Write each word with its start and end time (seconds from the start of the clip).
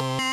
you 0.00 0.25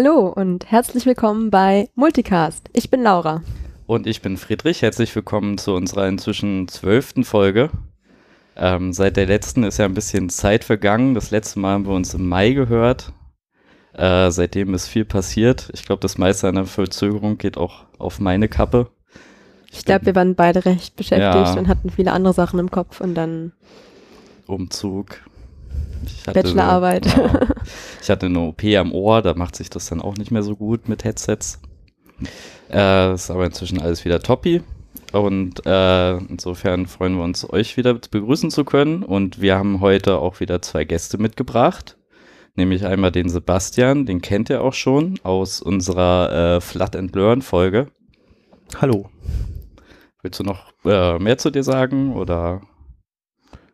Hallo 0.00 0.28
und 0.28 0.70
herzlich 0.70 1.06
willkommen 1.06 1.50
bei 1.50 1.90
Multicast. 1.96 2.70
Ich 2.72 2.88
bin 2.88 3.02
Laura. 3.02 3.42
Und 3.88 4.06
ich 4.06 4.22
bin 4.22 4.36
Friedrich. 4.36 4.82
Herzlich 4.82 5.12
willkommen 5.16 5.58
zu 5.58 5.74
unserer 5.74 6.06
inzwischen 6.06 6.68
zwölften 6.68 7.24
Folge. 7.24 7.70
Ähm, 8.54 8.92
seit 8.92 9.16
der 9.16 9.26
letzten 9.26 9.64
ist 9.64 9.78
ja 9.78 9.86
ein 9.86 9.94
bisschen 9.94 10.28
Zeit 10.28 10.62
vergangen. 10.62 11.14
Das 11.14 11.32
letzte 11.32 11.58
Mal 11.58 11.72
haben 11.72 11.86
wir 11.86 11.94
uns 11.94 12.14
im 12.14 12.28
Mai 12.28 12.52
gehört. 12.52 13.12
Äh, 13.92 14.30
seitdem 14.30 14.72
ist 14.72 14.86
viel 14.86 15.04
passiert. 15.04 15.68
Ich 15.74 15.84
glaube, 15.84 16.00
das 16.00 16.16
meiste 16.16 16.46
an 16.46 16.54
der 16.54 16.66
Verzögerung 16.66 17.36
geht 17.36 17.56
auch 17.56 17.86
auf 17.98 18.20
meine 18.20 18.46
Kappe. 18.46 18.92
Ich, 19.72 19.78
ich 19.78 19.84
glaube, 19.84 20.06
wir 20.06 20.14
waren 20.14 20.36
beide 20.36 20.64
recht 20.64 20.94
beschäftigt 20.94 21.34
ja. 21.34 21.58
und 21.58 21.66
hatten 21.66 21.90
viele 21.90 22.12
andere 22.12 22.34
Sachen 22.34 22.60
im 22.60 22.70
Kopf 22.70 23.00
und 23.00 23.16
dann 23.16 23.50
Umzug, 24.46 25.22
Bachelorarbeit. 26.26 27.06
Ja, 27.06 27.40
ich 28.02 28.10
hatte 28.10 28.26
eine 28.26 28.40
OP 28.40 28.64
am 28.64 28.92
Ohr, 28.92 29.22
da 29.22 29.34
macht 29.34 29.56
sich 29.56 29.70
das 29.70 29.86
dann 29.86 30.00
auch 30.00 30.16
nicht 30.16 30.30
mehr 30.30 30.42
so 30.42 30.56
gut 30.56 30.88
mit 30.88 31.04
Headsets. 31.04 31.60
Äh, 32.70 33.14
ist 33.14 33.30
aber 33.30 33.46
inzwischen 33.46 33.80
alles 33.80 34.04
wieder 34.04 34.20
toppi. 34.20 34.62
Und 35.12 35.64
äh, 35.64 36.16
insofern 36.16 36.86
freuen 36.86 37.16
wir 37.16 37.24
uns, 37.24 37.50
euch 37.50 37.76
wieder 37.76 37.94
begrüßen 37.94 38.50
zu 38.50 38.64
können. 38.64 39.02
Und 39.02 39.40
wir 39.40 39.56
haben 39.56 39.80
heute 39.80 40.18
auch 40.18 40.40
wieder 40.40 40.60
zwei 40.60 40.84
Gäste 40.84 41.18
mitgebracht. 41.18 41.96
Nämlich 42.56 42.84
einmal 42.84 43.12
den 43.12 43.28
Sebastian, 43.28 44.04
den 44.04 44.20
kennt 44.20 44.50
ihr 44.50 44.62
auch 44.62 44.72
schon 44.72 45.18
aus 45.22 45.62
unserer 45.62 46.56
äh, 46.56 46.60
Flood 46.60 46.96
and 46.96 47.14
Learn 47.14 47.40
Folge. 47.40 47.86
Hallo. 48.80 49.08
Willst 50.22 50.40
du 50.40 50.44
noch 50.44 50.72
äh, 50.84 51.18
mehr 51.18 51.38
zu 51.38 51.50
dir 51.50 51.62
sagen 51.62 52.14
oder? 52.14 52.60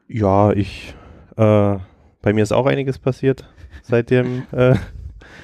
Ja, 0.06 0.52
ich 0.52 0.94
äh, 1.36 1.78
bei 2.24 2.32
mir 2.32 2.42
ist 2.42 2.52
auch 2.52 2.64
einiges 2.64 2.98
passiert 2.98 3.44
seit 3.82 4.08
dem, 4.08 4.44
äh, 4.52 4.76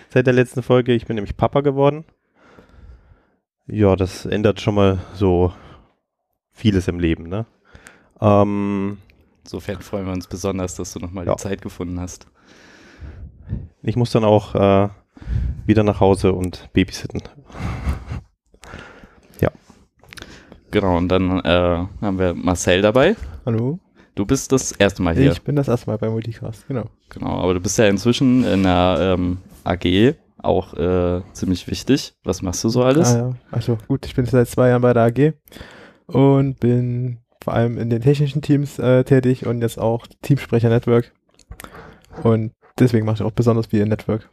seit 0.09 0.27
der 0.27 0.33
letzten 0.33 0.63
Folge. 0.63 0.95
Ich 0.95 1.05
bin 1.05 1.15
nämlich 1.15 1.37
Papa 1.37 1.61
geworden. 1.61 2.07
Ja, 3.67 3.97
das 3.97 4.25
ändert 4.25 4.63
schon 4.63 4.75
mal 4.75 4.99
so 5.15 5.53
vieles 6.51 6.89
im 6.89 6.99
Leben, 6.99 7.29
ne? 7.29 7.45
Ähm, 8.21 8.97
Insofern 9.45 9.81
freuen 9.83 10.07
wir 10.07 10.13
uns 10.13 10.27
besonders, 10.27 10.75
dass 10.75 10.95
du 10.95 11.01
nochmal 11.01 11.27
ja. 11.27 11.35
die 11.35 11.43
Zeit 11.43 11.61
gefunden 11.61 12.01
hast. 12.01 12.27
Ich 13.83 13.97
muss 13.97 14.11
dann 14.11 14.25
auch 14.25 14.55
äh, 14.55 14.89
wieder 15.67 15.83
nach 15.83 16.01
Hause 16.01 16.33
und 16.33 16.71
babysitten. 16.73 17.23
ja. 19.41 19.51
Genau, 20.71 20.97
und 20.97 21.09
dann 21.09 21.41
äh, 21.41 21.87
haben 22.01 22.19
wir 22.19 22.33
Marcel 22.35 22.81
dabei. 22.81 23.17
Hallo. 23.45 23.79
Du 24.21 24.27
bist 24.27 24.53
das 24.53 24.73
erste 24.73 25.01
Mal 25.01 25.15
hier. 25.17 25.33
Ich 25.33 25.41
bin 25.41 25.57
das 25.57 25.67
erste 25.67 25.89
Mal 25.89 25.97
bei 25.97 26.11
Multicast, 26.11 26.69
genau. 26.69 26.91
Genau, 27.09 27.41
aber 27.41 27.55
du 27.55 27.61
bist 27.61 27.79
ja 27.79 27.87
inzwischen 27.87 28.45
in 28.45 28.65
der 28.65 29.17
ähm, 29.19 29.39
AG 29.65 30.15
auch 30.37 30.75
äh, 30.75 31.23
ziemlich 31.33 31.67
wichtig. 31.69 32.13
Was 32.23 32.43
machst 32.43 32.63
du 32.63 32.69
so 32.69 32.83
alles? 32.83 33.15
Ah, 33.15 33.19
ja. 33.19 33.35
Also 33.51 33.79
gut, 33.89 34.05
ich 34.05 34.15
bin 34.15 34.27
seit 34.27 34.47
zwei 34.47 34.69
Jahren 34.69 34.83
bei 34.83 34.93
der 34.93 35.05
AG 35.05 35.33
und 36.07 36.61
bin 36.61 37.21
vor 37.43 37.55
allem 37.55 37.79
in 37.79 37.89
den 37.89 38.03
technischen 38.03 38.43
Teams 38.43 38.79
äh, 38.79 39.05
tätig 39.05 39.47
und 39.47 39.63
jetzt 39.63 39.79
auch 39.79 40.07
Teamsprecher 40.21 40.69
Network. 40.69 41.13
Und 42.23 42.53
deswegen 42.79 43.07
mache 43.07 43.15
ich 43.15 43.23
auch 43.23 43.31
besonders 43.31 43.69
viel 43.69 43.87
Network. 43.87 44.29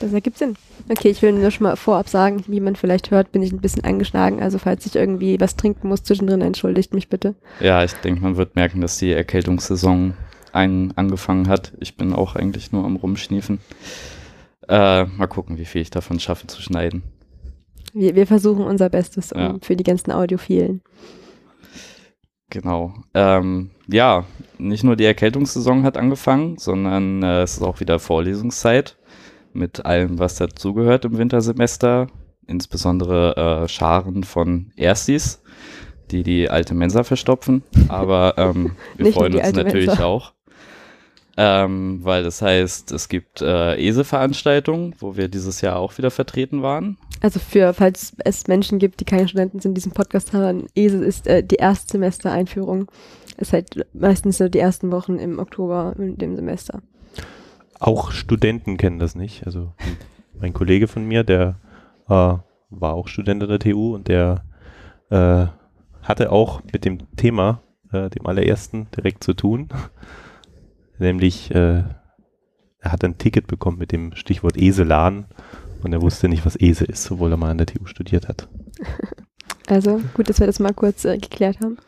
Das 0.00 0.14
ergibt 0.14 0.38
Sinn. 0.38 0.56
Okay, 0.90 1.08
ich 1.08 1.22
will 1.22 1.30
nur 1.30 1.52
schon 1.52 1.62
mal 1.62 1.76
vorab 1.76 2.08
sagen, 2.08 2.42
wie 2.48 2.58
man 2.58 2.74
vielleicht 2.74 3.12
hört, 3.12 3.30
bin 3.30 3.42
ich 3.42 3.52
ein 3.52 3.60
bisschen 3.60 3.84
angeschlagen. 3.84 4.42
Also 4.42 4.58
falls 4.58 4.84
ich 4.86 4.96
irgendwie 4.96 5.40
was 5.40 5.54
trinken 5.54 5.86
muss 5.86 6.02
zwischendrin, 6.02 6.40
entschuldigt 6.40 6.94
mich 6.94 7.08
bitte. 7.08 7.36
Ja, 7.60 7.84
ich 7.84 7.92
denke, 7.92 8.22
man 8.22 8.36
wird 8.36 8.56
merken, 8.56 8.80
dass 8.80 8.98
die 8.98 9.12
Erkältungssaison 9.12 10.14
ein 10.52 10.92
angefangen 10.96 11.46
hat. 11.46 11.72
Ich 11.78 11.96
bin 11.96 12.12
auch 12.12 12.34
eigentlich 12.34 12.72
nur 12.72 12.84
am 12.84 12.96
Rumschniefen. 12.96 13.60
Äh, 14.68 15.04
mal 15.04 15.28
gucken, 15.28 15.58
wie 15.58 15.64
viel 15.64 15.80
ich 15.80 15.90
davon 15.90 16.18
schaffe 16.18 16.48
zu 16.48 16.60
schneiden. 16.60 17.04
Wir, 17.92 18.16
wir 18.16 18.26
versuchen 18.26 18.64
unser 18.64 18.88
Bestes 18.88 19.30
um, 19.30 19.40
ja. 19.40 19.54
für 19.62 19.76
die 19.76 19.84
ganzen 19.84 20.10
Audiophilen. 20.10 20.82
Genau. 22.48 22.94
Ähm, 23.14 23.70
ja, 23.86 24.24
nicht 24.58 24.82
nur 24.82 24.96
die 24.96 25.04
Erkältungssaison 25.04 25.84
hat 25.84 25.96
angefangen, 25.96 26.58
sondern 26.58 27.22
äh, 27.22 27.42
es 27.42 27.58
ist 27.58 27.62
auch 27.62 27.78
wieder 27.78 28.00
Vorlesungszeit 28.00 28.96
mit 29.52 29.84
allem, 29.84 30.18
was 30.18 30.36
dazugehört 30.36 31.04
im 31.04 31.18
Wintersemester, 31.18 32.08
insbesondere 32.46 33.62
äh, 33.64 33.68
Scharen 33.68 34.24
von 34.24 34.72
Erstis, 34.76 35.42
die 36.10 36.22
die 36.22 36.50
alte 36.50 36.74
Mensa 36.74 37.04
verstopfen. 37.04 37.62
Aber 37.88 38.34
ähm, 38.36 38.72
wir 38.96 39.12
freuen 39.12 39.34
uns 39.34 39.52
natürlich 39.52 39.86
Mensa. 39.86 40.04
auch. 40.04 40.32
Ähm, 41.36 42.00
weil 42.02 42.22
das 42.22 42.42
heißt, 42.42 42.92
es 42.92 43.08
gibt 43.08 43.40
äh, 43.40 43.76
ESE-Veranstaltungen, 43.76 44.94
wo 44.98 45.16
wir 45.16 45.28
dieses 45.28 45.60
Jahr 45.60 45.76
auch 45.76 45.96
wieder 45.96 46.10
vertreten 46.10 46.62
waren. 46.62 46.98
Also 47.22 47.38
für, 47.38 47.72
falls 47.72 48.14
es 48.24 48.46
Menschen 48.46 48.78
gibt, 48.78 49.00
die 49.00 49.04
keine 49.04 49.28
Studenten 49.28 49.60
sind, 49.60 49.74
diesen 49.74 49.92
Podcast 49.92 50.32
hören, 50.32 50.66
ESE 50.74 51.02
ist 51.04 51.26
äh, 51.26 51.42
die 51.42 51.56
Erstsemester-Einführung. 51.56 52.90
Ist 53.38 53.54
halt 53.54 53.86
meistens 53.94 54.36
so 54.36 54.48
die 54.48 54.58
ersten 54.58 54.90
Wochen 54.90 55.16
im 55.16 55.38
Oktober 55.38 55.94
in 55.96 56.18
dem 56.18 56.36
Semester. 56.36 56.82
Auch 57.80 58.12
Studenten 58.12 58.76
kennen 58.76 58.98
das 58.98 59.14
nicht. 59.14 59.46
Also 59.46 59.72
mein 60.38 60.52
Kollege 60.52 60.86
von 60.86 61.04
mir, 61.06 61.24
der 61.24 61.56
äh, 62.08 62.34
war 62.70 62.94
auch 62.94 63.08
Student 63.08 63.42
an 63.42 63.48
der 63.48 63.58
TU 63.58 63.94
und 63.94 64.06
der 64.06 64.44
äh, 65.08 65.46
hatte 66.02 66.30
auch 66.30 66.62
mit 66.72 66.84
dem 66.84 66.98
Thema, 67.16 67.62
äh, 67.90 68.10
dem 68.10 68.26
allerersten, 68.26 68.86
direkt 68.96 69.24
zu 69.24 69.32
tun. 69.32 69.68
Nämlich, 70.98 71.50
äh, 71.52 71.82
er 72.82 72.92
hat 72.92 73.02
ein 73.02 73.18
Ticket 73.18 73.46
bekommen 73.46 73.78
mit 73.78 73.92
dem 73.92 74.14
Stichwort 74.14 74.56
Eselan 74.56 75.24
und 75.82 75.92
er 75.92 76.02
wusste 76.02 76.28
nicht, 76.28 76.44
was 76.44 76.56
Ese 76.56 76.84
ist, 76.84 77.10
obwohl 77.10 77.32
er 77.32 77.38
mal 77.38 77.50
an 77.50 77.58
der 77.58 77.66
TU 77.66 77.86
studiert 77.86 78.28
hat. 78.28 78.48
Also 79.66 80.00
gut, 80.14 80.28
dass 80.28 80.40
wir 80.40 80.48
das 80.48 80.58
mal 80.58 80.74
kurz 80.74 81.04
äh, 81.04 81.16
geklärt 81.16 81.60
haben. 81.60 81.78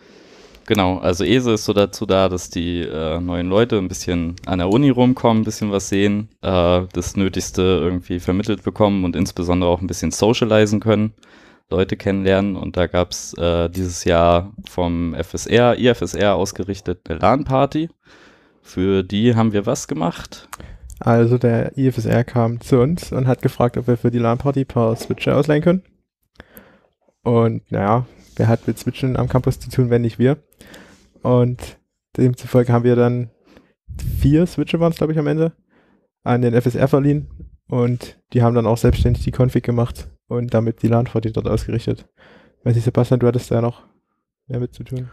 Genau, 0.67 0.99
also 0.99 1.25
ESE 1.25 1.53
ist 1.53 1.65
so 1.65 1.73
dazu 1.73 2.07
da, 2.07 2.29
dass 2.29 2.49
die 2.49 2.81
äh, 2.81 3.21
neuen 3.21 3.49
Leute 3.49 3.79
ein 3.79 3.89
bisschen 3.89 4.37
an 4.47 4.59
der 4.59 4.69
Uni 4.69 4.91
rumkommen, 4.91 5.43
ein 5.43 5.45
bisschen 5.45 5.73
was 5.73 5.89
sehen, 5.89 6.29
äh, 6.41 6.83
das 6.93 7.17
Nötigste 7.17 7.63
irgendwie 7.63 8.21
vermittelt 8.21 8.63
bekommen 8.63 9.05
und 9.05 9.17
insbesondere 9.17 9.71
auch 9.71 9.81
ein 9.81 9.89
bisschen 9.89 10.13
socialisen 10.13 10.79
können, 10.79 11.15
Leute 11.69 11.97
kennenlernen. 11.97 12.55
Und 12.55 12.77
da 12.77 12.87
gab 12.87 13.11
es 13.11 13.35
äh, 13.35 13.69
dieses 13.71 14.05
Jahr 14.05 14.53
vom 14.69 15.15
FSR, 15.15 15.79
IFSR 15.79 16.37
ausgerichtet 16.37 17.01
eine 17.09 17.19
LAN-Party. 17.19 17.89
Für 18.63 19.03
die 19.03 19.35
haben 19.35 19.53
wir 19.53 19.67
was 19.67 19.89
gemacht? 19.89 20.49
Also 21.01 21.39
der 21.39 21.77
IFSR 21.77 22.23
kam 22.23 22.61
zu 22.61 22.79
uns 22.79 23.11
und 23.11 23.27
hat 23.27 23.43
gefragt, 23.43 23.77
ob 23.77 23.89
wir 23.89 23.97
für 23.97 24.13
die 24.13 24.19
LAN-Party 24.19 24.61
ein 24.61 24.67
paar 24.67 24.95
Switcher 24.95 25.37
ausleihen 25.37 25.63
können. 25.63 25.83
Und 27.25 27.71
naja, 27.73 28.07
wer 28.37 28.49
hat 28.49 28.67
mit 28.67 28.79
Switchen 28.79 29.17
am 29.17 29.29
Campus 29.29 29.59
zu 29.59 29.71
tun, 29.71 29.91
wenn 29.91 30.03
nicht 30.03 30.19
wir? 30.19 30.39
Und 31.23 31.79
demzufolge 32.17 32.73
haben 32.73 32.85
wir 32.85 32.97
dann 32.97 33.31
vier 34.21 34.47
Switche 34.47 34.81
waren 34.81 34.93
es, 34.93 34.99
glaube 34.99 35.13
ich, 35.13 35.19
am 35.19 35.27
Ende, 35.27 35.53
an 36.25 36.43
den 36.43 36.61
FSR 36.61 36.89
verliehen. 36.89 37.29
Und 37.69 38.19
die 38.33 38.43
haben 38.43 38.55
dann 38.55 38.67
auch 38.67 38.77
selbstständig 38.77 39.25
die 39.25 39.33
Config 39.33 39.65
gemacht 39.65 40.09
und 40.29 40.53
damit 40.53 40.83
die 40.83 40.89
LAN-Party 40.89 41.33
dort 41.33 41.49
ausgerichtet. 41.49 42.09
Weiß 42.65 42.77
ich, 42.77 42.85
Sebastian, 42.85 43.21
du 43.21 43.27
hattest 43.27 43.51
da 43.51 43.61
noch 43.61 43.83
mehr 44.47 44.61
mit 44.61 44.75
zu 44.75 44.85
tun. 44.85 45.11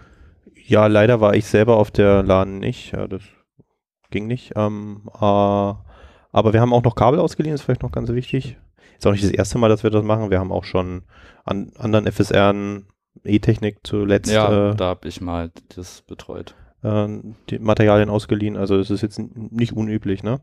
Ja, 0.66 0.88
leider 0.88 1.22
war 1.22 1.36
ich 1.36 1.46
selber 1.46 1.78
auf 1.78 1.92
der 1.92 2.24
LAN 2.24 2.60
nicht. 2.60 2.92
Ja, 2.92 3.08
das 3.08 3.22
ging 4.12 4.28
nicht. 4.28 4.54
Ähm, 4.56 5.04
äh, 5.14 5.20
aber 6.32 6.54
wir 6.54 6.62
haben 6.62 6.74
auch 6.74 6.84
noch 6.84 6.96
Kabel 6.96 7.20
ausgeliehen, 7.20 7.56
ist 7.56 7.62
vielleicht 7.62 7.84
noch 7.84 7.92
ganz 7.92 8.10
wichtig. 8.10 8.58
Ist 8.98 9.08
auch 9.08 9.12
nicht 9.12 9.24
das 9.24 9.32
erste 9.32 9.58
Mal, 9.58 9.70
dass 9.70 9.84
wir 9.84 9.90
das 9.90 10.04
machen. 10.04 10.30
Wir 10.30 10.40
haben 10.40 10.52
auch 10.52 10.66
schon 10.66 11.04
an 11.46 11.72
anderen 11.78 12.12
FSRen 12.12 12.88
E-Technik 13.24 13.80
zuletzt. 13.83 14.31
Ja, 14.31 14.71
äh, 14.71 14.75
da 14.75 14.86
habe 14.86 15.07
ich 15.07 15.21
mal 15.21 15.51
das 15.75 16.01
betreut. 16.01 16.56
Äh, 16.83 17.07
die 17.50 17.60
Materialien 17.60 18.10
ausgeliehen, 18.10 18.57
also 18.57 18.77
das 18.77 18.89
ist 18.89 19.01
jetzt 19.01 19.19
nicht 19.19 19.74
unüblich, 19.74 20.24
ne? 20.24 20.42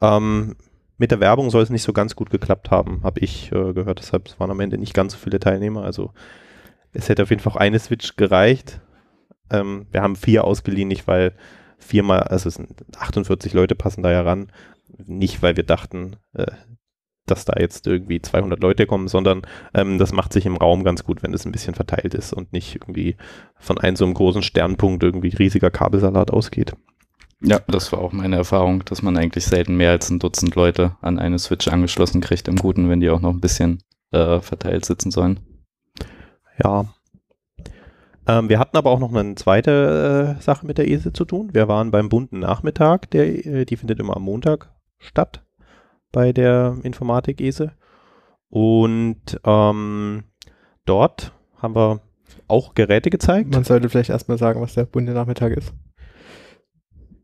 Ähm, 0.00 0.56
mit 0.96 1.10
der 1.10 1.20
Werbung 1.20 1.50
soll 1.50 1.62
es 1.62 1.70
nicht 1.70 1.82
so 1.82 1.92
ganz 1.92 2.14
gut 2.14 2.30
geklappt 2.30 2.70
haben, 2.70 3.02
habe 3.02 3.20
ich 3.20 3.50
äh, 3.52 3.72
gehört. 3.72 3.98
Deshalb 3.98 4.38
waren 4.38 4.50
am 4.50 4.60
Ende 4.60 4.78
nicht 4.78 4.94
ganz 4.94 5.12
so 5.12 5.18
viele 5.18 5.40
Teilnehmer. 5.40 5.82
Also 5.82 6.12
es 6.92 7.08
hätte 7.08 7.24
auf 7.24 7.30
jeden 7.30 7.42
Fall 7.42 7.52
auch 7.52 7.56
eine 7.56 7.78
Switch 7.78 8.16
gereicht. 8.16 8.80
Ähm, 9.50 9.86
wir 9.90 10.02
haben 10.02 10.16
vier 10.16 10.44
ausgeliehen, 10.44 10.88
nicht 10.88 11.08
weil 11.08 11.32
viermal, 11.78 12.20
also 12.22 12.48
es 12.48 12.54
sind 12.54 12.84
48 12.96 13.52
Leute 13.52 13.74
passen 13.74 14.02
da 14.02 14.12
ja 14.12 14.22
ran. 14.22 14.52
Nicht, 15.04 15.42
weil 15.42 15.56
wir 15.56 15.64
dachten, 15.64 16.16
äh, 16.34 16.46
dass 17.26 17.44
da 17.44 17.54
jetzt 17.58 17.86
irgendwie 17.86 18.20
200 18.20 18.60
Leute 18.60 18.86
kommen, 18.86 19.08
sondern 19.08 19.42
ähm, 19.72 19.98
das 19.98 20.12
macht 20.12 20.32
sich 20.32 20.46
im 20.46 20.56
Raum 20.56 20.84
ganz 20.84 21.04
gut, 21.04 21.22
wenn 21.22 21.32
es 21.32 21.46
ein 21.46 21.52
bisschen 21.52 21.74
verteilt 21.74 22.14
ist 22.14 22.32
und 22.32 22.52
nicht 22.52 22.76
irgendwie 22.76 23.16
von 23.56 23.78
einem 23.78 23.96
so 23.96 24.04
einem 24.04 24.14
großen 24.14 24.42
Sternpunkt 24.42 25.02
irgendwie 25.02 25.34
riesiger 25.34 25.70
Kabelsalat 25.70 26.30
ausgeht. 26.30 26.74
Ja, 27.40 27.60
das 27.66 27.92
war 27.92 27.98
auch 28.00 28.12
meine 28.12 28.36
Erfahrung, 28.36 28.84
dass 28.84 29.02
man 29.02 29.16
eigentlich 29.16 29.44
selten 29.44 29.76
mehr 29.76 29.90
als 29.90 30.08
ein 30.10 30.18
Dutzend 30.18 30.54
Leute 30.54 30.96
an 31.00 31.18
eine 31.18 31.38
Switch 31.38 31.68
angeschlossen 31.68 32.20
kriegt 32.20 32.48
im 32.48 32.56
Guten, 32.56 32.88
wenn 32.88 33.00
die 33.00 33.10
auch 33.10 33.20
noch 33.20 33.32
ein 33.32 33.40
bisschen 33.40 33.82
äh, 34.12 34.40
verteilt 34.40 34.84
sitzen 34.84 35.10
sollen. 35.10 35.40
Ja. 36.62 36.86
Ähm, 38.26 38.48
wir 38.48 38.58
hatten 38.58 38.76
aber 38.76 38.90
auch 38.90 38.98
noch 38.98 39.14
eine 39.14 39.34
zweite 39.34 40.36
äh, 40.38 40.42
Sache 40.42 40.66
mit 40.66 40.78
der 40.78 40.88
ESE 40.88 41.12
zu 41.12 41.26
tun. 41.26 41.50
Wir 41.52 41.68
waren 41.68 41.90
beim 41.90 42.08
bunten 42.08 42.38
Nachmittag, 42.38 43.10
der, 43.10 43.46
äh, 43.46 43.64
die 43.66 43.76
findet 43.76 44.00
immer 44.00 44.16
am 44.16 44.22
Montag 44.22 44.72
statt 44.98 45.44
bei 46.14 46.32
der 46.32 46.76
Informatik 46.84 47.40
ESE. 47.40 47.72
Und 48.48 49.40
ähm, 49.44 50.22
dort 50.86 51.32
haben 51.58 51.74
wir 51.74 52.00
auch 52.46 52.74
Geräte 52.74 53.10
gezeigt. 53.10 53.52
Man 53.52 53.64
sollte 53.64 53.88
vielleicht 53.88 54.10
erstmal 54.10 54.38
sagen, 54.38 54.60
was 54.60 54.74
der 54.74 54.84
bunte 54.84 55.12
Nachmittag 55.12 55.52
ist. 55.56 55.72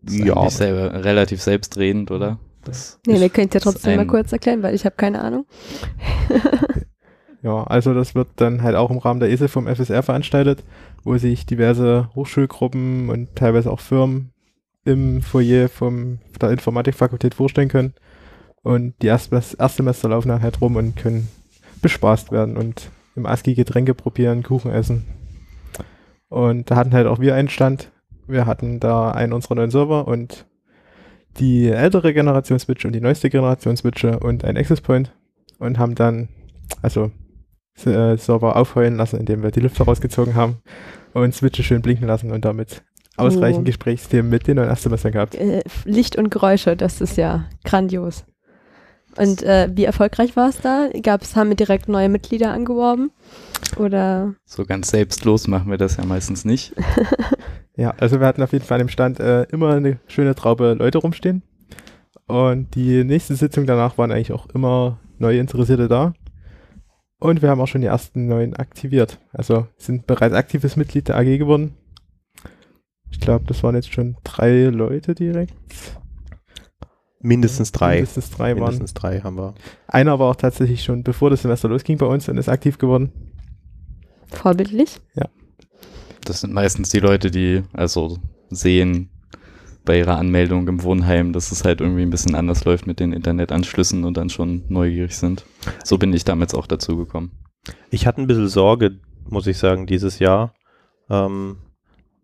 Das 0.03 0.15
ist 0.15 0.25
Ja. 0.25 0.51
selber, 0.51 1.05
relativ 1.05 1.41
selbstredend, 1.41 2.11
oder? 2.11 2.39
Das 2.65 2.99
Nee, 3.07 3.15
ist- 3.15 3.21
wir 3.21 3.29
können 3.31 3.49
es 3.49 3.55
ja 3.55 3.61
trotzdem 3.61 3.97
mal 3.97 4.07
kurz 4.07 4.33
erklären, 4.33 4.63
weil 4.63 4.75
ich 4.75 4.85
habe 4.85 4.97
keine 4.97 5.21
Ahnung. 5.23 5.47
Ja, 7.43 7.65
also 7.65 7.95
das 7.95 8.15
wird 8.15 8.29
dann 8.37 8.63
halt 8.63 8.77
auch 8.77 8.91
im 8.91 8.99
Rahmen 8.99 9.21
der 9.21 9.31
ESE 9.31 9.49
vom 9.49 9.67
FSR 9.67 10.03
veranstaltet, 10.03 10.63
wo 11.05 11.17
sich 11.17 11.47
diverse 11.47 12.11
Hochschulgruppen 12.15 13.09
und 13.09 13.35
teilweise 13.35 13.71
auch 13.71 13.81
Firmen 13.81 14.33
im 14.85 15.23
Foyer 15.23 15.69
vom 15.71 16.19
der 16.41 16.51
Informatikfakultät 16.51 17.35
vorstellen 17.35 17.69
können. 17.69 17.95
Und 18.63 18.95
die 19.03 19.07
Erst 19.07 19.33
Erstsemester 19.33 20.09
laufen 20.09 20.29
dann 20.29 20.43
halt 20.43 20.61
rum 20.61 20.77
und 20.77 20.97
können 20.97 21.29
bespaßt 21.81 22.31
werden 22.31 22.57
und 22.57 22.91
im 23.17 23.27
ASCII 23.27 23.55
Getränke 23.55 23.95
probieren, 23.95 24.43
Kuchen 24.43 24.71
essen. 24.71 25.07
Und 26.29 26.71
da 26.71 26.77
hatten 26.77 26.93
halt 26.93 27.07
auch 27.07 27.21
wir 27.21 27.35
einen 27.35 27.49
Stand. 27.49 27.91
Wir 28.27 28.47
hatten 28.47 28.79
da 28.81 29.11
einen 29.11 29.33
unserer 29.33 29.57
neuen 29.57 29.71
Server 29.71 30.07
und 30.07 30.47
die 31.39 31.69
ältere 31.69 32.13
Generation 32.13 32.59
Switch 32.59 32.85
und 32.85 32.93
die 32.93 33.01
neueste 33.01 33.31
Generation 33.31 33.77
Switche 33.77 34.19
und 34.19 34.45
ein 34.45 34.57
Access 34.57 34.81
Point 34.81 35.13
und 35.59 35.79
haben 35.79 35.95
dann, 35.95 36.29
also 36.83 37.11
äh, 37.85 38.17
Server 38.17 38.57
aufheulen 38.57 38.97
lassen, 38.97 39.19
indem 39.19 39.43
wir 39.43 39.51
die 39.51 39.61
Lüfter 39.61 39.85
rausgezogen 39.85 40.35
haben 40.35 40.59
und 41.13 41.35
Switche 41.35 41.63
schön 41.63 41.83
blinken 41.83 42.07
lassen 42.07 42.31
und 42.31 42.45
damit 42.45 42.83
ausreichend 43.17 43.63
Oh. 43.63 43.65
Gesprächsthemen 43.65 44.31
mit 44.31 44.47
den 44.47 44.57
neuen 44.57 44.69
Erstsemestern 44.69 45.13
gehabt. 45.13 45.35
Äh, 45.35 45.63
Licht 45.85 46.17
und 46.17 46.31
Geräusche, 46.31 46.77
das 46.77 47.01
ist 47.01 47.17
ja 47.17 47.47
grandios. 47.65 48.25
Und 49.17 49.43
äh, 49.43 49.69
wie 49.75 49.85
erfolgreich 49.85 50.37
war 50.37 50.49
es 50.49 50.61
da? 50.61 50.89
Gab's, 51.03 51.37
haben 51.37 51.49
wir 51.49 51.57
direkt 51.57 51.89
neue 51.89 52.09
Mitglieder 52.09 52.53
angeworben? 52.53 53.11
Oder 53.77 54.35
So 54.45 54.65
ganz 54.65 54.91
selbstlos 54.91 55.49
machen 55.49 55.71
wir 55.71 55.79
das 55.79 55.97
ja 55.97 56.05
meistens 56.05 56.45
nicht. 56.45 56.75
Ja, 57.81 57.95
also 57.99 58.21
wir 58.21 58.27
hatten 58.27 58.43
auf 58.43 58.53
jeden 58.53 58.65
Fall 58.65 58.79
an 58.79 58.87
dem 58.87 58.91
Stand 58.91 59.21
äh, 59.21 59.45
immer 59.45 59.75
eine 59.75 59.99
schöne 60.07 60.35
Traube 60.35 60.75
Leute 60.75 60.99
rumstehen. 60.99 61.43
Und 62.27 62.75
die 62.75 63.05
nächste 63.05 63.35
Sitzung 63.37 63.65
danach 63.65 63.97
waren 63.97 64.13
eigentlich 64.13 64.33
auch 64.33 64.49
immer 64.51 64.99
neue 65.19 65.39
Interessierte 65.39 65.89
da. 65.89 66.13
Und 67.21 67.41
wir 67.41 67.49
haben 67.49 67.61
auch 67.61 67.69
schon 67.69 67.81
die 67.81 67.87
ersten 67.87 68.27
neuen 68.27 68.55
aktiviert. 68.55 69.19
Also 69.33 69.67
sind 69.79 70.07
bereits 70.07 70.35
aktives 70.35 70.77
Mitglied 70.77 71.09
der 71.09 71.17
AG 71.17 71.39
geworden. 71.39 71.75
Ich 73.11 73.19
glaube, 73.19 73.47
das 73.47 73.63
waren 73.63 73.75
jetzt 73.75 73.95
schon 73.95 74.17
drei 74.25 74.65
Leute 74.65 75.15
direkt. 75.15 75.55
Mindestens 77.21 77.73
drei. 77.73 77.97
Mindestens 77.97 78.31
drei 78.31 78.55
waren. 78.55 78.73
Mindestens 78.73 78.95
drei 78.95 79.21
haben 79.21 79.37
wir. 79.37 79.55
Einer 79.87 80.19
war 80.19 80.31
auch 80.31 80.37
tatsächlich 80.37 80.83
schon 80.83 81.03
bevor 81.03 81.31
das 81.31 81.43
Semester 81.43 81.69
losging 81.69 81.99
bei 81.99 82.07
uns 82.07 82.29
und 82.29 82.39
ist 82.39 82.49
aktiv 82.49 82.79
geworden. 82.79 83.13
vorbildlich? 84.29 85.01
Das 86.25 86.41
sind 86.41 86.53
meistens 86.53 86.91
die 86.91 87.01
Leute, 87.01 87.31
die 87.31 87.63
also 87.73 88.19
sehen 88.51 89.11
bei 89.85 89.99
ihrer 89.99 90.19
Anmeldung 90.19 90.69
im 90.69 90.83
Wohnheim, 90.83 91.33
dass 91.33 91.53
es 91.53 91.65
halt 91.65 91.81
irgendwie 91.81 92.03
ein 92.03 92.11
bisschen 92.11 92.35
anders 92.35 92.65
läuft 92.65 92.87
mit 92.87 93.01
den 93.01 93.13
Internetanschlüssen 93.13 94.05
und 94.05 94.17
dann 94.17 94.31
schon 94.31 94.63
neugierig 94.69 95.17
sind. 95.17 95.45
So 95.85 95.99
bin 95.99 96.13
ich 96.13 96.25
damals 96.25 96.55
auch 96.55 96.67
dazu 96.67 96.97
gekommen. 96.97 97.33
Ich 97.91 98.07
hatte 98.07 98.21
ein 98.21 98.27
bisschen 98.27 98.49
Sorge, 98.49 99.01
muss 99.29 99.47
ich 99.47 99.59
sagen, 99.59 99.87
dieses 99.87 100.19
Jahr. 100.19 100.55
Ähm, 101.09 101.57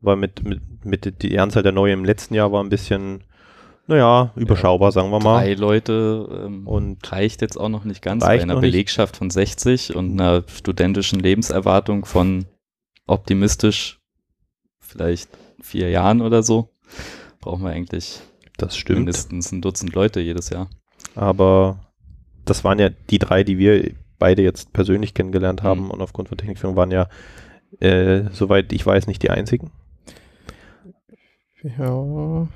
weil 0.01 0.17
mit, 0.17 0.45
mit, 0.45 0.61
mit 0.85 1.23
die 1.23 1.39
Anzahl 1.39 1.63
der 1.63 1.73
Neuen 1.73 2.01
im 2.01 2.05
letzten 2.05 2.35
Jahr 2.35 2.53
war 2.53 2.63
ein 2.63 2.69
bisschen, 2.69 3.25
naja, 3.87 4.33
überschaubar, 4.37 4.93
sagen 4.93 5.11
wir 5.11 5.21
mal. 5.21 5.41
Drei 5.45 5.55
Leute 5.55 6.45
ähm, 6.47 6.67
Und 6.67 7.11
reicht 7.13 7.41
jetzt 7.43 7.57
auch 7.59 7.69
noch 7.69 7.85
nicht 7.85 8.03
ganz 8.03 8.25
bei 8.25 8.41
einer 8.43 8.55
noch 8.55 8.61
nicht. 8.61 8.73
Belegschaft 8.73 9.17
von 9.17 9.31
60 9.31 9.95
und 9.95 10.13
einer 10.13 10.43
studentischen 10.49 11.21
Lebenserwartung 11.21 12.05
von 12.05 12.47
optimistisch 13.07 14.01
vielleicht 14.81 15.31
vier 15.61 15.91
Jahren 15.91 16.21
oder 16.23 16.43
so. 16.43 16.71
Brauchen 17.41 17.63
wir 17.65 17.71
eigentlich 17.71 18.21
das 18.57 18.77
stimmt. 18.77 19.01
mindestens 19.01 19.53
ein 19.53 19.61
Dutzend 19.63 19.95
Leute 19.95 20.21
jedes 20.21 20.51
Jahr. 20.51 20.69
Aber 21.15 21.79
das 22.45 22.65
waren 22.65 22.79
ja 22.79 22.91
die 23.11 23.19
drei, 23.19 23.45
die 23.45 23.59
wir 23.59 23.93
beide 24.19 24.43
jetzt 24.43 24.73
persönlich 24.73 25.15
kennengelernt 25.15 25.63
haben 25.63 25.85
Mhm. 25.85 25.91
und 25.91 26.01
aufgrund 26.01 26.29
von 26.29 26.39
Technikführung 26.39 26.75
waren 26.77 26.91
ja, 26.91 27.09
äh, 27.81 28.25
soweit 28.33 28.73
ich 28.73 28.85
weiß, 28.87 29.07
nicht 29.07 29.23
die 29.23 29.31
einzigen. 29.31 29.71
Ja, 31.79 32.49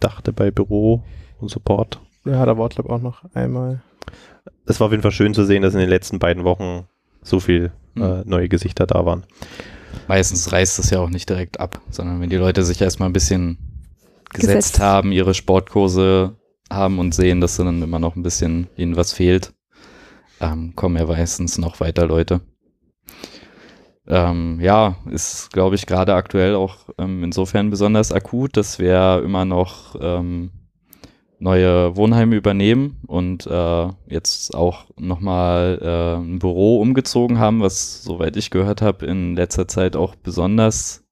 Dachte 0.00 0.32
bei 0.32 0.50
Büro 0.50 1.02
und 1.40 1.50
Support. 1.50 2.00
ja 2.24 2.44
da 2.44 2.56
war 2.58 2.68
glaube 2.68 2.88
ich 2.88 2.94
auch 2.94 3.00
noch 3.02 3.24
einmal. 3.34 3.82
Es 4.66 4.80
war 4.80 4.86
auf 4.86 4.92
jeden 4.92 5.02
Fall 5.02 5.12
schön 5.12 5.34
zu 5.34 5.44
sehen, 5.44 5.62
dass 5.62 5.74
in 5.74 5.80
den 5.80 5.88
letzten 5.88 6.18
beiden 6.18 6.44
Wochen 6.44 6.86
so 7.22 7.40
viel 7.40 7.72
Mhm. 7.94 8.02
äh, 8.02 8.22
neue 8.26 8.48
Gesichter 8.48 8.86
da 8.86 9.06
waren. 9.06 9.24
Meistens 10.06 10.52
reißt 10.52 10.78
es 10.78 10.90
ja 10.90 11.00
auch 11.00 11.08
nicht 11.08 11.28
direkt 11.30 11.58
ab, 11.60 11.80
sondern 11.90 12.20
wenn 12.20 12.28
die 12.28 12.36
Leute 12.36 12.62
sich 12.62 12.80
erstmal 12.82 13.08
ein 13.08 13.14
bisschen 13.14 13.56
gesetzt, 14.32 14.72
Gesetzt. 14.74 14.80
haben, 14.80 15.12
ihre 15.12 15.32
Sportkurse 15.32 16.34
haben 16.70 16.98
und 16.98 17.14
sehen, 17.14 17.40
dass 17.40 17.56
dann 17.56 17.80
immer 17.82 17.98
noch 17.98 18.14
ein 18.16 18.22
bisschen 18.22 18.66
ihnen 18.76 18.96
was 18.96 19.12
fehlt, 19.14 19.54
ähm, 20.40 20.74
kommen 20.76 20.96
ja 20.98 21.06
meistens 21.06 21.56
noch 21.58 21.80
weiter 21.80 22.06
Leute. 22.06 22.42
Ähm, 24.08 24.60
ja, 24.60 24.96
ist, 25.10 25.52
glaube 25.52 25.74
ich, 25.74 25.86
gerade 25.86 26.14
aktuell 26.14 26.54
auch 26.54 26.76
ähm, 26.98 27.24
insofern 27.24 27.70
besonders 27.70 28.12
akut, 28.12 28.56
dass 28.56 28.78
wir 28.78 29.20
immer 29.24 29.44
noch 29.44 29.96
ähm, 30.00 30.50
neue 31.38 31.96
Wohnheime 31.96 32.36
übernehmen 32.36 32.98
und 33.06 33.46
äh, 33.46 33.88
jetzt 34.06 34.54
auch 34.54 34.86
nochmal 34.98 35.78
äh, 35.82 36.16
ein 36.20 36.38
Büro 36.38 36.80
umgezogen 36.80 37.38
haben, 37.38 37.60
was, 37.60 38.02
soweit 38.02 38.36
ich 38.36 38.50
gehört 38.50 38.80
habe, 38.80 39.06
in 39.06 39.34
letzter 39.34 39.68
Zeit 39.68 39.96
auch 39.96 40.14
besonders 40.14 41.04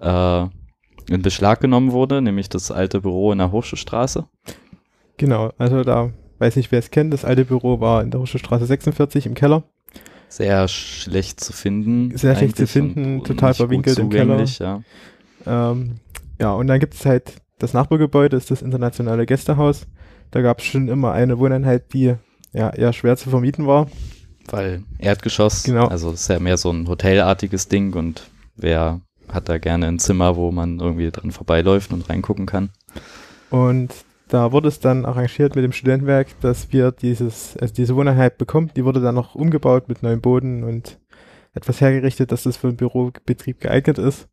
äh, 0.00 0.42
in 1.08 1.22
Beschlag 1.22 1.60
genommen 1.60 1.92
wurde, 1.92 2.20
nämlich 2.20 2.48
das 2.48 2.70
alte 2.70 3.00
Büro 3.00 3.32
in 3.32 3.38
der 3.38 3.52
Hochschulstraße. 3.52 4.26
Genau, 5.16 5.52
also 5.58 5.84
da 5.84 6.10
weiß 6.38 6.56
nicht, 6.56 6.72
wer 6.72 6.78
es 6.78 6.90
kennt. 6.90 7.12
Das 7.12 7.24
alte 7.24 7.44
Büro 7.44 7.80
war 7.80 8.02
in 8.02 8.10
der 8.10 8.20
Hochschulstraße 8.20 8.66
46 8.66 9.26
im 9.26 9.34
Keller. 9.34 9.64
Sehr 10.36 10.66
schlecht 10.66 11.38
zu 11.38 11.52
finden. 11.52 12.16
Sehr 12.16 12.34
schlecht 12.34 12.56
zu 12.56 12.66
finden, 12.66 13.20
und 13.20 13.26
total 13.26 13.50
gut 13.50 13.56
verwinkelt 13.56 13.98
im 14.00 14.10
Keller. 14.10 14.44
Ja. 14.44 14.82
Ähm, 15.46 16.00
ja, 16.40 16.52
und 16.52 16.66
dann 16.66 16.80
gibt 16.80 16.94
es 16.94 17.06
halt 17.06 17.36
das 17.60 17.72
Nachbargebäude, 17.72 18.36
ist 18.36 18.50
das 18.50 18.60
internationale 18.60 19.26
Gästehaus. 19.26 19.86
Da 20.32 20.40
gab 20.42 20.58
es 20.58 20.64
schon 20.66 20.88
immer 20.88 21.12
eine 21.12 21.38
Wohneinheit, 21.38 21.92
die 21.92 22.16
ja 22.52 22.70
eher 22.70 22.92
schwer 22.92 23.16
zu 23.16 23.30
vermieten 23.30 23.68
war. 23.68 23.86
Weil 24.50 24.82
Erdgeschoss, 24.98 25.62
Genau. 25.62 25.86
also 25.86 26.10
das 26.10 26.22
ist 26.22 26.28
ja 26.28 26.40
mehr 26.40 26.56
so 26.56 26.72
ein 26.72 26.88
hotelartiges 26.88 27.68
Ding 27.68 27.94
und 27.94 28.28
wer 28.56 29.02
hat 29.28 29.48
da 29.48 29.58
gerne 29.58 29.86
ein 29.86 30.00
Zimmer, 30.00 30.34
wo 30.34 30.50
man 30.50 30.80
irgendwie 30.80 31.12
dran 31.12 31.30
vorbeiläuft 31.30 31.92
und 31.92 32.10
reingucken 32.10 32.46
kann. 32.46 32.70
Und 33.50 33.94
da 34.34 34.50
wurde 34.50 34.66
es 34.66 34.80
dann 34.80 35.04
arrangiert 35.04 35.54
mit 35.54 35.64
dem 35.64 35.70
Studentenwerk, 35.70 36.40
dass 36.40 36.72
wir 36.72 36.90
dieses, 36.90 37.56
also 37.56 37.72
diese 37.72 37.94
Wohneinheit 37.94 38.36
bekommen. 38.36 38.72
Die 38.74 38.84
wurde 38.84 39.00
dann 39.00 39.14
noch 39.14 39.36
umgebaut 39.36 39.88
mit 39.88 40.02
neuem 40.02 40.20
Boden 40.20 40.64
und 40.64 40.98
etwas 41.54 41.80
hergerichtet, 41.80 42.32
dass 42.32 42.42
das 42.42 42.56
für 42.56 42.66
den 42.66 42.76
Bürobetrieb 42.76 43.60
geeignet 43.60 43.98
ist. 43.98 44.28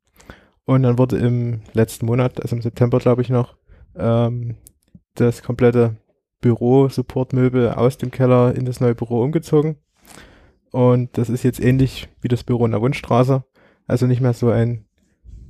Und 0.65 0.81
dann 0.81 0.97
wurde 0.97 1.17
im 1.17 1.61
letzten 1.73 2.07
Monat, 2.07 2.41
also 2.41 2.55
im 2.55 2.63
September 2.63 2.97
glaube 2.97 3.21
ich 3.21 3.29
noch, 3.29 3.57
ähm, 3.95 4.55
das 5.13 5.43
komplette 5.43 5.97
Büro-Supportmöbel 6.41 7.69
aus 7.69 7.99
dem 7.99 8.09
Keller 8.09 8.55
in 8.55 8.65
das 8.65 8.79
neue 8.79 8.95
Büro 8.95 9.21
umgezogen. 9.21 9.77
Und 10.71 11.15
das 11.15 11.29
ist 11.29 11.43
jetzt 11.43 11.59
ähnlich 11.59 12.09
wie 12.21 12.27
das 12.27 12.43
Büro 12.43 12.65
in 12.65 12.71
der 12.71 12.81
Wunschstraße. 12.81 13.43
Also 13.85 14.07
nicht 14.07 14.21
mehr 14.21 14.33
so 14.33 14.49
ein 14.49 14.85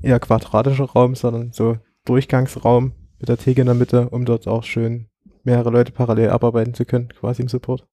eher 0.01 0.19
quadratischer 0.19 0.89
Raum, 0.89 1.15
sondern 1.15 1.53
so 1.53 1.77
Durchgangsraum 2.03 2.95
mit 3.21 3.29
der 3.29 3.37
Theke 3.37 3.61
in 3.61 3.67
der 3.67 3.75
Mitte, 3.75 4.09
um 4.09 4.25
dort 4.25 4.47
auch 4.47 4.63
schön 4.63 5.07
mehrere 5.43 5.69
Leute 5.69 5.91
parallel 5.91 6.29
abarbeiten 6.31 6.73
zu 6.73 6.83
können, 6.85 7.09
quasi 7.09 7.41
im 7.41 7.47
Support. 7.47 7.85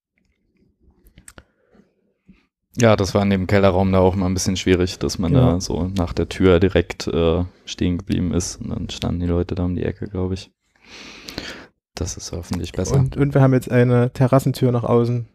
Ja, 2.77 2.95
das 2.95 3.15
war 3.15 3.23
in 3.23 3.31
dem 3.31 3.47
Kellerraum 3.47 3.91
da 3.93 3.99
auch 3.99 4.15
mal 4.15 4.27
ein 4.27 4.35
bisschen 4.35 4.57
schwierig, 4.57 4.99
dass 4.99 5.19
man 5.19 5.33
Genau. 5.33 5.53
da 5.55 5.61
so 5.61 5.91
nach 5.97 6.13
der 6.13 6.29
Tür 6.29 6.61
direkt 6.61 7.09
äh, 7.09 7.45
stehen 7.65 7.99
geblieben 7.99 8.33
ist 8.33 8.57
und 8.61 8.69
dann 8.71 8.89
standen 8.91 9.21
die 9.21 9.27
Leute 9.27 9.55
da 9.55 9.65
um 9.65 9.75
die 9.75 9.83
Ecke, 9.83 10.07
glaube 10.07 10.35
ich. 10.35 10.51
Das 11.95 12.17
ist 12.17 12.31
hoffentlich 12.33 12.73
besser. 12.73 12.95
Und, 12.97 13.17
und 13.17 13.35
wir 13.35 13.41
haben 13.41 13.53
jetzt 13.53 13.71
eine 13.71 14.13
Terrassentür 14.13 14.71
nach 14.71 14.85
außen 14.85 15.27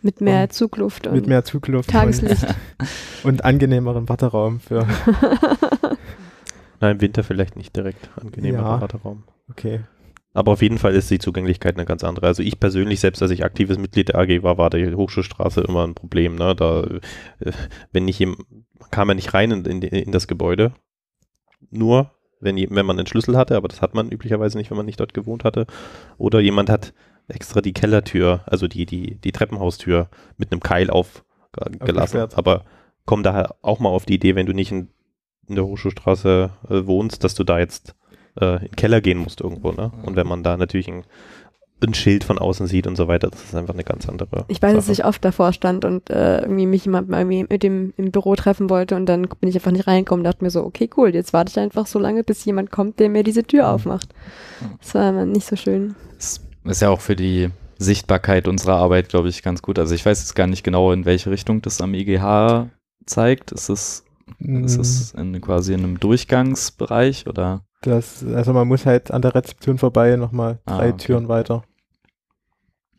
Mit 0.00 0.20
mehr 0.22 0.44
Und 0.44 0.52
Zugluft 0.54 1.06
und 1.06 1.14
mit 1.14 1.26
mehr 1.26 1.44
Zugluft 1.44 1.90
Tageslicht. 1.90 2.42
und, 2.44 2.56
und 3.24 3.44
angenehmerem 3.44 4.08
Warteraum 4.08 4.58
für. 4.60 4.86
Nein, 6.82 6.96
im 6.96 7.00
Winter 7.00 7.22
vielleicht 7.22 7.56
nicht 7.56 7.76
direkt 7.76 8.10
angenehmer 8.20 8.58
Ja. 8.58 8.80
Warteraum. 8.80 9.22
Okay. 9.48 9.80
Aber 10.34 10.52
auf 10.52 10.62
jeden 10.62 10.78
Fall 10.78 10.94
ist 10.94 11.10
die 11.10 11.18
Zugänglichkeit 11.18 11.76
eine 11.76 11.84
ganz 11.84 12.02
andere. 12.02 12.26
Also 12.26 12.42
ich 12.42 12.58
persönlich, 12.58 13.00
selbst 13.00 13.22
als 13.22 13.30
ich 13.30 13.44
aktives 13.44 13.78
Mitglied 13.78 14.08
der 14.08 14.18
AG 14.18 14.42
war, 14.42 14.58
war 14.58 14.68
die 14.68 14.92
Hochschulstraße 14.92 15.60
immer 15.60 15.86
ein 15.86 15.94
Problem. 15.94 16.34
Ne? 16.34 16.56
Da, 16.56 16.82
äh, 16.82 17.52
wenn 17.92 18.06
nicht 18.06 18.20
man 18.20 18.36
kam 18.90 19.08
ja 19.08 19.14
nicht 19.14 19.32
rein 19.32 19.52
in, 19.52 19.64
in, 19.64 19.82
in 19.82 20.10
das 20.10 20.26
Gebäude. 20.26 20.72
Nur, 21.70 22.10
wenn, 22.40 22.56
wenn 22.56 22.86
man 22.86 22.98
einen 22.98 23.06
Schlüssel 23.06 23.36
hatte, 23.36 23.56
aber 23.56 23.68
das 23.68 23.80
hat 23.80 23.94
man 23.94 24.10
üblicherweise 24.10 24.58
nicht, 24.58 24.70
wenn 24.70 24.76
man 24.76 24.86
nicht 24.86 24.98
dort 24.98 25.14
gewohnt 25.14 25.44
hatte. 25.44 25.66
Oder 26.18 26.40
jemand 26.40 26.68
hat 26.68 26.94
extra 27.28 27.60
die 27.60 27.72
Kellertür, 27.72 28.42
also 28.46 28.66
die, 28.66 28.86
die, 28.86 29.20
die 29.20 29.32
Treppenhaustür 29.32 30.08
mit 30.36 30.50
einem 30.50 30.60
Keil 30.60 30.90
aufgelassen. 30.90 31.80
Aufgesperrt. 31.80 32.36
Aber 32.36 32.64
komm 33.04 33.22
da 33.22 33.54
auch 33.62 33.80
mal 33.80 33.90
auf 33.90 34.06
die 34.06 34.14
Idee, 34.14 34.34
wenn 34.34 34.46
du 34.46 34.52
nicht 34.52 34.72
in, 34.72 34.88
in 35.48 35.54
der 35.54 35.64
Hochschulstraße 35.64 36.50
äh, 36.68 36.86
wohnst, 36.86 37.24
dass 37.24 37.34
du 37.34 37.44
da 37.44 37.58
jetzt 37.58 37.94
äh, 38.40 38.56
in 38.56 38.60
den 38.68 38.76
Keller 38.76 39.00
gehen 39.00 39.18
musst 39.18 39.40
irgendwo. 39.40 39.72
Ne? 39.72 39.92
Und 40.04 40.16
wenn 40.16 40.26
man 40.26 40.42
da 40.42 40.56
natürlich 40.56 40.88
ein, 40.88 41.04
ein 41.82 41.94
Schild 41.94 42.24
von 42.24 42.38
außen 42.38 42.66
sieht 42.66 42.86
und 42.86 42.96
so 42.96 43.08
weiter, 43.08 43.28
das 43.28 43.42
ist 43.42 43.54
einfach 43.54 43.74
eine 43.74 43.84
ganz 43.84 44.08
andere. 44.08 44.44
Ich 44.48 44.62
weiß, 44.62 44.74
dass 44.74 44.86
Sache. 44.86 44.92
ich 44.92 45.04
oft 45.04 45.24
davor 45.24 45.52
stand 45.52 45.84
und 45.84 46.10
äh, 46.10 46.42
irgendwie 46.42 46.66
mich 46.66 46.84
jemand 46.84 47.08
mal 47.08 47.20
irgendwie 47.20 47.46
mit 47.48 47.62
dem 47.62 47.92
im 47.96 48.12
Büro 48.12 48.36
treffen 48.36 48.70
wollte 48.70 48.94
und 48.94 49.06
dann 49.06 49.28
bin 49.40 49.48
ich 49.48 49.56
einfach 49.56 49.72
nicht 49.72 49.86
reingekommen 49.86 50.20
und 50.20 50.24
dachte 50.24 50.44
mir 50.44 50.50
so, 50.50 50.64
okay, 50.64 50.88
cool, 50.96 51.14
jetzt 51.14 51.32
warte 51.32 51.50
ich 51.50 51.58
einfach 51.58 51.86
so 51.86 51.98
lange, 51.98 52.22
bis 52.22 52.44
jemand 52.44 52.70
kommt, 52.70 53.00
der 53.00 53.08
mir 53.08 53.24
diese 53.24 53.42
Tür 53.42 53.68
aufmacht. 53.68 54.14
Das 54.80 54.94
war 54.94 55.10
immer 55.10 55.26
nicht 55.26 55.46
so 55.46 55.56
schön. 55.56 55.96
Das 56.16 56.40
ist 56.64 56.82
ja 56.82 56.90
auch 56.90 57.00
für 57.00 57.16
die 57.16 57.50
Sichtbarkeit 57.82 58.48
unserer 58.48 58.76
Arbeit, 58.76 59.08
glaube 59.08 59.28
ich, 59.28 59.42
ganz 59.42 59.60
gut. 59.60 59.78
Also 59.78 59.94
ich 59.94 60.06
weiß 60.06 60.20
jetzt 60.20 60.34
gar 60.34 60.46
nicht 60.46 60.62
genau, 60.62 60.92
in 60.92 61.04
welche 61.04 61.30
Richtung 61.30 61.62
das 61.62 61.80
am 61.80 61.94
EGH 61.94 62.68
zeigt. 63.06 63.52
Ist 63.52 63.68
es, 63.68 64.04
ist 64.38 64.76
Mm, 64.76 64.80
es 64.80 65.12
in, 65.14 65.40
quasi 65.40 65.72
in 65.74 65.80
einem 65.84 66.00
Durchgangsbereich 66.00 67.26
oder? 67.26 67.64
Das, 67.82 68.24
also 68.24 68.52
man 68.52 68.68
muss 68.68 68.86
halt 68.86 69.10
an 69.10 69.22
der 69.22 69.34
Rezeption 69.34 69.78
vorbei 69.78 70.16
nochmal 70.16 70.60
Ah, 70.66 70.78
drei 70.78 70.88
okay. 70.90 71.06
Türen 71.06 71.28
weiter. 71.28 71.64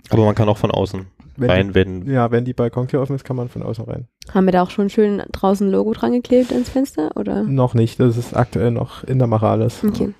Aber 0.10 0.26
man 0.26 0.36
kann 0.36 0.50
auch 0.50 0.58
von 0.58 0.72
außen 0.72 1.08
Wenn 1.38 1.50
rein, 1.50 1.74
wenn 1.74 2.02
die, 2.06 2.12
ja, 2.12 2.30
wenn 2.32 2.44
die 2.46 2.54
Balkontür 2.54 3.02
offen 3.02 3.16
ist, 3.16 3.24
kann 3.24 3.38
man 3.38 3.48
von 3.50 3.64
außen 3.64 3.86
rein. 3.86 4.08
Haben 4.34 4.46
wir 4.46 4.52
da 4.52 4.62
auch 4.64 4.70
schon 4.70 4.90
schön 4.90 5.24
draußen 5.32 5.68
ein 5.68 5.72
Logo 5.72 5.94
dran 5.94 6.12
geklebt 6.12 6.52
ins 6.52 6.70
Fenster 6.70 7.12
oder? 7.16 7.44
Noch 7.44 7.74
nicht, 7.74 8.00
das 8.00 8.18
ist 8.18 8.36
aktuell 8.36 8.72
noch 8.72 9.04
in 9.06 9.20
der 9.20 9.28
Mache 9.28 9.48
alles. 9.48 9.84
Okay. 9.84 10.14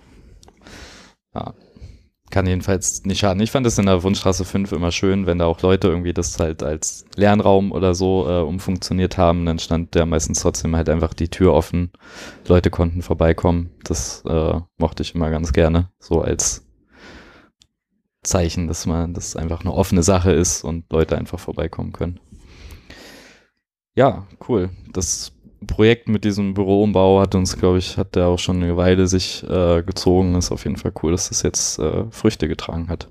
Kann 2.34 2.48
jedenfalls 2.48 3.06
nicht 3.06 3.20
schaden. 3.20 3.44
Ich 3.44 3.52
fand 3.52 3.68
es 3.68 3.78
in 3.78 3.86
der 3.86 4.02
Wunschstraße 4.02 4.44
5 4.44 4.72
immer 4.72 4.92
schön, 4.92 5.28
wenn 5.28 5.38
da 5.38 5.46
auch 5.46 5.62
Leute 5.62 5.88
irgendwie 5.88 6.14
das 6.14 6.40
halt 6.40 6.64
als 6.64 7.06
Lernraum 7.16 7.72
oder 7.72 7.94
so 7.94 8.28
äh, 8.28 8.42
umfunktioniert 8.42 9.20
haben, 9.20 9.46
dann 9.46 9.60
stand 9.60 9.96
da 9.96 10.08
meistens 10.08 10.40
trotzdem 10.40 10.76
halt 10.76 10.90
einfach 10.90 11.14
die 11.14 11.30
Tür 11.30 11.54
offen. 11.54 11.92
Leute 12.48 12.72
konnten 12.72 13.04
vorbeikommen. 13.04 13.70
Das 13.84 14.24
äh, 14.28 14.60
mochte 14.80 15.04
ich 15.04 15.14
immer 15.14 15.30
ganz 15.30 15.54
gerne, 15.54 15.92
so 16.00 16.22
als 16.22 16.66
Zeichen, 18.24 18.68
dass 18.68 18.88
man, 18.88 19.14
dass 19.14 19.28
es 19.28 19.36
einfach 19.36 19.60
eine 19.60 19.72
offene 19.72 20.02
Sache 20.02 20.32
ist 20.32 20.64
und 20.64 20.92
Leute 20.92 21.16
einfach 21.16 21.38
vorbeikommen 21.38 21.94
können. 21.94 22.20
Ja, 23.94 24.26
cool. 24.50 24.72
Das 24.92 25.33
Projekt 25.68 26.08
mit 26.08 26.24
diesem 26.24 26.54
Büroumbau 26.54 27.20
hat 27.20 27.36
uns, 27.36 27.58
glaube 27.58 27.78
ich, 27.78 27.98
hat 27.98 28.16
der 28.16 28.28
auch 28.28 28.40
schon 28.40 28.64
eine 28.64 28.78
Weile 28.78 29.08
sich 29.08 29.44
äh, 29.50 29.84
gezogen. 29.84 30.36
Ist 30.36 30.52
auf 30.52 30.64
jeden 30.66 30.78
Fall 30.78 30.94
cool, 31.02 31.12
dass 31.12 31.30
das 31.30 31.42
jetzt 31.42 31.80
äh, 31.80 32.06
Früchte 32.12 32.48
getragen 32.48 32.90
hat. 32.90 33.08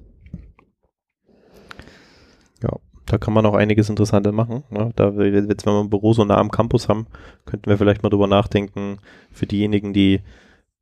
da 3.07 3.19
kann 3.19 3.35
man 3.35 3.45
auch 3.45 3.55
einiges 3.55 3.91
Interessantes 3.91 4.33
machen. 4.33 4.65
Ne? 4.71 4.91
Da, 4.97 5.11
jetzt, 5.11 5.67
wenn 5.67 5.75
wir 5.75 5.81
ein 5.81 5.91
Büro 5.91 6.15
so 6.15 6.25
nah 6.25 6.39
am 6.39 6.51
Campus 6.51 6.89
haben, 6.89 7.07
könnten 7.45 7.69
wir 7.69 7.77
vielleicht 7.77 8.03
mal 8.03 8.09
drüber 8.09 8.27
nachdenken, 8.27 8.99
für 9.31 9.47
diejenigen, 9.47 9.93
die 9.93 10.21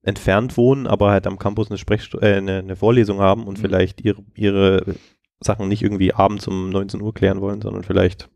entfernt 0.02 0.56
wohnen, 0.56 0.86
aber 0.86 1.10
halt 1.10 1.26
am 1.26 1.38
Campus 1.38 1.70
eine, 1.70 1.78
Sprechstu 1.78 2.18
äh, 2.18 2.36
eine, 2.36 2.58
eine 2.58 2.76
Vorlesung 2.76 3.18
haben 3.18 3.48
und 3.48 3.58
Mhm. 3.58 3.62
vielleicht 3.62 4.00
ihre, 4.02 4.22
ihre 4.34 4.94
Sachen 5.40 5.68
nicht 5.68 5.82
irgendwie 5.82 6.14
abends 6.14 6.46
um 6.46 6.70
19 6.70 7.00
Uhr 7.00 7.12
klären 7.12 7.40
wollen, 7.40 7.60
sondern 7.60 7.82
vielleicht 7.82 8.28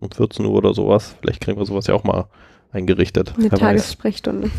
um 0.00 0.10
14 0.10 0.44
Uhr 0.44 0.54
oder 0.54 0.74
sowas. 0.74 1.16
Vielleicht 1.20 1.40
kriegen 1.40 1.58
wir 1.58 1.66
sowas 1.66 1.86
ja 1.86 1.94
auch 1.94 2.04
mal 2.04 2.28
eingerichtet. 2.76 3.34
Eine. 3.36 3.48
Tagessprechstunde. 3.48 4.50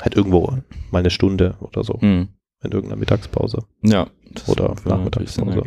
Halt 0.00 0.14
irgendwo 0.16 0.56
mal 0.90 0.98
eine 1.00 1.10
Stunde 1.10 1.56
oder 1.60 1.82
so 1.84 2.00
Hm. 2.00 2.28
in 2.62 2.70
irgendeiner 2.70 2.98
Mittagspause. 2.98 3.64
Ja, 3.82 4.06
das 4.32 4.48
Oder 4.48 4.74
Nachmittagspause. 4.84 5.62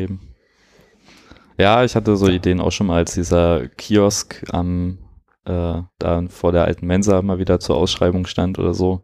Ja, 1.58 1.84
ich 1.84 1.96
hatte 1.96 2.16
so 2.18 2.28
Ideen 2.28 2.60
auch 2.60 2.72
schon 2.72 2.88
mal, 2.88 2.98
als 2.98 3.14
dieser 3.14 3.68
Kiosk 3.70 4.44
am 4.52 4.98
äh, 5.46 5.82
da 6.00 6.24
vor 6.28 6.52
der 6.52 6.66
alten 6.66 6.88
Mensa 6.88 7.22
mal 7.22 7.38
wieder 7.38 7.60
zur 7.60 7.78
Ausschreibung 7.78 8.26
stand 8.26 8.58
oder 8.58 8.74
so. 8.74 9.04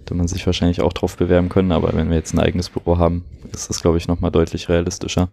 Hätte 0.00 0.14
man 0.14 0.26
sich 0.26 0.44
wahrscheinlich 0.44 0.80
auch 0.80 0.92
drauf 0.92 1.16
bewerben 1.16 1.48
können, 1.48 1.70
aber 1.70 1.92
wenn 1.94 2.08
wir 2.10 2.16
jetzt 2.16 2.34
ein 2.34 2.40
eigenes 2.40 2.68
Büro 2.68 2.98
haben, 2.98 3.24
ist 3.52 3.68
das, 3.70 3.80
glaube 3.80 3.96
ich, 3.98 4.08
nochmal 4.08 4.30
deutlich 4.32 4.68
realistischer. 4.68 5.28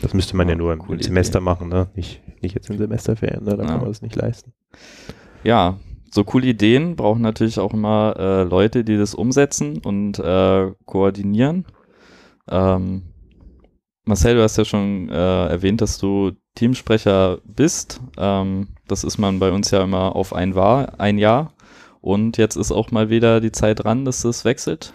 Das 0.00 0.14
müsste 0.14 0.36
man 0.36 0.46
ja, 0.48 0.52
Ja, 0.54 0.58
nur 0.58 0.72
im 0.74 1.00
Semester 1.02 1.38
Idee. 1.38 1.44
machen, 1.44 1.68
ne? 1.68 1.88
Nicht, 1.96 2.20
nicht 2.40 2.54
jetzt 2.54 2.70
in 2.70 2.78
Semesterferien, 2.78 3.42
ne? 3.44 3.56
Da 3.56 3.62
Ja. 3.64 3.68
kann 3.68 3.78
man 3.80 3.88
das 3.88 4.00
nicht 4.02 4.14
leisten. 4.14 4.52
Ja, 5.42 5.78
so 6.12 6.24
coole 6.24 6.46
Ideen 6.46 6.94
brauchen 6.94 7.22
natürlich 7.22 7.58
auch 7.58 7.72
immer 7.72 8.14
äh, 8.18 8.42
Leute, 8.42 8.84
die 8.84 8.98
das 8.98 9.14
umsetzen 9.14 9.78
und 9.78 10.18
äh, 10.18 10.70
koordinieren. 10.84 11.64
Ähm, 12.50 13.02
Marcel, 14.04 14.34
du 14.34 14.42
hast 14.42 14.58
ja 14.58 14.64
schon 14.64 15.08
äh, 15.08 15.46
erwähnt, 15.46 15.80
dass 15.80 15.98
du 15.98 16.32
Teamsprecher 16.54 17.38
bist. 17.44 18.00
Ähm, 18.18 18.68
das 18.88 19.04
ist 19.04 19.16
man 19.16 19.38
bei 19.38 19.52
uns 19.52 19.70
ja 19.70 19.82
immer 19.82 20.14
auf 20.14 20.34
ein, 20.34 20.54
War, 20.54 21.00
ein 21.00 21.18
Jahr. 21.18 21.54
Und 22.00 22.36
jetzt 22.36 22.56
ist 22.56 22.72
auch 22.72 22.90
mal 22.90 23.08
wieder 23.08 23.40
die 23.40 23.52
Zeit 23.52 23.84
dran, 23.84 24.04
dass 24.04 24.22
das 24.22 24.44
wechselt. 24.44 24.92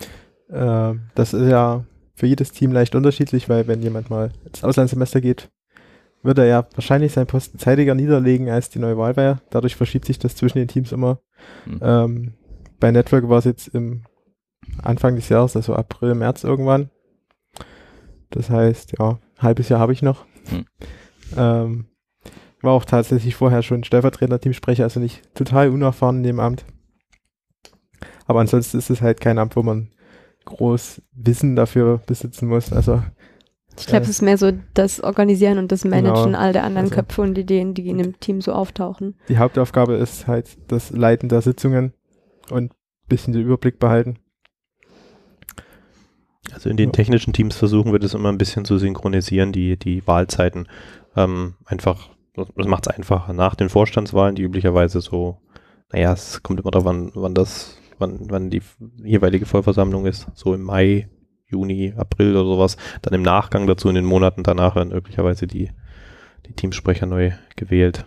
Äh, 0.50 0.94
das 1.16 1.34
ist 1.34 1.50
ja 1.50 1.86
für 2.14 2.28
jedes 2.28 2.52
Team 2.52 2.72
leicht 2.74 2.96
unterschiedlich, 2.96 3.50
weil 3.50 3.68
wenn 3.68 3.82
jemand 3.82 4.10
mal 4.10 4.32
ins 4.46 4.64
Auslandssemester 4.64 5.22
geht, 5.22 5.50
wird 6.28 6.38
er 6.38 6.46
ja 6.46 6.68
wahrscheinlich 6.76 7.14
seinen 7.14 7.28
Posten 7.28 7.58
zeitiger 7.58 7.96
niederlegen 7.96 8.50
als 8.50 8.70
die 8.70 8.80
neue 8.80 8.98
Wahl 8.98 9.16
wäre. 9.16 9.42
Dadurch 9.50 9.76
verschiebt 9.76 10.06
sich 10.06 10.20
das 10.20 10.36
zwischen 10.36 10.60
den 10.60 10.68
Teams 10.68 10.92
immer. 10.92 11.22
Hm. 11.64 11.80
Ähm, 11.82 12.34
bei 12.80 12.92
Network 12.92 13.30
war 13.30 13.40
es 13.40 13.46
jetzt 13.46 13.70
im 13.70 14.04
Anfang 14.84 15.16
des 15.16 15.30
Jahres, 15.30 15.56
also 15.56 15.74
April, 15.74 16.14
März 16.16 16.44
irgendwann. 16.44 16.90
Das 18.30 18.50
heißt, 18.50 19.00
ja, 19.00 19.12
ein 19.12 19.42
halbes 19.42 19.70
Jahr 19.70 19.80
habe 19.80 19.94
ich 19.94 20.02
noch. 20.02 20.26
Hm. 20.50 20.66
Ähm, 21.38 21.86
war 22.62 22.74
auch 22.74 22.86
tatsächlich 22.86 23.36
vorher 23.36 23.64
schon 23.64 23.86
stellvertretender 23.86 24.42
Teamsprecher, 24.42 24.84
also 24.84 25.00
nicht 25.00 25.34
total 25.34 25.70
unerfahren 25.70 26.18
in 26.18 26.24
dem 26.24 26.40
Amt. 26.42 26.66
Aber 28.26 28.42
ansonsten 28.42 28.78
ist 28.78 28.90
es 28.90 29.02
halt 29.02 29.22
kein 29.22 29.40
Amt, 29.40 29.56
wo 29.56 29.64
man 29.64 29.92
groß 30.44 31.02
Wissen 31.14 31.56
dafür 31.56 32.00
besitzen 32.06 32.50
muss. 32.50 32.74
Also 32.74 33.02
Ich 33.80 33.86
glaube, 33.88 34.04
es 34.04 34.10
ist 34.10 34.22
mehr 34.22 34.38
so 34.38 34.52
das 34.74 35.02
Organisieren 35.04 35.58
und 35.60 35.72
das 35.72 35.86
Managen 35.86 36.24
Genau. 36.26 36.38
all 36.40 36.54
der 36.54 36.64
anderen 36.64 36.86
Also- 36.88 36.96
Köpfe 36.96 37.22
und 37.22 37.38
Ideen, 37.38 37.74
die 37.74 37.90
in 37.90 37.98
dem 38.00 38.20
Team 38.20 38.42
so 38.42 38.54
auftauchen. 38.54 39.16
die 39.30 39.38
Hauptaufgabe 39.38 39.94
ist 39.96 40.28
halt 40.28 40.58
das 40.68 40.92
Leiten 40.92 41.30
der 41.30 41.42
Sitzungen 41.42 41.94
und 42.50 42.72
ein 42.72 42.76
bisschen 43.08 43.34
den 43.34 43.44
Überblick 43.44 43.80
behalten. 43.80 44.18
Also 46.54 46.70
in 46.70 46.78
den 46.78 46.92
technischen 46.94 47.34
Teams 47.34 47.56
versuchen 47.58 47.92
wir 47.92 48.00
das 48.00 48.14
immer 48.14 48.30
ein 48.30 48.38
bisschen 48.38 48.64
zu 48.66 48.78
synchronisieren, 48.78 49.52
die, 49.52 49.78
die 49.78 50.06
Wahlzeiten. 50.08 50.68
Ähm, 51.16 51.56
einfach, 51.66 52.10
das 52.36 52.48
macht 52.68 52.88
es 52.88 52.96
einfacher. 52.96 53.34
Nach 53.34 53.56
den 53.56 53.70
Vorstandswahlen, 53.70 54.36
die 54.36 54.44
üblicherweise 54.44 55.02
so, 55.02 55.42
naja, 55.92 56.14
es 56.14 56.42
kommt 56.44 56.60
immer 56.60 56.72
darauf 56.72 56.88
an, 56.88 57.12
wann 57.16 57.34
das, 57.34 57.78
wann, 58.00 58.28
wann 58.30 58.50
die 58.50 58.62
jeweilige 59.04 59.46
Vollversammlung 59.46 60.06
ist, 60.06 60.28
so 60.36 60.54
im 60.54 60.62
Mai, 60.62 61.10
Juni, 61.48 61.94
April 61.96 62.36
oder 62.36 62.46
sowas. 62.46 62.78
Dann 63.02 63.14
im 63.14 63.22
Nachgang 63.22 63.68
dazu 63.68 63.90
in 63.90 63.96
den 63.96 64.06
Monaten 64.06 64.44
danach 64.44 64.76
werden 64.76 64.92
üblicherweise 64.92 65.48
die, 65.48 65.72
die 66.46 66.54
Teamsprecher 66.54 67.06
neu 67.06 67.32
gewählt. 67.56 68.06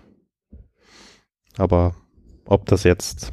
Aber 1.57 1.95
ob 2.45 2.67
das 2.67 2.85
jetzt, 2.85 3.33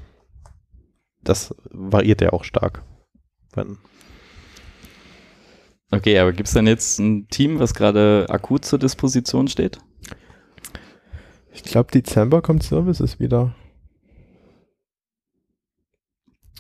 das 1.24 1.56
variiert 1.72 2.22
ja 2.22 2.34
auch 2.34 2.44
stark. 2.44 2.84
Wenn, 3.54 3.78
Okay, 5.90 6.20
aber 6.20 6.34
gibt 6.34 6.48
es 6.48 6.54
denn 6.54 6.68
jetzt 6.68 7.00
ein 7.00 7.28
Team, 7.30 7.60
was 7.60 7.74
gerade 7.74 8.26
akut 8.30 8.66
zur 8.66 8.78
Disposition 8.78 9.48
steht? 9.48 9.80
Ich 11.54 11.64
glaube, 11.64 11.92
Dezember 11.92 12.42
kommt 12.42 12.64
Services 12.64 13.20
wieder. 13.20 13.56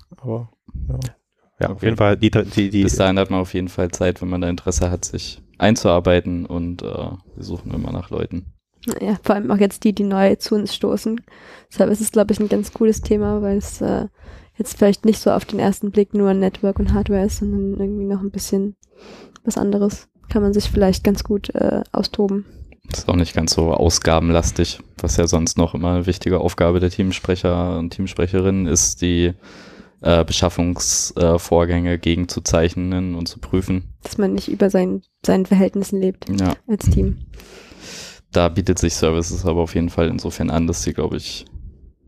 Aber 0.09 0.49
ja. 0.87 0.99
Ja, 1.59 1.67
auf 1.69 1.77
Okay. 1.77 1.85
jeden 1.87 1.97
Fall 1.97 2.17
die, 2.17 2.29
die, 2.31 2.69
die 2.69 2.83
Bis 2.83 2.95
dahin 2.95 3.17
hat 3.19 3.29
man 3.31 3.39
auf 3.41 3.53
jeden 3.53 3.67
Fall 3.69 3.89
Zeit, 3.91 4.21
wenn 4.21 4.29
man 4.29 4.41
da 4.41 4.49
Interesse 4.49 4.91
hat, 4.91 5.05
sich 5.05 5.41
einzuarbeiten 5.57 6.45
und 6.45 6.81
äh, 6.83 6.85
wir 6.85 7.43
suchen 7.43 7.73
immer 7.73 7.91
nach 7.91 8.09
Leuten. 8.09 8.53
Ja, 9.01 9.17
vor 9.23 9.35
allem 9.35 9.51
auch 9.51 9.57
jetzt 9.57 9.83
die, 9.83 9.93
die 9.93 10.03
neu 10.03 10.35
zu 10.35 10.55
uns 10.55 10.73
stoßen. 10.73 11.19
Deshalb 11.71 11.89
ist 11.91 11.99
es, 12.01 12.11
glaube 12.11 12.31
ich, 12.31 12.39
ein 12.39 12.47
ganz 12.47 12.71
cooles 12.73 13.01
Thema, 13.01 13.41
weil 13.41 13.57
es 13.57 13.81
äh, 13.81 14.07
jetzt 14.57 14.77
vielleicht 14.77 15.03
nicht 15.05 15.19
so 15.19 15.31
auf 15.31 15.45
den 15.45 15.59
ersten 15.59 15.91
Blick 15.91 16.13
nur 16.13 16.33
Network 16.33 16.79
und 16.79 16.93
Hardware 16.93 17.25
ist, 17.25 17.37
sondern 17.39 17.79
irgendwie 17.79 18.05
noch 18.05 18.21
ein 18.21 18.31
bisschen 18.31 18.75
was 19.43 19.57
anderes. 19.57 20.07
kann 20.29 20.41
man 20.41 20.53
sich 20.53 20.69
vielleicht 20.69 21.03
ganz 21.03 21.23
gut 21.23 21.53
äh, 21.55 21.81
austoben. 21.91 22.45
Ist 22.91 23.09
auch 23.09 23.15
nicht 23.17 23.33
ganz 23.35 23.53
so 23.53 23.73
ausgabenlastig, 23.73 24.79
was 24.99 25.17
ja 25.17 25.27
sonst 25.27 25.57
noch 25.57 25.73
immer 25.73 25.91
eine 25.93 26.05
wichtige 26.05 26.39
Aufgabe 26.39 26.79
der 26.79 26.89
Teamsprecher 26.89 27.77
und 27.77 27.89
Teamsprecherinnen 27.91 28.65
ist, 28.65 29.01
die 29.01 29.33
äh, 30.01 30.23
Beschaffungsvorgänge 30.23 31.93
äh, 31.93 31.97
gegenzuzeichnen 31.97 33.15
und 33.15 33.27
zu 33.27 33.39
prüfen. 33.39 33.93
Dass 34.03 34.17
man 34.17 34.33
nicht 34.33 34.47
über 34.47 34.69
sein, 34.69 35.01
seinen 35.25 35.45
Verhältnissen 35.45 35.99
lebt 35.99 36.27
Ja, 36.39 36.53
als 36.67 36.89
Team. 36.89 37.17
da 38.31 38.49
bietet 38.49 38.79
sich 38.79 38.95
Services 38.95 39.45
aber 39.45 39.61
auf 39.61 39.75
jeden 39.75 39.89
Fall 39.89 40.07
insofern 40.07 40.49
an, 40.49 40.67
dass 40.67 40.83
sie, 40.83 40.93
glaube 40.93 41.17
ich, 41.17 41.45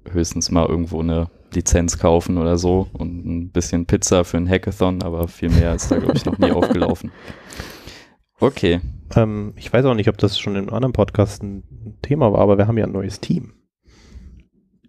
höchstens 0.09 0.51
mal 0.51 0.67
irgendwo 0.67 0.99
eine 1.01 1.29
Lizenz 1.53 1.97
kaufen 1.97 2.37
oder 2.37 2.57
so 2.57 2.87
und 2.93 3.25
ein 3.25 3.51
bisschen 3.51 3.85
Pizza 3.85 4.23
für 4.23 4.37
ein 4.37 4.47
Hackathon, 4.49 5.01
aber 5.01 5.27
viel 5.27 5.49
mehr 5.49 5.73
ist 5.73 5.89
da, 5.91 5.97
glaube 5.97 6.15
ich, 6.15 6.25
noch 6.25 6.37
nie 6.37 6.51
aufgelaufen. 6.51 7.11
Okay. 8.39 8.81
Ähm, 9.15 9.53
ich 9.55 9.73
weiß 9.73 9.83
auch 9.85 9.95
nicht, 9.95 10.09
ob 10.09 10.17
das 10.17 10.37
schon 10.39 10.55
in 10.55 10.65
einem 10.65 10.73
anderen 10.73 10.93
Podcast 10.93 11.41
ein 11.43 11.63
Thema 12.03 12.31
war, 12.31 12.41
aber 12.41 12.57
wir 12.59 12.67
haben 12.67 12.77
ja 12.77 12.85
ein 12.85 12.91
neues 12.91 13.19
Team. 13.19 13.53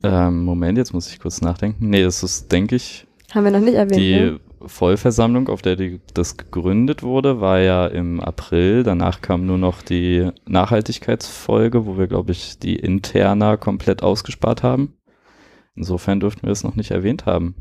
Ähm, 0.02 0.44
Moment, 0.44 0.78
jetzt 0.78 0.92
muss 0.92 1.10
ich 1.10 1.20
kurz 1.20 1.40
nachdenken. 1.40 1.90
Nee, 1.90 2.02
das 2.02 2.22
ist, 2.22 2.50
denke 2.50 2.76
ich, 2.76 3.06
Haben 3.34 3.44
wir 3.44 3.50
noch 3.50 3.60
nicht 3.60 3.74
erwähnt. 3.74 4.00
die 4.00 4.14
ne? 4.14 4.40
Vollversammlung, 4.64 5.48
auf 5.48 5.62
der 5.62 5.76
die, 5.76 6.00
das 6.14 6.36
gegründet 6.36 7.02
wurde, 7.02 7.40
war 7.40 7.60
ja 7.60 7.86
im 7.86 8.20
April. 8.20 8.82
Danach 8.82 9.20
kam 9.20 9.46
nur 9.46 9.58
noch 9.58 9.82
die 9.82 10.30
Nachhaltigkeitsfolge, 10.46 11.86
wo 11.86 11.98
wir, 11.98 12.06
glaube 12.06 12.32
ich, 12.32 12.58
die 12.58 12.76
Interna 12.76 13.56
komplett 13.56 14.02
ausgespart 14.02 14.62
haben. 14.62 14.94
Insofern 15.74 16.20
dürften 16.20 16.46
wir 16.46 16.52
es 16.52 16.64
noch 16.64 16.76
nicht 16.76 16.90
erwähnt 16.90 17.26
haben. 17.26 17.54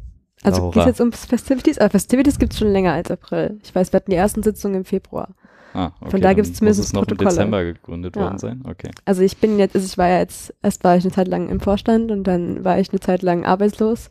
Also 0.43 0.72
geht 0.72 0.81
es 0.81 0.88
jetzt 0.88 1.01
um 1.01 1.12
Festivities? 1.12 1.77
Aber 1.79 1.89
Festivities 1.89 2.39
gibt 2.39 2.53
es 2.53 2.60
schon 2.60 2.72
länger 2.72 2.93
als 2.93 3.12
April. 3.12 3.60
Ich 3.63 3.74
weiß, 3.74 3.91
wir 3.91 3.98
hatten 3.98 4.12
die 4.12 4.17
ersten 4.17 4.43
Sitzungen 4.43 4.77
im 4.77 4.86
Februar. 4.86 5.36
Ah, 5.73 5.91
okay, 6.01 6.11
Von 6.11 6.21
da 6.21 6.27
dann 6.29 6.35
gibt's 6.38 6.53
zumindest 6.53 6.79
muss 6.79 6.88
es 6.88 6.93
noch 6.93 7.01
Protokolle. 7.01 7.29
im 7.29 7.35
Dezember 7.35 7.63
gegründet 7.63 8.15
Ja. 8.15 8.23
worden 8.23 8.38
sein. 8.39 8.63
Okay. 8.67 8.89
Also 9.05 9.21
ich 9.21 9.38
bin 9.38 9.59
jetzt, 9.59 9.75
also 9.75 9.85
ich 9.85 9.97
war 9.97 10.07
ja 10.09 10.19
jetzt, 10.19 10.53
erst 10.63 10.83
war 10.83 10.97
ich 10.97 11.03
eine 11.03 11.13
Zeit 11.13 11.27
lang 11.27 11.49
im 11.49 11.59
Vorstand 11.59 12.11
und 12.11 12.23
dann 12.25 12.63
war 12.63 12.79
ich 12.79 12.89
eine 12.89 12.99
Zeit 12.99 13.21
lang 13.21 13.45
arbeitslos. 13.45 14.09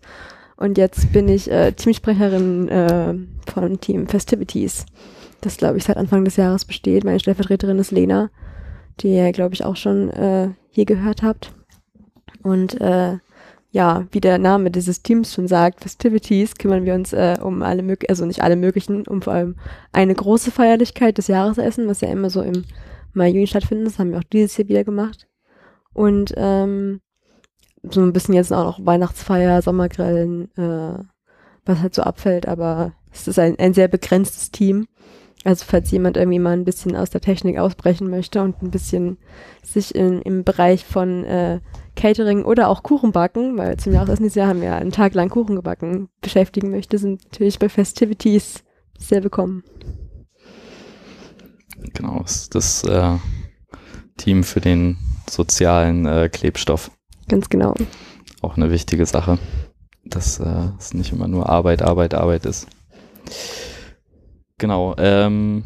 Und 0.56 0.76
jetzt 0.78 1.12
bin 1.12 1.28
ich 1.28 1.50
äh, 1.50 1.72
Teamsprecherin 1.72 2.68
äh, 2.68 3.14
von 3.50 3.80
Team 3.80 4.08
Festivities, 4.08 4.86
das 5.40 5.56
glaube 5.56 5.78
ich 5.78 5.84
seit 5.84 5.96
Anfang 5.96 6.24
des 6.24 6.36
Jahres 6.36 6.64
besteht. 6.64 7.04
Meine 7.04 7.20
Stellvertreterin 7.20 7.78
ist 7.78 7.92
Lena, 7.92 8.30
die 9.00 9.14
ihr 9.14 9.30
glaube 9.32 9.54
ich 9.54 9.64
auch 9.64 9.76
schon 9.76 10.10
äh, 10.10 10.50
hier 10.70 10.84
gehört 10.84 11.22
habt. 11.22 11.52
Und 12.42 12.80
äh, 12.80 13.18
ja, 13.70 14.06
wie 14.12 14.20
der 14.20 14.38
Name 14.38 14.70
dieses 14.70 15.02
Teams 15.02 15.34
schon 15.34 15.46
sagt, 15.46 15.82
Festivities, 15.82 16.54
kümmern 16.54 16.84
wir 16.84 16.94
uns 16.94 17.12
äh, 17.12 17.36
um 17.42 17.62
alle 17.62 17.82
möglichen, 17.82 18.10
also 18.10 18.24
nicht 18.24 18.42
alle 18.42 18.56
möglichen, 18.56 19.06
um 19.06 19.20
vor 19.20 19.34
allem 19.34 19.56
eine 19.92 20.14
große 20.14 20.50
Feierlichkeit, 20.50 21.18
das 21.18 21.28
Jahresessen, 21.28 21.86
was 21.86 22.00
ja 22.00 22.08
immer 22.08 22.30
so 22.30 22.40
im 22.40 22.64
Mai, 23.12 23.28
Juni 23.28 23.46
stattfindet. 23.46 23.88
Das 23.88 23.98
haben 23.98 24.12
wir 24.12 24.18
auch 24.18 24.24
dieses 24.24 24.56
Jahr 24.56 24.68
wieder 24.68 24.84
gemacht. 24.84 25.26
Und 25.92 26.32
ähm, 26.36 27.00
so 27.82 28.00
ein 28.00 28.12
bisschen 28.12 28.34
jetzt 28.34 28.52
auch 28.52 28.78
noch 28.78 28.86
Weihnachtsfeier, 28.86 29.60
Sommergrillen, 29.60 30.50
äh, 30.56 31.04
was 31.64 31.80
halt 31.80 31.94
so 31.94 32.02
abfällt, 32.02 32.48
aber 32.48 32.92
es 33.12 33.28
ist 33.28 33.38
ein, 33.38 33.58
ein 33.58 33.74
sehr 33.74 33.88
begrenztes 33.88 34.50
Team. 34.50 34.86
Also 35.44 35.64
falls 35.66 35.90
jemand 35.90 36.16
irgendwie 36.16 36.38
mal 36.38 36.52
ein 36.52 36.64
bisschen 36.64 36.96
aus 36.96 37.10
der 37.10 37.20
Technik 37.20 37.58
ausbrechen 37.58 38.10
möchte 38.10 38.42
und 38.42 38.62
ein 38.62 38.70
bisschen 38.70 39.18
sich 39.62 39.94
in, 39.94 40.20
im 40.22 40.42
Bereich 40.44 40.84
von 40.84 41.24
äh, 41.24 41.60
Catering 41.98 42.44
oder 42.44 42.68
auch 42.68 42.84
Kuchenbacken, 42.84 43.58
weil 43.58 43.76
zum 43.76 43.92
Jahresessen 43.92 44.22
dieses 44.22 44.36
Jahr 44.36 44.46
haben 44.46 44.62
wir 44.62 44.76
einen 44.76 44.92
Tag 44.92 45.14
lang 45.14 45.30
Kuchen 45.30 45.56
gebacken, 45.56 46.08
beschäftigen 46.20 46.70
möchte, 46.70 46.96
sind 46.96 47.24
natürlich 47.24 47.58
bei 47.58 47.68
Festivities 47.68 48.62
sehr 48.96 49.24
willkommen. 49.24 49.64
Genau, 51.94 52.20
das 52.20 52.42
ist 52.42 52.54
das 52.54 52.84
äh, 52.84 53.16
Team 54.16 54.44
für 54.44 54.60
den 54.60 54.96
sozialen 55.28 56.06
äh, 56.06 56.28
Klebstoff. 56.28 56.92
Ganz 57.26 57.48
genau. 57.48 57.74
Auch 58.42 58.56
eine 58.56 58.70
wichtige 58.70 59.04
Sache, 59.04 59.38
dass 60.04 60.38
äh, 60.38 60.68
es 60.78 60.94
nicht 60.94 61.12
immer 61.12 61.26
nur 61.26 61.48
Arbeit, 61.48 61.82
Arbeit, 61.82 62.14
Arbeit 62.14 62.46
ist. 62.46 62.68
Genau. 64.56 64.94
Ähm, 64.98 65.64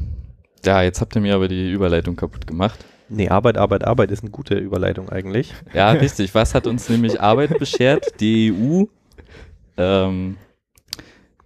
ja, 0.64 0.80
jetzt 0.80 1.02
habt 1.02 1.14
ihr 1.14 1.20
mir 1.20 1.34
aber 1.34 1.48
die 1.48 1.70
Überleitung 1.70 2.16
kaputt 2.16 2.46
gemacht. 2.46 2.86
Nee, 3.14 3.28
Arbeit, 3.28 3.58
Arbeit, 3.58 3.84
Arbeit 3.84 4.10
ist 4.10 4.22
eine 4.22 4.30
gute 4.30 4.54
Überleitung 4.54 5.10
eigentlich. 5.10 5.52
Ja, 5.74 5.90
richtig. 5.90 6.34
Was 6.34 6.54
hat 6.54 6.66
uns 6.66 6.88
nämlich 6.88 7.20
Arbeit 7.20 7.58
beschert? 7.58 8.20
Die 8.20 8.52
EU. 8.52 8.84
Ähm, 9.76 10.36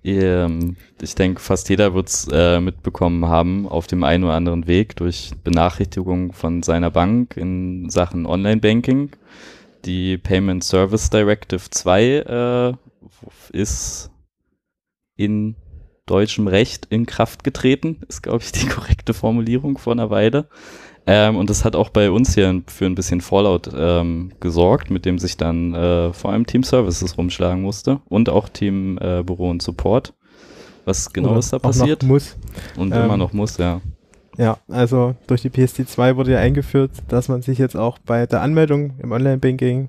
ähm, 0.05 0.77
ich 1.03 1.15
denke, 1.17 1.41
fast 1.41 1.69
jeder 1.69 1.93
wird 1.95 2.09
es 2.09 2.29
äh, 2.33 2.61
mitbekommen 2.61 3.27
haben 3.27 3.69
auf 3.69 3.89
dem 3.89 4.05
einen 4.05 4.25
oder 4.25 4.35
anderen 4.35 4.69
Weg 4.69 4.95
durch 4.97 5.33
Benachrichtigung 5.43 6.33
von 6.33 6.63
seiner 6.63 6.91
Bank 6.91 7.37
in 7.37 7.91
Sachen 7.91 8.27
Online-Banking. 8.27 9.11
Die 9.85 10.19
Payment 10.19 10.63
Service 10.63 11.11
Directive 11.11 11.69
2 11.71 12.03
äh, 12.05 12.73
ist 13.53 14.11
in 15.17 15.57
deutschem 16.07 16.47
Recht 16.47 16.87
in 16.87 17.07
Kraft 17.07 17.43
getreten, 17.43 18.03
ist, 18.09 18.23
glaube 18.23 18.43
ich, 18.45 18.53
die 18.53 18.67
korrekte 18.67 19.13
Formulierung 19.13 19.77
vor 19.79 19.93
einer 19.93 20.11
Weile. 20.11 20.49
Ähm, 21.09 21.37
und 21.37 21.51
das 21.51 21.65
hat 21.65 21.77
auch 21.77 21.91
bei 21.91 22.11
uns 22.11 22.35
hier 22.35 22.63
für 22.67 22.87
ein 22.87 22.97
bisschen 22.97 23.21
Fallout 23.21 23.71
ähm, 23.77 24.33
gesorgt, 24.41 24.91
mit 24.91 25.05
dem 25.05 25.19
sich 25.19 25.37
dann 25.37 25.73
äh, 25.73 26.13
vor 26.13 26.33
allem 26.33 26.47
Team 26.47 26.65
Services 26.65 27.17
rumschlagen 27.17 27.63
musste 27.63 28.01
und 28.09 28.29
auch 28.29 28.49
Team 28.49 28.99
äh, 29.01 29.23
Büro 29.23 29.49
und 29.51 29.63
Support. 29.63 30.15
Was 30.85 31.13
genau 31.13 31.31
Oder 31.31 31.39
ist 31.39 31.53
da 31.53 31.59
auch 31.59 31.63
noch 31.63 31.71
passiert? 31.71 32.03
muss. 32.03 32.37
Und 32.77 32.93
ähm, 32.93 33.05
immer 33.05 33.17
noch 33.17 33.33
muss, 33.33 33.57
ja. 33.59 33.81
Ja, 34.37 34.59
also 34.69 35.15
durch 35.27 35.43
die 35.43 35.51
PSD2 35.51 36.17
wurde 36.17 36.33
ja 36.33 36.41
eingeführt, 36.41 36.91
dass 37.09 37.29
man 37.29 37.41
sich 37.41 37.59
jetzt 37.59 37.77
auch 37.77 37.99
bei 37.99 38.27
der 38.27 38.43
Anmeldung 38.43 38.95
im 38.99 39.13
Online-Banking 39.13 39.89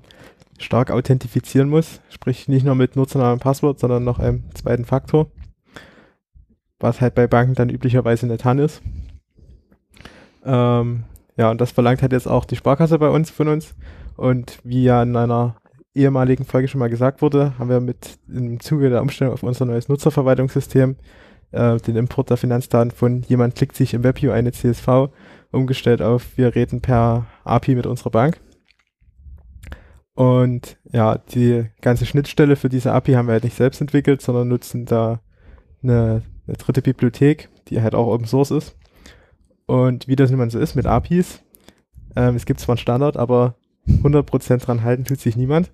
stark 0.58 0.90
authentifizieren 0.90 1.68
muss. 1.68 2.00
Sprich 2.08 2.48
nicht 2.48 2.64
nur 2.64 2.74
mit 2.74 2.96
Nutzernamen 2.96 3.34
und 3.34 3.42
Passwort, 3.42 3.78
sondern 3.78 4.04
noch 4.04 4.18
einem 4.18 4.44
zweiten 4.54 4.84
Faktor. 4.84 5.30
Was 6.80 7.00
halt 7.00 7.14
bei 7.14 7.26
Banken 7.26 7.54
dann 7.54 7.70
üblicherweise 7.70 8.26
nicht 8.26 8.40
TAN 8.40 8.58
ist. 8.58 8.82
Ähm, 10.44 11.04
ja, 11.36 11.50
und 11.50 11.60
das 11.60 11.70
verlangt 11.70 12.02
halt 12.02 12.12
jetzt 12.12 12.28
auch 12.28 12.44
die 12.44 12.56
Sparkasse 12.56 12.98
bei 12.98 13.08
uns 13.08 13.30
von 13.30 13.48
uns. 13.48 13.74
Und 14.16 14.58
wie 14.64 14.82
ja 14.82 15.02
in 15.02 15.16
einer 15.16 15.56
ehemaligen 15.94 16.44
Folge 16.44 16.68
schon 16.68 16.78
mal 16.80 16.90
gesagt 16.90 17.22
wurde, 17.22 17.58
haben 17.58 17.70
wir 17.70 17.80
mit 17.80 18.18
im 18.28 18.60
Zuge 18.60 18.90
der 18.90 19.02
Umstellung 19.02 19.32
auf 19.32 19.42
unser 19.42 19.64
neues 19.64 19.88
Nutzerverwaltungssystem 19.88 20.96
äh, 21.52 21.78
den 21.78 21.96
Import 21.96 22.30
der 22.30 22.36
Finanzdaten 22.36 22.90
von 22.90 23.22
jemand 23.22 23.54
klickt 23.54 23.76
sich 23.76 23.94
im 23.94 24.04
WebView 24.04 24.32
eine 24.32 24.52
CSV 24.52 25.08
umgestellt 25.50 26.02
auf 26.02 26.36
wir 26.36 26.54
reden 26.54 26.80
per 26.80 27.26
API 27.44 27.74
mit 27.74 27.86
unserer 27.86 28.10
Bank. 28.10 28.40
Und 30.14 30.76
ja, 30.92 31.16
die 31.16 31.66
ganze 31.80 32.04
Schnittstelle 32.04 32.56
für 32.56 32.68
diese 32.68 32.92
API 32.92 33.12
haben 33.12 33.28
wir 33.28 33.34
halt 33.34 33.44
nicht 33.44 33.56
selbst 33.56 33.80
entwickelt, 33.80 34.20
sondern 34.20 34.48
nutzen 34.48 34.84
da 34.84 35.20
eine, 35.82 36.22
eine 36.46 36.56
dritte 36.56 36.82
Bibliothek, 36.82 37.48
die 37.68 37.80
halt 37.80 37.94
auch 37.94 38.08
Open 38.08 38.26
Source 38.26 38.50
ist. 38.50 38.76
Und 39.68 40.08
wie 40.08 40.16
das 40.16 40.32
mal 40.32 40.50
so 40.50 40.58
ist 40.58 40.76
mit 40.76 40.86
APIs, 40.86 41.42
ähm, 42.16 42.36
es 42.36 42.46
gibt 42.46 42.58
zwar 42.58 42.72
einen 42.72 42.78
Standard, 42.78 43.18
aber 43.18 43.54
100% 43.86 44.64
dran 44.64 44.82
halten 44.82 45.04
tut 45.04 45.20
sich 45.20 45.36
niemand. 45.36 45.70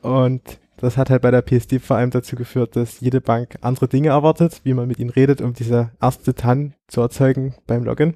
Und 0.00 0.40
das 0.78 0.96
hat 0.96 1.10
halt 1.10 1.20
bei 1.20 1.30
der 1.30 1.42
PSD 1.42 1.78
vor 1.78 1.96
allem 1.96 2.10
dazu 2.10 2.36
geführt, 2.36 2.74
dass 2.74 3.00
jede 3.00 3.20
Bank 3.20 3.58
andere 3.60 3.86
Dinge 3.86 4.08
erwartet, 4.08 4.62
wie 4.64 4.72
man 4.72 4.88
mit 4.88 4.98
ihnen 4.98 5.10
redet, 5.10 5.42
um 5.42 5.52
diese 5.52 5.90
erste 6.00 6.34
TAN 6.34 6.72
zu 6.88 7.02
erzeugen 7.02 7.54
beim 7.66 7.84
Login. 7.84 8.14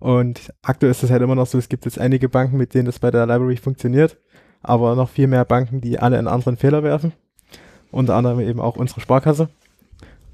Und 0.00 0.52
aktuell 0.62 0.90
ist 0.90 1.04
es 1.04 1.10
halt 1.10 1.22
immer 1.22 1.36
noch 1.36 1.46
so, 1.46 1.58
es 1.58 1.68
gibt 1.68 1.84
jetzt 1.84 2.00
einige 2.00 2.28
Banken, 2.28 2.56
mit 2.56 2.74
denen 2.74 2.86
das 2.86 2.98
bei 2.98 3.12
der 3.12 3.26
Library 3.26 3.56
funktioniert, 3.56 4.18
aber 4.62 4.96
noch 4.96 5.10
viel 5.10 5.28
mehr 5.28 5.44
Banken, 5.44 5.80
die 5.80 6.00
alle 6.00 6.18
einen 6.18 6.28
anderen 6.28 6.56
Fehler 6.56 6.82
werfen. 6.82 7.12
Unter 7.92 8.16
anderem 8.16 8.40
eben 8.40 8.60
auch 8.60 8.76
unsere 8.76 9.00
Sparkasse. 9.00 9.48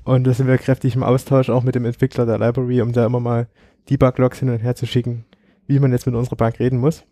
Und 0.05 0.25
da 0.25 0.35
sind 0.35 0.47
wir 0.47 0.59
kräftig 0.59 0.95
im 0.95 1.03
Austausch 1.03 1.49
auch 1.49 1.63
mit 1.63 1.75
dem 1.75 1.85
Entwickler 1.85 2.27
der 2.27 2.39
Library, 2.39 2.83
um 2.83 2.93
da 2.93 3.07
immer 3.07 3.21
mal 3.21 3.49
Debug-Logs 3.89 4.39
hin 4.39 4.51
und 4.51 4.59
her 4.59 4.77
zu 4.77 4.87
schicken, 4.87 5.25
wie 5.67 5.79
man 5.79 5.93
jetzt 5.93 6.07
mit 6.07 6.15
unserer 6.15 6.37
Bank 6.37 6.61
reden 6.61 6.79
muss. 6.79 7.05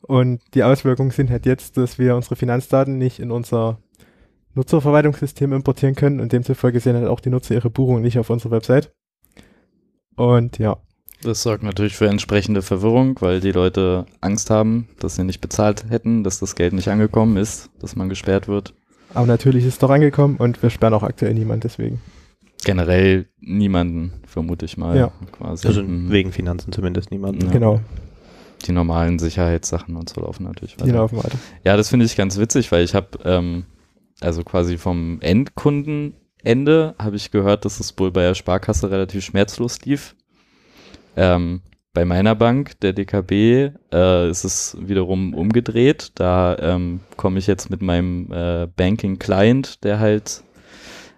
Und 0.00 0.40
die 0.54 0.64
Auswirkungen 0.64 1.10
sind 1.10 1.30
halt 1.30 1.44
jetzt, 1.44 1.76
dass 1.76 1.98
wir 1.98 2.16
unsere 2.16 2.36
Finanzdaten 2.36 2.96
nicht 2.96 3.18
in 3.18 3.30
unser 3.30 3.78
Nutzerverwaltungssystem 4.54 5.52
importieren 5.52 5.94
können 5.94 6.20
und 6.20 6.32
demzufolge 6.32 6.80
sehen 6.80 6.96
halt 6.96 7.06
auch 7.06 7.20
die 7.20 7.30
Nutzer 7.30 7.54
ihre 7.54 7.70
Buchungen 7.70 8.02
nicht 8.02 8.18
auf 8.18 8.30
unserer 8.30 8.52
Website. 8.52 8.92
Und 10.16 10.58
ja, 10.58 10.78
Das 11.22 11.42
sorgt 11.42 11.62
natürlich 11.62 11.96
für 11.96 12.08
entsprechende 12.08 12.62
Verwirrung, 12.62 13.20
weil 13.20 13.40
die 13.40 13.52
Leute 13.52 14.06
Angst 14.22 14.48
haben, 14.48 14.88
dass 14.98 15.16
sie 15.16 15.24
nicht 15.24 15.42
bezahlt 15.42 15.90
hätten, 15.90 16.24
dass 16.24 16.38
das 16.38 16.54
Geld 16.54 16.72
nicht 16.72 16.88
angekommen 16.88 17.36
ist, 17.36 17.70
dass 17.78 17.94
man 17.94 18.08
gesperrt 18.08 18.48
wird. 18.48 18.74
Aber 19.14 19.26
natürlich 19.26 19.64
ist 19.64 19.74
es 19.74 19.78
doch 19.78 19.90
angekommen 19.90 20.36
und 20.36 20.62
wir 20.62 20.70
sperren 20.70 20.94
auch 20.94 21.02
aktuell 21.02 21.34
niemand 21.34 21.64
deswegen. 21.64 22.00
Generell 22.64 23.26
niemanden, 23.40 24.12
vermute 24.26 24.66
ich 24.66 24.76
mal. 24.76 24.96
Ja. 24.96 25.10
Quasi. 25.32 25.66
Also 25.66 25.82
Mhm. 25.82 26.10
wegen 26.10 26.32
Finanzen 26.32 26.72
zumindest 26.72 27.10
niemand. 27.10 27.42
Ja. 27.42 27.50
Genau, 27.50 27.80
Die 28.66 28.72
normalen 28.72 29.18
Sicherheitssachen 29.18 29.96
und 29.96 30.10
so 30.10 30.20
laufen 30.20 30.44
natürlich 30.44 30.74
weiter. 30.76 30.84
die 30.84 30.90
laufen 30.90 31.16
weiter. 31.16 31.38
Ja, 31.64 31.76
das 31.78 31.88
finde 31.88 32.04
ich 32.04 32.16
ganz 32.16 32.36
witzig, 32.38 32.70
weil 32.70 32.84
ich 32.84 32.94
habe 32.94 33.08
ähm, 33.24 33.64
also 34.20 34.42
quasi 34.44 34.76
vom 34.76 35.18
Endkunden 35.22 36.14
Ende 36.42 36.94
habe 36.98 37.16
ich 37.16 37.30
gehört, 37.30 37.64
dass 37.64 37.80
es 37.80 37.98
wohl 37.98 38.10
bei 38.10 38.22
der 38.22 38.34
Sparkasse 38.34 38.90
relativ 38.90 39.24
schmerzlos 39.24 39.80
lief. 39.86 40.14
Ähm, 41.16 41.62
bei 41.92 42.04
meiner 42.04 42.34
Bank, 42.34 42.78
der 42.80 42.92
DKB, 42.92 43.72
äh, 43.92 44.30
ist 44.30 44.44
es 44.44 44.76
wiederum 44.80 45.34
umgedreht. 45.34 46.12
Da 46.14 46.56
ähm, 46.58 47.00
komme 47.16 47.38
ich 47.38 47.46
jetzt 47.46 47.70
mit 47.70 47.82
meinem 47.82 48.30
äh, 48.32 48.68
Banking 48.76 49.18
Client, 49.18 49.82
der 49.82 49.98
halt 49.98 50.44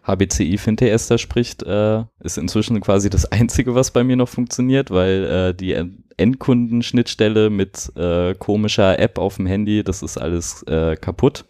HBCI 0.05 0.59
FinTS 0.59 1.09
da 1.09 1.19
spricht, 1.19 1.63
äh, 1.63 2.05
ist 2.21 2.39
inzwischen 2.39 2.81
quasi 2.81 3.11
das 3.11 3.31
Einzige, 3.31 3.75
was 3.75 3.91
bei 3.91 4.03
mir 4.03 4.17
noch 4.17 4.29
funktioniert, 4.29 4.91
weil 4.91 5.25
äh, 5.25 5.55
die 5.55 5.77
Endkundenschnittstelle 6.17 7.51
mit 7.51 7.93
äh, 7.97 8.35
komischer 8.35 8.99
App 8.99 9.19
auf 9.19 9.37
dem 9.37 9.47
Handy, 9.47 9.85
das 9.85 10.03
ist 10.03 10.19
alles 10.19 10.63
äh, 10.65 10.97
kaputt. 10.97 11.45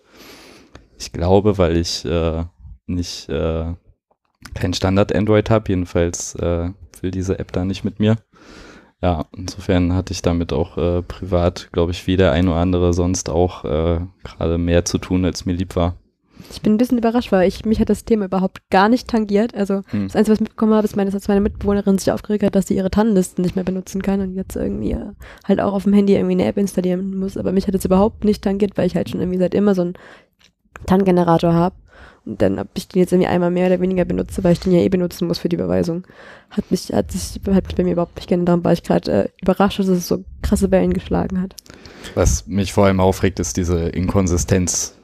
Ich 0.99 1.13
glaube, 1.13 1.59
weil 1.59 1.77
ich 1.79 2.05
nicht 2.87 3.27
kein 3.27 3.77
Standard 4.73 5.13
Android 5.13 5.51
habe, 5.51 5.69
jedenfalls 5.69 6.37
will 6.37 7.11
diese 7.11 7.41
App 7.41 7.51
da 7.51 7.65
nicht 7.65 7.83
mit 7.83 7.99
mir. 7.99 8.19
Ja, 9.03 9.27
insofern 9.37 9.95
hatte 9.95 10.13
ich 10.13 10.23
damit 10.23 10.53
auch 10.53 10.79
äh, 10.79 11.03
privat, 11.03 11.71
glaube 11.73 11.91
ich, 11.91 12.07
wie 12.07 12.17
der 12.17 12.31
ein 12.31 12.47
oder 12.47 12.59
andere 12.59 12.95
sonst 12.95 13.29
auch 13.29 13.65
äh, 13.65 14.01
gerade 14.23 14.59
mehr 14.59 14.85
zu 14.85 14.99
tun, 14.99 15.25
als 15.25 15.45
mir 15.45 15.55
lieb 15.55 15.75
war. 15.75 15.97
Ich 16.51 16.63
bin 16.63 16.75
ein 16.75 16.79
bisschen 16.79 16.99
überrascht, 16.99 17.33
weil 17.33 17.49
ich, 17.49 17.65
mich 17.65 17.81
hat 17.81 17.91
das 17.91 18.05
Thema 18.05 18.27
überhaupt 18.27 18.69
gar 18.71 18.89
nicht 18.89 19.09
tangiert. 19.09 19.55
Also 19.55 19.83
hm. 19.89 20.07
das 20.07 20.17
Einzige, 20.17 20.33
was 20.33 20.37
ich 20.37 20.41
mitbekommen 20.43 20.75
habe, 20.75 20.85
ist, 20.85 20.97
meine, 20.97 21.11
dass 21.11 21.29
meine 21.29 21.41
Mitbewohnerin 21.41 21.99
sich 21.99 22.13
aufgeregt 22.13 22.45
hat, 22.45 22.55
dass 22.55 22.69
sie 22.69 22.77
ihre 22.77 22.91
Tannenlisten 22.91 23.43
nicht 23.43 23.57
mehr 23.57 23.65
benutzen 23.65 24.03
kann 24.03 24.21
und 24.21 24.35
jetzt 24.35 24.55
irgendwie 24.55 24.93
äh, 24.93 25.13
halt 25.45 25.61
auch 25.61 25.73
auf 25.73 25.85
dem 25.85 25.93
Handy 25.93 26.15
irgendwie 26.15 26.35
eine 26.35 26.45
App 26.45 26.57
installieren 26.57 27.17
muss. 27.17 27.37
Aber 27.37 27.53
mich 27.53 27.67
hat 27.67 27.75
es 27.75 27.85
überhaupt 27.85 28.25
nicht 28.25 28.43
tangiert, 28.43 28.77
weil 28.77 28.87
ich 28.87 28.95
halt 28.95 29.11
schon 29.11 29.21
irgendwie 29.21 29.39
seit 29.39 29.55
immer 29.55 29.75
so 29.75 29.83
einen 29.83 29.95
TAN-Generator 30.87 31.53
habe. 31.53 31.75
Und 32.25 32.41
dann, 32.41 32.59
ob 32.59 32.69
ich 32.75 32.89
den 32.89 33.01
jetzt 33.01 33.13
irgendwie 33.13 33.29
einmal 33.29 33.51
mehr 33.51 33.67
oder 33.67 33.81
weniger 33.81 34.05
benutze, 34.05 34.45
weil 34.45 34.53
ich 34.53 34.61
den 34.61 34.73
ja 34.73 34.81
eh 34.81 34.89
benutzen 34.89 35.27
muss 35.27 35.39
für 35.39 35.49
die 35.49 35.57
Überweisung, 35.57 36.07
hat 36.51 36.71
mich, 36.71 36.93
hat 36.93 37.11
sich, 37.11 37.41
hat 37.53 37.67
mich 37.67 37.77
bei 37.77 37.85
mir 37.85 37.93
überhaupt 37.93 38.17
nicht 38.17 38.29
geändert. 38.29 38.49
Darum 38.49 38.65
war 38.65 38.73
ich 38.73 38.83
gerade 38.83 39.13
äh, 39.13 39.29
überrascht, 39.41 39.79
dass 39.79 39.89
es 39.89 40.07
so 40.07 40.25
krasse 40.43 40.71
Wellen 40.71 40.93
geschlagen 40.93 41.41
hat. 41.41 41.57
Was 42.15 42.47
mich 42.47 42.73
vor 42.73 42.87
allem 42.87 43.01
aufregt, 43.01 43.41
ist 43.41 43.57
diese 43.57 43.89
Inkonsistenz 43.89 44.97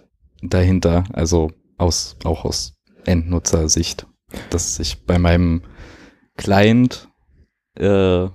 dahinter, 0.43 1.05
also 1.13 1.51
aus, 1.77 2.17
auch 2.25 2.45
aus 2.45 2.75
Endnutzersicht, 3.05 4.07
dass 4.51 4.79
ich 4.79 5.05
bei 5.05 5.19
meinem 5.19 5.63
Client 6.37 7.09
äh, 7.77 8.29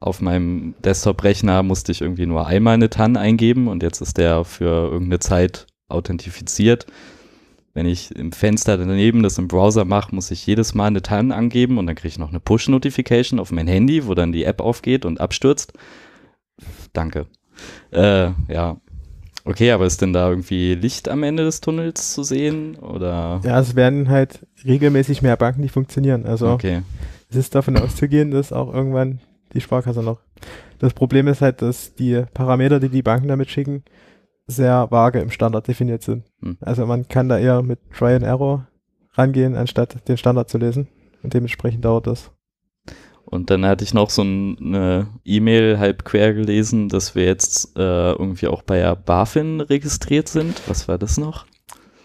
auf 0.00 0.20
meinem 0.20 0.74
Desktop-Rechner 0.84 1.62
musste 1.62 1.92
ich 1.92 2.00
irgendwie 2.00 2.26
nur 2.26 2.46
einmal 2.46 2.74
eine 2.74 2.88
TAN 2.88 3.16
eingeben 3.16 3.68
und 3.68 3.82
jetzt 3.82 4.00
ist 4.00 4.16
der 4.16 4.44
für 4.44 4.90
irgendeine 4.90 5.18
Zeit 5.18 5.66
authentifiziert. 5.88 6.86
Wenn 7.78 7.86
ich 7.86 8.12
im 8.16 8.32
Fenster 8.32 8.76
daneben 8.76 9.22
das 9.22 9.38
im 9.38 9.46
Browser 9.46 9.84
mache, 9.84 10.12
muss 10.12 10.32
ich 10.32 10.44
jedes 10.44 10.74
Mal 10.74 10.86
eine 10.86 11.00
TAN 11.00 11.30
angeben 11.30 11.78
und 11.78 11.86
dann 11.86 11.94
kriege 11.94 12.08
ich 12.08 12.18
noch 12.18 12.30
eine 12.30 12.40
Push-Notification 12.40 13.38
auf 13.38 13.52
mein 13.52 13.68
Handy, 13.68 14.04
wo 14.08 14.14
dann 14.14 14.32
die 14.32 14.42
App 14.42 14.60
aufgeht 14.60 15.04
und 15.04 15.20
abstürzt. 15.20 15.74
Danke. 16.92 17.26
Äh, 17.92 18.30
ja, 18.48 18.78
Okay, 19.44 19.70
aber 19.70 19.86
ist 19.86 20.02
denn 20.02 20.12
da 20.12 20.28
irgendwie 20.28 20.74
Licht 20.74 21.08
am 21.08 21.22
Ende 21.22 21.44
des 21.44 21.60
Tunnels 21.60 22.14
zu 22.14 22.24
sehen? 22.24 22.74
Oder? 22.74 23.40
Ja, 23.44 23.60
es 23.60 23.76
werden 23.76 24.08
halt 24.08 24.44
regelmäßig 24.64 25.22
mehr 25.22 25.36
Banken, 25.36 25.62
die 25.62 25.68
funktionieren. 25.68 26.26
Also 26.26 26.48
okay. 26.50 26.82
es 27.30 27.36
ist 27.36 27.54
davon 27.54 27.76
auszugehen, 27.78 28.32
dass 28.32 28.52
auch 28.52 28.74
irgendwann 28.74 29.20
die 29.54 29.60
Sparkasse 29.60 30.02
noch. 30.02 30.18
Das 30.80 30.94
Problem 30.94 31.28
ist 31.28 31.42
halt, 31.42 31.62
dass 31.62 31.94
die 31.94 32.24
Parameter, 32.34 32.80
die 32.80 32.88
die 32.88 33.02
Banken 33.02 33.28
damit 33.28 33.50
schicken, 33.50 33.84
sehr 34.48 34.90
vage 34.90 35.20
im 35.20 35.30
Standard 35.30 35.68
definiert 35.68 36.02
sind. 36.02 36.24
Hm. 36.42 36.56
Also 36.60 36.86
man 36.86 37.06
kann 37.06 37.28
da 37.28 37.38
eher 37.38 37.62
mit 37.62 37.78
Try 37.92 38.14
and 38.14 38.24
Error 38.24 38.66
rangehen, 39.12 39.54
anstatt 39.54 40.08
den 40.08 40.16
Standard 40.16 40.48
zu 40.48 40.58
lesen. 40.58 40.88
Und 41.22 41.34
dementsprechend 41.34 41.84
dauert 41.84 42.06
das. 42.06 42.32
Und 43.24 43.50
dann 43.50 43.66
hatte 43.66 43.84
ich 43.84 43.92
noch 43.92 44.08
so 44.08 44.22
eine 44.22 45.08
E-Mail 45.24 45.78
halb 45.78 46.04
quer 46.04 46.32
gelesen, 46.32 46.88
dass 46.88 47.14
wir 47.14 47.26
jetzt 47.26 47.76
äh, 47.76 48.12
irgendwie 48.12 48.48
auch 48.48 48.62
bei 48.62 48.78
der 48.78 48.96
BaFin 48.96 49.60
registriert 49.60 50.28
sind. 50.28 50.62
Was 50.66 50.88
war 50.88 50.96
das 50.96 51.18
noch? 51.18 51.44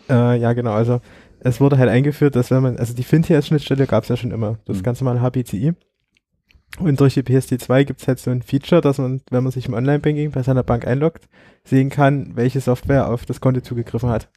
Äh, 0.10 0.38
ja, 0.38 0.51
genau. 0.51 0.73
Also 0.73 0.99
es 1.39 1.62
wurde 1.62 1.77
halt 1.77 1.89
eingeführt, 1.89 2.36
dass 2.36 2.51
wenn 2.51 2.62
man, 2.62 2.77
also 2.77 2.93
die 2.93 3.03
FinTS-Schnittstelle 3.03 3.88
gab 3.88 4.03
es 4.03 4.10
ja 4.10 4.17
schon 4.17 4.32
immer, 4.32 4.58
das 4.65 4.79
mhm. 4.79 4.84
ganze 4.84 5.06
mal 5.06 5.21
HPCI. 5.21 5.73
Und 6.80 7.00
durch 7.00 7.14
die 7.14 7.22
PSD2 7.22 7.84
gibt 7.84 8.02
es 8.02 8.08
halt 8.08 8.20
so 8.20 8.32
ein 8.32 8.42
Feature, 8.42 8.82
dass 8.82 8.98
man, 8.98 9.22
wenn 9.30 9.44
man 9.44 9.52
sich 9.52 9.68
im 9.68 9.74
Online-Banking 9.74 10.32
bei 10.32 10.42
seiner 10.42 10.64
Bank 10.64 10.88
einloggt, 10.88 11.28
sehen 11.64 11.90
kann, 11.90 12.36
welche 12.36 12.62
Software 12.62 13.10
auf 13.10 13.26
das 13.26 13.42
Konto 13.42 13.62
zugegriffen 13.62 14.10
hat. 14.10 14.30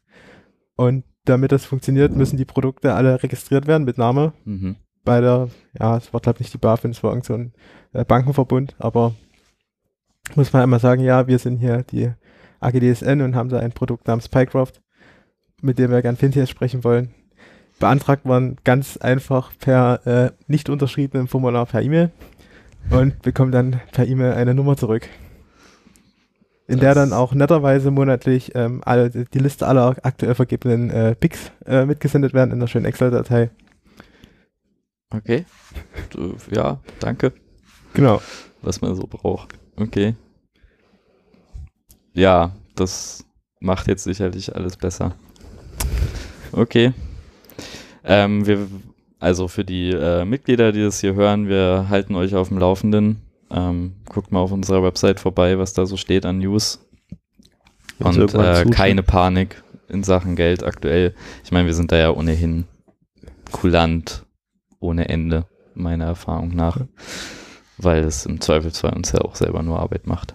Und 0.77 1.05
damit 1.25 1.51
das 1.51 1.64
funktioniert, 1.64 2.14
müssen 2.14 2.37
die 2.37 2.44
Produkte 2.44 2.94
alle 2.94 3.22
registriert 3.22 3.66
werden 3.66 3.85
mit 3.85 3.96
Name. 3.96 4.35
Mhm 4.44 4.77
bei 5.07 5.22
der, 5.22 5.49
ja, 5.81 5.96
es 5.96 6.12
war 6.12 6.20
glaube 6.20 6.37
ich 6.37 6.40
nicht 6.40 6.53
die 6.53 6.59
BaFin, 6.59 6.90
es 6.90 7.03
war 7.03 7.12
irgend 7.12 7.25
so 7.25 7.33
ein 7.33 7.55
äh, 7.94 8.05
Bankenverbund, 8.05 8.75
aber 8.79 9.14
muss 10.35 10.53
man 10.53 10.62
einmal 10.62 10.81
sagen, 10.81 11.03
ja, 11.03 11.27
wir 11.27 11.38
sind 11.38 11.59
hier 11.59 11.85
die 11.85 12.11
AGDSN 12.61 13.22
und 13.22 13.35
haben 13.35 13.49
da 13.49 13.61
ein 13.61 13.72
Produkt 13.72 14.07
namens 14.09 14.29
Pycroft, 14.29 14.83
mit 15.62 15.79
dem 15.79 15.90
wir 15.90 16.03
gern 16.03 16.16
Fintechs 16.16 16.51
sprechen 16.51 16.85
wollen. 16.85 17.14
Beantragt 17.78 18.24
man 18.24 18.56
ganz 18.64 18.96
einfach 18.96 19.52
per 19.58 20.06
äh, 20.06 20.30
nicht 20.46 20.70
unterschriebenem 20.70 21.28
Formular 21.28 21.66
per 21.66 21.82
E-Mail 21.82 22.10
und 22.90 23.20
bekommt 23.22 23.54
dann 23.54 23.80
per 23.92 24.06
E-Mail 24.06 24.32
eine 24.32 24.54
Nummer 24.54 24.76
zurück. 24.76 25.08
In 26.68 26.78
das 26.78 26.80
der 26.80 26.94
dann 26.94 27.12
auch 27.12 27.32
netterweise 27.32 27.90
monatlich 27.90 28.54
ähm, 28.54 28.82
alle, 28.84 29.10
die 29.10 29.38
Liste 29.38 29.66
aller 29.66 29.96
aktuell 30.02 30.34
vergebenen 30.34 30.90
äh, 30.90 31.14
Picks 31.14 31.52
äh, 31.64 31.84
mitgesendet 31.84 32.34
werden 32.34 32.50
in 32.50 32.58
einer 32.58 32.66
schönen 32.66 32.86
Excel-Datei. 32.86 33.50
Okay. 35.10 35.44
Ja, 36.50 36.80
danke. 36.98 37.32
Genau. 37.94 38.20
Was 38.62 38.80
man 38.80 38.96
so 38.96 39.06
braucht. 39.06 39.54
Okay. 39.76 40.16
Ja, 42.12 42.52
das 42.74 43.24
macht 43.60 43.86
jetzt 43.86 44.04
sicherlich 44.04 44.54
alles 44.56 44.76
besser. 44.76 45.14
Okay. 46.52 46.92
Ähm, 48.06 48.46
wir, 48.46 48.68
also 49.18 49.48
für 49.48 49.64
die 49.64 49.90
äh, 49.90 50.24
Mitglieder, 50.24 50.72
die 50.72 50.82
das 50.82 51.00
hier 51.00 51.14
hören, 51.14 51.48
wir 51.48 51.86
halten 51.88 52.14
euch 52.14 52.34
auf 52.34 52.48
dem 52.48 52.58
Laufenden. 52.58 53.22
Ähm, 53.50 53.96
guckt 54.08 54.32
mal 54.32 54.40
auf 54.40 54.52
unserer 54.52 54.82
Website 54.82 55.20
vorbei, 55.20 55.58
was 55.58 55.72
da 55.72 55.86
so 55.86 55.96
steht 55.96 56.24
an 56.24 56.38
News. 56.38 56.80
Und 57.98 58.34
äh, 58.34 58.64
keine 58.70 59.02
Panik 59.02 59.62
in 59.88 60.02
Sachen 60.04 60.36
Geld 60.36 60.62
aktuell. 60.64 61.14
Ich 61.44 61.52
meine, 61.52 61.66
wir 61.66 61.74
sind 61.74 61.92
da 61.92 61.96
ja 61.96 62.10
ohnehin 62.10 62.64
kulant 63.52 64.24
ohne 64.80 65.08
Ende, 65.08 65.46
meiner 65.74 66.06
Erfahrung 66.06 66.54
nach. 66.54 66.80
Weil 67.78 68.04
es 68.04 68.26
im 68.26 68.40
Zweifelsfall 68.40 68.94
uns 68.94 69.12
ja 69.12 69.20
auch 69.20 69.34
selber 69.34 69.62
nur 69.62 69.80
Arbeit 69.80 70.06
macht. 70.06 70.34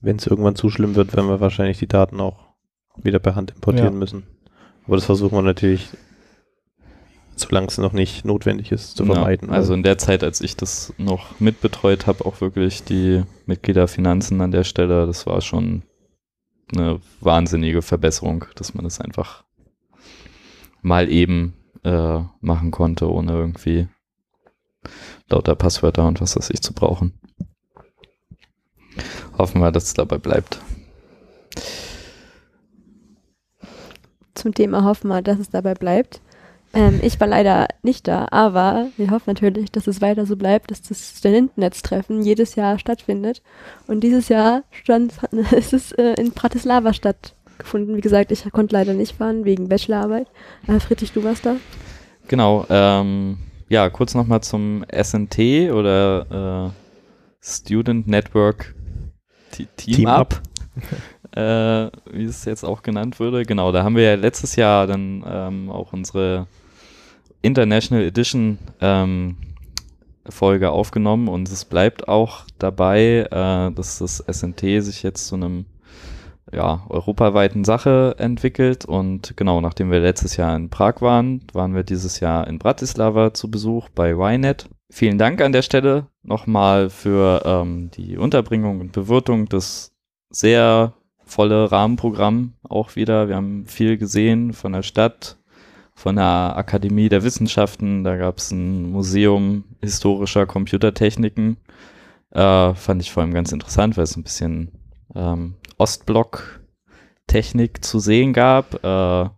Wenn 0.00 0.16
es 0.16 0.26
irgendwann 0.26 0.56
zu 0.56 0.70
schlimm 0.70 0.94
wird, 0.94 1.14
werden 1.14 1.28
wir 1.28 1.40
wahrscheinlich 1.40 1.78
die 1.78 1.86
Daten 1.86 2.20
auch 2.20 2.54
wieder 2.96 3.18
per 3.18 3.34
Hand 3.34 3.52
importieren 3.52 3.94
ja. 3.94 3.98
müssen. 3.98 4.22
Aber 4.86 4.96
das 4.96 5.04
versuchen 5.04 5.36
wir 5.36 5.42
natürlich, 5.42 5.90
solange 7.40 7.68
es 7.68 7.78
noch 7.78 7.92
nicht 7.92 8.24
notwendig 8.24 8.72
ist, 8.72 8.96
zu 8.96 9.04
vermeiden. 9.04 9.48
Ja, 9.48 9.54
also 9.54 9.74
in 9.74 9.82
der 9.82 9.98
Zeit, 9.98 10.22
als 10.22 10.40
ich 10.40 10.56
das 10.56 10.92
noch 10.98 11.40
mitbetreut 11.40 12.06
habe, 12.06 12.24
auch 12.26 12.40
wirklich 12.40 12.84
die 12.84 13.22
Mitgliederfinanzen 13.46 14.40
an 14.40 14.50
der 14.50 14.64
Stelle, 14.64 15.06
das 15.06 15.26
war 15.26 15.40
schon 15.40 15.82
eine 16.72 17.00
wahnsinnige 17.20 17.82
Verbesserung, 17.82 18.44
dass 18.54 18.74
man 18.74 18.84
das 18.84 19.00
einfach 19.00 19.44
mal 20.82 21.10
eben 21.10 21.54
äh, 21.84 22.20
machen 22.40 22.70
konnte, 22.70 23.10
ohne 23.10 23.32
irgendwie 23.32 23.88
lauter 25.28 25.54
Passwörter 25.54 26.06
und 26.06 26.20
was 26.20 26.36
weiß 26.36 26.50
ich 26.50 26.62
zu 26.62 26.72
brauchen. 26.72 27.12
Hoffen 29.38 29.60
wir, 29.60 29.72
dass 29.72 29.84
es 29.84 29.94
dabei 29.94 30.18
bleibt. 30.18 30.60
Zum 34.34 34.54
Thema 34.54 34.84
hoffen 34.84 35.08
wir, 35.08 35.22
dass 35.22 35.38
es 35.38 35.50
dabei 35.50 35.74
bleibt. 35.74 36.20
Ähm, 36.72 37.00
ich 37.02 37.18
war 37.18 37.26
leider 37.26 37.66
nicht 37.82 38.06
da, 38.06 38.28
aber 38.30 38.88
wir 38.96 39.10
hoffen 39.10 39.24
natürlich, 39.30 39.72
dass 39.72 39.86
es 39.86 40.00
weiter 40.00 40.24
so 40.24 40.36
bleibt, 40.36 40.70
dass 40.70 40.82
das 40.82 41.14
Studentennetztreffen 41.18 42.22
jedes 42.22 42.54
Jahr 42.54 42.78
stattfindet. 42.78 43.42
Und 43.88 44.00
dieses 44.00 44.28
Jahr 44.28 44.62
stand, 44.70 45.14
ist 45.52 45.72
es 45.72 45.92
äh, 45.92 46.14
in 46.14 46.30
Bratislava 46.32 46.92
statt 46.92 47.34
gefunden. 47.58 47.96
Wie 47.96 48.00
gesagt, 48.00 48.30
ich 48.30 48.50
konnte 48.52 48.74
leider 48.74 48.94
nicht 48.94 49.16
fahren 49.16 49.44
wegen 49.44 49.68
Bachelorarbeit. 49.68 50.28
Äh, 50.68 50.78
Friedrich, 50.78 51.12
du 51.12 51.24
warst 51.24 51.44
da? 51.44 51.56
Genau. 52.28 52.64
Ähm, 52.70 53.38
ja, 53.68 53.90
kurz 53.90 54.14
nochmal 54.14 54.42
zum 54.42 54.84
SNT 54.90 55.70
oder 55.72 56.70
äh, 56.70 57.44
Student 57.44 58.06
Network 58.06 58.74
T 59.50 59.66
Team, 59.76 59.94
Team 59.94 60.06
Up. 60.06 60.40
äh, 61.32 61.90
wie 62.12 62.24
es 62.24 62.44
jetzt 62.44 62.64
auch 62.64 62.82
genannt 62.82 63.18
würde. 63.18 63.44
Genau, 63.44 63.72
da 63.72 63.82
haben 63.82 63.96
wir 63.96 64.04
ja 64.04 64.14
letztes 64.14 64.56
Jahr 64.56 64.86
dann 64.86 65.24
ähm, 65.26 65.70
auch 65.70 65.92
unsere 65.92 66.46
International 67.42 68.04
Edition 68.04 68.58
ähm, 68.80 69.36
Folge 70.28 70.70
aufgenommen 70.70 71.28
und 71.28 71.48
es 71.48 71.64
bleibt 71.64 72.08
auch 72.08 72.44
dabei, 72.58 73.26
äh, 73.30 73.74
dass 73.74 73.98
das 73.98 74.24
SNT 74.30 74.60
sich 74.82 75.02
jetzt 75.02 75.26
zu 75.26 75.36
einem 75.36 75.66
ja, 76.52 76.84
europaweiten 76.88 77.64
Sache 77.64 78.16
entwickelt 78.18 78.84
und 78.84 79.36
genau, 79.36 79.60
nachdem 79.60 79.90
wir 79.90 80.00
letztes 80.00 80.36
Jahr 80.36 80.56
in 80.56 80.68
Prag 80.68 81.00
waren, 81.00 81.42
waren 81.52 81.74
wir 81.74 81.84
dieses 81.84 82.20
Jahr 82.20 82.46
in 82.46 82.58
Bratislava 82.58 83.32
zu 83.32 83.50
Besuch 83.50 83.88
bei 83.90 84.12
Ynet. 84.12 84.68
Vielen 84.90 85.18
Dank 85.18 85.40
an 85.40 85.52
der 85.52 85.62
Stelle 85.62 86.08
nochmal 86.22 86.90
für 86.90 87.42
ähm, 87.44 87.90
die 87.92 88.16
Unterbringung 88.16 88.80
und 88.80 88.92
Bewirtung 88.92 89.46
des 89.48 89.92
sehr 90.30 90.94
volle 91.24 91.70
Rahmenprogramm 91.70 92.54
auch 92.68 92.96
wieder. 92.96 93.28
Wir 93.28 93.36
haben 93.36 93.66
viel 93.66 93.96
gesehen 93.96 94.52
von 94.52 94.72
der 94.72 94.82
Stadt, 94.82 95.38
von 96.00 96.16
der 96.16 96.56
Akademie 96.56 97.10
der 97.10 97.22
Wissenschaften. 97.24 98.04
Da 98.04 98.16
gab 98.16 98.38
es 98.38 98.52
ein 98.52 98.90
Museum 98.90 99.64
historischer 99.82 100.46
Computertechniken. 100.46 101.58
Äh, 102.30 102.72
fand 102.74 103.02
ich 103.02 103.12
vor 103.12 103.22
allem 103.22 103.34
ganz 103.34 103.52
interessant, 103.52 103.98
weil 103.98 104.04
es 104.04 104.16
ein 104.16 104.22
bisschen 104.22 104.72
ähm, 105.14 105.56
Ostblock-Technik 105.76 107.84
zu 107.84 107.98
sehen 107.98 108.32
gab. 108.32 108.82
Äh, 108.82 109.28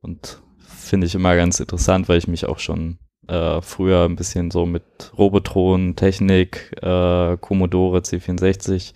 und 0.00 0.40
finde 0.60 1.08
ich 1.08 1.16
immer 1.16 1.34
ganz 1.34 1.58
interessant, 1.58 2.08
weil 2.08 2.18
ich 2.18 2.28
mich 2.28 2.46
auch 2.46 2.60
schon 2.60 2.98
äh, 3.26 3.60
früher 3.60 4.04
ein 4.04 4.14
bisschen 4.14 4.52
so 4.52 4.66
mit 4.66 4.84
Robotron, 5.18 5.96
Technik, 5.96 6.76
äh, 6.80 7.36
Commodore 7.38 7.98
C64, 7.98 8.92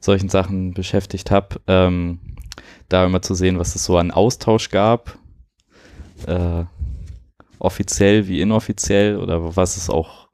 solchen 0.00 0.28
Sachen 0.28 0.74
beschäftigt 0.74 1.32
habe. 1.32 1.60
Ähm, 1.66 2.20
da 2.88 3.04
immer 3.04 3.20
zu 3.20 3.34
sehen, 3.34 3.58
was 3.58 3.74
es 3.74 3.84
so 3.84 3.98
an 3.98 4.12
Austausch 4.12 4.70
gab, 4.70 5.18
äh, 6.26 6.64
offiziell 7.58 8.28
wie 8.28 8.40
inoffiziell 8.40 9.16
oder 9.18 9.56
was 9.56 9.76
es 9.76 9.90
auch 9.90 10.28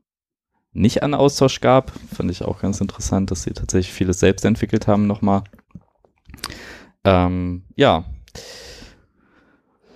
nicht 0.73 1.03
an 1.03 1.15
Austausch 1.15 1.61
gab, 1.61 1.93
fand 2.15 2.31
ich 2.31 2.45
auch 2.45 2.61
ganz 2.61 2.81
interessant, 2.81 3.31
dass 3.31 3.43
sie 3.43 3.53
tatsächlich 3.53 3.93
vieles 3.93 4.21
selbst 4.21 4.45
entwickelt 4.45 4.87
haben 4.87 5.07
nochmal. 5.07 5.45
Ähm, 7.05 7.65
ja, 7.77 8.05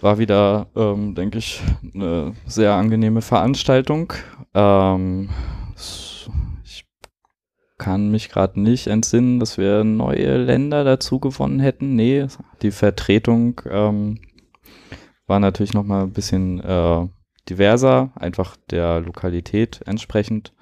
war 0.01 0.19
wieder, 0.19 0.67
ähm, 0.77 1.15
denke 1.15 1.39
ich, 1.39 1.61
eine 1.95 2.35
sehr 2.47 2.75
angenehme 2.75 3.23
Veranstaltung. 3.23 4.13
Ähm, 4.55 5.31
ich 6.65 6.85
kann 7.79 8.11
mich 8.11 8.29
gerade 8.29 8.61
nicht 8.61 8.87
entsinnen, 8.87 9.41
dass 9.41 9.59
wir 9.59 9.85
neue 9.85 10.37
Länder 10.39 10.85
dazu 10.85 11.21
gewonnen 11.21 11.61
hätten. 11.61 11.95
Nee, 11.95 12.27
die 12.63 12.71
Vertretung 12.71 13.61
ähm, 13.71 14.19
war 15.27 15.41
natürlich 15.41 15.75
nochmal 15.75 16.05
ein 16.05 16.13
bisschen 16.13 16.61
äh, 16.61 17.09
diverser, 17.49 18.13
einfach 18.15 18.57
der 18.71 19.01
Lokalität 19.01 19.81
entsprechend. 19.87 20.53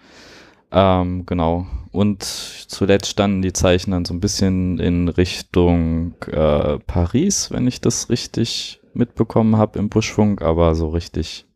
Ähm, 0.70 1.24
genau. 1.26 1.66
Und 1.92 2.22
zuletzt 2.22 3.08
standen 3.08 3.42
die 3.42 3.52
Zeichen 3.52 3.92
dann 3.92 4.04
so 4.04 4.12
ein 4.12 4.20
bisschen 4.20 4.78
in 4.78 5.08
Richtung 5.08 6.14
äh, 6.26 6.78
Paris, 6.80 7.50
wenn 7.52 7.66
ich 7.66 7.80
das 7.80 8.10
richtig 8.10 8.80
mitbekommen 8.94 9.56
habe 9.56 9.78
im 9.78 9.88
Buschfunk, 9.88 10.42
aber 10.42 10.74
so 10.74 10.88
richtig 10.88 11.46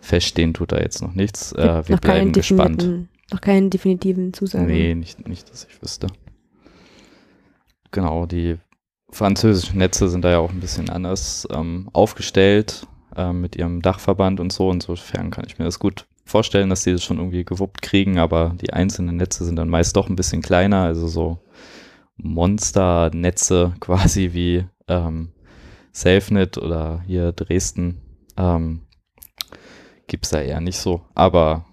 feststehen 0.00 0.54
tut 0.54 0.72
da 0.72 0.78
jetzt 0.78 1.02
noch 1.02 1.14
nichts. 1.14 1.52
Äh, 1.52 1.88
wir 1.88 1.96
noch 1.96 2.00
bleiben 2.00 2.32
gespannt. 2.32 3.08
Noch 3.32 3.40
keinen 3.40 3.70
definitiven 3.70 4.32
Zusagen. 4.32 4.66
Nee, 4.66 4.94
nicht, 4.94 5.26
nicht, 5.28 5.50
dass 5.50 5.66
ich 5.70 5.80
wüsste. 5.80 6.08
Genau, 7.92 8.26
die 8.26 8.58
französischen 9.12 9.78
Netze 9.78 10.08
sind 10.08 10.24
da 10.24 10.30
ja 10.30 10.38
auch 10.38 10.50
ein 10.50 10.60
bisschen 10.60 10.90
anders 10.90 11.46
ähm, 11.50 11.88
aufgestellt 11.92 12.86
äh, 13.16 13.32
mit 13.32 13.56
ihrem 13.56 13.82
Dachverband 13.82 14.40
und 14.40 14.52
so. 14.52 14.70
Insofern 14.70 15.30
kann 15.30 15.44
ich 15.46 15.58
mir 15.58 15.64
das 15.64 15.78
gut 15.78 16.06
vorstellen, 16.24 16.70
dass 16.70 16.84
die 16.84 16.92
das 16.92 17.04
schon 17.04 17.18
irgendwie 17.18 17.44
gewuppt 17.44 17.82
kriegen, 17.82 18.18
aber 18.18 18.54
die 18.60 18.72
einzelnen 18.72 19.16
Netze 19.16 19.44
sind 19.44 19.56
dann 19.56 19.68
meist 19.68 19.96
doch 19.96 20.08
ein 20.08 20.16
bisschen 20.16 20.42
kleiner, 20.42 20.84
also 20.84 21.08
so 21.08 21.38
Monsternetze 22.16 23.74
quasi 23.80 24.30
wie 24.32 24.64
ähm, 24.88 25.32
SafeNet 25.92 26.56
oder 26.58 27.02
hier 27.06 27.32
Dresden 27.32 28.00
ähm, 28.36 28.82
gibt 30.06 30.24
es 30.24 30.30
da 30.30 30.40
eher 30.40 30.60
nicht 30.60 30.78
so, 30.78 31.02
aber 31.14 31.64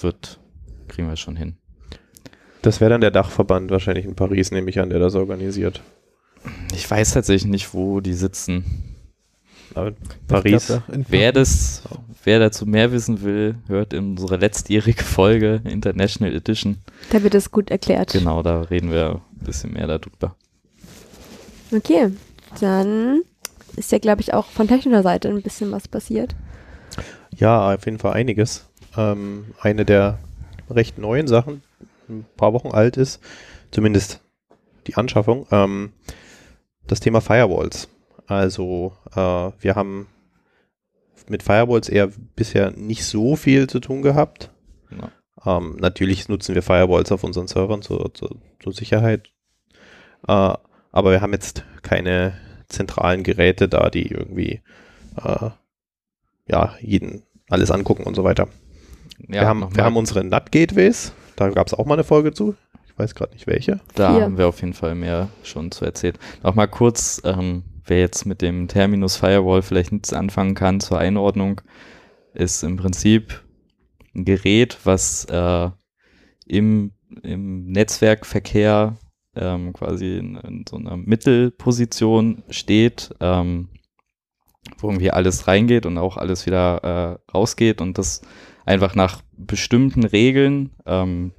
wird, 0.00 0.40
kriegen 0.88 1.08
wir 1.08 1.16
schon 1.16 1.36
hin. 1.36 1.56
Das 2.62 2.80
wäre 2.80 2.90
dann 2.90 3.00
der 3.00 3.10
Dachverband 3.10 3.70
wahrscheinlich 3.70 4.04
in 4.04 4.14
Paris, 4.14 4.50
nehme 4.50 4.68
ich 4.70 4.80
an, 4.80 4.90
der 4.90 4.98
das 4.98 5.14
organisiert. 5.14 5.82
Ich 6.74 6.90
weiß 6.90 7.12
tatsächlich 7.12 7.50
nicht, 7.50 7.74
wo 7.74 8.00
die 8.00 8.14
sitzen. 8.14 8.64
Aber 9.74 9.92
Paris. 10.26 10.72
Wer 10.88 11.32
das, 11.32 11.82
wer 12.24 12.38
dazu 12.38 12.66
mehr 12.66 12.90
wissen 12.92 13.22
will, 13.22 13.56
hört 13.66 13.92
in 13.92 14.10
unsere 14.10 14.36
letztjährige 14.36 15.04
Folge 15.04 15.60
International 15.64 16.34
Edition. 16.34 16.78
Da 17.10 17.22
wird 17.22 17.34
es 17.34 17.50
gut 17.50 17.70
erklärt. 17.70 18.12
Genau, 18.12 18.42
da 18.42 18.62
reden 18.62 18.90
wir 18.90 19.20
ein 19.40 19.44
bisschen 19.44 19.72
mehr 19.72 19.86
darüber. 19.86 20.34
Okay, 21.70 22.12
dann 22.60 23.22
ist 23.76 23.92
ja, 23.92 23.98
glaube 23.98 24.22
ich, 24.22 24.34
auch 24.34 24.46
von 24.46 24.68
technischer 24.68 25.02
Seite 25.02 25.28
ein 25.28 25.42
bisschen 25.42 25.70
was 25.70 25.86
passiert. 25.86 26.34
Ja, 27.36 27.74
auf 27.74 27.84
jeden 27.84 27.98
Fall 27.98 28.14
einiges. 28.14 28.66
Ähm, 28.96 29.46
eine 29.60 29.84
der 29.84 30.18
recht 30.70 30.98
neuen 30.98 31.28
Sachen, 31.28 31.62
ein 32.08 32.24
paar 32.36 32.52
Wochen 32.52 32.68
alt 32.68 32.96
ist, 32.96 33.20
zumindest 33.70 34.20
die 34.86 34.96
Anschaffung, 34.96 35.46
ähm, 35.50 35.92
das 36.88 37.00
Thema 37.00 37.20
Firewalls. 37.20 37.88
Also 38.26 38.92
äh, 39.14 39.50
wir 39.60 39.74
haben 39.74 40.08
mit 41.28 41.42
Firewalls 41.42 41.88
eher 41.88 42.10
bisher 42.36 42.70
nicht 42.72 43.04
so 43.04 43.36
viel 43.36 43.68
zu 43.68 43.80
tun 43.80 44.02
gehabt. 44.02 44.50
Ja. 44.90 45.58
Ähm, 45.58 45.76
natürlich 45.78 46.28
nutzen 46.28 46.54
wir 46.54 46.62
Firewalls 46.62 47.12
auf 47.12 47.24
unseren 47.24 47.48
Servern 47.48 47.82
zur, 47.82 48.12
zur, 48.14 48.36
zur 48.60 48.72
Sicherheit. 48.72 49.30
Äh, 50.26 50.54
aber 50.90 51.10
wir 51.10 51.20
haben 51.20 51.32
jetzt 51.32 51.64
keine 51.82 52.34
zentralen 52.68 53.22
Geräte 53.22 53.68
da, 53.68 53.90
die 53.90 54.10
irgendwie 54.10 54.62
äh, 55.22 55.50
ja, 56.46 56.74
jeden 56.80 57.22
alles 57.48 57.70
angucken 57.70 58.04
und 58.04 58.14
so 58.14 58.24
weiter. 58.24 58.48
Ja, 59.20 59.40
wir 59.42 59.46
haben, 59.46 59.76
wir 59.76 59.84
haben 59.84 59.96
unsere 59.96 60.24
NAT-Gateways, 60.24 61.12
da 61.36 61.50
gab 61.50 61.66
es 61.66 61.74
auch 61.74 61.86
mal 61.86 61.94
eine 61.94 62.04
Folge 62.04 62.32
zu. 62.32 62.54
Ich 62.98 63.04
weiß 63.04 63.14
gerade 63.14 63.32
nicht 63.32 63.46
welche. 63.46 63.78
Da 63.94 64.12
Vier. 64.12 64.24
haben 64.24 64.38
wir 64.38 64.48
auf 64.48 64.60
jeden 64.60 64.74
Fall 64.74 64.96
mehr 64.96 65.28
schon 65.44 65.70
zu 65.70 65.84
erzählen. 65.84 66.18
Nochmal 66.42 66.66
kurz, 66.66 67.22
ähm, 67.24 67.62
wer 67.86 68.00
jetzt 68.00 68.26
mit 68.26 68.42
dem 68.42 68.66
Terminus 68.66 69.14
Firewall 69.14 69.62
vielleicht 69.62 69.92
nichts 69.92 70.12
anfangen 70.12 70.56
kann 70.56 70.80
zur 70.80 70.98
Einordnung, 70.98 71.60
ist 72.34 72.64
im 72.64 72.76
Prinzip 72.76 73.44
ein 74.16 74.24
Gerät, 74.24 74.78
was 74.82 75.26
äh, 75.26 75.70
im, 76.46 76.90
im 77.22 77.66
Netzwerkverkehr 77.70 78.96
ähm, 79.36 79.74
quasi 79.74 80.18
in, 80.18 80.34
in 80.34 80.64
so 80.68 80.74
einer 80.74 80.96
Mittelposition 80.96 82.42
steht, 82.50 83.14
ähm, 83.20 83.68
wo 84.78 84.88
irgendwie 84.88 85.12
alles 85.12 85.46
reingeht 85.46 85.86
und 85.86 85.98
auch 85.98 86.16
alles 86.16 86.46
wieder 86.46 87.20
äh, 87.30 87.32
rausgeht 87.32 87.80
und 87.80 87.96
das 87.96 88.22
einfach 88.66 88.96
nach 88.96 89.22
bestimmten 89.36 90.02
Regeln, 90.02 90.70
ähm, 90.84 91.30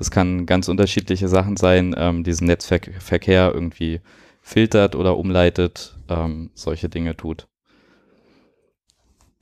das 0.00 0.10
kann 0.10 0.46
ganz 0.46 0.68
unterschiedliche 0.68 1.28
Sachen 1.28 1.58
sein, 1.58 1.94
ähm, 1.94 2.24
diesen 2.24 2.46
Netzverkehr 2.46 3.52
irgendwie 3.52 4.00
filtert 4.40 4.96
oder 4.96 5.18
umleitet, 5.18 5.94
ähm, 6.08 6.48
solche 6.54 6.88
Dinge 6.88 7.18
tut. 7.18 7.48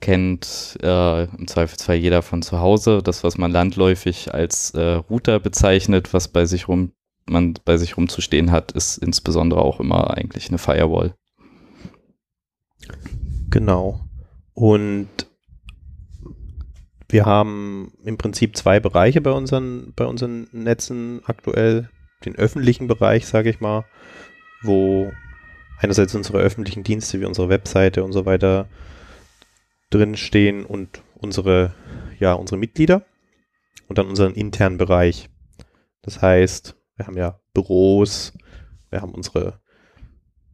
Kennt 0.01 0.77
äh, 0.83 1.23
im 1.23 1.47
Zweifelsfall 1.47 1.95
jeder 1.95 2.21
von 2.21 2.41
zu 2.41 2.59
Hause, 2.59 3.01
das, 3.01 3.23
was 3.23 3.37
man 3.37 3.51
landläufig 3.51 4.33
als 4.33 4.71
äh, 4.71 4.95
Router 4.95 5.39
bezeichnet, 5.39 6.13
was 6.13 6.27
bei 6.27 6.43
sich 6.43 6.67
rum, 6.67 6.91
man 7.25 7.53
bei 7.63 7.77
sich 7.77 7.95
rumzustehen 7.95 8.51
hat, 8.51 8.73
ist 8.73 8.97
insbesondere 8.97 9.61
auch 9.61 9.79
immer 9.79 10.11
eigentlich 10.11 10.49
eine 10.49 10.57
Firewall. 10.57 11.15
Genau. 13.49 14.01
Und 14.53 15.07
wir 17.09 17.25
haben 17.25 17.91
im 18.03 18.17
Prinzip 18.17 18.55
zwei 18.55 18.79
Bereiche 18.79 19.19
bei 19.19 19.31
unseren, 19.31 19.93
bei 19.95 20.05
unseren 20.05 20.47
Netzen 20.51 21.21
aktuell. 21.25 21.89
Den 22.23 22.35
öffentlichen 22.35 22.87
Bereich, 22.87 23.25
sage 23.25 23.49
ich 23.49 23.61
mal, 23.61 23.85
wo 24.61 25.11
einerseits 25.79 26.13
unsere 26.13 26.39
öffentlichen 26.39 26.83
Dienste 26.83 27.19
wie 27.19 27.25
unsere 27.25 27.49
Webseite 27.49 28.03
und 28.03 28.11
so 28.11 28.25
weiter 28.25 28.67
drinstehen 29.89 30.65
und 30.65 31.01
unsere, 31.15 31.73
ja, 32.19 32.33
unsere 32.33 32.57
Mitglieder 32.57 33.05
und 33.87 33.97
dann 33.97 34.07
unseren 34.07 34.35
internen 34.35 34.77
Bereich. 34.77 35.29
Das 36.01 36.21
heißt, 36.21 36.75
wir 36.97 37.07
haben 37.07 37.17
ja 37.17 37.39
Büros, 37.53 38.33
wir 38.89 39.01
haben 39.01 39.13
unsere, 39.13 39.59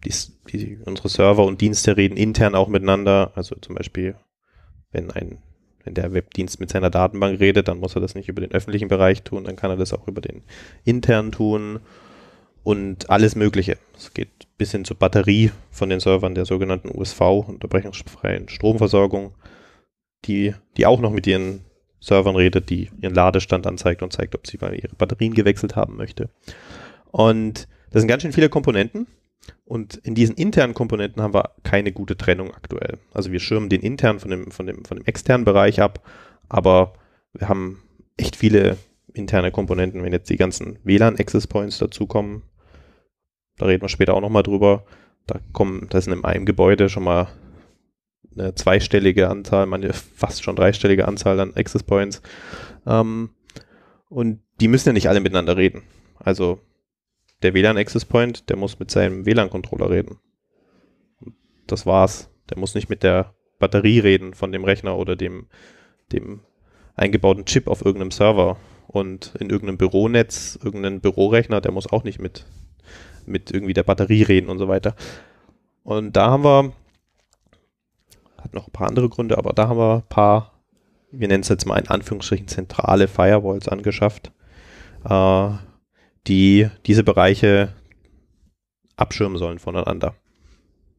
die, 0.05 0.13
die, 0.51 0.77
unsere 0.85 1.09
Server 1.09 1.43
und 1.43 1.59
Dienste 1.59 1.97
reden 1.97 2.15
intern 2.15 2.55
auch 2.55 2.67
miteinander. 2.67 3.33
Also 3.35 3.55
zum 3.55 3.75
Beispiel, 3.75 4.15
wenn 4.91 5.11
ein 5.11 5.41
wenn 5.85 5.93
der 5.93 6.13
Webdienst 6.13 6.59
mit 6.59 6.69
seiner 6.69 6.89
Datenbank 6.89 7.39
redet, 7.39 7.67
dann 7.67 7.79
muss 7.79 7.95
er 7.95 8.01
das 8.01 8.15
nicht 8.15 8.27
über 8.27 8.41
den 8.41 8.51
öffentlichen 8.51 8.87
Bereich 8.87 9.23
tun, 9.23 9.45
dann 9.45 9.55
kann 9.55 9.71
er 9.71 9.77
das 9.77 9.93
auch 9.93 10.07
über 10.07 10.21
den 10.21 10.41
internen 10.83 11.31
tun 11.31 11.79
und 12.63 13.09
alles 13.09 13.35
Mögliche. 13.35 13.77
Es 13.95 14.13
geht 14.13 14.29
bis 14.57 14.71
hin 14.71 14.83
zur 14.83 14.97
Batterie 14.97 15.51
von 15.71 15.89
den 15.89 15.99
Servern 15.99 16.35
der 16.35 16.45
sogenannten 16.45 16.89
USV, 16.89 17.21
unterbrechungsfreien 17.21 18.49
Stromversorgung, 18.49 19.35
die, 20.25 20.55
die 20.75 20.87
auch 20.87 20.99
noch 20.99 21.11
mit 21.11 21.27
ihren 21.27 21.61
Servern 21.99 22.35
redet, 22.35 22.69
die 22.69 22.89
ihren 23.01 23.13
Ladestand 23.13 23.67
anzeigt 23.67 24.01
und 24.01 24.11
zeigt, 24.11 24.35
ob 24.35 24.47
sie 24.47 24.57
mal 24.59 24.73
ihre 24.73 24.95
Batterien 24.95 25.33
gewechselt 25.33 25.75
haben 25.75 25.95
möchte. 25.95 26.29
Und 27.11 27.67
das 27.91 28.01
sind 28.01 28.09
ganz 28.09 28.23
schön 28.23 28.33
viele 28.33 28.49
Komponenten. 28.49 29.07
Und 29.65 29.95
in 29.95 30.15
diesen 30.15 30.35
internen 30.35 30.73
Komponenten 30.73 31.21
haben 31.21 31.33
wir 31.33 31.51
keine 31.63 31.91
gute 31.91 32.17
Trennung 32.17 32.53
aktuell. 32.53 32.99
Also 33.13 33.31
wir 33.31 33.39
schirmen 33.39 33.69
den 33.69 33.81
internen 33.81 34.19
von 34.19 34.31
dem, 34.31 34.51
von 34.51 34.65
dem, 34.67 34.85
von 34.85 34.97
dem 34.97 35.05
externen 35.05 35.45
Bereich 35.45 35.81
ab, 35.81 36.05
aber 36.49 36.93
wir 37.33 37.49
haben 37.49 37.81
echt 38.17 38.35
viele 38.35 38.77
interne 39.13 39.51
Komponenten, 39.51 40.03
wenn 40.03 40.13
jetzt 40.13 40.29
die 40.29 40.37
ganzen 40.37 40.79
WLAN-Access 40.83 41.47
Points 41.47 41.77
dazukommen. 41.79 42.43
Da 43.57 43.65
reden 43.65 43.81
wir 43.81 43.89
später 43.89 44.13
auch 44.13 44.21
nochmal 44.21 44.43
drüber. 44.43 44.85
Da 45.25 45.39
kommen, 45.53 45.87
da 45.89 46.01
sind 46.01 46.13
in 46.13 46.25
einem 46.25 46.45
Gebäude 46.45 46.89
schon 46.89 47.03
mal 47.03 47.29
eine 48.37 48.53
zweistellige 48.53 49.29
Anzahl, 49.29 49.65
manche 49.65 49.93
fast 49.93 50.43
schon 50.43 50.55
dreistellige 50.55 51.07
Anzahl 51.07 51.39
an 51.39 51.55
Access 51.55 51.83
Points. 51.83 52.21
Ähm, 52.85 53.29
und 54.09 54.41
die 54.59 54.67
müssen 54.67 54.89
ja 54.89 54.93
nicht 54.93 55.09
alle 55.09 55.21
miteinander 55.21 55.57
reden. 55.57 55.83
Also 56.19 56.59
der 57.41 57.53
WLAN 57.53 57.77
Access 57.77 58.05
Point, 58.05 58.49
der 58.49 58.57
muss 58.57 58.79
mit 58.79 58.91
seinem 58.91 59.25
WLAN-Controller 59.25 59.89
reden. 59.89 60.19
Das 61.67 61.85
war's. 61.85 62.29
Der 62.49 62.57
muss 62.57 62.75
nicht 62.75 62.89
mit 62.89 63.03
der 63.03 63.33
Batterie 63.59 63.99
reden 63.99 64.33
von 64.33 64.51
dem 64.51 64.63
Rechner 64.63 64.97
oder 64.97 65.15
dem, 65.15 65.47
dem 66.11 66.41
eingebauten 66.95 67.45
Chip 67.45 67.67
auf 67.67 67.83
irgendeinem 67.83 68.11
Server. 68.11 68.57
Und 68.87 69.33
in 69.39 69.49
irgendeinem 69.49 69.77
Büronetz, 69.77 70.57
irgendein 70.63 71.01
Bürorechner, 71.01 71.59
der 71.59 71.71
muss 71.71 71.91
auch 71.91 72.03
nicht 72.03 72.21
mit, 72.21 72.45
mit 73.25 73.51
irgendwie 73.51 73.73
der 73.73 73.83
Batterie 73.83 74.23
reden 74.23 74.49
und 74.49 74.59
so 74.59 74.67
weiter. 74.67 74.95
Und 75.83 76.15
da 76.15 76.31
haben 76.31 76.43
wir, 76.43 76.73
hat 78.41 78.53
noch 78.53 78.67
ein 78.67 78.71
paar 78.71 78.87
andere 78.87 79.09
Gründe, 79.09 79.37
aber 79.37 79.53
da 79.53 79.67
haben 79.67 79.77
wir 79.77 79.95
ein 79.95 80.09
paar, 80.09 80.53
wir 81.11 81.27
nennen 81.27 81.41
es 81.41 81.49
jetzt 81.49 81.65
mal 81.65 81.77
in 81.77 81.87
Anführungsstrichen 81.87 82.47
zentrale 82.47 83.07
Firewalls 83.07 83.67
angeschafft, 83.67 84.31
äh, 85.03 85.49
die 86.27 86.69
diese 86.85 87.03
Bereiche 87.03 87.73
abschirmen 88.97 89.37
sollen 89.37 89.59
voneinander. 89.59 90.15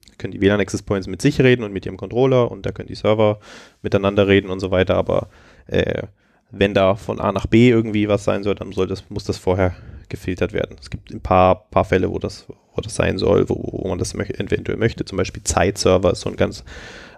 Da 0.08 0.14
können 0.18 0.32
die 0.32 0.40
WLAN 0.40 0.60
Access 0.60 0.82
Points 0.82 1.06
mit 1.06 1.22
sich 1.22 1.40
reden 1.40 1.62
und 1.64 1.72
mit 1.72 1.86
ihrem 1.86 1.96
Controller 1.96 2.50
und 2.50 2.64
da 2.66 2.72
können 2.72 2.88
die 2.88 2.94
Server 2.94 3.40
miteinander 3.82 4.28
reden 4.28 4.50
und 4.50 4.60
so 4.60 4.70
weiter, 4.70 4.96
aber 4.96 5.28
äh, 5.66 6.04
wenn 6.50 6.74
da 6.74 6.94
von 6.94 7.20
A 7.20 7.32
nach 7.32 7.46
B 7.46 7.68
irgendwie 7.68 8.08
was 8.08 8.24
sein 8.24 8.42
soll, 8.42 8.54
dann 8.54 8.72
soll 8.72 8.86
das, 8.86 9.08
muss 9.10 9.24
das 9.24 9.38
vorher 9.38 9.74
gefiltert 10.08 10.52
werden. 10.52 10.76
Es 10.80 10.90
gibt 10.90 11.10
ein 11.10 11.20
paar, 11.20 11.68
paar 11.70 11.84
Fälle, 11.84 12.10
wo 12.10 12.18
das, 12.18 12.46
wo 12.48 12.80
das 12.80 12.94
sein 12.94 13.18
soll, 13.18 13.48
wo, 13.48 13.56
wo 13.56 13.88
man 13.88 13.98
das 13.98 14.14
eventuell 14.14 14.76
möchte. 14.76 15.04
Zum 15.04 15.18
Beispiel 15.18 15.42
Zeitserver 15.42 16.12
ist 16.12 16.20
so 16.20 16.30
ein 16.30 16.36
ganz 16.36 16.64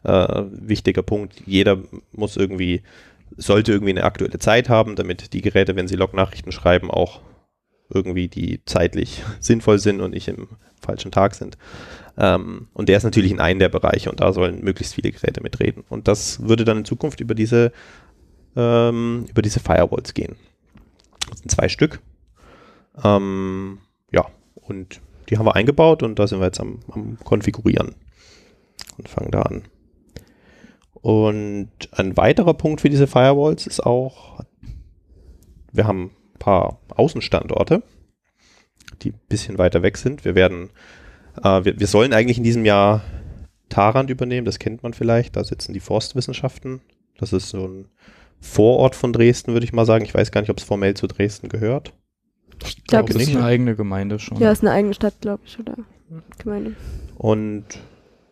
äh, 0.05 0.45
wichtiger 0.51 1.03
Punkt. 1.03 1.43
Jeder 1.45 1.79
muss 2.13 2.37
irgendwie, 2.37 2.83
sollte 3.37 3.73
irgendwie 3.73 3.93
eine 3.93 4.05
aktuelle 4.05 4.39
Zeit 4.39 4.69
haben, 4.69 4.97
damit 4.97 5.35
die 5.35 5.43
Geräte, 5.43 5.77
wenn 5.77 5.89
sie 5.89 5.97
Lognachrichten 5.97 6.53
schreiben, 6.53 6.91
auch 6.91 7.21
irgendwie 7.91 8.29
die 8.29 8.61
zeitlich 8.65 9.23
sinnvoll 9.41 9.79
sind 9.79 10.01
und 10.01 10.13
nicht 10.13 10.29
im 10.29 10.49
falschen 10.81 11.11
Tag 11.11 11.35
sind. 11.35 11.59
Ähm, 12.17 12.69
und 12.73 12.89
der 12.89 12.97
ist 12.97 13.05
natürlich 13.05 13.33
in 13.33 13.41
einem 13.41 13.61
der 13.61 13.69
Bereiche 13.69 14.11
und 14.11 14.21
da 14.21 14.33
sollen 14.33 14.63
möglichst 14.63 14.95
viele 14.95 15.13
Geräte 15.13 15.43
mitreden. 15.43 15.85
Und 15.89 16.09
das 16.09 16.47
würde 16.47 16.65
dann 16.65 16.79
in 16.79 16.85
Zukunft 16.85 17.21
über 17.21 17.35
diese, 17.35 17.73
ähm, 18.57 19.27
über 19.29 19.43
diese 19.43 19.61
Firewalls 19.61 20.15
gehen. 20.15 20.37
Das 21.31 21.41
sind 21.41 21.51
zwei 21.51 21.69
Stück. 21.69 22.01
Ähm, 23.05 23.79
ja, 24.11 24.27
und 24.55 25.01
die 25.29 25.39
haben 25.39 25.47
wir 25.47 25.57
eingebaut 25.57 26.03
und 26.03 26.19
da 26.19 26.27
sind 26.27 26.41
wir 26.41 26.47
jetzt 26.47 26.61
am, 26.61 26.81
am 26.91 27.19
Konfigurieren 27.23 27.95
und 28.97 29.09
fangen 29.09 29.31
da 29.31 29.43
an. 29.43 29.63
Und 30.95 31.71
ein 31.93 32.17
weiterer 32.17 32.55
Punkt 32.55 32.81
für 32.81 32.91
diese 32.91 33.07
Firewalls 33.07 33.67
ist 33.67 33.85
auch, 33.85 34.41
wir 35.73 35.87
haben 35.87 36.11
paar 36.39 36.79
Außenstandorte, 36.89 37.83
die 39.03 39.11
ein 39.11 39.21
bisschen 39.29 39.59
weiter 39.59 39.83
weg 39.83 39.97
sind. 39.97 40.25
Wir 40.25 40.35
werden, 40.35 40.71
äh, 41.43 41.65
wir, 41.65 41.79
wir 41.79 41.87
sollen 41.87 42.13
eigentlich 42.13 42.39
in 42.39 42.45
diesem 42.45 42.65
Jahr 42.65 43.03
Tarant 43.69 44.09
übernehmen, 44.11 44.45
das 44.47 44.59
kennt 44.59 44.83
man 44.83 44.95
vielleicht, 44.95 45.37
da 45.37 45.45
sitzen 45.45 45.75
die 45.75 45.81
Forstwissenschaften. 45.81 46.81
Das 47.19 47.33
ist 47.33 47.51
so 47.51 47.67
ein 47.67 47.89
Vorort 48.41 48.95
von 48.95 49.13
Dresden, 49.13 49.53
würde 49.53 49.65
ich 49.65 49.73
mal 49.73 49.85
sagen. 49.85 50.05
Ich 50.05 50.15
weiß 50.15 50.31
gar 50.31 50.41
nicht, 50.41 50.51
ob 50.51 50.59
es 50.59 50.65
formell 50.65 50.95
zu 50.95 51.07
Dresden 51.07 51.49
gehört. 51.49 51.93
Ich 52.65 52.85
glaube, 52.85 53.13
Das 53.13 53.23
ist 53.23 53.35
eine 53.35 53.45
eigene 53.45 53.77
Gemeinde 53.77 54.19
schon. 54.19 54.39
ja, 54.39 54.51
ist 54.51 54.63
eine 54.63 54.71
eigene 54.71 54.95
Stadt, 54.95 55.15
glaube 55.21 55.43
ich, 55.45 55.59
oder 55.59 55.77
Gemeinde. 56.39 56.75
Und 57.17 57.65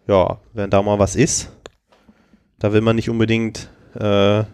ja, 0.07 0.41
wenn 0.53 0.71
da 0.71 0.83
mal 0.83 0.99
was 0.99 1.17
ist, 1.17 1.51
da 2.59 2.73
will 2.73 2.81
man 2.81 2.97
nicht 2.97 3.11
unbedingt 3.11 3.69
äh, 3.95 4.45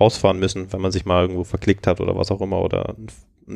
rausfahren 0.00 0.38
müssen, 0.38 0.72
wenn 0.72 0.80
man 0.80 0.92
sich 0.92 1.04
mal 1.04 1.22
irgendwo 1.22 1.44
verklickt 1.44 1.86
hat 1.86 2.00
oder 2.00 2.16
was 2.16 2.30
auch 2.30 2.40
immer 2.40 2.60
oder 2.60 2.94
ein, 2.96 3.08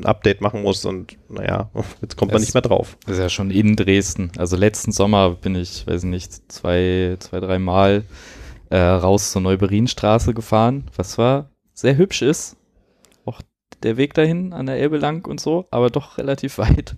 Update 0.04 0.40
machen 0.40 0.62
muss 0.62 0.86
und 0.86 1.18
naja, 1.28 1.70
jetzt 2.00 2.16
kommt 2.16 2.32
man 2.32 2.40
Es- 2.40 2.46
nicht 2.46 2.54
mehr 2.54 2.62
drauf. 2.62 2.96
Das 3.04 3.16
ist 3.16 3.22
ja 3.22 3.28
schon 3.28 3.50
in 3.50 3.76
Dresden. 3.76 4.32
Also 4.38 4.56
letzten 4.56 4.90
Sommer 4.90 5.30
bin 5.32 5.54
ich, 5.54 5.86
weiß 5.86 6.04
nicht, 6.04 6.50
zwei, 6.50 7.16
zwei, 7.18 7.40
drei 7.40 7.58
Mal 7.58 8.04
äh, 8.70 8.78
raus 8.78 9.32
zur 9.32 9.42
Neuberinstraße 9.42 10.32
gefahren, 10.32 10.84
was 10.96 11.10
zwar 11.10 11.50
sehr 11.74 11.98
hübsch 11.98 12.22
ist. 12.22 12.56
Auch 13.26 13.42
der 13.82 13.98
Weg 13.98 14.14
dahin 14.14 14.54
an 14.54 14.64
der 14.64 14.76
Elbe 14.78 14.96
lang 14.96 15.26
und 15.28 15.40
so, 15.40 15.66
aber 15.70 15.90
doch 15.90 16.16
relativ 16.16 16.56
weit. 16.56 16.96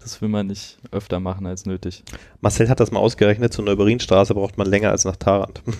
Das 0.00 0.20
will 0.20 0.28
man 0.28 0.48
nicht 0.48 0.76
öfter 0.90 1.20
machen 1.20 1.46
als 1.46 1.64
nötig. 1.64 2.04
Marcel 2.42 2.68
hat 2.68 2.78
das 2.78 2.90
mal 2.90 3.00
ausgerechnet, 3.00 3.54
zur 3.54 3.64
Neuberinstraße 3.64 4.34
braucht 4.34 4.58
man 4.58 4.66
länger 4.68 4.90
als 4.90 5.06
nach 5.06 5.16
Tarant. 5.16 5.62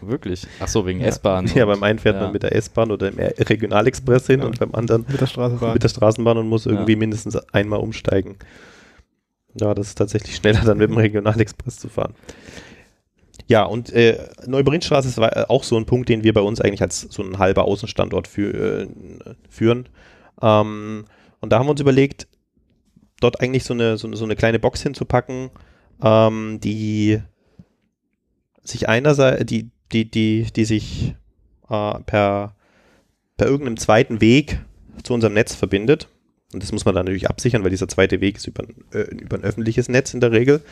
Wirklich. 0.00 0.46
Ach 0.60 0.68
so, 0.68 0.86
wegen 0.86 1.00
Ja. 1.00 1.06
S-Bahn. 1.06 1.46
Ja, 1.54 1.64
beim 1.66 1.82
einen 1.82 1.98
fährt 1.98 2.16
ja. 2.16 2.22
man 2.22 2.32
mit 2.32 2.42
der 2.42 2.54
S-Bahn 2.54 2.90
oder 2.90 3.08
im 3.08 3.18
Regionalexpress 3.18 4.26
hin 4.26 4.40
Ja. 4.40 4.46
und 4.46 4.58
beim 4.58 4.74
anderen 4.74 5.04
Mit 5.08 5.20
der 5.20 5.26
Straßenbahn. 5.26 5.72
mit 5.74 5.82
der 5.82 5.88
Straßenbahn 5.88 6.38
und 6.38 6.48
muss 6.48 6.66
irgendwie 6.66 6.92
Ja. 6.92 6.98
mindestens 6.98 7.36
einmal 7.52 7.80
umsteigen. 7.80 8.36
Ja, 9.60 9.74
das 9.74 9.88
ist 9.88 9.98
tatsächlich 9.98 10.36
schneller, 10.36 10.60
dann 10.64 10.78
mit 10.78 10.90
dem 10.90 10.96
Regionalexpress 10.98 11.76
zu 11.78 11.88
fahren. 11.88 12.14
Ja, 13.46 13.64
und 13.64 13.90
äh, 13.92 14.18
Neuberinstraße 14.46 15.08
ist 15.08 15.18
wa- 15.18 15.46
auch 15.48 15.64
so 15.64 15.76
ein 15.78 15.86
Punkt, 15.86 16.08
den 16.10 16.22
wir 16.22 16.34
bei 16.34 16.42
uns 16.42 16.60
eigentlich 16.60 16.82
als 16.82 17.00
so 17.00 17.22
ein 17.22 17.38
halber 17.38 17.64
Außenstandort 17.64 18.28
für, 18.28 18.82
äh, 18.82 18.88
führen. 19.48 19.88
Ähm, 20.42 21.06
und 21.40 21.50
da 21.50 21.58
haben 21.58 21.66
wir 21.66 21.70
uns 21.70 21.80
überlegt, 21.80 22.28
dort 23.20 23.40
eigentlich 23.40 23.64
so 23.64 23.72
eine, 23.74 23.96
so 23.96 24.06
eine, 24.06 24.16
so 24.16 24.24
eine 24.24 24.36
kleine 24.36 24.58
Box 24.58 24.82
hinzupacken, 24.82 25.50
ähm, 26.02 26.60
die 26.62 27.20
sich 28.68 28.88
einerseits, 28.88 29.46
die, 29.46 29.70
die, 29.92 30.10
die, 30.10 30.46
die 30.54 30.64
sich 30.64 31.14
äh, 31.68 31.98
per, 32.00 32.54
per 33.36 33.46
irgendeinem 33.46 33.76
zweiten 33.76 34.20
Weg 34.20 34.60
zu 35.02 35.14
unserem 35.14 35.34
Netz 35.34 35.54
verbindet. 35.54 36.08
Und 36.52 36.62
das 36.62 36.72
muss 36.72 36.84
man 36.84 36.94
dann 36.94 37.04
natürlich 37.04 37.28
absichern, 37.28 37.62
weil 37.62 37.70
dieser 37.70 37.88
zweite 37.88 38.20
Weg 38.20 38.36
ist 38.36 38.46
über, 38.46 38.64
über 38.92 39.36
ein 39.36 39.44
öffentliches 39.44 39.88
Netz 39.88 40.14
in 40.14 40.20
der 40.20 40.32
Regel, 40.32 40.62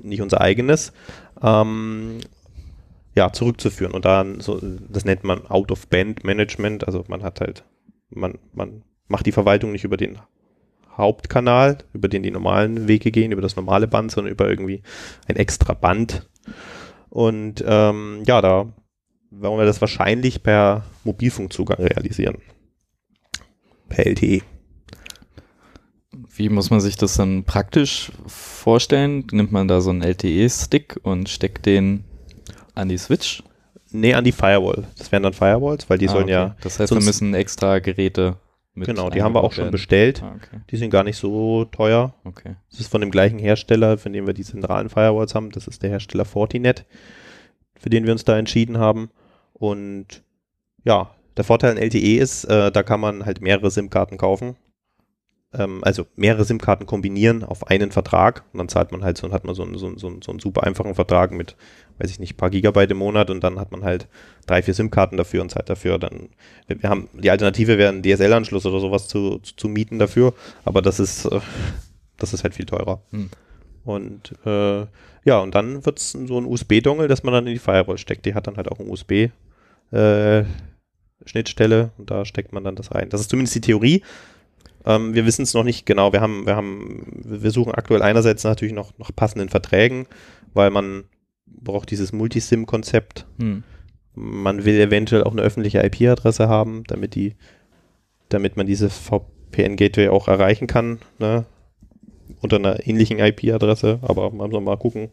nicht 0.00 0.22
unser 0.22 0.40
eigenes, 0.40 0.92
ähm, 1.42 2.18
ja, 3.16 3.32
zurückzuführen. 3.32 3.92
Und 3.92 4.04
dann, 4.04 4.40
so, 4.40 4.60
das 4.88 5.04
nennt 5.04 5.24
man 5.24 5.46
Out-of-Band-Management, 5.46 6.86
also 6.86 7.04
man 7.08 7.22
hat 7.22 7.40
halt, 7.40 7.64
man, 8.10 8.38
man 8.52 8.82
macht 9.08 9.26
die 9.26 9.32
Verwaltung 9.32 9.72
nicht 9.72 9.84
über 9.84 9.96
den 9.96 10.18
Hauptkanal, 10.96 11.78
über 11.92 12.08
den 12.08 12.22
die 12.22 12.30
normalen 12.30 12.86
Wege 12.86 13.10
gehen, 13.10 13.32
über 13.32 13.42
das 13.42 13.56
normale 13.56 13.88
Band, 13.88 14.12
sondern 14.12 14.32
über 14.32 14.48
irgendwie 14.48 14.82
ein 15.26 15.36
extra 15.36 15.74
Band. 15.74 16.28
Und 17.14 17.62
ähm, 17.64 18.24
ja, 18.26 18.42
da 18.42 18.72
wollen 19.30 19.58
wir 19.58 19.66
das 19.66 19.80
wahrscheinlich 19.80 20.42
per 20.42 20.84
Mobilfunkzugang 21.04 21.78
realisieren. 21.78 22.38
Per. 23.88 24.04
LTE. 24.04 24.42
Wie 26.36 26.48
muss 26.48 26.70
man 26.70 26.80
sich 26.80 26.96
das 26.96 27.14
dann 27.16 27.44
praktisch 27.44 28.10
vorstellen? 28.26 29.24
Nimmt 29.30 29.52
man 29.52 29.68
da 29.68 29.80
so 29.80 29.90
einen 29.90 30.02
LTE-Stick 30.02 30.98
und 31.04 31.28
steckt 31.28 31.66
den 31.66 32.02
an 32.74 32.88
die 32.88 32.98
Switch? 32.98 33.44
Nee, 33.92 34.14
an 34.14 34.24
die 34.24 34.32
Firewall. 34.32 34.88
Das 34.98 35.12
wären 35.12 35.22
dann 35.22 35.34
Firewalls, 35.34 35.88
weil 35.88 35.98
die 35.98 36.08
Ah, 36.08 36.12
sollen 36.12 36.24
okay. 36.24 36.32
ja, 36.32 36.56
Das 36.62 36.80
heißt, 36.80 36.88
sonst- 36.92 37.06
müssen 37.06 37.34
extra 37.34 37.78
Geräte 37.78 38.38
genau, 38.74 39.10
die 39.10 39.22
haben 39.22 39.34
wir 39.34 39.44
auch 39.44 39.52
schon 39.52 39.64
werden. 39.64 39.72
bestellt. 39.72 40.22
Ah, 40.22 40.34
okay. 40.36 40.60
Die 40.70 40.76
sind 40.76 40.90
gar 40.90 41.04
nicht 41.04 41.16
so 41.16 41.64
teuer. 41.66 42.14
okay. 42.24 42.56
Das 42.70 42.80
ist 42.80 42.90
von 42.90 43.00
dem 43.00 43.10
gleichen 43.10 43.38
Hersteller, 43.38 43.98
von 43.98 44.12
dem 44.12 44.26
wir 44.26 44.34
die 44.34 44.44
zentralen 44.44 44.88
Firewalls 44.88 45.34
haben. 45.34 45.50
Das 45.50 45.66
ist 45.66 45.82
der 45.82 45.90
Hersteller 45.90 46.24
Fortinet, 46.24 46.84
für 47.76 47.90
den 47.90 48.04
wir 48.04 48.12
uns 48.12 48.24
da 48.24 48.36
entschieden 48.36 48.78
haben. 48.78 49.10
Und 49.52 50.22
ja, 50.84 51.10
der 51.36 51.44
Vorteil 51.44 51.72
an 51.72 51.78
LTE 51.78 52.18
ist, 52.18 52.44
äh, 52.44 52.70
da 52.70 52.82
kann 52.82 53.00
man 53.00 53.24
halt 53.24 53.40
mehrere 53.40 53.70
SIM-Karten 53.70 54.18
kaufen. 54.18 54.56
Ähm, 55.56 55.82
also 55.82 56.06
mehrere 56.16 56.44
SIM-Karten 56.44 56.86
kombinieren 56.86 57.44
auf 57.44 57.68
einen 57.68 57.92
Vertrag. 57.92 58.44
Und 58.52 58.58
dann 58.58 58.68
zahlt 58.68 58.92
man 58.92 59.02
halt 59.04 59.18
so 59.18 59.26
und 59.26 59.32
hat 59.32 59.44
man 59.44 59.54
so 59.54 59.62
einen, 59.62 59.78
so, 59.78 59.86
einen, 59.86 59.98
so, 59.98 60.08
einen, 60.08 60.22
so 60.22 60.30
einen 60.32 60.40
super 60.40 60.64
einfachen 60.64 60.94
Vertrag 60.94 61.30
mit, 61.32 61.56
weiß 61.98 62.10
ich 62.10 62.18
nicht, 62.18 62.36
paar 62.36 62.50
Gigabyte 62.50 62.90
im 62.90 62.98
Monat 62.98 63.30
und 63.30 63.42
dann 63.44 63.58
hat 63.58 63.70
man 63.72 63.84
halt 63.84 64.08
drei, 64.46 64.62
vier 64.62 64.74
SIM-Karten 64.74 65.16
dafür 65.16 65.42
und 65.42 65.50
zahlt 65.50 65.68
dafür 65.68 65.98
dann. 65.98 66.30
Wir, 66.66 66.82
wir 66.82 66.90
haben 66.90 67.08
die 67.12 67.30
Alternative 67.30 67.78
wäre 67.78 67.92
ein 67.92 68.02
DSL-Anschluss 68.02 68.66
oder 68.66 68.80
sowas 68.80 69.08
zu, 69.08 69.38
zu, 69.38 69.56
zu 69.56 69.68
mieten 69.68 69.98
dafür, 69.98 70.34
aber 70.64 70.82
das 70.82 71.00
ist, 71.00 71.26
äh, 71.26 71.40
das 72.16 72.34
ist 72.34 72.42
halt 72.42 72.54
viel 72.54 72.66
teurer. 72.66 73.02
Hm. 73.10 73.30
Und 73.84 74.34
äh, 74.46 74.86
ja, 75.24 75.38
und 75.38 75.54
dann 75.54 75.84
wird 75.84 75.98
es 75.98 76.12
so 76.12 76.38
ein 76.38 76.46
USB-Dongle, 76.46 77.08
das 77.08 77.22
man 77.22 77.34
dann 77.34 77.46
in 77.46 77.52
die 77.52 77.58
Firewall 77.58 77.98
steckt. 77.98 78.26
Die 78.26 78.34
hat 78.34 78.46
dann 78.46 78.56
halt 78.56 78.70
auch 78.70 78.80
ein 78.80 78.88
USB 78.88 79.28
äh, 79.92 80.44
Schnittstelle 81.26 81.90
und 81.98 82.10
da 82.10 82.24
steckt 82.24 82.52
man 82.52 82.64
dann 82.64 82.76
das 82.76 82.94
rein. 82.94 83.08
Das 83.08 83.20
ist 83.20 83.30
zumindest 83.30 83.54
die 83.54 83.60
Theorie. 83.60 84.02
Ähm, 84.84 85.14
wir 85.14 85.26
wissen 85.26 85.42
es 85.42 85.54
noch 85.54 85.64
nicht 85.64 85.86
genau. 85.86 86.12
Wir 86.12 86.20
haben, 86.20 86.46
wir 86.46 86.56
haben, 86.56 87.06
wir 87.24 87.50
suchen 87.50 87.74
aktuell 87.74 88.02
einerseits 88.02 88.44
natürlich 88.44 88.74
noch 88.74 88.92
nach 88.98 89.10
passenden 89.14 89.48
Verträgen, 89.48 90.06
weil 90.52 90.70
man 90.70 91.04
braucht 91.46 91.90
dieses 91.90 92.12
Multisim-Konzept. 92.12 93.26
Hm. 93.38 93.62
Man 94.14 94.64
will 94.64 94.78
eventuell 94.78 95.24
auch 95.24 95.32
eine 95.32 95.42
öffentliche 95.42 95.82
IP-Adresse 95.82 96.48
haben, 96.48 96.84
damit 96.86 97.14
die, 97.14 97.34
damit 98.28 98.56
man 98.56 98.66
diese 98.66 98.90
VPN-Gateway 98.90 100.08
auch 100.08 100.28
erreichen 100.28 100.66
kann, 100.66 100.98
ne? 101.18 101.46
Unter 102.40 102.56
einer 102.56 102.86
ähnlichen 102.86 103.18
IP-Adresse, 103.18 103.98
aber 104.02 104.30
man 104.30 104.50
soll 104.50 104.60
mal 104.60 104.78
gucken. 104.78 105.10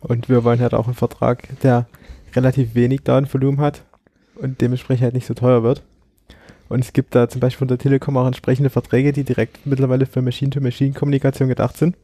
Und 0.00 0.28
wir 0.28 0.42
wollen 0.44 0.60
halt 0.60 0.74
auch 0.74 0.86
einen 0.86 0.94
Vertrag, 0.94 1.48
der 1.62 1.86
relativ 2.34 2.74
wenig 2.74 3.02
Datenvolumen 3.02 3.60
hat 3.60 3.84
und 4.36 4.60
dementsprechend 4.60 5.04
halt 5.04 5.14
nicht 5.14 5.26
so 5.26 5.34
teuer 5.34 5.62
wird. 5.62 5.82
Und 6.70 6.84
es 6.84 6.92
gibt 6.92 7.16
da 7.16 7.28
zum 7.28 7.40
Beispiel 7.40 7.58
von 7.58 7.68
der 7.68 7.78
Telekom 7.78 8.16
auch 8.16 8.26
entsprechende 8.28 8.70
Verträge, 8.70 9.12
die 9.12 9.24
direkt 9.24 9.66
mittlerweile 9.66 10.06
für 10.06 10.22
Machine-to-Machine-Kommunikation 10.22 11.48
gedacht 11.48 11.76
sind. 11.76 11.96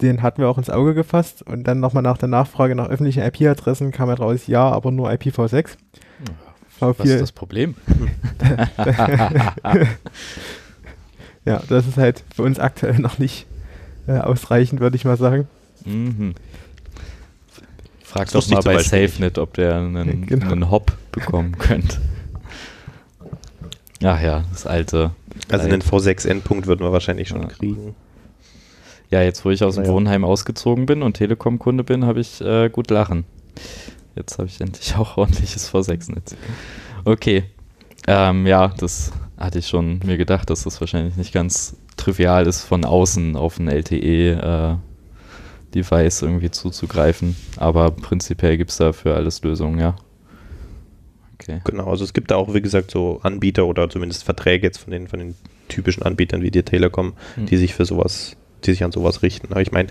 Den 0.00 0.22
hatten 0.22 0.40
wir 0.40 0.48
auch 0.48 0.56
ins 0.56 0.70
Auge 0.70 0.94
gefasst 0.94 1.42
und 1.42 1.64
dann 1.64 1.80
nochmal 1.80 2.04
nach 2.04 2.16
der 2.16 2.28
Nachfrage 2.28 2.76
nach 2.76 2.88
öffentlichen 2.88 3.24
IP-Adressen 3.24 3.90
kam 3.90 4.08
halt 4.08 4.20
raus, 4.20 4.46
ja, 4.46 4.70
aber 4.70 4.92
nur 4.92 5.10
IPv6. 5.10 5.70
Was 6.78 7.00
ist 7.00 7.20
das 7.20 7.32
Problem? 7.32 7.74
ja, 11.44 11.60
das 11.68 11.88
ist 11.88 11.96
halt 11.96 12.22
für 12.34 12.44
uns 12.44 12.60
aktuell 12.60 13.00
noch 13.00 13.18
nicht 13.18 13.46
äh, 14.06 14.12
ausreichend, 14.12 14.80
würde 14.80 14.94
ich 14.94 15.04
mal 15.04 15.16
sagen. 15.16 15.48
Mhm. 15.84 16.36
Frag 18.04 18.30
doch 18.30 18.48
mal 18.48 18.62
bei 18.62 18.78
SafeNet, 18.78 19.38
ob 19.38 19.54
der 19.54 19.74
einen, 19.74 20.26
Genau. 20.26 20.52
einen 20.52 20.70
Hop 20.70 20.92
bekommen 21.10 21.58
könnte. 21.58 22.00
Ach 24.02 24.20
ja, 24.20 24.44
das 24.52 24.66
alte. 24.66 25.10
Also 25.50 25.66
einen 25.66 25.82
V6-Endpunkt 25.82 26.66
würden 26.66 26.80
wir 26.84 26.92
wahrscheinlich 26.92 27.28
schon 27.28 27.42
Ja. 27.42 27.48
kriegen. 27.48 27.94
Ja, 29.10 29.22
jetzt 29.22 29.44
wo 29.44 29.50
ich 29.50 29.62
aus 29.64 29.74
dem 29.74 29.82
Naja. 29.82 29.94
Wohnheim 29.94 30.24
ausgezogen 30.24 30.86
bin 30.86 31.02
und 31.02 31.14
Telekom-Kunde 31.14 31.82
bin, 31.84 32.04
habe 32.06 32.20
ich 32.20 32.40
äh, 32.40 32.68
gut 32.70 32.90
lachen. 32.90 33.24
Jetzt 34.14 34.38
habe 34.38 34.48
ich 34.48 34.60
endlich 34.60 34.94
auch 34.98 35.16
ordentliches 35.16 35.70
V6-Netz. 35.72 36.36
Okay. 37.04 37.44
Ähm, 38.06 38.46
ja, 38.46 38.68
das 38.68 39.10
hatte 39.36 39.58
ich 39.58 39.68
schon 39.68 40.00
mir 40.04 40.16
gedacht, 40.16 40.48
dass 40.50 40.62
das 40.64 40.80
wahrscheinlich 40.80 41.16
nicht 41.16 41.32
ganz 41.32 41.76
trivial 41.96 42.46
ist, 42.46 42.62
von 42.62 42.84
außen 42.84 43.36
auf 43.36 43.58
ein 43.58 43.68
LTE-Device 43.68 44.78
irgendwie 46.22 46.50
zuzugreifen. 46.50 47.36
Aber 47.56 47.90
prinzipiell 47.90 48.56
gibt 48.56 48.70
es 48.70 48.76
da 48.78 48.92
für 48.92 49.14
alles 49.14 49.42
Lösungen, 49.42 49.78
ja. 49.78 49.96
Okay. 51.40 51.60
Genau, 51.64 51.86
also 51.90 52.04
es 52.04 52.12
gibt 52.12 52.30
da 52.30 52.36
auch, 52.36 52.52
wie 52.54 52.60
gesagt, 52.60 52.90
so 52.90 53.20
Anbieter 53.22 53.66
oder 53.66 53.88
zumindest 53.88 54.24
Verträge 54.24 54.66
jetzt 54.66 54.78
von 54.78 54.90
den, 54.92 55.08
von 55.08 55.18
den 55.18 55.34
typischen 55.68 56.02
Anbietern 56.02 56.42
wie 56.42 56.50
die 56.50 56.62
Telekom, 56.62 57.14
Hm. 57.36 57.46
die 57.46 57.56
sich 57.56 57.74
für 57.74 57.84
sowas, 57.84 58.36
die 58.64 58.72
sich 58.72 58.84
an 58.84 58.92
sowas 58.92 59.22
richten. 59.22 59.48
Aber 59.50 59.62
ich 59.62 59.72
meine, 59.72 59.88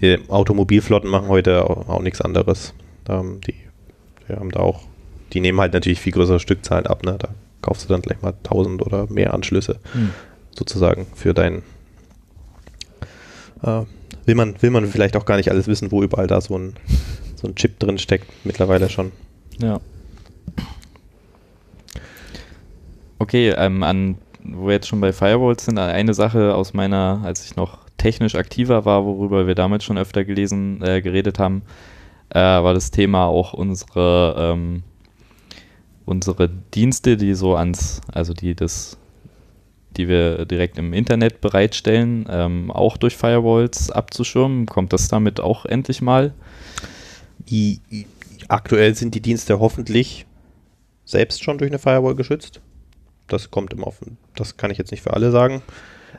äh, 0.00 0.18
Automobilflotten 0.28 1.08
machen 1.08 1.28
heute 1.28 1.64
auch, 1.68 1.88
auch 1.88 2.02
nichts 2.02 2.20
anderes. 2.20 2.74
Ähm, 3.08 3.40
die, 3.46 3.54
die 4.28 4.32
haben 4.34 4.50
da 4.50 4.60
auch, 4.60 4.82
die 5.32 5.40
nehmen 5.40 5.60
halt 5.60 5.72
natürlich 5.74 6.00
viel 6.00 6.12
größere 6.12 6.40
Stückzahlen 6.40 6.86
ab, 6.86 7.04
ne? 7.04 7.16
Da 7.18 7.28
kaufst 7.62 7.84
du 7.84 7.88
dann 7.88 8.00
gleich 8.02 8.20
mal 8.22 8.32
1000 8.44 8.82
oder 8.82 9.06
mehr 9.10 9.34
Anschlüsse 9.34 9.78
Hm. 9.92 10.10
sozusagen 10.56 11.06
für 11.14 11.34
dein 11.34 11.62
äh, 13.62 13.82
will 14.26 14.34
man, 14.34 14.60
will 14.62 14.70
man 14.70 14.86
vielleicht 14.86 15.16
auch 15.16 15.24
gar 15.26 15.36
nicht 15.36 15.50
alles 15.50 15.66
wissen, 15.66 15.92
wo 15.92 16.02
überall 16.02 16.26
da 16.26 16.40
so 16.40 16.56
ein, 16.58 16.74
so 17.36 17.46
ein 17.46 17.54
Chip 17.54 17.78
drin 17.78 17.98
steckt, 17.98 18.26
mittlerweile 18.44 18.88
schon. 18.88 19.12
Ja. 19.60 19.80
Okay, 23.20 23.50
ähm, 23.50 23.82
an, 23.82 24.16
wo 24.42 24.68
wir 24.68 24.72
jetzt 24.72 24.88
schon 24.88 25.02
bei 25.02 25.12
Firewalls 25.12 25.66
sind, 25.66 25.78
eine 25.78 26.14
Sache 26.14 26.54
aus 26.54 26.72
meiner, 26.72 27.20
als 27.22 27.44
ich 27.44 27.54
noch 27.54 27.80
technisch 27.98 28.34
aktiver 28.34 28.86
war, 28.86 29.04
worüber 29.04 29.46
wir 29.46 29.54
damals 29.54 29.84
schon 29.84 29.98
öfter 29.98 30.24
gelesen, 30.24 30.80
äh, 30.82 31.02
geredet 31.02 31.38
haben, 31.38 31.60
äh, 32.30 32.38
war 32.38 32.72
das 32.72 32.90
Thema 32.90 33.26
auch 33.26 33.52
unsere, 33.52 34.36
ähm, 34.38 34.84
unsere 36.06 36.48
Dienste, 36.48 37.18
die 37.18 37.34
so 37.34 37.56
ans, 37.56 38.00
also 38.10 38.32
die 38.32 38.54
das, 38.54 38.96
die 39.98 40.08
wir 40.08 40.46
direkt 40.46 40.78
im 40.78 40.94
Internet 40.94 41.42
bereitstellen, 41.42 42.26
ähm, 42.30 42.70
auch 42.70 42.96
durch 42.96 43.18
Firewalls 43.18 43.90
abzuschirmen. 43.90 44.64
Kommt 44.64 44.94
das 44.94 45.08
damit 45.08 45.40
auch 45.40 45.66
endlich 45.66 46.00
mal? 46.00 46.32
Aktuell 48.48 48.94
sind 48.94 49.14
die 49.14 49.20
Dienste 49.20 49.60
hoffentlich 49.60 50.24
selbst 51.04 51.44
schon 51.44 51.58
durch 51.58 51.70
eine 51.70 51.78
Firewall 51.78 52.14
geschützt. 52.14 52.62
Das 53.32 53.50
kommt 53.50 53.72
immer 53.72 53.86
auf, 53.86 53.98
das 54.36 54.56
kann 54.56 54.70
ich 54.70 54.78
jetzt 54.78 54.90
nicht 54.90 55.02
für 55.02 55.14
alle 55.14 55.30
sagen. 55.30 55.62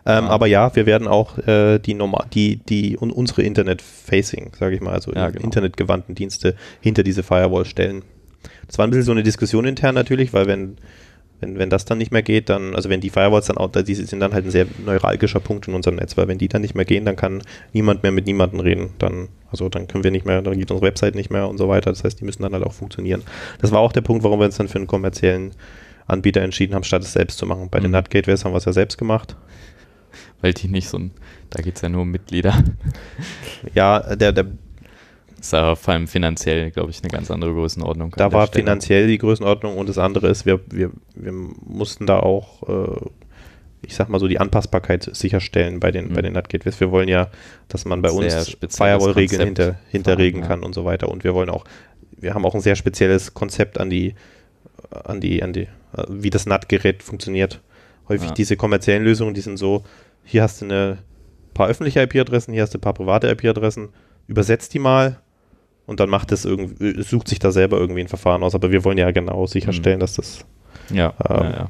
Ähm, 0.05 0.26
Ja. 0.26 0.30
Aber 0.30 0.47
ja, 0.47 0.76
wir 0.76 0.86
werden 0.86 1.07
auch 1.07 1.38
äh, 1.39 1.78
die, 1.80 1.93
normal, 1.93 2.26
die, 2.34 2.57
die 2.57 2.97
un, 2.99 3.12
unsere 3.12 3.43
Internet-Facing, 3.43 4.51
sage 4.57 4.76
ich 4.76 4.82
mal, 4.82 4.93
also 4.93 5.12
Ja, 5.14 5.30
genau. 5.30 5.43
internetgewandten 5.43 6.16
Dienste 6.16 6.55
hinter 6.80 7.03
diese 7.03 7.24
Firewall 7.24 7.66
stellen. 7.66 8.03
Das 8.68 8.78
war 8.78 8.88
ein 8.88 8.89
bisschen 8.89 9.05
so 9.05 9.12
eine 9.12 9.24
Diskussion 9.24 9.66
intern 9.66 9.93
natürlich, 9.93 10.34
weil 10.34 10.47
wenn, 10.47 10.78
wenn, 11.41 11.59
wenn 11.59 11.70
das 11.70 11.86
dann 11.86 11.97
nicht 11.97 12.12
mehr 12.12 12.22
geht, 12.24 12.49
dann, 12.49 12.76
also 12.76 12.89
wenn 12.89 13.01
die 13.01 13.09
Firewalls 13.09 13.47
dann 13.47 13.57
auch, 13.57 13.70
die 13.70 13.93
sind 13.93 14.20
dann 14.20 14.34
halt 14.34 14.45
ein 14.45 14.51
sehr 14.51 14.66
neuralgischer 14.86 15.39
Punkt 15.39 15.68
in 15.68 15.74
unserem 15.74 15.97
Netz, 15.97 16.16
weil 16.18 16.28
wenn 16.28 16.38
die 16.38 16.47
dann 16.47 16.62
nicht 16.62 16.74
mehr 16.74 16.86
gehen, 16.86 17.03
dann 17.03 17.16
kann 17.16 17.43
niemand 17.74 18.01
mehr 18.03 18.12
mit 18.12 18.26
niemandem 18.26 18.59
reden. 18.62 18.91
Dann, 18.97 19.28
also 19.51 19.68
dann 19.68 19.88
können 19.88 20.03
wir 20.03 20.12
nicht 20.12 20.26
mehr, 20.26 20.41
dann 20.41 20.57
geht 20.57 20.72
unsere 20.72 20.88
Website 20.88 21.16
nicht 21.16 21.30
mehr 21.32 21.47
und 21.49 21.57
so 21.57 21.68
weiter. 21.68 21.89
Das 21.91 22.03
heißt, 22.03 22.20
die 22.20 22.26
müssen 22.26 22.43
dann 22.43 22.53
halt 22.53 22.64
auch 22.64 22.74
funktionieren. 22.74 23.24
Das 23.59 23.72
war 23.72 23.80
auch 23.80 23.91
der 23.91 24.01
Punkt, 24.01 24.24
warum 24.24 24.39
wir 24.39 24.45
uns 24.45 24.57
dann 24.57 24.70
für 24.70 24.78
einen 24.78 24.88
kommerziellen 24.88 25.51
Anbieter 26.08 26.41
entschieden 26.41 26.76
haben, 26.76 26.84
statt 26.84 27.04
es 27.04 27.14
selbst 27.14 27.38
zu 27.38 27.45
machen. 27.45 27.70
Bei 27.70 27.80
den 27.80 27.88
Mhm. 27.91 27.93
NAT-Gateways 27.97 28.43
haben 28.45 28.54
wir 28.54 28.58
es 28.58 28.66
ja 28.66 28.74
selbst 28.74 28.97
gemacht. 28.97 29.36
Weil 30.41 30.54
die 30.54 30.68
nicht 30.68 30.89
so 30.89 30.97
ein, 30.97 31.12
da 31.52 31.62
geht 31.62 31.76
es 31.76 31.82
ja 31.82 31.89
nur 31.89 32.02
um 32.02 32.12
Mitglieder. 32.12 32.64
Ja, 33.76 34.16
der, 34.16 34.32
der, 34.32 34.47
ist 35.39 35.54
aber 35.54 35.76
vor 35.76 35.93
allem 35.93 36.08
finanziell, 36.08 36.72
glaube 36.72 36.91
ich, 36.91 36.99
eine 37.02 37.10
ganz 37.10 37.32
andere 37.32 37.54
Größenordnung. 37.54 38.14
da 38.18 38.32
war 38.32 38.47
Stelle. 38.47 38.64
finanziell 38.64 39.08
die 39.08 39.18
Größenordnung 39.18 39.78
und 39.78 39.88
das 39.89 39.97
andere 39.97 40.28
ist, 40.28 40.45
wir, 40.45 40.60
wir, 40.72 40.91
wir 41.16 41.32
mussten 41.32 42.06
da 42.06 42.20
auch, 42.20 42.68
äh, 42.68 43.06
ich 43.84 43.95
sag 43.95 44.10
mal 44.10 44.20
so, 44.20 44.28
die 44.28 44.39
Anpassbarkeit 44.39 45.10
sicherstellen 45.16 45.80
bei 45.80 45.91
den, 45.91 46.10
Mhm. 46.10 46.14
bei 46.14 46.22
den 46.22 46.34
NAT-Gateways. 46.34 46.80
Wir 46.80 46.91
wollen 46.91 47.08
ja, 47.08 47.30
dass 47.70 47.86
man 47.86 48.02
bei 48.02 48.10
Sehr 48.10 48.18
uns 48.18 48.58
Firewall-Regeln 48.76 49.41
hinter, 49.45 49.76
hinterlegen 49.89 50.41
fahren, 50.41 50.49
kann 50.60 50.64
und 50.64 50.74
so 50.74 50.86
weiter. 50.86 51.10
Und 51.10 51.24
wir 51.24 51.34
wollen 51.34 51.49
auch, 51.49 51.66
wir 52.18 52.34
haben 52.36 52.45
auch 52.45 52.54
ein 52.56 52.62
sehr 52.62 52.76
spezielles 52.76 53.34
Konzept 53.34 53.80
an 53.80 53.89
die, 53.89 54.14
an 54.91 55.21
die, 55.21 55.41
an 55.43 55.53
die, 55.53 55.61
äh, 55.95 56.03
wie 56.09 56.29
das 56.29 56.45
NAT-Gerät 56.45 57.03
funktioniert. 57.03 57.61
Häufig 58.09 58.29
Ja. 58.29 58.33
diese 58.33 58.57
kommerziellen 58.57 59.03
Lösungen, 59.03 59.33
die 59.33 59.41
sind 59.41 59.57
so, 59.57 59.83
hier 60.23 60.43
hast 60.43 60.61
du 60.61 60.65
eine 60.65 60.97
paar 61.53 61.67
öffentliche 61.67 62.01
IP-Adressen, 62.01 62.53
hier 62.53 62.63
hast 62.63 62.73
du 62.73 62.77
ein 62.77 62.81
paar 62.81 62.93
private 62.93 63.29
IP-Adressen, 63.29 63.89
übersetzt 64.27 64.73
die 64.73 64.79
mal 64.79 65.19
und 65.85 65.99
dann 65.99 66.09
macht 66.09 66.31
es 66.31 66.45
irgendwie, 66.45 67.01
sucht 67.03 67.27
sich 67.27 67.39
da 67.39 67.51
selber 67.51 67.77
irgendwie 67.77 68.01
ein 68.01 68.07
Verfahren 68.07 68.43
aus. 68.43 68.55
Aber 68.55 68.71
wir 68.71 68.83
wollen 68.85 68.97
ja 68.97 69.11
genau 69.11 69.45
sicherstellen, 69.47 69.99
dass 69.99 70.13
das, 70.15 70.45
Ja, 70.89 71.13
Ähm, 71.29 71.43
ja, 71.43 71.49
ja. 71.51 71.69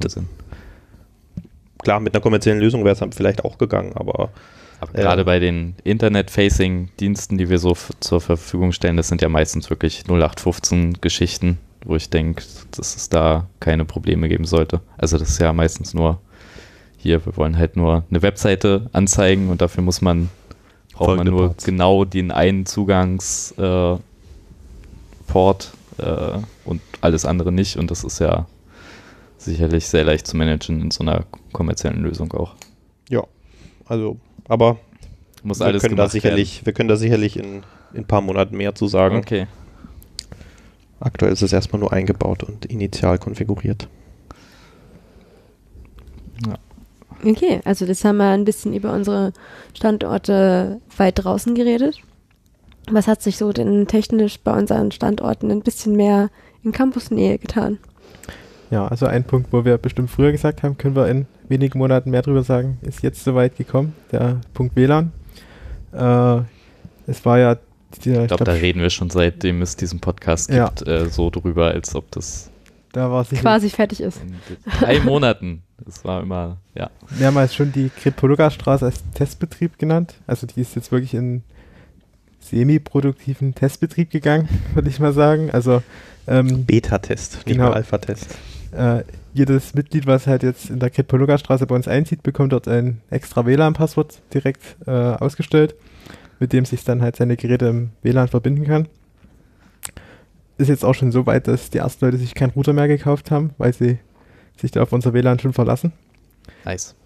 Das 0.00 0.12
Sinn. 0.12 0.26
klar, 1.82 2.00
mit 2.00 2.14
einer 2.14 2.20
kommerziellen 2.22 2.58
Lösung 2.60 2.84
wäre 2.84 2.92
es 2.94 2.98
dann 2.98 3.12
vielleicht 3.12 3.44
auch 3.44 3.58
gegangen, 3.58 3.92
aber 3.94 4.30
Aber 4.80 4.92
Ja. 4.96 5.02
gerade 5.02 5.24
bei 5.24 5.38
den 5.40 5.74
Internet-Facing-Diensten, 5.84 7.36
die 7.36 7.48
wir 7.48 7.58
so 7.58 7.76
zur 7.98 8.20
Verfügung 8.20 8.70
stellen, 8.72 8.96
das 8.96 9.08
sind 9.08 9.22
ja 9.22 9.28
meistens 9.28 9.70
wirklich 9.70 10.04
0815-Geschichten, 10.06 11.58
wo 11.88 11.96
ich 11.96 12.10
denke, 12.10 12.44
dass 12.70 12.94
es 12.94 13.08
da 13.08 13.48
keine 13.60 13.86
Probleme 13.86 14.28
geben 14.28 14.44
sollte. 14.44 14.82
Also 14.98 15.16
das 15.16 15.30
ist 15.30 15.40
ja 15.40 15.52
meistens 15.54 15.94
nur 15.94 16.20
hier, 16.98 17.24
wir 17.24 17.36
wollen 17.38 17.56
halt 17.56 17.76
nur 17.76 18.04
eine 18.10 18.20
Webseite 18.20 18.90
anzeigen 18.92 19.48
und 19.48 19.62
dafür 19.62 19.82
muss 19.82 20.02
man, 20.02 20.28
braucht 20.92 21.16
man 21.16 21.26
nur 21.26 21.46
Ports. 21.46 21.64
genau 21.64 22.04
den 22.04 22.30
einen 22.30 22.66
Zugangsport 22.66 24.02
äh, 25.98 26.02
äh, 26.02 26.38
und 26.66 26.82
alles 27.00 27.24
andere 27.24 27.52
nicht 27.52 27.78
und 27.78 27.90
das 27.90 28.04
ist 28.04 28.18
ja 28.18 28.46
sicherlich 29.38 29.86
sehr 29.86 30.04
leicht 30.04 30.26
zu 30.26 30.36
managen 30.36 30.82
in 30.82 30.90
so 30.90 31.02
einer 31.02 31.24
kommerziellen 31.52 32.02
Lösung 32.02 32.30
auch. 32.34 32.54
ja, 33.08 33.22
also, 33.86 34.18
aber 34.46 34.76
Muss 35.42 35.60
wir 35.60 35.66
alles 35.66 35.82
können 35.82 35.96
da 35.96 36.08
sicherlich, 36.08 36.66
wir 36.66 36.74
können 36.74 36.90
da 36.90 36.96
sicherlich 36.96 37.38
in, 37.38 37.62
in 37.94 38.00
ein 38.00 38.06
paar 38.06 38.20
Monaten 38.20 38.58
mehr 38.58 38.74
zu 38.74 38.88
sagen. 38.88 39.16
Okay. 39.16 39.46
Aktuell 41.00 41.32
ist 41.32 41.42
es 41.42 41.52
erstmal 41.52 41.80
nur 41.80 41.92
eingebaut 41.92 42.42
und 42.42 42.66
initial 42.66 43.18
konfiguriert. 43.18 43.88
Okay, 47.24 47.60
also 47.64 47.84
das 47.84 48.04
haben 48.04 48.18
wir 48.18 48.30
ein 48.30 48.44
bisschen 48.44 48.74
über 48.74 48.92
unsere 48.92 49.32
Standorte 49.74 50.80
weit 50.96 51.24
draußen 51.24 51.54
geredet. 51.54 52.00
Was 52.90 53.08
hat 53.08 53.22
sich 53.22 53.36
so 53.36 53.52
denn 53.52 53.86
technisch 53.86 54.38
bei 54.40 54.56
unseren 54.56 54.92
Standorten 54.92 55.50
ein 55.50 55.62
bisschen 55.62 55.96
mehr 55.96 56.30
in 56.62 56.72
Campusnähe 56.72 57.38
getan? 57.38 57.78
Ja, 58.70 58.86
also 58.86 59.06
ein 59.06 59.24
Punkt, 59.24 59.52
wo 59.52 59.64
wir 59.64 59.78
bestimmt 59.78 60.10
früher 60.10 60.32
gesagt 60.32 60.62
haben, 60.62 60.78
können 60.78 60.94
wir 60.94 61.08
in 61.08 61.26
wenigen 61.48 61.78
Monaten 61.78 62.10
mehr 62.10 62.22
drüber 62.22 62.42
sagen, 62.42 62.78
ist 62.82 63.02
jetzt 63.02 63.24
soweit 63.24 63.56
gekommen, 63.56 63.94
der 64.12 64.40
Punkt 64.54 64.76
WLAN. 64.76 65.12
Äh, 65.92 66.42
es 67.06 67.24
war 67.24 67.38
ja, 67.38 67.56
die, 68.04 68.10
Ich 68.12 68.28
glaube, 68.28 68.44
da 68.44 68.52
reden 68.52 68.80
wir 68.80 68.90
schon 68.90 69.10
seitdem 69.10 69.62
es 69.62 69.76
diesen 69.76 70.00
Podcast 70.00 70.50
Ja. 70.50 70.66
gibt, 70.68 70.86
äh, 70.88 71.08
so 71.08 71.30
drüber, 71.30 71.68
als 71.68 71.94
ob 71.94 72.10
das 72.10 72.50
Da 72.92 73.24
quasi 73.40 73.70
fertig 73.70 74.00
ist. 74.00 74.20
In 74.22 74.34
drei 74.80 75.00
Monaten. 75.00 75.62
Das 75.84 76.04
war 76.04 76.22
immer, 76.22 76.58
ja. 76.74 76.90
mehrmals 77.18 77.54
schon 77.54 77.72
die 77.72 77.90
Kretpoluga-Straße 77.90 78.84
als 78.84 79.02
Testbetrieb 79.14 79.78
genannt. 79.78 80.14
Also 80.26 80.46
die 80.46 80.60
ist 80.60 80.74
jetzt 80.74 80.90
wirklich 80.90 81.14
in 81.14 81.42
semi-produktiven 82.40 83.54
Testbetrieb 83.54 84.10
gegangen, 84.10 84.48
würde 84.74 84.88
ich 84.88 84.98
mal 85.00 85.12
sagen. 85.12 85.50
Also 85.50 85.82
ähm, 86.26 86.64
Beta-Test, 86.64 87.34
nicht 87.46 87.56
Genau. 87.56 87.70
Alpha-Test. 87.70 88.36
äh, 88.72 89.02
jedes 89.34 89.74
Mitglied, 89.74 90.06
was 90.06 90.26
halt 90.26 90.42
jetzt 90.42 90.68
in 90.70 90.78
der 90.80 90.90
Kretpoluga-Straße 90.90 91.66
bei 91.66 91.74
uns 91.74 91.86
einzieht, 91.88 92.22
bekommt 92.22 92.52
dort 92.52 92.66
ein 92.68 93.00
extra 93.10 93.46
WLAN-Passwort 93.46 94.20
direkt 94.34 94.76
äh, 94.86 94.90
ausgestellt, 94.90 95.74
mit 96.38 96.52
dem 96.52 96.64
sich 96.64 96.84
dann 96.84 97.02
halt 97.02 97.16
seine 97.16 97.36
Geräte 97.36 97.66
im 97.66 97.90
WLAN 98.02 98.28
verbinden 98.28 98.64
kann. 98.64 98.88
Ist 100.56 100.68
jetzt 100.68 100.84
auch 100.84 100.94
schon 100.94 101.12
so 101.12 101.26
weit, 101.26 101.46
dass 101.46 101.70
die 101.70 101.78
ersten 101.78 102.04
Leute 102.04 102.16
sich 102.16 102.34
keinen 102.34 102.50
Router 102.50 102.72
mehr 102.72 102.88
gekauft 102.88 103.30
haben, 103.30 103.50
weil 103.58 103.72
sie 103.72 103.98
sich 104.60 104.70
da 104.70 104.82
auf 104.82 104.92
unser 104.92 105.12
WLAN 105.12 105.38
schon 105.38 105.52
verlassen. 105.52 105.92
Nice. 106.64 106.96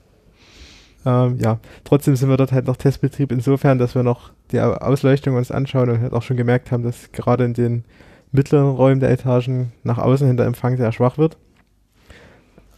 Ähm, 1.05 1.39
ja, 1.39 1.59
trotzdem 1.85 2.17
sind 2.17 2.29
wir 2.29 2.37
dort 2.37 2.53
halt 2.53 2.67
noch 2.67 2.77
Testbetrieb 2.77 3.33
insofern, 3.33 3.79
dass 3.79 3.95
wir 3.95 4.03
noch 4.03 4.31
die 4.53 4.61
Au- 4.61 4.75
Ausleuchtung 4.75 5.37
uns 5.37 5.51
anschauen 5.51 5.91
und 5.91 6.01
halt 6.01 6.13
auch 6.13 6.23
schon 6.23 6.37
gemerkt 6.37 6.71
haben, 6.71 6.83
dass 6.83 7.11
gerade 7.13 7.45
in 7.45 7.55
den 7.55 7.85
mittleren 8.31 8.71
Räumen 8.71 9.01
der 9.01 9.11
Etagen 9.11 9.73
nach 9.83 9.99
außen 9.99 10.27
hin 10.27 10.37
der 10.37 10.47
Empfang 10.47 10.77
sehr 10.77 10.93
schwach 10.93 11.19
wird. 11.19 11.37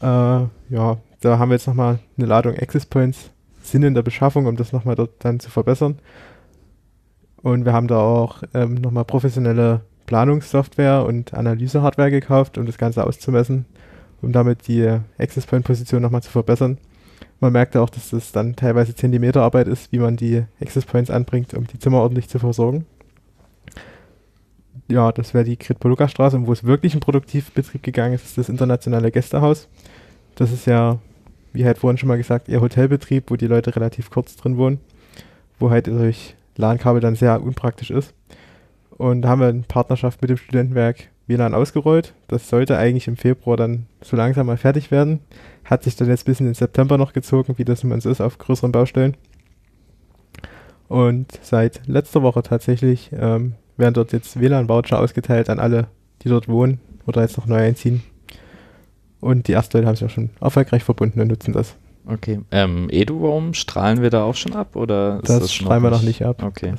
Äh, 0.00 0.06
ja, 0.06 0.98
da 1.20 1.38
haben 1.38 1.50
wir 1.50 1.54
jetzt 1.56 1.66
nochmal 1.66 1.98
eine 2.16 2.26
Ladung 2.26 2.56
Access 2.56 2.86
Points, 2.86 3.30
sind 3.62 3.82
in 3.82 3.94
der 3.94 4.02
Beschaffung, 4.02 4.46
um 4.46 4.56
das 4.56 4.72
nochmal 4.72 4.96
dort 4.96 5.24
dann 5.24 5.38
zu 5.38 5.50
verbessern. 5.50 5.98
Und 7.44 7.66
wir 7.66 7.74
haben 7.74 7.88
da 7.88 7.98
auch 7.98 8.42
ähm, 8.54 8.76
nochmal 8.76 9.04
professionelle 9.04 9.82
Planungssoftware 10.06 11.04
und 11.04 11.34
Analysehardware 11.34 12.10
gekauft, 12.10 12.56
um 12.56 12.64
das 12.64 12.78
Ganze 12.78 13.06
auszumessen, 13.06 13.66
um 14.22 14.32
damit 14.32 14.66
die 14.66 14.98
Access 15.18 15.44
Point 15.44 15.66
Position 15.66 16.00
nochmal 16.00 16.22
zu 16.22 16.30
verbessern. 16.30 16.78
Man 17.40 17.52
merkte 17.52 17.82
auch, 17.82 17.90
dass 17.90 18.10
das 18.10 18.32
dann 18.32 18.56
teilweise 18.56 18.94
Zentimeterarbeit 18.94 19.68
ist, 19.68 19.92
wie 19.92 19.98
man 19.98 20.16
die 20.16 20.44
Access 20.58 20.86
Points 20.86 21.10
anbringt, 21.10 21.52
um 21.52 21.66
die 21.66 21.78
Zimmer 21.78 22.00
ordentlich 22.00 22.30
zu 22.30 22.38
versorgen. 22.38 22.86
Ja, 24.88 25.12
das 25.12 25.34
wäre 25.34 25.44
die 25.44 25.58
Kritpoluga 25.58 26.08
Straße. 26.08 26.38
Und 26.38 26.46
wo 26.46 26.52
es 26.54 26.64
wirklich 26.64 26.94
in 26.94 27.00
Produktivbetrieb 27.00 27.82
gegangen 27.82 28.14
ist, 28.14 28.24
ist 28.24 28.38
das 28.38 28.48
internationale 28.48 29.10
Gästehaus. 29.10 29.68
Das 30.34 30.50
ist 30.50 30.66
ja, 30.66 30.98
wie 31.52 31.66
halt 31.66 31.76
vorhin 31.76 31.98
schon 31.98 32.08
mal 32.08 32.16
gesagt, 32.16 32.48
eher 32.48 32.62
Hotelbetrieb, 32.62 33.30
wo 33.30 33.36
die 33.36 33.48
Leute 33.48 33.76
relativ 33.76 34.10
kurz 34.10 34.34
drin 34.34 34.56
wohnen, 34.56 34.80
wo 35.58 35.68
halt 35.68 35.88
durch 35.88 36.36
LAN-Kabel 36.56 37.00
dann 37.00 37.16
sehr 37.16 37.42
unpraktisch 37.42 37.90
ist. 37.90 38.14
Und 38.90 39.22
da 39.22 39.28
haben 39.28 39.40
wir 39.40 39.48
in 39.48 39.64
Partnerschaft 39.64 40.22
mit 40.22 40.30
dem 40.30 40.36
Studentenwerk 40.36 41.08
WLAN 41.26 41.54
ausgerollt. 41.54 42.14
Das 42.28 42.48
sollte 42.48 42.78
eigentlich 42.78 43.08
im 43.08 43.16
Februar 43.16 43.56
dann 43.56 43.86
so 44.02 44.16
langsam 44.16 44.46
mal 44.46 44.56
fertig 44.56 44.90
werden. 44.90 45.20
Hat 45.64 45.82
sich 45.82 45.96
dann 45.96 46.08
jetzt 46.08 46.26
bis 46.26 46.40
in 46.40 46.46
den 46.46 46.54
September 46.54 46.98
noch 46.98 47.12
gezogen, 47.12 47.54
wie 47.56 47.64
das 47.64 47.82
immer 47.82 48.00
so 48.00 48.10
ist 48.10 48.20
auf 48.20 48.38
größeren 48.38 48.72
Baustellen. 48.72 49.16
Und 50.88 51.38
seit 51.42 51.86
letzter 51.86 52.22
Woche 52.22 52.42
tatsächlich 52.42 53.10
ähm, 53.12 53.54
werden 53.76 53.94
dort 53.94 54.12
jetzt 54.12 54.38
WLAN-Voucher 54.38 55.00
ausgeteilt 55.00 55.48
an 55.48 55.58
alle, 55.58 55.88
die 56.22 56.28
dort 56.28 56.48
wohnen 56.48 56.78
oder 57.06 57.22
jetzt 57.22 57.38
noch 57.38 57.46
neu 57.46 57.56
einziehen. 57.56 58.02
Und 59.20 59.48
die 59.48 59.52
ersten 59.52 59.76
Leute 59.76 59.88
haben 59.88 59.96
sich 59.96 60.04
auch 60.04 60.10
schon 60.10 60.30
erfolgreich 60.40 60.84
verbunden 60.84 61.20
und 61.20 61.28
nutzen 61.28 61.52
das. 61.52 61.76
Okay. 62.06 62.40
Ähm, 62.50 62.88
EduRoam, 62.90 63.54
strahlen 63.54 64.02
wir 64.02 64.10
da 64.10 64.24
auch 64.24 64.34
schon 64.34 64.54
ab? 64.54 64.76
Oder 64.76 65.20
ist 65.22 65.28
Das 65.30 65.52
strahlen 65.54 65.82
wir 65.82 65.90
noch 65.90 66.02
nicht 66.02 66.24
ab. 66.24 66.42
Okay. 66.42 66.74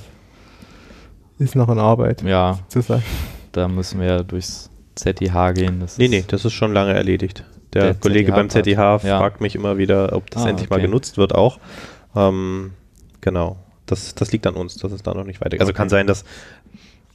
Ist 1.37 1.55
noch 1.55 1.67
in 1.69 1.79
Arbeit, 1.79 2.21
Ja, 2.21 2.59
sozusagen. 2.69 3.03
da 3.51 3.67
müssen 3.67 3.99
wir 3.99 4.07
ja 4.07 4.23
durchs 4.23 4.69
ZIH 4.95 5.53
gehen. 5.53 5.79
Das 5.81 5.97
Nee, 5.97 6.05
ist- 6.05 6.11
nee, 6.11 6.23
das 6.27 6.45
ist 6.45 6.53
schon 6.53 6.71
lange 6.73 6.93
erledigt. 6.93 7.43
Der, 7.73 7.83
Der 7.83 7.93
Kollege 7.95 8.31
beim 8.31 8.49
ZDH 8.49 8.99
ZDH 8.99 9.07
ja. 9.07 9.19
fragt 9.19 9.41
mich 9.41 9.55
immer 9.55 9.77
wieder, 9.77 10.13
ob 10.15 10.29
das 10.31 10.43
Ah, 10.45 10.49
endlich 10.49 10.69
mal 10.69 10.77
okay. 10.77 10.85
genutzt 10.85 11.17
wird 11.17 11.35
auch. 11.35 11.59
Ähm, 12.15 12.71
genau. 13.19 13.57
Das, 13.85 14.15
das 14.15 14.31
liegt 14.31 14.47
an 14.47 14.55
uns, 14.55 14.77
dass 14.77 14.91
es 14.93 15.03
da 15.03 15.13
noch 15.13 15.25
nicht 15.25 15.41
weitergeht. 15.41 15.59
Also 15.59 15.73
kann 15.73 15.87
Okay. 15.87 15.95
sein, 15.97 16.07
dass, 16.07 16.23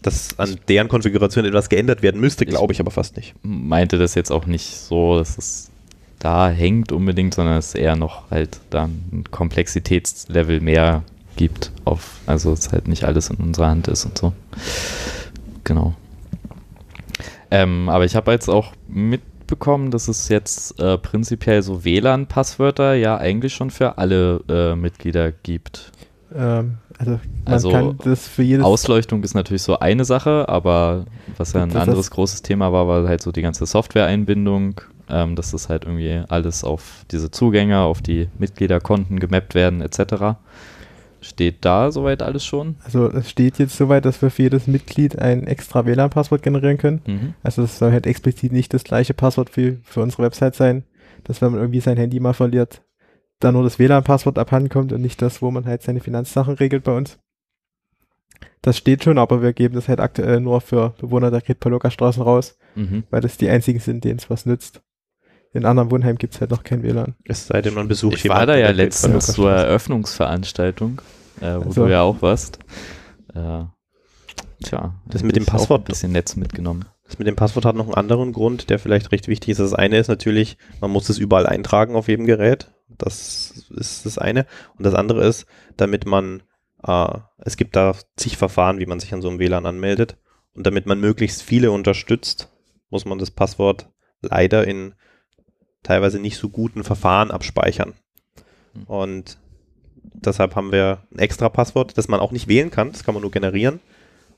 dass 0.02 0.38
an 0.38 0.56
deren 0.68 0.88
Konfiguration 0.88 1.46
etwas 1.46 1.70
geändert 1.70 2.02
werden 2.02 2.20
müsste, 2.20 2.44
glaube 2.44 2.72
ich 2.74 2.80
aber 2.80 2.90
fast 2.90 3.16
nicht. 3.16 3.34
meinte 3.42 3.96
das 3.96 4.14
jetzt 4.14 4.30
auch 4.30 4.44
nicht 4.44 4.76
so, 4.76 5.16
dass 5.16 5.38
es 5.38 5.69
da 6.20 6.48
hängt 6.50 6.92
unbedingt, 6.92 7.34
sondern 7.34 7.58
es 7.58 7.74
eher 7.74 7.96
noch 7.96 8.30
halt 8.30 8.60
da 8.70 8.84
ein 8.84 9.24
Komplexitätslevel 9.30 10.60
mehr 10.60 11.02
gibt 11.36 11.72
auf, 11.84 12.20
also 12.26 12.52
es 12.52 12.70
halt 12.70 12.86
nicht 12.86 13.04
alles 13.04 13.30
in 13.30 13.36
unserer 13.36 13.68
Hand 13.68 13.88
ist 13.88 14.04
und 14.04 14.16
so. 14.16 14.32
Genau. 15.64 15.94
Ähm, 17.50 17.88
aber 17.88 18.04
ich 18.04 18.14
habe 18.14 18.30
jetzt 18.32 18.48
auch 18.48 18.72
mitbekommen, 18.86 19.90
dass 19.90 20.08
es 20.08 20.28
jetzt 20.28 20.78
äh, 20.78 20.98
prinzipiell 20.98 21.62
so 21.62 21.84
WLAN-Passwörter 21.84 22.94
ja 22.94 23.16
eigentlich 23.16 23.54
schon 23.54 23.70
für 23.70 23.98
alle 23.98 24.42
äh, 24.48 24.76
Mitglieder 24.76 25.32
gibt. 25.32 25.90
Ähm, 26.34 26.78
also 26.98 27.12
man 27.12 27.20
Also 27.46 27.70
kann 27.70 27.98
das 28.04 28.28
für 28.28 28.42
jedes 28.42 28.64
Ausleuchtung 28.64 29.24
ist 29.24 29.34
natürlich 29.34 29.62
so 29.62 29.78
eine 29.78 30.04
Sache, 30.04 30.48
aber 30.48 31.06
was 31.38 31.54
ja 31.54 31.62
ein 31.62 31.74
anderes 31.74 32.10
großes 32.10 32.42
Thema 32.42 32.72
war, 32.72 32.86
war 32.86 33.08
halt 33.08 33.22
so 33.22 33.32
die 33.32 33.42
ganze 33.42 33.64
Software-Einbindung, 33.64 34.82
ähm, 35.10 35.36
dass 35.36 35.50
das 35.52 35.68
halt 35.68 35.84
irgendwie 35.84 36.22
alles 36.28 36.64
auf 36.64 37.04
diese 37.10 37.30
Zugänge, 37.30 37.80
auf 37.80 38.02
die 38.02 38.28
Mitgliederkonten 38.38 39.18
gemappt 39.20 39.54
werden 39.54 39.80
etc. 39.80 40.36
Steht 41.22 41.64
da 41.64 41.92
soweit 41.92 42.22
alles 42.22 42.44
schon? 42.44 42.76
Also 42.84 43.06
es 43.10 43.28
steht 43.28 43.58
jetzt 43.58 43.76
soweit, 43.76 44.04
dass 44.06 44.22
wir 44.22 44.30
für 44.30 44.42
jedes 44.42 44.66
Mitglied 44.66 45.18
ein 45.18 45.46
extra 45.46 45.84
WLAN-Passwort 45.84 46.42
generieren 46.42 46.78
können. 46.78 47.02
Mhm. 47.06 47.34
Also 47.42 47.62
es 47.62 47.78
soll 47.78 47.92
halt 47.92 48.06
explizit 48.06 48.52
nicht 48.52 48.72
das 48.72 48.84
gleiche 48.84 49.12
Passwort 49.12 49.50
für, 49.50 49.76
für 49.82 50.00
unsere 50.00 50.22
Website 50.22 50.54
sein, 50.54 50.84
dass 51.24 51.42
wenn 51.42 51.52
man 51.52 51.60
irgendwie 51.60 51.80
sein 51.80 51.98
Handy 51.98 52.20
mal 52.20 52.32
verliert, 52.32 52.82
da 53.38 53.52
nur 53.52 53.64
das 53.64 53.78
WLAN-Passwort 53.78 54.38
abhanden 54.38 54.70
kommt 54.70 54.92
und 54.92 55.02
nicht 55.02 55.20
das, 55.20 55.42
wo 55.42 55.50
man 55.50 55.66
halt 55.66 55.82
seine 55.82 56.00
Finanzsachen 56.00 56.54
regelt 56.54 56.84
bei 56.84 56.96
uns. 56.96 57.18
Das 58.62 58.76
steht 58.76 59.04
schon, 59.04 59.18
aber 59.18 59.42
wir 59.42 59.52
geben 59.52 59.74
das 59.74 59.88
halt 59.88 60.00
aktuell 60.00 60.40
nur 60.40 60.60
für 60.60 60.90
Bewohner 60.98 61.30
der 61.30 61.40
Kretpaloka 61.40 61.90
Straßen 61.90 62.22
raus, 62.22 62.56
Mhm. 62.76 63.04
weil 63.10 63.20
das 63.20 63.36
die 63.36 63.48
einzigen 63.48 63.80
sind, 63.80 64.04
denen 64.04 64.18
es 64.18 64.30
was 64.30 64.46
nützt. 64.46 64.80
In 65.52 65.64
anderen 65.64 65.90
Wohnheimen 65.90 66.18
gibt 66.18 66.34
es 66.34 66.40
halt 66.40 66.50
noch 66.50 66.62
kein 66.62 66.82
WLAN. 66.82 67.14
Es 67.24 67.46
sei 67.48 67.60
denn, 67.60 67.74
man 67.74 67.88
besucht 67.88 68.14
Ich 68.16 68.28
war 68.28 68.46
da 68.46 68.56
ja 68.56 68.70
letztens 68.70 69.26
zur. 69.32 69.50
Eröffnungsveranstaltung, 69.50 71.00
äh, 71.40 71.56
wo 71.56 71.62
Also. 71.68 71.84
du 71.86 71.90
ja 71.90 72.02
auch 72.02 72.22
warst. 72.22 72.58
Äh, 73.34 73.64
tja, 74.64 74.94
Das 75.06 75.22
mit 75.22 75.36
dem 75.36 75.46
Passwort- 75.46 75.82
Ein 75.82 75.84
bisschen 75.84 76.12
Netz 76.12 76.36
mitgenommen. 76.36 76.84
Das 77.04 77.18
mit 77.18 77.26
dem 77.26 77.34
Passwort 77.34 77.64
hat 77.64 77.74
noch 77.74 77.86
einen 77.86 77.94
anderen 77.94 78.32
Grund, 78.32 78.70
der 78.70 78.78
vielleicht 78.78 79.10
recht 79.10 79.26
wichtig 79.26 79.50
ist. 79.50 79.58
Das 79.60 79.74
eine 79.74 79.98
ist 79.98 80.06
natürlich, 80.08 80.56
man 80.80 80.92
muss 80.92 81.08
es 81.08 81.18
überall 81.18 81.46
eintragen 81.46 81.96
auf 81.96 82.06
jedem 82.06 82.26
Gerät. 82.26 82.70
Das 82.88 83.64
ist 83.70 84.06
das 84.06 84.18
eine. 84.18 84.46
Und 84.78 84.86
das 84.86 84.94
andere 84.94 85.24
ist, 85.26 85.46
damit 85.76 86.06
man, 86.06 86.42
äh, 86.86 87.18
es 87.38 87.56
gibt 87.56 87.74
da 87.74 87.94
zig 88.16 88.36
Verfahren, 88.36 88.78
wie 88.78 88.86
man 88.86 89.00
sich 89.00 89.12
an 89.12 89.22
so 89.22 89.28
einem 89.28 89.40
WLAN 89.40 89.66
anmeldet. 89.66 90.18
Und 90.54 90.66
damit 90.66 90.86
man 90.86 91.00
möglichst 91.00 91.42
viele 91.42 91.72
unterstützt, 91.72 92.52
muss 92.90 93.04
man 93.04 93.18
das 93.18 93.30
Passwort 93.32 93.88
leider 94.20 94.66
in 94.66 94.94
teilweise 95.82 96.18
nicht 96.18 96.36
so 96.36 96.48
guten 96.48 96.84
Verfahren 96.84 97.30
abspeichern. 97.30 97.94
Hm. 98.74 98.82
Und 98.84 99.38
deshalb 100.14 100.56
haben 100.56 100.72
wir 100.72 101.02
ein 101.12 101.18
extra 101.18 101.48
Passwort, 101.48 101.96
das 101.98 102.08
man 102.08 102.20
auch 102.20 102.32
nicht 102.32 102.48
wählen 102.48 102.70
kann. 102.70 102.92
Das 102.92 103.04
kann 103.04 103.14
man 103.14 103.22
nur 103.22 103.30
generieren. 103.30 103.80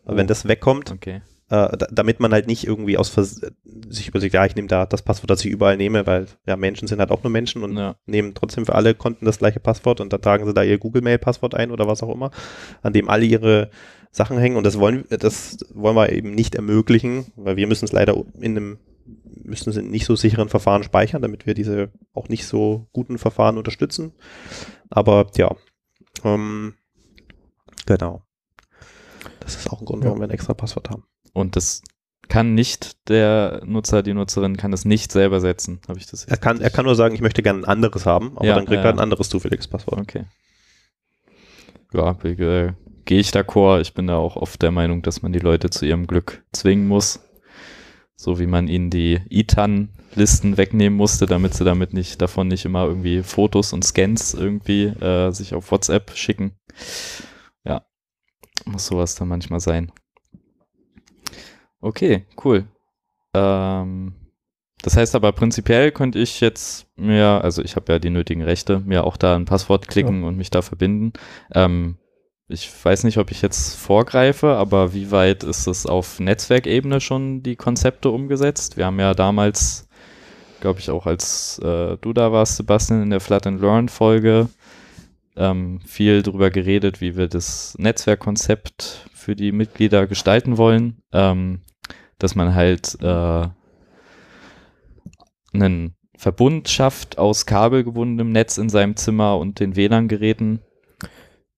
Aber 0.05 0.15
Oh. 0.15 0.17
wenn 0.19 0.27
das 0.27 0.47
wegkommt, 0.49 0.91
Okay. 0.91 1.23
äh, 1.51 1.77
da, 1.77 1.87
damit 1.91 2.19
man 2.21 2.33
halt 2.33 2.47
nicht 2.47 2.67
irgendwie 2.67 2.99
aus 2.99 3.09
Vers 3.09 3.41
sich 3.89 4.09
überlegt, 4.09 4.35
ja, 4.35 4.45
ich 4.47 4.57
nehme 4.57 4.69
da 4.69 4.87
das 4.87 5.03
Passwort, 5.03 5.31
das 5.31 5.45
ich 5.45 5.51
überall 5.51 5.77
nehme, 5.77 6.07
weil 6.07 6.27
ja, 6.47 6.57
Menschen 6.57 6.89
sind 6.89 6.99
halt 6.99 7.11
auch 7.11 7.23
nur 7.23 7.31
Menschen 7.31 7.63
und 7.63 7.77
Ja. 7.77 7.97
nehmen 8.07 8.35
trotzdem 8.35 8.67
für 8.67 8.75
alle 8.75 8.95
Konten 8.95 9.27
das 9.27 9.39
gleiche 9.39 9.61
Passwort 9.61 10.01
und 10.01 10.13
da 10.13 10.19
tragen 10.19 10.47
sie 10.47 10.55
da 10.55 10.63
ihr 10.63 10.79
Google-Mail-Passwort 10.79 11.55
ein 11.55 11.71
oder 11.71 11.87
was 11.87 12.03
auch 12.03 12.13
immer, 12.15 12.31
an 12.83 12.93
dem 12.93 13.09
alle 13.09 13.25
ihre 13.25 13.71
Sachen 14.11 14.39
hängen 14.39 14.57
und 14.57 14.65
das 14.65 14.79
wollen, 14.79 15.05
das 15.09 15.59
wollen 15.73 15.97
wir 15.97 16.11
eben 16.13 16.35
nicht 16.35 16.55
ermöglichen, 16.55 17.27
weil 17.37 17.57
wir 17.57 17.67
müssen 17.67 17.85
es 17.85 17.93
leider 17.93 18.15
in 18.41 18.57
einem 18.57 18.79
müssen 19.45 19.71
es 19.71 19.77
in 19.77 19.91
nicht 19.91 20.07
so 20.07 20.17
sicheren 20.17 20.49
Verfahren 20.49 20.83
speichern, 20.83 21.23
damit 21.23 21.47
wir 21.47 21.55
diese 21.55 21.91
auch 22.13 22.29
nicht 22.29 22.47
so 22.47 22.89
guten 22.93 23.19
Verfahren 23.19 23.59
unterstützen. 23.59 24.13
Aber 24.91 25.31
ja, 25.37 25.55
ähm, 26.25 26.75
genau. 27.87 28.23
Das 29.41 29.57
ist 29.57 29.71
auch 29.71 29.81
ein 29.81 29.87
Grund, 29.87 30.03
Ja. 30.05 30.09
warum 30.11 30.21
wir 30.21 30.27
ein 30.29 30.31
extra 30.31 30.55
Passwort 30.55 30.91
haben. 30.91 31.05
Und 31.33 31.57
das 31.57 31.83
kann 32.29 32.55
nicht 32.55 33.09
der 33.09 33.63
Nutzer, 33.65 34.03
die 34.03 34.15
Nutzerin 34.15 34.57
kann 34.57 34.71
das 34.71 34.85
nicht 34.85 35.13
selber 35.13 35.41
setzen. 35.41 35.81
Habe 35.89 35.99
ich 35.99 36.07
das 36.07 36.25
Er 36.25 36.37
kann, 36.37 36.61
er 36.61 36.71
kann 36.71 36.85
nur 36.85 36.95
sagen, 36.95 37.15
ich 37.15 37.21
möchte 37.21 37.43
gerne 37.43 37.61
ein 37.61 37.65
anderes 37.65 38.07
haben, 38.07 38.37
aber 38.37 38.47
Ja, 38.47 38.55
dann 38.55 38.65
kriegt 38.65 38.79
ja, 38.79 38.85
er 38.85 38.91
ein 38.91 38.97
ja. 38.97 39.03
anderes 39.03 39.29
zufälliges 39.29 39.69
Passwort. 39.69 40.01
Okay. 40.01 40.25
Ja, 41.93 42.17
äh, 42.23 42.73
gehe 43.05 43.21
ich 43.21 43.31
d'accord. 43.31 43.81
Ich 43.81 43.95
bin 43.95 44.07
da 44.07 44.17
auch 44.17 44.37
oft 44.37 44.63
der 44.63 44.71
Meinung, 44.71 45.03
dass 45.03 45.23
man 45.23 45.33
die 45.33 45.41
Leute 45.41 45.71
zu 45.71 45.85
ihrem 45.85 46.07
Glück 46.07 46.45
zwingen 46.53 46.87
muss. 46.89 47.21
So 48.23 48.39
wie 48.39 48.47
man 48.47 48.69
ihnen 48.69 48.89
die 48.89 49.19
ITAN-Listen 49.31 50.57
wegnehmen 50.57 50.97
musste, 50.97 51.27
damit 51.27 51.55
sie 51.55 51.65
damit 51.65 51.93
nicht, 51.93 52.23
davon 52.23 52.47
nicht 52.47 52.65
immer 52.65 52.85
irgendwie 52.85 53.25
Fotos 53.25 53.73
und 53.73 53.85
Scans 53.85 54.33
irgendwie 54.33 54.85
äh, 54.85 55.33
sich 55.33 55.55
auf 55.55 55.73
WhatsApp 55.73 56.13
schicken. 56.15 56.53
Ja, 57.65 57.85
muss 58.65 58.87
sowas 58.87 59.17
dann 59.17 59.27
manchmal 59.27 59.59
sein. 59.59 59.91
Okay, 61.81 62.25
cool. 62.45 62.65
Ähm, 63.35 64.15
Das 64.85 64.97
heißt 64.97 65.17
aber 65.17 65.33
prinzipiell 65.33 65.91
könnte 65.91 66.21
ich 66.21 66.41
jetzt 66.41 66.87
mir, 66.97 67.43
also 67.43 67.61
ich 67.63 67.75
habe 67.75 67.93
ja 67.93 67.99
die 67.99 68.11
nötigen 68.11 68.43
Rechte, 68.43 68.79
mir 68.81 69.03
auch 69.03 69.17
da 69.17 69.35
ein 69.35 69.47
Passwort 69.47 69.89
klicken 69.89 70.23
und 70.23 70.37
mich 70.37 70.51
da 70.51 70.63
verbinden. 70.63 71.13
Ähm, 71.55 71.99
ich 72.49 72.71
weiß 72.85 73.05
nicht, 73.05 73.19
ob 73.19 73.31
ich 73.31 73.43
jetzt 73.43 73.77
vorgreife, 73.77 74.57
aber 74.57 74.93
wie 74.95 75.11
weit 75.11 75.43
ist 75.45 75.67
es 75.67 75.87
auf 75.87 76.21
Netzwerkebene 76.21 77.01
schon 77.01 77.43
die 77.43 77.57
Konzepte 77.57 78.11
umgesetzt? 78.11 78.77
Wir 78.77 78.87
haben 78.87 79.01
ja 79.01 79.15
damals, 79.15 79.89
glaube 80.61 80.81
ich, 80.81 80.91
auch 80.91 81.07
als 81.07 81.59
äh, 81.61 81.97
du 81.99 82.13
da 82.13 82.33
warst, 82.33 82.57
Sebastian, 82.57 83.03
in 83.03 83.11
der 83.11 83.21
Flat 83.21 83.47
and 83.47 83.61
Learn 83.61 83.89
Folge 83.89 84.49
ähm, 85.37 85.81
viel 85.87 86.23
darüber 86.23 86.51
geredet, 86.51 87.01
wie 87.01 87.17
wir 87.17 87.29
das 87.29 87.75
Netzwerkkonzept 87.79 89.09
für 89.13 89.37
die 89.37 89.53
Mitglieder 89.53 90.07
gestalten 90.07 90.59
wollen, 90.59 91.03
ähm, 91.13 91.61
dass 92.19 92.35
man 92.35 92.55
halt 92.55 92.99
äh, 93.01 93.49
einen 95.55 95.95
Verbund 96.17 96.69
schafft 96.69 97.19
aus 97.19 97.47
kabelgebundenem 97.47 98.31
Netz 98.31 98.59
in 98.59 98.69
seinem 98.69 98.97
Zimmer 98.97 99.39
und 99.39 99.59
den 99.59 99.75
WLAN-Geräten. 99.75 100.61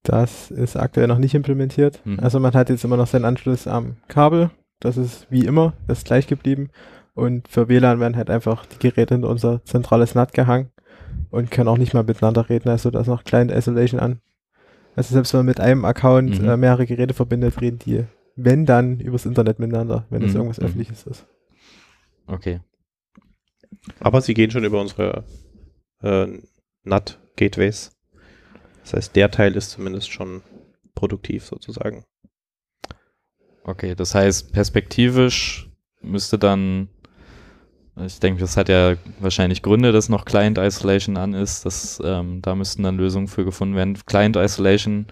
Das 0.04 0.50
ist 0.50 0.76
aktuell 0.76 1.06
noch 1.08 1.18
nicht 1.18 1.34
implementiert. 1.34 2.00
Mhm. 2.04 2.20
Also 2.20 2.38
man 2.38 2.52
hat 2.54 2.68
jetzt 2.68 2.84
immer 2.84 2.96
noch 2.96 3.06
seinen 3.06 3.24
Anschluss 3.24 3.66
am 3.66 3.96
Kabel. 4.08 4.50
Das 4.80 4.96
ist 4.96 5.26
wie 5.30 5.44
immer, 5.46 5.72
das 5.86 5.98
ist 5.98 6.06
gleich 6.06 6.26
geblieben. 6.26 6.68
Und 7.14 7.48
für 7.48 7.68
WLAN 7.68 8.00
werden 8.00 8.16
halt 8.16 8.28
einfach 8.30 8.66
die 8.66 8.78
Geräte 8.78 9.14
in 9.14 9.24
unser 9.24 9.64
zentrales 9.64 10.14
NAT 10.14 10.32
gehangen 10.34 10.70
und 11.30 11.50
können 11.50 11.68
auch 11.68 11.78
nicht 11.78 11.94
mal 11.94 12.02
miteinander 12.04 12.48
reden. 12.50 12.68
Also 12.68 12.90
da 12.90 13.00
ist 13.00 13.06
noch 13.06 13.24
Client 13.24 13.50
Isolation 13.50 13.98
an. 14.00 14.20
Also 14.96 15.12
selbst 15.14 15.32
wenn 15.32 15.38
man 15.40 15.46
mit 15.46 15.60
einem 15.60 15.84
Account 15.84 16.40
Mhm. 16.42 16.48
äh, 16.48 16.56
mehrere 16.56 16.86
Geräte 16.86 17.14
verbindet, 17.14 17.60
reden 17.60 17.78
die, 17.78 18.04
wenn 18.36 18.66
dann, 18.66 19.00
übers 19.00 19.26
Internet 19.26 19.58
miteinander, 19.58 20.06
wenn 20.10 20.22
es 20.22 20.32
Mhm. 20.32 20.36
irgendwas 20.36 20.58
Mhm. 20.60 20.66
Öffentliches 20.66 21.06
ist. 21.06 21.26
Okay. 22.26 22.60
Aber 24.00 24.20
sie 24.20 24.34
gehen 24.34 24.50
schon 24.50 24.64
über 24.64 24.80
unsere 24.80 25.24
äh, 26.02 26.26
NAT-Gateways. 26.82 27.93
Das 28.84 28.92
heißt, 28.92 29.16
der 29.16 29.30
Teil 29.30 29.56
ist 29.56 29.70
zumindest 29.70 30.12
schon 30.12 30.42
produktiv 30.94 31.46
sozusagen. 31.46 32.04
Okay, 33.64 33.94
das 33.94 34.14
heißt, 34.14 34.52
perspektivisch 34.52 35.70
müsste 36.02 36.38
dann, 36.38 36.90
ich 37.96 38.20
denke, 38.20 38.40
das 38.40 38.58
hat 38.58 38.68
ja 38.68 38.96
wahrscheinlich 39.20 39.62
Gründe, 39.62 39.90
dass 39.90 40.10
noch 40.10 40.26
Client 40.26 40.58
Isolation 40.58 41.16
an 41.16 41.32
ist. 41.32 41.64
dass 41.64 42.00
ähm, 42.04 42.42
da 42.42 42.54
müssten 42.54 42.82
dann 42.82 42.98
Lösungen 42.98 43.26
für 43.26 43.46
gefunden 43.46 43.74
werden. 43.74 43.98
Client 44.04 44.36
Isolation 44.36 45.06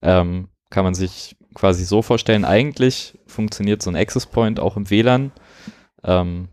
ähm, 0.00 0.48
kann 0.70 0.84
man 0.84 0.94
sich 0.94 1.36
quasi 1.54 1.84
so 1.84 2.02
vorstellen, 2.02 2.44
eigentlich 2.44 3.18
funktioniert 3.26 3.82
so 3.82 3.90
ein 3.90 3.96
Access 3.96 4.26
Point 4.26 4.60
auch 4.60 4.76
im 4.76 4.90
WLAN. 4.90 5.32
Ähm, 6.04 6.50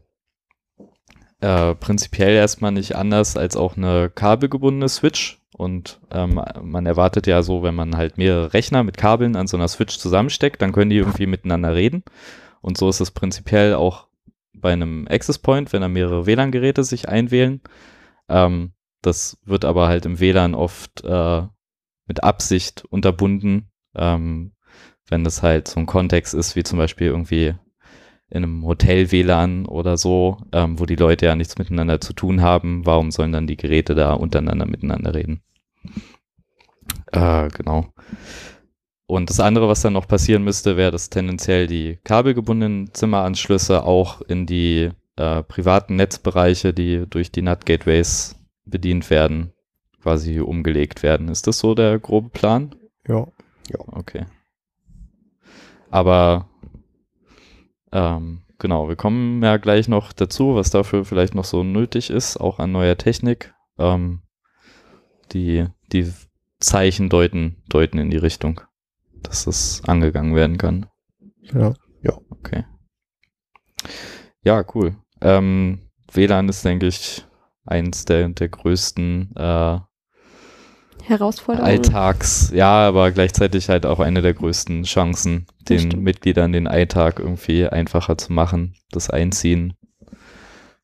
äh, 1.42 1.76
prinzipiell 1.76 2.34
erstmal 2.34 2.72
nicht 2.72 2.96
anders 2.96 3.38
als 3.38 3.56
auch 3.56 3.78
eine 3.78 4.10
kabelgebundene 4.10 4.90
Switch. 4.90 5.40
Und 5.58 6.02
ähm, 6.12 6.42
man 6.62 6.86
erwartet 6.86 7.28
ja 7.28 7.42
so, 7.42 7.64
wenn 7.64 7.76
man 7.76 7.96
halt 7.96 8.18
mehrere 8.18 8.54
Rechner 8.54 8.84
mit 8.84 8.98
Kabeln 8.98 9.38
an 9.38 9.48
so 9.48 9.56
einer 9.56 9.70
Switch 9.70 9.98
zusammensteckt, 9.98 10.62
dann 10.62 10.74
können 10.74 10.90
die 10.90 10.98
irgendwie 10.98 11.28
miteinander 11.28 11.74
reden. 11.74 12.04
Und 12.60 12.78
so 12.78 12.90
ist 12.90 13.00
es 13.00 13.12
prinzipiell 13.12 13.74
auch 13.74 14.08
bei 14.54 14.74
einem 14.74 15.08
Access 15.10 15.40
Point, 15.40 15.72
wenn 15.72 15.82
da 15.82 15.88
mehrere 15.88 16.26
WLAN-Geräte 16.26 16.84
sich 16.84 17.08
einwählen. 17.08 17.62
Ähm, 18.28 18.74
das 19.02 19.38
wird 19.46 19.64
aber 19.64 19.88
halt 19.88 20.06
im 20.06 20.20
WLAN 20.20 20.56
oft 20.56 21.06
äh, 21.06 21.44
mit 22.06 22.24
Absicht 22.24 22.84
unterbunden, 22.90 23.72
ähm, 23.96 24.52
wenn 25.08 25.24
das 25.24 25.42
halt 25.42 25.70
so 25.70 25.80
ein 25.80 25.86
Kontext 25.86 26.34
ist, 26.34 26.58
wie 26.58 26.64
zum 26.64 26.80
Beispiel 26.80 27.08
irgendwie 27.08 27.56
in 28.36 28.44
einem 28.44 28.66
Hotel-WLAN 28.66 29.66
oder 29.66 29.98
so, 29.98 30.38
ähm, 30.52 30.78
wo 30.78 30.86
die 30.86 30.98
Leute 30.98 31.26
ja 31.26 31.36
nichts 31.36 31.58
miteinander 31.58 32.02
zu 32.02 32.14
tun 32.14 32.42
haben. 32.42 32.86
Warum 32.86 33.12
sollen 33.12 33.32
dann 33.32 33.48
die 33.48 33.56
Geräte 33.56 33.96
da 33.96 34.14
untereinander 34.14 34.66
miteinander 34.66 35.14
reden? 35.14 35.42
Äh, 37.12 37.48
genau. 37.50 37.88
Und 39.08 39.30
das 39.30 39.40
andere, 39.40 39.70
was 39.70 39.82
dann 39.82 39.94
noch 39.94 40.08
passieren 40.08 40.44
müsste, 40.44 40.76
wäre, 40.76 40.92
dass 40.92 41.10
tendenziell 41.10 41.68
die 41.68 41.98
kabelgebundenen 42.04 42.94
Zimmeranschlüsse 42.94 43.84
auch 43.84 44.22
in 44.22 44.46
die 44.46 44.90
äh, 45.16 45.44
privaten 45.44 45.96
Netzbereiche, 45.96 46.74
die 46.74 47.06
durch 47.10 47.32
die 47.32 47.42
NAT-Gateways 47.42 48.36
bedient 48.66 49.10
werden, 49.10 49.54
quasi 50.02 50.40
umgelegt 50.42 51.04
werden. 51.04 51.30
Ist 51.30 51.48
das 51.48 51.60
so 51.60 51.74
der 51.74 52.00
grobe 52.00 52.30
Plan? 52.30 52.76
Ja. 53.08 53.28
Okay. 53.88 54.26
Aber 55.90 56.50
ähm, 57.96 58.42
genau, 58.60 58.90
wir 58.90 58.98
kommen 58.98 59.42
ja 59.42 59.56
gleich 59.56 59.88
noch 59.88 60.12
dazu, 60.12 60.56
was 60.56 60.70
dafür 60.70 61.06
vielleicht 61.06 61.34
noch 61.34 61.46
so 61.46 61.64
nötig 61.64 62.10
ist, 62.10 62.38
auch 62.38 62.60
an 62.60 62.74
neuer 62.74 62.98
Technik. 62.98 63.54
Ähm, 63.78 64.22
die, 65.32 65.66
die 65.94 66.12
Zeichen 66.60 67.10
deuten, 67.10 67.64
deuten 67.70 67.98
in 67.98 68.10
die 68.12 68.18
Richtung, 68.18 68.60
dass 69.24 69.48
es 69.48 69.82
angegangen 69.86 70.36
werden 70.36 70.58
kann. 70.58 70.88
Genau. 71.48 71.74
Okay. 72.30 72.66
Ja, 74.44 74.64
cool. 74.76 74.96
Ähm, 75.22 75.90
WLAN 76.12 76.50
ist, 76.50 76.66
denke 76.66 76.88
ich, 76.88 77.26
eins 77.66 78.06
der, 78.06 78.30
der 78.30 78.50
größten 78.50 79.36
äh, 79.36 79.80
Herausforderung. 81.08 81.66
Alltags, 81.68 82.52
ja, 82.54 82.88
aber 82.88 83.12
gleichzeitig 83.12 83.70
halt 83.70 83.86
auch 83.86 84.00
eine 84.00 84.22
der 84.22 84.34
größten 84.34 84.84
Chancen, 84.84 85.46
Das 85.60 85.66
den 85.66 85.80
stimmt. 85.92 86.04
Mitgliedern 86.04 86.52
den 86.52 86.68
Alltag 86.68 87.20
irgendwie 87.20 87.68
einfacher 87.68 88.18
zu 88.18 88.34
machen, 88.34 88.76
das 88.92 89.10
Einziehen 89.10 89.74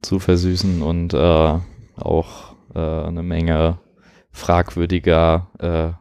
zu 0.02 0.20
versüßen 0.20 0.82
und 0.82 1.14
äh, 1.14 1.60
auch 1.98 2.56
äh, 2.74 2.80
eine 2.80 3.24
Menge 3.24 3.80
fragwürdiger 4.32 5.48
äh, 5.60 5.92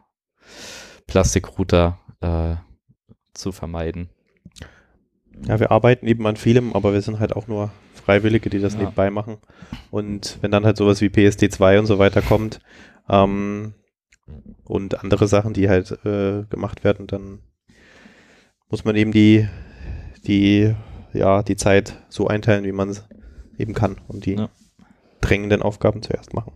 Plastikrouter 1.07 1.99
äh, 2.21 2.55
zu 3.33 3.51
vermeiden. 3.51 4.09
Ja, 5.47 5.59
wir 5.59 5.71
arbeiten 5.71 6.07
eben 6.07 6.25
an 6.27 6.35
vielem, 6.37 6.73
aber 6.73 6.93
wir 6.93 7.01
sind 7.01 7.19
halt 7.19 7.35
auch 7.35 7.47
nur 7.47 7.71
Freiwillige, 7.95 8.49
die 8.49 8.59
das 8.59 8.73
Ja. 8.73 8.79
nebenbei 8.81 9.09
machen. 9.09 9.37
Und 9.89 10.37
wenn 10.41 10.51
dann 10.51 10.65
halt 10.65 10.77
sowas 10.77 11.01
wie 11.01 11.07
PSD2 11.07 11.79
und 11.79 11.85
so 11.87 11.99
weiter 11.99 12.21
kommt 12.21 12.59
ähm, 13.09 13.73
und 14.63 15.01
andere 15.03 15.27
Sachen, 15.27 15.53
die 15.53 15.69
halt 15.69 15.91
äh, 16.05 16.43
gemacht 16.49 16.83
werden, 16.83 17.07
dann 17.07 17.39
muss 18.69 18.85
man 18.85 18.95
eben 18.95 19.11
die, 19.11 19.47
die, 20.25 20.75
ja, 21.13 21.43
die 21.43 21.55
Zeit 21.55 22.01
so 22.09 22.27
einteilen, 22.27 22.63
wie 22.63 22.71
man 22.71 22.89
es 22.89 23.07
eben 23.57 23.73
kann 23.73 23.97
und 24.07 24.25
die 24.25 24.35
Ja. 24.35 24.49
drängenden 25.19 25.61
Aufgaben 25.61 26.01
zuerst 26.01 26.33
machen. 26.33 26.53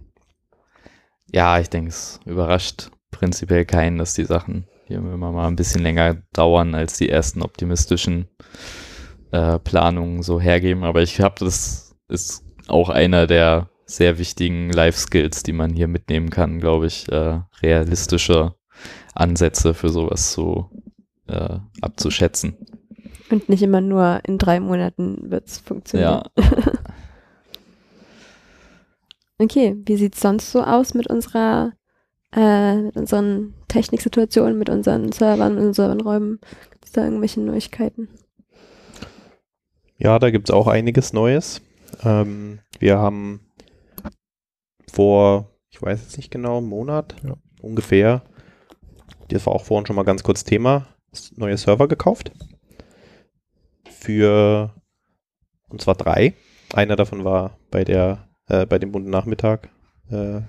Ja, 1.32 1.60
ich 1.60 1.70
denke, 1.70 1.90
es 1.90 2.20
überrascht 2.26 2.92
prinzipiell 3.12 3.66
keinen, 3.66 3.98
dass 3.98 4.14
die 4.14 4.26
Sachen 4.26 4.68
hier 4.86 4.98
immer 4.98 5.18
mal 5.32 5.48
ein 5.48 5.56
bisschen 5.56 5.82
länger 5.82 6.22
dauern, 6.34 6.76
als 6.76 6.98
die 6.98 7.10
ersten 7.10 7.42
optimistischen 7.42 8.28
äh, 9.32 9.60
Planungen 9.60 10.22
so 10.22 10.40
hergeben. 10.40 10.84
Aber 10.84 11.02
ich 11.02 11.20
habe, 11.20 11.36
das 11.40 11.96
ist 12.08 12.44
auch 12.68 12.90
einer 12.90 13.28
der 13.28 13.70
sehr 13.86 14.18
wichtigen 14.18 14.72
Life-Skills, 14.72 15.44
die 15.44 15.54
man 15.54 15.74
hier 15.74 15.88
mitnehmen 15.88 16.30
kann, 16.30 16.60
glaube 16.60 16.88
ich, 16.88 17.12
äh, 17.12 17.42
realistische 17.62 18.56
Ansätze 19.14 19.74
für 19.74 19.90
sowas 19.90 20.32
zu 20.32 20.70
äh, 21.28 21.60
abzuschätzen. 21.82 22.58
Und 23.32 23.50
nicht 23.50 23.64
immer 23.64 23.82
nur 23.82 24.22
in 24.24 24.38
drei 24.38 24.60
Monaten 24.60 25.32
wird 25.32 25.48
es 25.48 25.58
funktionieren. 25.58 26.24
Ja, 26.38 26.44
Okay, 29.38 29.76
wie 29.86 29.98
sieht's 29.98 30.22
sonst 30.22 30.52
so 30.52 30.64
aus 30.64 30.94
mit 30.94 31.08
unserer, 31.08 31.74
äh, 32.34 32.78
mit 32.78 32.96
unseren 32.96 33.54
Techniksituationen, 33.68 34.58
mit 34.58 34.70
unseren 34.70 35.12
Servern, 35.12 35.56
mit 35.56 35.66
unseren 35.66 36.00
Räumen? 36.00 36.40
Gibt 36.72 36.86
es 36.86 36.92
da 36.94 37.04
irgendwelche 37.04 37.42
Neuigkeiten? 37.42 38.08
Ja, 39.98 40.20
da 40.20 40.30
gibt 40.30 40.50
es 40.50 40.56
auch 40.56 40.68
einiges 40.68 41.12
Neues. 41.12 41.62
Ähm, 42.04 42.60
wir 42.80 42.98
haben 42.98 43.42
vor, 44.96 45.52
ich 45.70 45.82
weiß 45.82 46.02
jetzt 46.02 46.18
nicht 46.18 46.32
genau, 46.32 46.58
einen 46.58 46.68
Monat 46.68 47.16
Ja. 47.24 47.36
ungefähr, 47.62 48.24
das 49.30 49.46
war 49.46 49.54
auch 49.54 49.66
vorhin 49.66 49.86
schon 49.86 49.96
mal 49.96 50.04
ganz 50.04 50.24
kurz 50.24 50.44
Thema, 50.44 50.88
neue 51.36 51.58
Server 51.58 51.88
gekauft. 51.88 52.32
Für, 53.90 54.74
und 55.70 55.82
zwar 55.82 55.96
drei. 55.96 56.34
Einer 56.74 56.96
davon 56.96 57.24
war 57.24 57.58
bei 57.72 57.84
der, 57.84 58.28
äh, 58.48 58.66
bei 58.66 58.80
dem 58.80 58.92
bunten 58.92 59.10
Nachmittag 59.10 59.70
äh, 60.10 60.42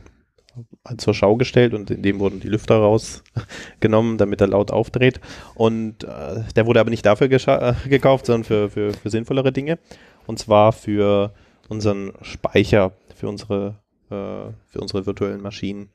zur 0.96 1.14
Schau 1.14 1.36
gestellt 1.36 1.74
und 1.74 1.90
in 1.90 2.02
dem 2.02 2.18
wurden 2.18 2.40
die 2.40 2.48
Lüfter 2.48 2.76
rausgenommen, 2.76 4.18
damit 4.18 4.40
er 4.40 4.48
laut 4.48 4.70
aufdreht. 4.70 5.20
Und 5.54 6.04
äh, 6.04 6.44
der 6.54 6.66
wurde 6.66 6.80
aber 6.80 6.90
nicht 6.90 7.04
dafür 7.04 7.30
äh, 7.30 7.74
gekauft, 7.88 8.26
sondern 8.26 8.44
für, 8.44 8.70
für, 8.70 8.92
für 8.92 9.10
sinnvollere 9.10 9.52
Dinge. 9.52 9.78
Und 10.26 10.38
zwar 10.38 10.72
für 10.72 11.34
unseren 11.68 12.12
Speicher, 12.22 12.92
für 13.14 13.28
unsere, 13.28 13.80
für 14.08 14.80
unsere 14.80 15.06
virtuellen 15.06 15.40
Maschinen. 15.40 15.90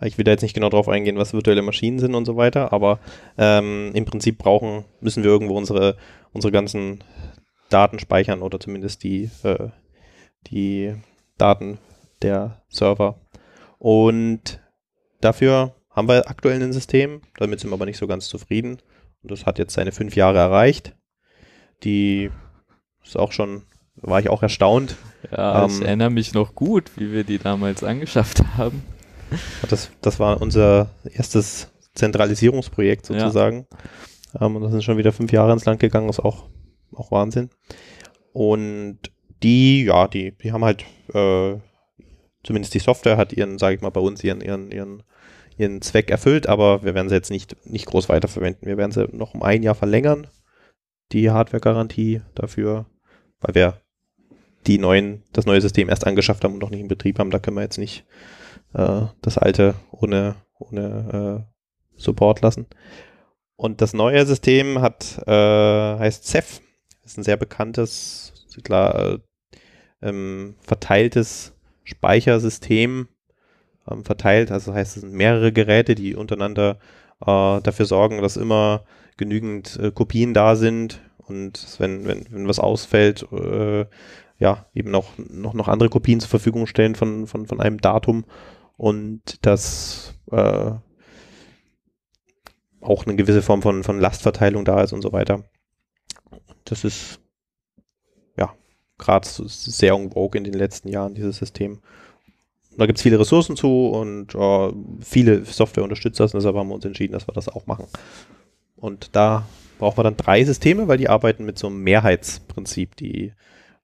Ich 0.00 0.16
will 0.16 0.24
da 0.24 0.30
jetzt 0.30 0.42
nicht 0.42 0.54
genau 0.54 0.68
drauf 0.68 0.88
eingehen, 0.88 1.16
was 1.16 1.32
virtuelle 1.32 1.62
Maschinen 1.62 1.98
sind 1.98 2.14
und 2.14 2.24
so 2.24 2.36
weiter, 2.36 2.72
aber 2.72 3.00
ähm, 3.36 3.90
im 3.94 4.04
Prinzip 4.04 4.38
brauchen, 4.38 4.84
müssen 5.00 5.24
wir 5.24 5.30
irgendwo 5.30 5.56
unsere, 5.56 5.96
unsere 6.32 6.52
ganzen 6.52 7.02
Daten 7.68 7.98
speichern 7.98 8.42
oder 8.42 8.60
zumindest 8.60 9.02
die, 9.02 9.30
äh, 9.42 9.70
die 10.46 10.94
Daten 11.36 11.78
der 12.22 12.62
Server. 12.68 13.20
Und 13.78 14.60
dafür 15.20 15.74
haben 15.90 16.08
wir 16.08 16.28
aktuell 16.28 16.62
ein 16.62 16.72
System, 16.72 17.22
damit 17.36 17.60
sind 17.60 17.70
wir 17.70 17.74
aber 17.74 17.86
nicht 17.86 17.98
so 17.98 18.06
ganz 18.06 18.28
zufrieden. 18.28 18.78
Und 19.22 19.32
das 19.32 19.46
hat 19.46 19.58
jetzt 19.58 19.74
seine 19.74 19.92
fünf 19.92 20.14
Jahre 20.14 20.38
erreicht. 20.38 20.94
Die 21.82 22.30
ist 23.04 23.16
auch 23.16 23.32
schon, 23.32 23.64
war 24.02 24.20
ich 24.20 24.30
auch 24.30 24.42
erstaunt. 24.42 24.96
Ja, 25.30 25.64
Ähm, 25.64 25.70
ich 25.70 25.82
erinnere 25.82 26.10
mich 26.10 26.34
noch 26.34 26.54
gut, 26.54 26.90
wie 26.96 27.12
wir 27.12 27.24
die 27.24 27.38
damals 27.38 27.82
angeschafft 27.84 28.42
haben. 28.56 28.82
Das, 29.68 29.90
das 30.00 30.18
war 30.18 30.40
unser 30.40 30.90
erstes 31.04 31.68
Zentralisierungsprojekt 31.94 33.06
sozusagen. 33.06 33.66
Ähm, 34.40 34.56
und 34.56 34.62
das 34.62 34.72
sind 34.72 34.84
schon 34.84 34.98
wieder 34.98 35.12
fünf 35.12 35.32
Jahre 35.32 35.52
ins 35.52 35.64
Land 35.64 35.80
gegangen, 35.80 36.08
ist 36.08 36.20
auch, 36.20 36.48
auch 36.94 37.10
Wahnsinn. 37.10 37.50
Und 38.32 38.98
die, 39.42 39.84
ja, 39.84 40.08
die, 40.08 40.32
die 40.32 40.52
haben 40.52 40.64
halt, 40.64 40.84
äh, 41.12 41.56
zumindest 42.44 42.74
die 42.74 42.78
Software 42.78 43.16
hat 43.16 43.32
ihren, 43.32 43.58
sage 43.58 43.76
ich 43.76 43.82
mal, 43.82 43.90
bei 43.90 44.00
uns 44.00 44.22
ihren, 44.24 44.40
ihren, 44.40 44.70
ihren, 44.70 45.02
ihren 45.56 45.82
Zweck 45.82 46.10
erfüllt, 46.10 46.46
aber 46.46 46.84
wir 46.84 46.94
werden 46.94 47.08
sie 47.08 47.14
jetzt 47.14 47.30
nicht, 47.30 47.56
nicht 47.66 47.86
groß 47.86 48.08
weiterverwenden. 48.08 48.66
Wir 48.68 48.76
werden 48.76 48.92
sie 48.92 49.08
noch 49.12 49.34
um 49.34 49.42
ein 49.42 49.62
Jahr 49.62 49.74
verlängern, 49.74 50.28
die 51.12 51.30
Hardware-Garantie 51.30 52.22
dafür, 52.34 52.86
weil 53.40 53.54
wir 53.54 53.80
die 54.68 54.78
neuen, 54.78 55.22
das 55.32 55.46
neue 55.46 55.60
System 55.60 55.88
erst 55.88 56.06
angeschafft 56.06 56.44
haben 56.44 56.54
und 56.54 56.60
noch 56.60 56.70
nicht 56.70 56.80
in 56.80 56.88
Betrieb 56.88 57.18
haben. 57.18 57.30
Da 57.30 57.38
können 57.38 57.56
wir 57.56 57.62
jetzt 57.62 57.78
nicht 57.78 58.04
äh, 58.74 59.02
das 59.22 59.38
alte 59.38 59.74
ohne, 59.90 60.36
ohne 60.58 61.46
äh, 61.96 62.00
Support 62.00 62.42
lassen. 62.42 62.66
Und 63.56 63.80
das 63.80 63.94
neue 63.94 64.24
System 64.24 64.80
hat, 64.80 65.20
äh, 65.26 65.32
heißt 65.98 66.24
Ceph. 66.24 66.60
Ist 67.04 67.18
ein 67.18 67.24
sehr 67.24 67.38
bekanntes, 67.38 68.46
klar, 68.62 68.94
äh, 68.94 69.18
ähm, 70.02 70.54
verteiltes 70.60 71.54
Speichersystem. 71.84 73.08
Ähm, 73.90 74.04
verteilt, 74.04 74.52
also 74.52 74.74
heißt 74.74 74.96
es 74.96 75.00
sind 75.02 75.14
mehrere 75.14 75.52
Geräte, 75.52 75.94
die 75.94 76.14
untereinander 76.14 76.78
äh, 77.22 77.60
dafür 77.60 77.86
sorgen, 77.86 78.20
dass 78.20 78.36
immer 78.36 78.84
genügend 79.16 79.78
äh, 79.82 79.90
Kopien 79.90 80.34
da 80.34 80.56
sind 80.56 81.00
und 81.16 81.76
wenn, 81.78 82.06
wenn, 82.06 82.26
wenn 82.30 82.48
was 82.48 82.58
ausfällt, 82.58 83.26
äh, 83.32 83.86
ja, 84.38 84.66
eben 84.74 84.90
noch, 84.90 85.18
noch, 85.18 85.54
noch 85.54 85.68
andere 85.68 85.88
Kopien 85.88 86.20
zur 86.20 86.28
Verfügung 86.28 86.66
stellen 86.66 86.94
von, 86.94 87.26
von, 87.26 87.46
von 87.46 87.60
einem 87.60 87.80
Datum 87.80 88.24
und 88.76 89.44
das 89.44 90.14
äh, 90.30 90.72
auch 92.80 93.06
eine 93.06 93.16
gewisse 93.16 93.42
Form 93.42 93.62
von, 93.62 93.82
von 93.82 93.98
Lastverteilung 93.98 94.64
da 94.64 94.82
ist 94.82 94.92
und 94.92 95.02
so 95.02 95.12
weiter. 95.12 95.44
Das 96.64 96.84
ist 96.84 97.20
ja 98.36 98.54
gerade 98.98 99.26
sehr 99.26 99.94
en 99.94 100.10
in 100.10 100.44
den 100.44 100.54
letzten 100.54 100.88
Jahren, 100.88 101.14
dieses 101.14 101.38
System. 101.38 101.80
Da 102.76 102.86
gibt 102.86 102.98
es 102.98 103.02
viele 103.02 103.18
Ressourcen 103.18 103.56
zu 103.56 103.88
und 103.88 104.36
äh, 104.36 104.72
viele 105.00 105.44
Software 105.44 105.82
unterstützt 105.82 106.20
das, 106.20 106.32
und 106.32 106.38
deshalb 106.38 106.54
haben 106.54 106.68
wir 106.68 106.76
uns 106.76 106.84
entschieden, 106.84 107.12
dass 107.12 107.26
wir 107.26 107.34
das 107.34 107.48
auch 107.48 107.66
machen. 107.66 107.86
Und 108.76 109.16
da 109.16 109.46
brauchen 109.80 109.98
wir 109.98 110.04
dann 110.04 110.16
drei 110.16 110.44
Systeme, 110.44 110.86
weil 110.86 110.98
die 110.98 111.08
arbeiten 111.08 111.44
mit 111.44 111.58
so 111.58 111.66
einem 111.66 111.82
Mehrheitsprinzip. 111.82 112.94
Die 112.94 113.32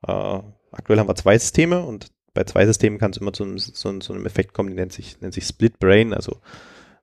äh, 0.06 0.42
aktuell 0.72 0.98
haben 0.98 1.08
wir 1.08 1.14
zwei 1.14 1.38
Systeme 1.38 1.82
und 1.82 2.08
bei 2.34 2.44
zwei 2.44 2.66
Systemen 2.66 2.98
kann 2.98 3.12
es 3.12 3.18
immer 3.18 3.32
zu 3.32 3.44
einem, 3.44 3.58
zu, 3.58 3.98
zu 3.98 4.12
einem 4.12 4.26
Effekt 4.26 4.54
kommen, 4.54 4.70
die 4.70 4.74
nennt 4.74 4.92
sich, 4.92 5.20
nennt 5.20 5.34
sich 5.34 5.44
Split 5.44 5.78
Brain, 5.78 6.12
also 6.12 6.38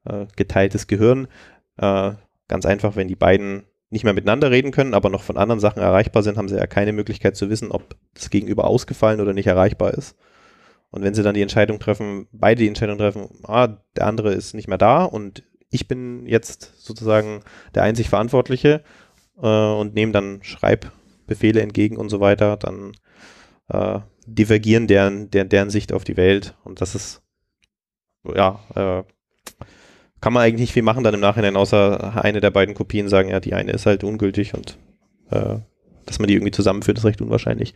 äh, 0.05 0.25
geteiltes 0.35 0.87
Gehirn. 0.87 1.27
Äh, 1.77 2.11
ganz 2.47 2.65
einfach, 2.65 2.95
wenn 2.95 3.07
die 3.07 3.15
beiden 3.15 3.63
nicht 3.89 4.03
mehr 4.03 4.13
miteinander 4.13 4.51
reden 4.51 4.71
können, 4.71 4.93
aber 4.93 5.09
noch 5.09 5.23
von 5.23 5.37
anderen 5.37 5.59
Sachen 5.59 5.81
erreichbar 5.81 6.23
sind, 6.23 6.37
haben 6.37 6.47
sie 6.47 6.55
ja 6.55 6.67
keine 6.67 6.93
Möglichkeit 6.93 7.35
zu 7.35 7.49
wissen, 7.49 7.71
ob 7.71 7.95
das 8.13 8.29
Gegenüber 8.29 8.65
ausgefallen 8.65 9.19
oder 9.19 9.33
nicht 9.33 9.47
erreichbar 9.47 9.93
ist. 9.93 10.15
Und 10.91 11.03
wenn 11.03 11.13
sie 11.13 11.23
dann 11.23 11.35
die 11.35 11.41
Entscheidung 11.41 11.79
treffen, 11.79 12.27
beide 12.31 12.61
die 12.61 12.67
Entscheidung 12.67 12.97
treffen, 12.97 13.29
ah, 13.43 13.77
der 13.95 14.07
andere 14.07 14.33
ist 14.33 14.53
nicht 14.53 14.67
mehr 14.67 14.77
da 14.77 15.03
und 15.03 15.43
ich 15.69 15.87
bin 15.87 16.25
jetzt 16.25 16.73
sozusagen 16.83 17.41
der 17.75 17.83
einzig 17.83 18.09
Verantwortliche 18.09 18.83
äh, 19.41 19.47
und 19.47 19.93
nehme 19.93 20.11
dann 20.11 20.43
Schreibbefehle 21.21 21.61
entgegen 21.61 21.97
und 21.97 22.09
so 22.09 22.19
weiter, 22.19 22.57
dann 22.57 22.93
äh, 23.69 23.99
divergieren 24.25 24.87
deren, 24.87 25.29
deren, 25.31 25.49
deren 25.49 25.69
Sicht 25.69 25.93
auf 25.93 26.03
die 26.03 26.17
Welt. 26.17 26.55
Und 26.63 26.81
das 26.81 26.95
ist, 26.95 27.21
ja, 28.23 28.59
äh, 28.75 29.03
kann 30.19 30.33
man 30.33 30.43
eigentlich 30.43 30.61
nicht 30.61 30.73
viel 30.73 30.83
machen 30.83 31.03
dann 31.03 31.15
im 31.15 31.19
Nachhinein, 31.19 31.55
außer 31.55 32.23
eine 32.23 32.41
der 32.41 32.51
beiden 32.51 32.75
Kopien 32.75 33.09
sagen, 33.09 33.29
ja, 33.29 33.39
die 33.39 33.53
eine 33.53 33.71
ist 33.71 33.85
halt 33.85 34.03
ungültig 34.03 34.53
und 34.53 34.77
äh, 35.31 35.57
dass 36.05 36.19
man 36.19 36.27
die 36.27 36.35
irgendwie 36.35 36.51
zusammenführt, 36.51 36.97
ist 36.97 37.05
recht 37.05 37.21
unwahrscheinlich. 37.21 37.73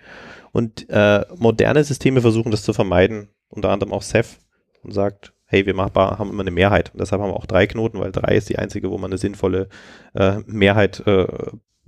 Und 0.51 0.89
äh, 0.89 1.25
moderne 1.37 1.83
Systeme 1.83 2.21
versuchen 2.21 2.51
das 2.51 2.63
zu 2.63 2.73
vermeiden, 2.73 3.29
unter 3.49 3.69
anderem 3.69 3.93
auch 3.93 4.03
Ceph 4.03 4.39
und 4.83 4.91
sagt, 4.91 5.33
hey, 5.45 5.65
wir 5.65 5.75
machbar, 5.75 6.17
haben 6.17 6.31
immer 6.31 6.41
eine 6.41 6.51
Mehrheit. 6.51 6.91
Und 6.93 7.01
deshalb 7.01 7.21
haben 7.21 7.29
wir 7.29 7.35
auch 7.35 7.45
drei 7.45 7.67
Knoten, 7.67 7.99
weil 7.99 8.11
drei 8.11 8.35
ist 8.35 8.49
die 8.49 8.57
einzige, 8.57 8.89
wo 8.89 8.97
man 8.97 9.11
eine 9.11 9.17
sinnvolle 9.17 9.69
äh, 10.13 10.39
Mehrheit 10.47 11.05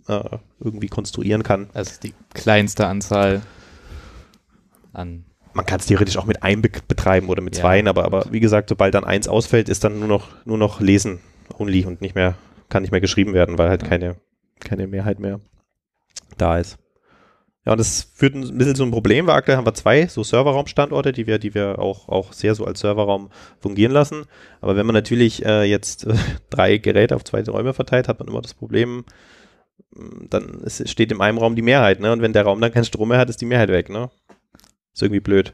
äh, 0.07 0.37
irgendwie 0.59 0.87
konstruieren 0.87 1.43
kann. 1.43 1.69
Also 1.73 1.93
die 2.01 2.13
kleinste 2.33 2.87
Anzahl 2.87 3.41
an. 4.93 5.25
Man 5.53 5.65
kann 5.65 5.79
es 5.79 5.87
theoretisch 5.87 6.17
auch 6.17 6.25
mit 6.25 6.43
einem 6.43 6.61
be 6.61 6.69
betreiben 6.87 7.29
oder 7.29 7.41
mit 7.41 7.55
Ja, 7.55 7.61
zweien, 7.61 7.87
aber, 7.87 8.05
aber 8.05 8.27
wie 8.31 8.39
gesagt, 8.39 8.69
sobald 8.69 8.93
dann 8.93 9.03
eins 9.05 9.27
ausfällt, 9.27 9.69
ist 9.69 9.83
dann 9.83 9.99
nur 9.99 10.07
noch, 10.07 10.27
nur 10.45 10.57
noch 10.57 10.81
lesen 10.81 11.19
only 11.57 11.85
und 11.85 12.01
nicht 12.01 12.15
mehr, 12.15 12.35
kann 12.69 12.83
nicht 12.83 12.91
mehr 12.91 13.01
geschrieben 13.01 13.33
werden, 13.33 13.57
weil 13.57 13.69
halt 13.69 13.81
Ja. 13.83 13.87
keine, 13.87 14.15
keine 14.59 14.87
Mehrheit 14.87 15.19
mehr 15.19 15.39
da 16.37 16.57
ist. 16.59 16.77
Ja, 17.65 17.73
und 17.73 17.79
das 17.79 18.11
führt 18.13 18.33
ein 18.33 18.57
bisschen 18.57 18.75
zu 18.75 18.83
einem 18.83 18.93
Problem, 18.93 19.27
weil 19.27 19.35
aktuell 19.35 19.57
haben 19.57 19.65
wir 19.65 19.73
zwei 19.73 20.07
so 20.07 20.23
Serverraumstandorte, 20.23 21.11
die 21.11 21.27
wir, 21.27 21.37
die 21.37 21.53
wir 21.53 21.79
auch, 21.79 22.07
auch 22.07 22.31
sehr 22.31 22.55
so 22.55 22.63
als 22.63 22.79
Serverraum 22.79 23.29
fungieren 23.59 23.91
lassen. 23.91 24.23
Aber 24.61 24.77
wenn 24.77 24.85
man 24.85 24.93
natürlich 24.93 25.45
äh, 25.45 25.63
jetzt 25.63 26.05
äh, 26.05 26.13
drei 26.49 26.77
Geräte 26.77 27.15
auf 27.15 27.25
zwei 27.25 27.43
Räume 27.43 27.73
verteilt, 27.73 28.07
hat 28.07 28.19
man 28.19 28.29
immer 28.29 28.41
das 28.41 28.53
Problem, 28.53 29.03
dann 30.29 30.61
ist, 30.61 30.87
steht 30.89 31.11
in 31.11 31.21
einem 31.21 31.37
Raum 31.37 31.55
die 31.55 31.61
Mehrheit, 31.61 31.99
ne? 31.99 32.11
Und 32.11 32.21
wenn 32.21 32.33
der 32.33 32.43
Raum 32.43 32.61
dann 32.61 32.71
keinen 32.71 32.85
Strom 32.85 33.09
mehr 33.09 33.17
hat, 33.17 33.29
ist 33.29 33.41
die 33.41 33.45
Mehrheit 33.45 33.69
weg, 33.69 33.89
ne? 33.89 34.09
Ist 34.93 35.01
irgendwie 35.01 35.19
blöd. 35.19 35.53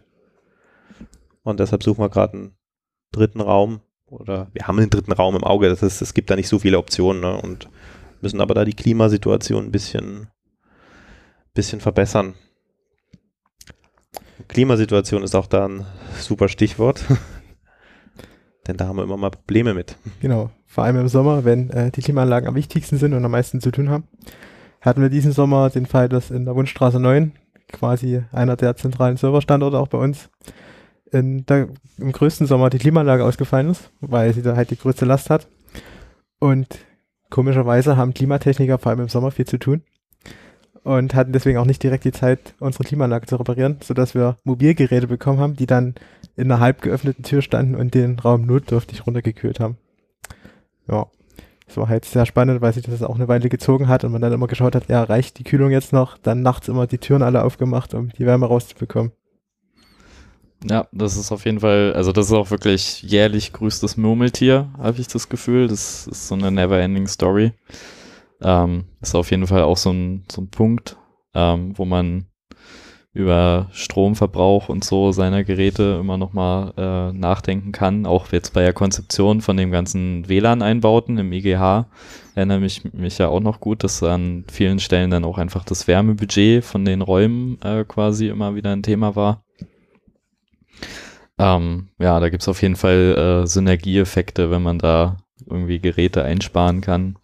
Und 1.43 1.59
deshalb 1.59 1.83
suchen 1.83 2.03
wir 2.03 2.09
gerade 2.09 2.33
einen 2.33 2.57
dritten 3.11 3.41
Raum. 3.41 3.81
Oder 4.05 4.49
wir 4.53 4.67
haben 4.67 4.77
einen 4.77 4.89
dritten 4.89 5.11
Raum 5.11 5.35
im 5.35 5.43
Auge. 5.43 5.69
Das 5.69 5.81
ist, 5.81 6.01
es 6.01 6.13
gibt 6.13 6.29
da 6.29 6.35
nicht 6.35 6.47
so 6.47 6.59
viele 6.59 6.77
Optionen, 6.77 7.21
ne? 7.21 7.35
Und 7.41 7.69
müssen 8.21 8.41
aber 8.41 8.53
da 8.53 8.65
die 8.65 8.75
Klimasituation 8.75 9.65
ein 9.65 9.71
bisschen, 9.71 10.29
bisschen 11.53 11.81
verbessern. 11.81 12.35
Klimasituation 14.47 15.23
ist 15.23 15.35
auch 15.35 15.47
da 15.47 15.67
ein 15.67 15.85
super 16.19 16.47
Stichwort. 16.47 17.03
Denn 18.67 18.77
da 18.77 18.87
haben 18.87 18.97
wir 18.97 19.03
immer 19.03 19.17
mal 19.17 19.29
Probleme 19.29 19.73
mit. 19.73 19.97
Genau, 20.21 20.51
vor 20.73 20.85
allem 20.85 20.97
im 20.97 21.07
Sommer, 21.07 21.45
wenn 21.45 21.69
äh, 21.69 21.91
die 21.91 22.01
Klimaanlagen 22.01 22.49
am 22.49 22.55
wichtigsten 22.55 22.97
sind 22.97 23.13
und 23.13 23.23
am 23.23 23.29
meisten 23.29 23.61
zu 23.61 23.69
tun 23.69 23.89
haben. 23.89 24.05
Hatten 24.81 25.03
wir 25.03 25.09
diesen 25.09 25.31
Sommer 25.31 25.69
den 25.69 25.85
Fall, 25.85 26.09
dass 26.09 26.31
in 26.31 26.45
der 26.45 26.55
Wunschstraße 26.55 26.99
9, 26.99 27.31
quasi 27.71 28.23
einer 28.31 28.55
der 28.55 28.75
zentralen 28.75 29.17
Serverstandorte 29.17 29.77
auch 29.77 29.87
bei 29.87 29.99
uns, 29.99 30.31
in 31.11 31.45
der, 31.45 31.67
im 31.99 32.11
größten 32.11 32.47
Sommer 32.47 32.71
die 32.71 32.79
Klimaanlage 32.79 33.23
ausgefallen 33.23 33.69
ist, 33.69 33.91
weil 34.01 34.33
sie 34.33 34.41
da 34.41 34.55
halt 34.55 34.71
die 34.71 34.77
größte 34.77 35.05
Last 35.05 35.29
hat. 35.29 35.47
Und 36.39 36.79
komischerweise 37.29 37.95
haben 37.95 38.15
Klimatechniker 38.15 38.79
vor 38.79 38.89
allem 38.89 39.01
im 39.01 39.09
Sommer 39.09 39.29
viel 39.29 39.45
zu 39.45 39.59
tun 39.59 39.83
und 40.81 41.13
hatten 41.13 41.33
deswegen 41.33 41.59
auch 41.59 41.65
nicht 41.65 41.83
direkt 41.83 42.03
die 42.03 42.11
Zeit, 42.11 42.55
unsere 42.59 42.83
Klimaanlage 42.83 43.27
zu 43.27 43.35
reparieren, 43.35 43.77
sodass 43.83 44.15
wir 44.15 44.37
Mobilgeräte 44.43 45.05
bekommen 45.05 45.39
haben, 45.39 45.55
die 45.55 45.67
dann 45.67 45.93
in 46.35 46.51
einer 46.51 46.59
halb 46.59 46.81
geöffneten 46.81 47.23
Tür 47.23 47.43
standen 47.43 47.75
und 47.75 47.93
den 47.93 48.17
Raum 48.17 48.47
notdürftig 48.47 49.05
runtergekühlt 49.05 49.59
haben. 49.59 49.77
Ja, 50.89 51.07
das 51.65 51.77
war 51.77 51.87
halt 51.87 52.05
sehr 52.05 52.25
spannend, 52.25 52.61
weil 52.61 52.73
sich 52.73 52.83
das 52.83 53.01
auch 53.01 53.15
eine 53.15 53.27
Weile 53.27 53.49
gezogen 53.49 53.87
hat 53.87 54.03
und 54.03 54.11
man 54.11 54.21
dann 54.21 54.33
immer 54.33 54.47
geschaut 54.47 54.75
hat, 54.75 54.89
ja, 54.89 55.03
reicht 55.03 55.39
die 55.39 55.43
Kühlung 55.43 55.71
jetzt 55.71 55.93
noch? 55.93 56.17
Dann 56.17 56.41
nachts 56.41 56.67
immer 56.67 56.87
die 56.87 56.97
Türen 56.97 57.23
alle 57.23 57.43
aufgemacht, 57.43 57.93
um 57.93 58.09
die 58.09 58.25
Wärme 58.25 58.45
rauszubekommen. 58.45 59.11
Ja, 60.69 60.87
das 60.91 61.17
ist 61.17 61.31
auf 61.31 61.45
jeden 61.45 61.59
Fall, 61.59 61.93
also 61.93 62.11
das 62.11 62.27
ist 62.27 62.31
auch 62.31 62.51
wirklich 62.51 63.01
jährlich 63.01 63.51
grüßtes 63.51 63.97
Murmeltier, 63.97 64.69
habe 64.77 64.99
ich 64.99 65.07
das 65.07 65.27
Gefühl. 65.27 65.67
Das 65.67 66.07
ist 66.07 66.27
so 66.27 66.35
eine 66.35 66.51
never-ending 66.51 67.07
Story. 67.07 67.53
Ähm, 68.41 68.85
ist 69.01 69.15
auf 69.15 69.31
jeden 69.31 69.47
Fall 69.47 69.63
auch 69.63 69.77
so 69.77 69.91
ein, 69.91 70.25
so 70.31 70.41
ein 70.41 70.49
Punkt, 70.49 70.97
ähm, 71.33 71.77
wo 71.77 71.85
man 71.85 72.27
über 73.13 73.67
Stromverbrauch 73.71 74.69
und 74.69 74.83
so 74.83 75.11
seiner 75.11 75.43
Geräte 75.43 75.97
immer 75.99 76.17
nochmal 76.17 76.73
äh, 76.77 77.13
nachdenken 77.13 77.71
kann. 77.71 78.05
Auch 78.07 78.31
jetzt 78.31 78.53
bei 78.53 78.61
der 78.63 78.73
Konzeption 78.73 79.41
von 79.41 79.55
dem 79.55 79.71
ganzen 79.71 80.27
WLAN-Einbauten 80.27 81.19
im 81.19 81.31
IGH 81.31 81.85
erinnere 82.35 82.59
mich, 82.59 82.83
mich 82.93 83.17
ja 83.17 83.27
auch 83.27 83.39
noch 83.39 83.59
gut, 83.59 83.83
dass 83.83 84.01
an 84.03 84.45
vielen 84.51 84.79
Stellen 84.79 85.11
dann 85.11 85.25
auch 85.25 85.37
einfach 85.37 85.63
das 85.63 85.87
Wärmebudget 85.87 86.63
von 86.63 86.85
den 86.85 87.01
Räumen 87.01 87.59
äh, 87.61 87.83
quasi 87.85 88.27
immer 88.27 88.55
wieder 88.55 88.71
ein 88.71 88.83
Thema 88.83 89.15
war. 89.15 89.43
Ähm, 91.37 91.89
ja, 91.99 92.19
da 92.19 92.29
gibt's 92.29 92.47
auf 92.47 92.61
jeden 92.61 92.75
Fall 92.75 93.43
äh, 93.43 93.47
Synergieeffekte, 93.47 94.51
wenn 94.51 94.61
man 94.61 94.79
da 94.79 95.17
irgendwie 95.45 95.79
Geräte 95.79 96.23
einsparen 96.23 96.81
kann. 96.81 97.17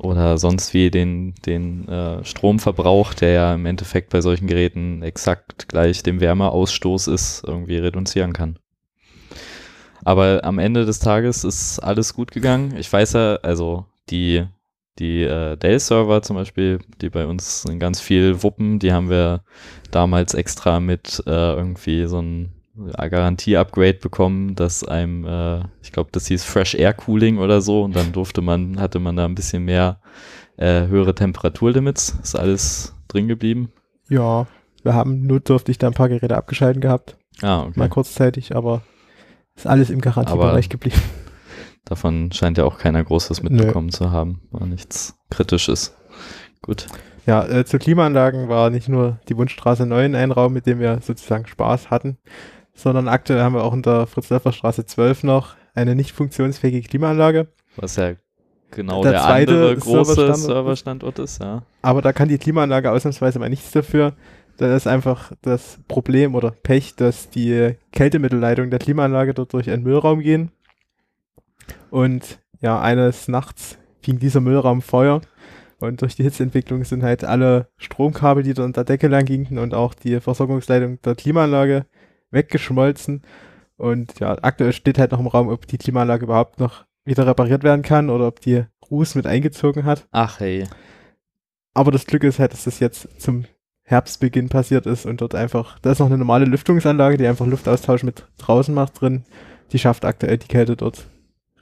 Oder 0.00 0.38
sonst 0.38 0.74
wie 0.74 0.90
den, 0.90 1.34
den 1.46 1.88
äh, 1.88 2.24
Stromverbrauch, 2.24 3.14
der 3.14 3.30
ja 3.30 3.54
im 3.54 3.66
Endeffekt 3.66 4.10
bei 4.10 4.20
solchen 4.20 4.46
Geräten 4.46 5.02
exakt 5.02 5.68
gleich 5.68 6.02
dem 6.02 6.20
Wärmeausstoß 6.20 7.08
ist, 7.08 7.44
irgendwie 7.46 7.76
reduzieren 7.76 8.32
kann. 8.32 8.58
Aber 10.04 10.44
am 10.44 10.58
Ende 10.58 10.84
des 10.84 10.98
Tages 10.98 11.44
ist 11.44 11.78
alles 11.78 12.14
gut 12.14 12.30
gegangen. 12.30 12.76
Ich 12.76 12.92
weiß 12.92 13.14
ja, 13.14 13.36
also 13.36 13.86
die, 14.10 14.44
die 14.98 15.22
äh, 15.22 15.56
Dell-Server 15.56 16.22
zum 16.22 16.36
Beispiel, 16.36 16.80
die 17.00 17.08
bei 17.08 17.26
uns 17.26 17.62
sind 17.62 17.78
ganz 17.78 18.00
viel 18.00 18.42
wuppen, 18.42 18.78
die 18.78 18.92
haben 18.92 19.08
wir 19.08 19.42
damals 19.90 20.34
extra 20.34 20.80
mit 20.80 21.22
äh, 21.26 21.30
irgendwie 21.30 22.06
so 22.06 22.20
ein 22.20 22.52
Garantie-Upgrade 22.76 23.98
bekommen, 23.98 24.54
dass 24.54 24.84
einem, 24.84 25.24
äh, 25.24 25.60
ich 25.82 25.92
glaube, 25.92 26.10
das 26.12 26.26
hieß 26.26 26.44
Fresh 26.44 26.74
Air 26.74 26.94
Cooling 26.94 27.38
oder 27.38 27.60
so 27.60 27.82
und 27.82 27.94
dann 27.94 28.12
durfte 28.12 28.40
man, 28.40 28.80
hatte 28.80 28.98
man 28.98 29.16
da 29.16 29.24
ein 29.24 29.34
bisschen 29.34 29.64
mehr 29.64 30.00
äh, 30.56 30.86
höhere 30.86 31.14
Temperaturlimits. 31.14 32.18
Ist 32.22 32.36
alles 32.36 32.94
drin 33.08 33.28
geblieben? 33.28 33.72
Ja, 34.08 34.46
wir 34.82 34.94
haben 34.94 35.26
notdürftig 35.26 35.78
da 35.78 35.86
ein 35.88 35.94
paar 35.94 36.08
Geräte 36.08 36.36
abgeschalten 36.36 36.80
gehabt, 36.80 37.16
Ah, 37.42 37.62
okay. 37.62 37.78
mal 37.78 37.88
kurzzeitig, 37.88 38.54
aber 38.54 38.82
ist 39.56 39.66
alles 39.66 39.90
im 39.90 40.00
Garantiebereich 40.00 40.68
geblieben. 40.68 41.00
Davon 41.84 42.32
scheint 42.32 42.58
ja 42.58 42.64
auch 42.64 42.78
keiner 42.78 43.04
Großes 43.04 43.42
Nö. 43.42 43.50
mitbekommen 43.50 43.90
zu 43.90 44.10
haben. 44.10 44.40
War 44.50 44.66
nichts 44.66 45.16
Kritisches. 45.30 45.94
Gut. 46.62 46.86
Ja, 47.26 47.46
äh, 47.46 47.64
zu 47.64 47.78
Klimaanlagen 47.78 48.48
war 48.48 48.70
nicht 48.70 48.88
nur 48.88 49.18
die 49.28 49.36
Wunschstraße 49.36 49.86
9 49.86 50.14
ein 50.14 50.30
Raum, 50.30 50.52
mit 50.52 50.66
dem 50.66 50.78
wir 50.78 51.00
sozusagen 51.02 51.46
Spaß 51.46 51.90
hatten, 51.90 52.18
sondern 52.74 53.08
aktuell 53.08 53.40
haben 53.40 53.54
wir 53.54 53.64
auch 53.64 53.72
in 53.74 53.82
der 53.82 54.06
Fritz-Dörfer-Straße 54.06 54.86
12 54.86 55.22
noch 55.24 55.54
eine 55.74 55.94
nicht 55.94 56.12
funktionsfähige 56.12 56.86
Klimaanlage. 56.86 57.48
Was 57.76 57.96
ja 57.96 58.14
genau 58.70 59.02
Der 59.02 59.12
der, 59.12 59.20
zweite 59.22 59.52
andere 59.52 59.76
große 59.76 60.14
Serverstandort 60.14 60.36
ist- 60.38 60.44
Serverstandort 60.44 61.18
ist, 61.20 61.40
ja. 61.42 61.62
Aber 61.82 62.02
da 62.02 62.12
kann 62.12 62.28
die 62.28 62.38
Klimaanlage 62.38 62.90
ausnahmsweise 62.90 63.38
mal 63.38 63.48
nichts 63.50 63.70
dafür. 63.72 64.12
Da 64.56 64.74
ist 64.76 64.86
einfach 64.86 65.32
das 65.42 65.80
Problem 65.88 66.34
oder 66.36 66.50
Pech, 66.52 66.94
dass 66.94 67.28
die 67.30 67.74
Kältemittelleitungen 67.92 68.70
der 68.70 68.78
Klimaanlage 68.78 69.34
dort 69.34 69.52
durch 69.52 69.68
einen 69.70 69.82
Müllraum 69.82 70.20
gehen. 70.20 70.52
Und 71.90 72.40
ja, 72.60 72.80
eines 72.80 73.28
Nachts 73.28 73.78
fing 74.02 74.18
dieser 74.18 74.40
Müllraum 74.40 74.82
Feuer. 74.82 75.20
Und 75.80 76.02
durch 76.02 76.14
die 76.14 76.22
Hitzeentwicklung 76.22 76.84
sind 76.84 77.02
halt 77.02 77.24
alle 77.24 77.68
Stromkabel, 77.76 78.42
die 78.42 78.54
dort 78.54 78.66
unter 78.66 78.84
der 78.84 78.94
Decke 78.96 79.08
lang 79.08 79.24
gingen 79.24 79.58
und 79.58 79.74
auch 79.74 79.92
die 79.92 80.20
Versorgungsleitung 80.20 81.00
der 81.02 81.14
Klimaanlage 81.14 81.84
weggeschmolzen. 82.34 83.22
Und 83.76 84.20
ja, 84.20 84.36
aktuell 84.42 84.72
steht 84.72 84.98
halt 84.98 85.12
noch 85.12 85.20
im 85.20 85.26
Raum, 85.26 85.48
ob 85.48 85.66
die 85.66 85.78
Klimaanlage 85.78 86.24
überhaupt 86.24 86.60
noch 86.60 86.84
wieder 87.04 87.26
repariert 87.26 87.64
werden 87.64 87.82
kann 87.82 88.10
oder 88.10 88.26
ob 88.26 88.40
die 88.40 88.64
Ruß 88.90 89.14
mit 89.14 89.26
eingezogen 89.26 89.84
hat. 89.84 90.06
Ach 90.10 90.40
hey. 90.40 90.66
Aber 91.74 91.90
das 91.90 92.06
Glück 92.06 92.24
ist 92.24 92.38
halt, 92.38 92.52
dass 92.52 92.64
das 92.64 92.78
jetzt 92.78 93.20
zum 93.20 93.44
Herbstbeginn 93.82 94.48
passiert 94.48 94.86
ist 94.86 95.04
und 95.04 95.20
dort 95.20 95.34
einfach, 95.34 95.78
da 95.80 95.92
ist 95.92 95.98
noch 95.98 96.06
eine 96.06 96.16
normale 96.16 96.46
Lüftungsanlage, 96.46 97.18
die 97.18 97.26
einfach 97.26 97.46
Luftaustausch 97.46 98.02
mit 98.02 98.26
draußen 98.38 98.74
macht 98.74 99.00
drin. 99.00 99.24
Die 99.72 99.78
schafft 99.78 100.04
aktuell 100.04 100.38
die 100.38 100.48
Kälte 100.48 100.76
dort 100.76 101.06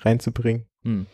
reinzubringen. 0.00 0.66
Hm. 0.84 1.06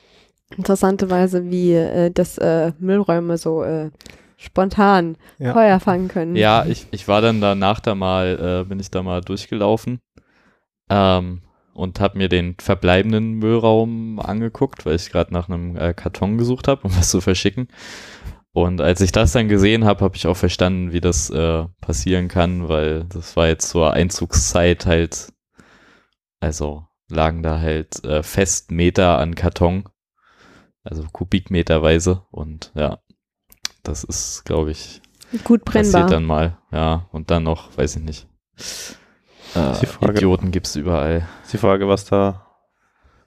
Interessanterweise, 0.56 1.50
wie 1.50 1.74
äh, 1.74 2.10
das 2.10 2.38
äh, 2.38 2.72
Müllräume 2.78 3.38
so 3.38 3.62
äh, 3.62 3.90
spontan 4.38 5.16
Ja. 5.38 5.52
Feuer 5.52 5.80
fangen 5.80 6.08
können. 6.08 6.36
Ja, 6.36 6.64
ich, 6.64 6.86
ich 6.92 7.08
war 7.08 7.20
dann 7.20 7.40
danach 7.40 7.80
da 7.80 7.94
mal, 7.94 8.62
äh, 8.62 8.68
bin 8.68 8.80
ich 8.80 8.90
da 8.90 9.02
mal 9.02 9.20
durchgelaufen 9.20 10.00
ähm, 10.88 11.42
und 11.74 12.00
habe 12.00 12.16
mir 12.16 12.28
den 12.28 12.54
verbleibenden 12.58 13.34
Müllraum 13.34 14.20
angeguckt, 14.20 14.86
weil 14.86 14.94
ich 14.94 15.10
gerade 15.10 15.34
nach 15.34 15.48
einem 15.48 15.76
äh, 15.76 15.92
Karton 15.92 16.38
gesucht 16.38 16.68
habe, 16.68 16.82
um 16.86 16.90
was 16.96 17.10
zu 17.10 17.20
verschicken. 17.20 17.68
Und 18.52 18.80
als 18.80 19.00
ich 19.00 19.12
das 19.12 19.32
dann 19.32 19.48
gesehen 19.48 19.84
habe, 19.84 20.04
habe 20.04 20.16
ich 20.16 20.26
auch 20.26 20.36
verstanden, 20.36 20.92
wie 20.92 21.00
das 21.00 21.30
äh, 21.30 21.64
passieren 21.80 22.28
kann, 22.28 22.68
weil 22.68 23.04
das 23.04 23.36
war 23.36 23.48
jetzt 23.48 23.68
zur 23.68 23.92
Einzugszeit 23.92 24.86
halt, 24.86 25.32
also 26.40 26.86
lagen 27.10 27.42
da 27.42 27.60
halt 27.60 28.04
äh, 28.04 28.22
fest 28.22 28.70
Meter 28.70 29.18
an 29.18 29.34
Karton, 29.34 29.84
also 30.82 31.04
Kubikmeterweise 31.12 32.22
und 32.30 32.72
ja, 32.74 32.98
das 33.82 34.04
ist, 34.04 34.44
glaube 34.44 34.70
ich, 34.70 35.00
Gut 35.44 35.64
passiert 35.64 35.92
brennbar. 35.92 36.06
dann 36.10 36.24
mal, 36.24 36.58
ja, 36.72 37.06
und 37.12 37.30
dann 37.30 37.42
noch, 37.44 37.76
weiß 37.76 37.96
ich 37.96 38.02
nicht. 38.02 38.26
Äh, 39.54 39.74
Frage- 39.86 40.12
Idioten 40.18 40.50
gibt's 40.50 40.76
überall. 40.76 41.26
Ist 41.42 41.52
die 41.52 41.58
Frage, 41.58 41.88
was 41.88 42.04
da 42.04 42.46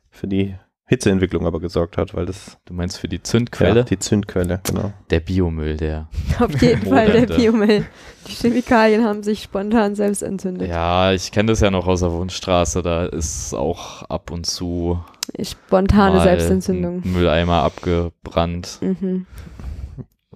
für 0.09 0.27
die 0.27 0.55
Hitzeentwicklung 0.85 1.45
aber 1.47 1.59
gesorgt 1.61 1.97
hat, 1.97 2.13
weil 2.13 2.25
das 2.25 2.57
Du 2.65 2.73
meinst 2.73 2.97
für 2.99 3.07
die 3.07 3.23
Zündquelle? 3.23 3.79
Ja, 3.79 3.83
die 3.85 3.97
Zündquelle, 3.97 4.59
genau. 4.63 4.91
der 5.09 5.21
Biomüll, 5.21 5.77
der. 5.77 6.09
Auf 6.39 6.61
jeden 6.61 6.85
Fall 6.85 7.09
der. 7.25 7.33
Biomüll. 7.33 7.85
Die 8.27 8.33
Chemikalien 8.33 9.05
haben 9.05 9.23
sich 9.23 9.41
spontan 9.43 9.95
selbst 9.95 10.21
entzündet. 10.21 10.67
Ja, 10.69 11.11
ich 11.13 11.31
kenne 11.31 11.51
das 11.53 11.61
ja 11.61 11.71
noch 11.71 11.87
aus 11.87 12.01
der 12.01 12.11
Wundstraße, 12.11 12.81
da 12.81 13.05
ist 13.05 13.53
auch 13.53 14.03
ab 14.03 14.31
und 14.31 14.45
zu 14.45 14.99
Spontane 15.41 16.17
mal 16.17 16.23
Selbstentzündung. 16.23 17.03
ein 17.05 17.11
Mülleimer 17.13 17.63
abgebrannt. 17.63 18.79
Mhm. 18.81 19.25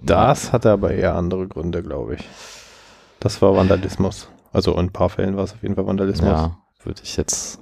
Das 0.02 0.52
hatte 0.52 0.70
aber 0.70 0.92
eher 0.92 1.14
andere 1.14 1.48
Gründe, 1.48 1.82
glaube 1.82 2.16
ich. 2.16 2.24
Das 3.20 3.40
war 3.42 3.56
Vandalismus. 3.56 4.28
Also 4.52 4.72
in 4.72 4.78
ein 4.86 4.92
paar 4.92 5.08
Fällen 5.08 5.36
war 5.36 5.44
es 5.44 5.54
auf 5.54 5.62
jeden 5.62 5.74
Fall 5.74 5.86
Vandalismus. 5.86 6.28
Ja, 6.30 6.58
würde 6.84 7.00
ich 7.02 7.16
jetzt 7.16 7.58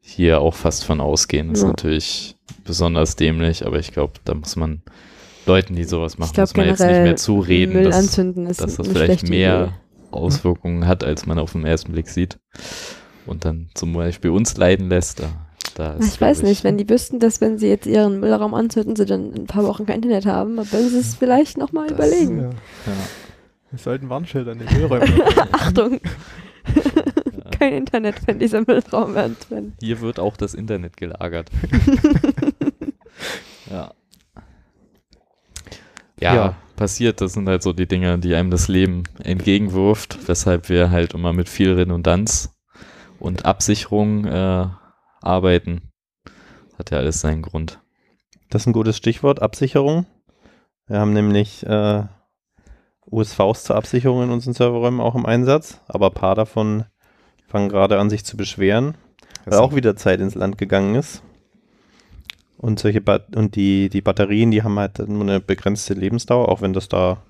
hier 0.00 0.40
auch 0.40 0.54
fast 0.54 0.84
von 0.84 1.00
ausgehen. 1.00 1.52
Ist 1.52 1.62
Ja. 1.62 1.68
natürlich 1.68 2.36
besonders 2.64 3.16
dämlich, 3.16 3.66
aber 3.66 3.78
ich 3.78 3.92
glaube, 3.92 4.14
da 4.24 4.34
muss 4.34 4.56
man 4.56 4.82
Leuten, 5.46 5.74
die 5.74 5.84
sowas 5.84 6.18
machen, 6.18 6.30
Ich 6.30 6.34
glaube 6.34 6.48
muss 6.48 6.56
man 6.56 6.66
jetzt 6.66 6.80
nicht 6.80 7.02
mehr 7.02 7.16
zureden, 7.16 7.72
Müll 7.74 7.84
dass, 7.84 8.12
dass 8.56 8.76
das 8.76 8.88
vielleicht 8.88 9.28
mehr 9.28 9.64
Idee. 9.64 9.72
Auswirkungen 10.10 10.86
hat, 10.86 11.04
als 11.04 11.26
man 11.26 11.38
auf 11.38 11.52
den 11.52 11.64
ersten 11.64 11.92
Blick 11.92 12.08
sieht. 12.08 12.38
Und 13.26 13.44
dann 13.44 13.70
zum 13.74 13.92
Beispiel 13.92 14.30
uns 14.30 14.56
leiden 14.56 14.88
lässt. 14.88 15.22
Da, 15.74 15.94
ist, 15.94 16.14
Ich 16.14 16.20
weiß 16.20 16.42
nicht, 16.42 16.64
wenn 16.64 16.78
die 16.78 16.88
wüssten, 16.88 17.18
dass 17.18 17.40
wenn 17.40 17.58
sie 17.58 17.68
jetzt 17.68 17.86
ihren 17.86 18.20
Müllraum 18.20 18.54
anzünden, 18.54 18.96
sie 18.96 19.06
dann 19.06 19.32
in 19.32 19.42
ein 19.42 19.46
paar 19.46 19.64
Wochen 19.64 19.86
kein 19.86 19.96
Internet 19.96 20.26
haben, 20.26 20.56
dann 20.56 20.70
würden 20.72 20.88
sie 20.88 20.98
es 20.98 21.14
vielleicht 21.14 21.58
nochmal 21.58 21.90
überlegen. 21.90 22.38
Ja. 22.38 22.48
Ja. 22.48 22.92
Wir 23.70 23.78
sollten 23.78 24.08
Warnschilder 24.08 24.52
in 24.52 24.58
den 24.58 24.72
Müllräumen 24.72 25.18
machen. 25.18 25.48
Achtung! 25.52 26.00
kein 27.58 27.74
Internet, 27.74 28.26
wenn 28.26 28.38
dieser 28.38 28.62
Müllraum 28.62 29.16
anbrennt. 29.16 29.74
Hier 29.80 30.00
wird 30.00 30.18
auch 30.18 30.36
das 30.36 30.54
Internet 30.54 30.96
gelagert. 30.96 31.50
ja. 33.70 33.92
ja. 36.20 36.34
Ja. 36.34 36.56
passiert. 36.76 37.20
Das 37.20 37.34
sind 37.34 37.48
halt 37.48 37.62
so 37.62 37.72
die 37.72 37.86
Dinge, 37.86 38.18
die 38.18 38.34
einem 38.34 38.50
das 38.50 38.68
Leben 38.68 39.04
entgegenwirft, 39.22 40.18
weshalb 40.26 40.68
wir 40.68 40.90
halt 40.90 41.14
immer 41.14 41.32
mit 41.32 41.48
viel 41.48 41.74
Redundanz 41.74 42.50
und 43.18 43.44
Absicherung 43.44 44.24
äh, 44.24 44.66
arbeiten. 45.20 45.82
Hat 46.78 46.90
ja 46.90 46.98
alles 46.98 47.20
seinen 47.20 47.42
Grund. 47.42 47.80
Das 48.48 48.62
ist 48.62 48.66
ein 48.66 48.72
gutes 48.72 48.96
Stichwort, 48.96 49.42
Absicherung. 49.42 50.06
Wir 50.86 50.98
haben 50.98 51.12
nämlich 51.12 51.64
äh, 51.66 52.04
USVs 53.06 53.64
zur 53.64 53.76
Absicherung 53.76 54.24
in 54.24 54.30
unseren 54.30 54.54
Serverräumen 54.54 55.00
auch 55.00 55.14
im 55.14 55.26
Einsatz, 55.26 55.80
aber 55.86 56.08
ein 56.08 56.14
paar 56.14 56.34
davon 56.34 56.84
fangen 57.46 57.68
gerade 57.68 57.98
an, 57.98 58.10
sich 58.10 58.24
zu 58.24 58.36
beschweren, 58.36 58.94
weil 59.44 59.58
auch 59.58 59.74
wieder 59.74 59.96
Zeit 59.96 60.20
ins 60.20 60.34
Land 60.34 60.58
gegangen 60.58 60.94
ist. 60.94 61.22
Und 62.56 62.78
solche 62.78 63.00
Bat 63.00 63.36
und 63.36 63.56
die, 63.56 63.88
die 63.88 64.02
Batterien, 64.02 64.50
die 64.50 64.62
haben 64.62 64.78
halt 64.78 64.98
nur 64.98 65.22
eine 65.22 65.40
begrenzte 65.40 65.94
Lebensdauer, 65.94 66.48
auch 66.48 66.60
wenn 66.60 66.72
das 66.72 66.88
da 66.88 67.22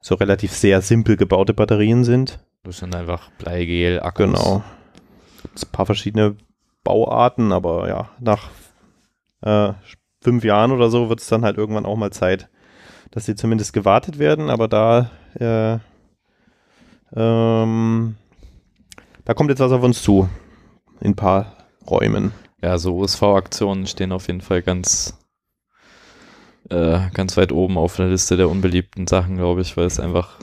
so 0.00 0.14
relativ 0.14 0.52
sehr 0.52 0.80
simpel 0.80 1.16
gebaute 1.16 1.54
Batterien 1.54 2.04
sind. 2.04 2.38
Das 2.62 2.78
sind 2.78 2.94
einfach 2.94 3.30
Bleigel, 3.32 4.00
Akkus. 4.00 4.26
Genau. 4.26 4.62
Gibt's 5.42 5.64
ein 5.64 5.72
paar 5.72 5.86
verschiedene 5.86 6.36
Bauarten, 6.90 7.52
aber 7.52 7.88
ja, 7.88 8.08
nach 8.18 8.48
äh, 9.42 9.72
fünf 10.20 10.42
Jahren 10.42 10.72
oder 10.72 10.90
so 10.90 11.08
wird 11.08 11.20
es 11.20 11.28
dann 11.28 11.44
halt 11.44 11.56
irgendwann 11.56 11.86
auch 11.86 11.94
mal 11.96 12.10
Zeit, 12.10 12.48
dass 13.12 13.26
sie 13.26 13.36
zumindest 13.36 13.72
gewartet 13.72 14.18
werden, 14.18 14.50
aber 14.50 14.66
da 14.66 15.10
äh, 15.38 15.78
ähm, 17.14 18.16
da 19.24 19.34
kommt 19.34 19.50
jetzt 19.50 19.60
was 19.60 19.70
auf 19.72 19.82
uns 19.84 20.02
zu. 20.02 20.28
In 21.00 21.12
ein 21.12 21.16
paar 21.16 21.56
Räumen. 21.88 22.32
Ja, 22.62 22.76
so 22.78 22.96
USV-Aktionen 22.98 23.86
stehen 23.86 24.10
auf 24.12 24.26
jeden 24.26 24.40
Fall 24.40 24.62
ganz, 24.62 25.16
äh, 26.70 26.98
ganz 27.14 27.36
weit 27.36 27.52
oben 27.52 27.78
auf 27.78 27.96
der 27.96 28.08
Liste 28.08 28.36
der 28.36 28.48
unbeliebten 28.50 29.06
Sachen, 29.06 29.36
glaube 29.36 29.60
ich, 29.62 29.76
weil 29.76 29.86
es 29.86 29.98
einfach 30.00 30.38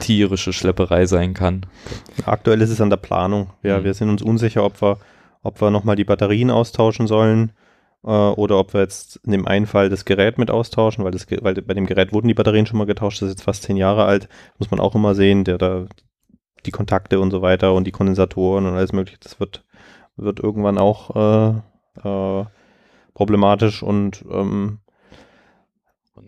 tierische 0.00 0.52
Schlepperei 0.52 1.06
sein 1.06 1.32
kann. 1.32 1.64
Aktuell 2.26 2.60
ist 2.60 2.70
es 2.70 2.80
an 2.80 2.90
der 2.90 2.96
Planung. 2.98 3.50
Ja, 3.62 3.78
Mhm. 3.78 3.84
wir 3.84 3.94
sind 3.94 4.10
uns 4.10 4.22
unsicher, 4.22 4.64
ob 4.64 4.82
wir, 4.82 4.98
ob 5.42 5.60
wir 5.60 5.70
nochmal 5.70 5.96
die 5.96 6.04
Batterien 6.04 6.50
austauschen 6.50 7.06
sollen 7.06 7.52
äh, 8.04 8.08
oder 8.08 8.58
ob 8.58 8.74
wir 8.74 8.80
jetzt 8.80 9.16
in 9.24 9.32
dem 9.32 9.46
einen 9.46 9.66
Fall 9.66 9.88
das 9.88 10.04
Gerät 10.04 10.38
mit 10.38 10.50
austauschen, 10.50 11.04
weil, 11.04 11.12
das, 11.12 11.26
weil 11.40 11.54
bei 11.54 11.74
dem 11.74 11.86
Gerät 11.86 12.12
wurden 12.12 12.28
die 12.28 12.34
Batterien 12.34 12.66
schon 12.66 12.78
mal 12.78 12.86
getauscht, 12.86 13.22
das 13.22 13.28
ist 13.28 13.34
jetzt 13.36 13.44
fast 13.44 13.62
zehn 13.64 13.76
Jahre 13.76 14.04
alt. 14.04 14.28
Muss 14.58 14.70
man 14.70 14.80
auch 14.80 14.94
immer 14.94 15.14
sehen, 15.14 15.44
der 15.44 15.58
da 15.58 15.86
die 16.66 16.70
Kontakte 16.70 17.20
und 17.20 17.30
so 17.30 17.42
weiter 17.42 17.74
und 17.74 17.86
die 17.86 17.92
Kondensatoren 17.92 18.66
und 18.66 18.74
alles 18.74 18.92
mögliche, 18.92 19.18
das 19.20 19.40
wird, 19.40 19.64
wird 20.16 20.40
irgendwann 20.40 20.78
auch 20.78 21.16
äh, 21.16 22.08
äh, 22.08 22.44
problematisch 23.14 23.82
und 23.82 24.24
ähm, 24.30 24.78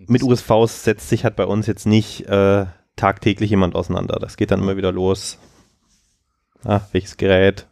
mit 0.06 0.22
USVs 0.22 0.84
setzt 0.84 1.08
sich 1.08 1.24
halt 1.24 1.36
bei 1.36 1.46
uns 1.46 1.66
jetzt 1.66 1.86
nicht 1.86 2.26
äh, 2.26 2.66
tagtäglich 2.96 3.50
jemand 3.50 3.74
auseinander. 3.74 4.18
Das 4.20 4.36
geht 4.36 4.50
dann 4.50 4.60
immer 4.60 4.76
wieder 4.76 4.92
los. 4.92 5.38
Ah, 6.64 6.80
welches 6.92 7.16
Gerät, 7.16 7.66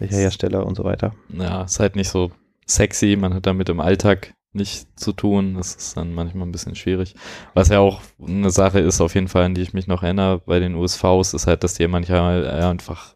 welcher 0.00 0.16
Hersteller 0.16 0.66
und 0.66 0.74
so 0.74 0.84
weiter. 0.84 1.14
Ja, 1.28 1.62
ist 1.62 1.78
halt 1.78 1.96
nicht 1.96 2.08
so 2.08 2.32
sexy. 2.66 3.16
Man 3.16 3.34
hat 3.34 3.46
damit 3.46 3.68
im 3.68 3.80
Alltag 3.80 4.34
nicht 4.52 4.98
zu 4.98 5.12
tun. 5.12 5.54
Das 5.54 5.74
ist 5.74 5.96
dann 5.96 6.12
manchmal 6.12 6.46
ein 6.46 6.52
bisschen 6.52 6.74
schwierig. 6.74 7.14
Was 7.54 7.68
ja 7.68 7.78
auch 7.78 8.00
eine 8.26 8.50
Sache 8.50 8.80
ist, 8.80 9.00
auf 9.00 9.14
jeden 9.14 9.28
Fall, 9.28 9.44
an 9.44 9.54
die 9.54 9.62
ich 9.62 9.74
mich 9.74 9.86
noch 9.86 10.02
erinnere 10.02 10.42
bei 10.44 10.58
den 10.58 10.74
USVs, 10.74 11.34
ist 11.34 11.46
halt, 11.46 11.62
dass 11.62 11.74
die 11.74 11.86
manchmal 11.86 12.48
einfach 12.48 13.14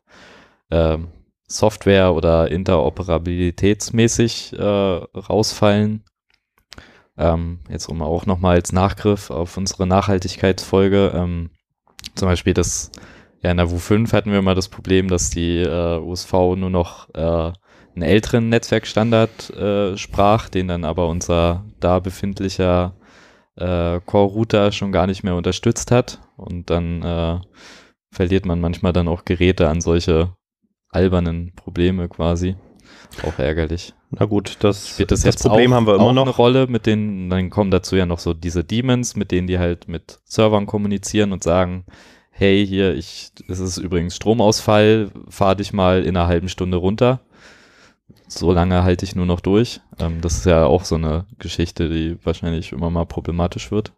ähm, 0.71 1.09
Software- 1.49 2.15
oder 2.15 2.51
interoperabilitätsmäßig 2.51 4.53
äh, 4.55 4.63
rausfallen. 4.63 6.05
Ähm, 7.17 7.61
jetzt 7.69 7.89
um 7.89 8.03
auch 8.03 8.27
nochmal 8.27 8.57
als 8.57 8.73
Nachgriff 8.73 9.31
auf 9.31 9.57
unsere 9.57 9.87
Nachhaltigkeitsfolge, 9.87 11.13
ähm, 11.15 11.51
zum 12.17 12.29
Beispiel 12.29 12.55
das, 12.55 12.91
ja 13.45 13.51
in 13.51 13.59
der 13.59 13.69
WU5 13.69 14.13
hatten 14.13 14.33
wir 14.33 14.43
mal 14.43 14.55
das 14.55 14.69
Problem, 14.69 15.09
dass 15.09 15.31
die 15.31 15.59
äh, 15.59 15.99
USV 15.99 16.33
nur 16.57 16.71
noch 16.71 17.09
äh, 17.15 17.53
einen 17.95 18.03
älteren 18.03 18.49
Netzwerkstandard 18.49 19.51
äh, 19.51 19.97
sprach, 19.97 20.49
den 20.49 20.67
dann 20.67 20.85
aber 20.85 21.09
unser 21.09 21.65
da 21.79 22.01
befindlicher 22.01 22.97
äh, 23.57 24.01
Core-Router 24.01 24.73
schon 24.73 24.91
gar 24.91 25.07
nicht 25.07 25.23
mehr 25.23 25.37
unterstützt 25.37 25.91
hat. 25.91 26.21
Und 26.37 26.71
dann 26.71 27.03
äh, 27.03 27.39
verliert 28.11 28.47
man 28.47 28.61
manchmal 28.61 28.93
dann 28.93 29.09
auch 29.09 29.25
Geräte 29.25 29.69
an 29.69 29.81
solche 29.81 30.35
albernen 30.89 31.53
Probleme 31.55 32.09
quasi. 32.09 32.57
Auch 33.23 33.39
ärgerlich. 33.39 33.95
Na 34.11 34.27
gut, 34.27 34.57
das, 34.61 34.97
das, 35.07 35.23
das 35.23 35.37
Problem 35.37 35.73
auch, 35.73 35.77
haben 35.77 35.87
wir 35.87 35.95
immer 35.97 36.11
eine 36.11 36.25
noch. 36.25 36.39
Rolle, 36.39 36.67
mit 36.67 36.87
denen, 36.87 37.31
dann 37.31 37.51
kommen 37.51 37.71
dazu 37.71 37.95
ja 37.97 38.07
noch 38.07 38.19
so 38.19 38.33
diese 38.33 38.65
Demons, 38.65 39.17
mit 39.17 39.31
denen 39.31 39.47
die 39.47 39.59
halt 39.59 39.87
mit 39.89 40.21
Servern 40.25 40.67
kommunizieren 40.67 41.33
und 41.33 41.43
sagen, 41.43 41.85
hey, 42.37 42.67
hier, 42.67 42.95
ich, 42.95 43.31
es 43.49 43.61
ist 43.61 43.79
übrigens 43.79 44.17
Stromausfall, 44.17 45.11
fahr 45.29 45.55
dich 45.55 45.73
mal 45.73 46.03
in 46.03 46.17
einer 46.17 46.27
halben 46.27 46.49
Stunde 46.49 46.77
runter. 46.77 47.21
So 48.27 48.53
lange 48.53 48.83
halte 48.83 49.05
ich 49.05 49.15
nur 49.15 49.27
noch 49.27 49.41
durch. 49.41 49.81
Ähm, 50.01 50.21
das 50.21 50.39
ist 50.39 50.47
ja 50.47 50.67
auch 50.67 50.85
so 50.85 50.97
eine 50.97 51.27
Geschichte, 51.39 51.89
die 51.89 52.19
wahrscheinlich 52.25 52.73
immer 52.73 52.91
mal 52.91 53.07
problematisch 53.07 53.71
wird. 53.71 53.93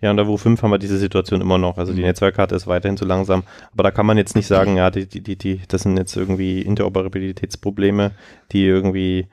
Ja, 0.00 0.10
und 0.10 0.16
da 0.16 0.26
wo 0.28 0.36
5 0.36 0.62
haben 0.62 0.70
wir 0.70 0.78
diese 0.78 0.98
Situation 0.98 1.40
immer 1.40 1.58
noch. 1.58 1.78
Also 1.78 1.92
die 1.92 2.00
Mhm. 2.02 2.06
Netzwerkkarte 2.08 2.54
ist 2.54 2.66
weiterhin 2.66 2.96
zu 2.96 3.04
langsam. 3.04 3.42
Aber 3.72 3.82
da 3.82 3.90
kann 3.90 4.06
man 4.06 4.16
jetzt 4.18 4.36
nicht 4.36 4.46
sagen, 4.46 4.76
ja, 4.76 4.90
die, 4.90 5.08
die, 5.08 5.22
die, 5.22 5.36
die, 5.36 5.60
das 5.66 5.82
sind 5.82 5.96
jetzt 5.96 6.16
irgendwie 6.16 6.60
Interoperabilitätsprobleme, 6.62 8.12
die 8.52 8.64
irgendwie, 8.64 9.26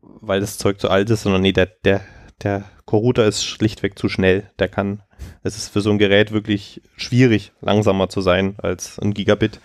weil 0.00 0.40
das 0.40 0.58
Zeug 0.58 0.80
zu 0.80 0.88
alt 0.88 1.10
ist, 1.10 1.22
sondern 1.22 1.42
nee, 1.42 1.52
der, 1.52 1.66
der, 1.84 2.00
der 2.42 2.64
Core-Router 2.86 3.26
ist 3.26 3.44
schlichtweg 3.44 3.98
zu 3.98 4.08
schnell. 4.08 4.50
Der 4.58 4.68
kann, 4.68 5.02
es 5.42 5.56
ist 5.56 5.68
für 5.68 5.80
so 5.80 5.90
ein 5.90 5.98
Gerät 5.98 6.32
wirklich 6.32 6.82
schwierig, 6.96 7.52
langsamer 7.60 8.08
zu 8.08 8.20
sein 8.20 8.56
als 8.58 8.98
ein 8.98 9.14
Gigabit, 9.14 9.60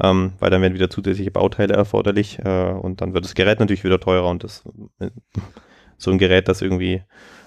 ähm, 0.00 0.32
weil 0.38 0.50
dann 0.50 0.62
werden 0.62 0.74
wieder 0.74 0.90
zusätzliche 0.90 1.30
Bauteile 1.30 1.74
erforderlich 1.74 2.38
äh, 2.44 2.70
und 2.70 3.00
dann 3.00 3.14
wird 3.14 3.24
das 3.24 3.34
Gerät 3.34 3.60
natürlich 3.60 3.84
wieder 3.84 4.00
teurer 4.00 4.28
und 4.28 4.44
das, 4.44 4.64
äh, 5.00 5.10
so 5.96 6.10
ein 6.10 6.18
Gerät, 6.18 6.48
das 6.48 6.62
irgendwie 6.62 7.02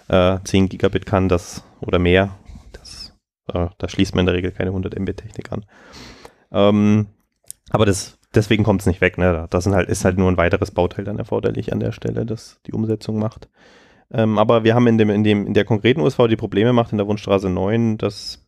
äh, 0.09 0.37
10 0.43 0.69
Gigabit 0.69 1.05
kann, 1.05 1.29
das 1.29 1.63
oder 1.79 1.99
mehr, 1.99 2.37
das, 2.73 3.13
äh, 3.53 3.67
da 3.77 3.89
schließt 3.89 4.15
man 4.15 4.23
in 4.23 4.25
der 4.27 4.35
Regel 4.35 4.51
keine 4.51 4.71
100 4.71 4.99
Mbit 4.99 5.17
Technik 5.17 5.51
an. 5.51 5.65
Ähm, 6.51 7.07
aber 7.69 7.85
das, 7.85 8.19
deswegen 8.35 8.63
kommt 8.63 8.81
es 8.81 8.87
nicht 8.87 9.01
weg. 9.01 9.17
Ne? 9.17 9.47
Das 9.49 9.63
sind 9.63 9.73
halt, 9.73 9.89
ist 9.89 10.03
halt 10.05 10.17
nur 10.17 10.29
ein 10.29 10.37
weiteres 10.37 10.71
Bauteil 10.71 11.05
dann 11.05 11.19
erforderlich 11.19 11.71
an 11.71 11.79
der 11.79 11.91
Stelle, 11.91 12.25
das 12.25 12.59
die 12.67 12.73
Umsetzung 12.73 13.17
macht. 13.17 13.49
Ähm, 14.13 14.37
aber 14.37 14.63
wir 14.63 14.75
haben 14.75 14.87
in, 14.87 14.97
dem, 14.97 15.09
in, 15.09 15.23
dem, 15.23 15.47
in 15.47 15.53
der 15.53 15.65
konkreten 15.65 16.01
USV 16.01 16.27
die 16.29 16.35
Probleme 16.35 16.73
macht 16.73 16.91
in 16.91 16.97
der 16.97 17.07
Wunschstraße 17.07 17.49
9, 17.49 17.97
dass 17.97 18.45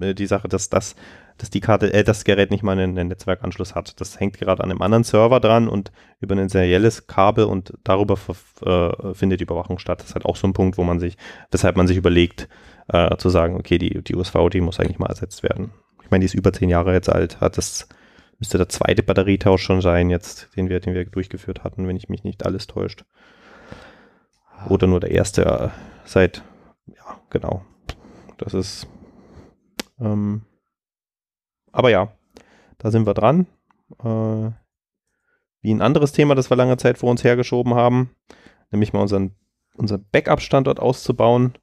äh, 0.00 0.14
die 0.14 0.26
Sache, 0.26 0.48
dass 0.48 0.70
das 0.70 0.96
dass 1.38 1.50
die 1.50 1.60
Karte, 1.60 1.92
äh, 1.92 2.04
das 2.04 2.24
Gerät 2.24 2.50
nicht 2.50 2.62
mal 2.62 2.72
einen, 2.72 2.96
einen 2.98 3.08
Netzwerkanschluss 3.08 3.74
hat. 3.74 4.00
Das 4.00 4.20
hängt 4.20 4.38
gerade 4.38 4.62
an 4.62 4.70
einem 4.70 4.82
anderen 4.82 5.04
Server 5.04 5.40
dran 5.40 5.68
und 5.68 5.92
über 6.20 6.36
ein 6.36 6.48
serielles 6.48 7.06
Kabel 7.06 7.44
und 7.44 7.74
darüber 7.82 8.16
äh, 8.64 9.14
findet 9.14 9.40
die 9.40 9.44
Überwachung 9.44 9.78
statt. 9.78 10.00
Das 10.00 10.08
ist 10.08 10.14
halt 10.14 10.26
auch 10.26 10.36
so 10.36 10.46
ein 10.46 10.52
Punkt, 10.52 10.78
wo 10.78 10.84
man 10.84 11.00
sich, 11.00 11.16
weshalb 11.50 11.76
man 11.76 11.86
sich 11.86 11.96
überlegt, 11.96 12.48
äh, 12.88 13.16
zu 13.16 13.28
sagen, 13.30 13.56
okay, 13.56 13.78
die, 13.78 14.02
die 14.02 14.14
USV, 14.14 14.48
die 14.52 14.60
muss 14.60 14.78
eigentlich 14.78 14.98
mal 14.98 15.08
ersetzt 15.08 15.42
werden. 15.42 15.72
Ich 16.02 16.10
meine, 16.10 16.20
die 16.20 16.26
ist 16.26 16.34
über 16.34 16.52
zehn 16.52 16.68
Jahre 16.68 16.92
jetzt 16.92 17.08
alt, 17.08 17.40
hat 17.40 17.56
das, 17.56 17.88
müsste 18.38 18.58
der 18.58 18.68
zweite 18.68 19.02
Batterietausch 19.02 19.62
schon 19.62 19.80
sein, 19.80 20.10
jetzt, 20.10 20.50
den 20.56 20.68
wir, 20.68 20.80
den 20.80 20.94
wir 20.94 21.04
durchgeführt 21.06 21.64
hatten, 21.64 21.88
wenn 21.88 21.96
ich 21.96 22.08
mich 22.08 22.24
nicht 22.24 22.44
alles 22.44 22.66
täuscht. 22.66 23.04
Oder 24.68 24.86
nur 24.86 25.00
der 25.00 25.10
erste 25.10 25.44
äh, 25.44 25.68
seit, 26.04 26.42
ja, 26.86 27.20
genau. 27.30 27.62
Das 28.38 28.54
ist, 28.54 28.86
ähm, 30.00 30.42
aber 31.72 31.90
ja, 31.90 32.12
da 32.78 32.90
sind 32.90 33.06
wir 33.06 33.14
dran. 33.14 33.46
Äh, 34.02 34.50
wie 35.60 35.72
ein 35.72 35.82
anderes 35.82 36.12
Thema, 36.12 36.34
das 36.34 36.50
wir 36.50 36.56
lange 36.56 36.76
Zeit 36.76 36.98
vor 36.98 37.10
uns 37.10 37.24
hergeschoben 37.24 37.74
haben, 37.74 38.10
nämlich 38.70 38.92
mal 38.92 39.00
unseren, 39.00 39.34
unseren 39.76 40.04
Backup-Standort 40.12 40.78
auszubauen. 40.78 41.54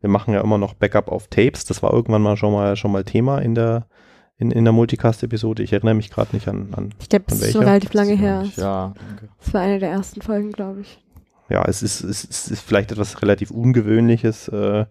Wir 0.00 0.10
machen 0.10 0.34
ja 0.34 0.40
immer 0.40 0.58
noch 0.58 0.74
Backup 0.74 1.08
auf 1.08 1.28
Tapes. 1.28 1.64
Das 1.64 1.82
war 1.82 1.92
irgendwann 1.92 2.22
mal 2.22 2.36
schon 2.36 2.52
mal 2.52 2.76
schon 2.76 2.92
mal 2.92 3.04
Thema 3.04 3.38
in 3.38 3.54
der 3.54 3.88
in, 4.36 4.52
in 4.52 4.64
der 4.64 4.72
Multicast-Episode. 4.72 5.62
Ich 5.62 5.72
erinnere 5.72 5.94
mich 5.94 6.10
gerade 6.10 6.34
nicht 6.34 6.46
an, 6.46 6.72
an. 6.74 6.94
Ich 7.00 7.08
glaube, 7.08 7.24
das 7.28 7.40
ist 7.40 7.52
schon 7.52 7.64
relativ 7.64 7.92
lange 7.92 8.14
her. 8.14 8.46
Ja, 8.56 8.94
danke. 8.96 9.28
Das 9.38 9.52
war 9.52 9.62
eine 9.62 9.80
der 9.80 9.90
ersten 9.90 10.22
Folgen, 10.22 10.52
glaube 10.52 10.82
ich. 10.82 11.02
Ja, 11.48 11.64
es 11.66 11.82
ist, 11.82 12.02
es 12.02 12.24
ist, 12.24 12.60
vielleicht 12.60 12.92
etwas 12.92 13.22
relativ 13.22 13.50
Ungewöhnliches, 13.50 14.48
äh, 14.48 14.84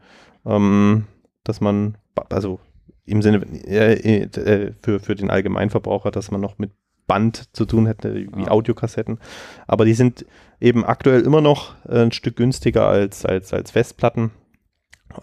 ähm, 0.45 1.05
dass 1.43 1.61
man, 1.61 1.97
also 2.29 2.59
im 3.05 3.21
Sinne 3.21 3.45
äh, 3.65 4.23
äh, 4.23 4.73
für, 4.81 4.99
für 4.99 5.15
den 5.15 5.29
Allgemeinverbraucher, 5.29 6.11
dass 6.11 6.31
man 6.31 6.41
noch 6.41 6.57
mit 6.57 6.71
Band 7.07 7.55
zu 7.55 7.65
tun 7.65 7.85
hätte, 7.87 8.13
wie 8.13 8.41
Ja. 8.41 8.51
Audiokassetten. 8.51 9.19
Aber 9.65 9.85
die 9.85 9.93
sind 9.93 10.25
eben 10.59 10.83
aktuell 10.83 11.21
immer 11.21 11.41
noch 11.41 11.75
äh, 11.87 12.01
ein 12.01 12.11
Stück 12.11 12.35
günstiger 12.35 12.87
als, 12.87 13.25
als, 13.25 13.53
als 13.53 13.71
Festplatten. 13.71 14.31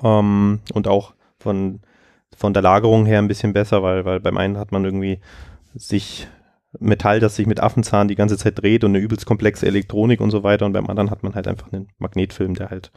Ähm, 0.03 0.61
und 0.73 0.89
auch 0.89 1.15
von, 1.39 1.81
von 2.35 2.55
der 2.55 2.63
Lagerung 2.63 3.05
her 3.05 3.19
ein 3.19 3.29
bisschen 3.29 3.53
besser, 3.53 3.83
weil, 3.83 4.05
weil 4.05 4.21
beim 4.21 4.39
einen 4.39 4.57
hat 4.57 4.73
man 4.73 4.85
irgendwie 4.85 5.21
sich 5.75 6.27
Metall, 6.81 7.21
das 7.21 7.37
sich 7.37 7.47
mit 7.47 7.61
Affenzahn 7.61 8.09
die 8.09 8.15
ganze 8.15 8.37
Zeit 8.37 8.61
dreht 8.61 8.85
und 8.85 8.91
eine 8.91 8.99
übelst 8.99 9.27
komplexe 9.27 9.67
Elektronik 9.67 10.21
und 10.21 10.31
so 10.31 10.43
weiter. 10.43 10.67
Und 10.67 10.73
beim 10.73 10.89
anderen 10.89 11.11
hat 11.11 11.23
man 11.23 11.35
halt 11.35 11.49
einfach 11.49 11.73
einen 11.73 11.89
Magnetfilm, 11.99 12.55
der 12.55 12.71
halt 12.71 12.93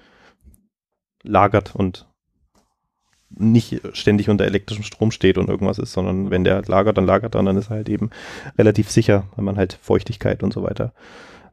lagert 1.23 1.75
und 1.75 2.07
nicht 3.29 3.81
ständig 3.93 4.29
unter 4.29 4.45
elektrischem 4.45 4.83
Strom 4.83 5.11
steht 5.11 5.37
und 5.37 5.49
irgendwas 5.49 5.79
ist, 5.79 5.91
sondern 5.91 6.31
wenn 6.31 6.43
der 6.43 6.55
halt 6.55 6.67
lagert, 6.67 6.97
dann 6.97 7.05
lagert 7.05 7.35
er 7.35 7.39
und 7.39 7.45
dann 7.45 7.57
ist 7.57 7.69
er 7.69 7.77
halt 7.77 7.89
eben 7.89 8.09
relativ 8.57 8.89
sicher, 8.89 9.27
weil 9.35 9.43
man 9.43 9.57
halt 9.57 9.77
Feuchtigkeit 9.81 10.43
und 10.43 10.53
so 10.53 10.63
weiter 10.63 10.93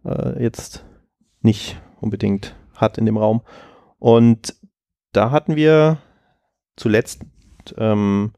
äh, 0.05 0.43
jetzt 0.43 0.85
nicht 1.41 1.81
unbedingt 2.01 2.55
hat 2.75 2.97
in 2.99 3.07
dem 3.07 3.17
Raum. 3.17 3.43
Und 3.99 4.55
da 5.13 5.31
hatten 5.31 5.57
wir 5.57 5.99
zuletzt 6.77 7.25
ähm, 7.77 8.33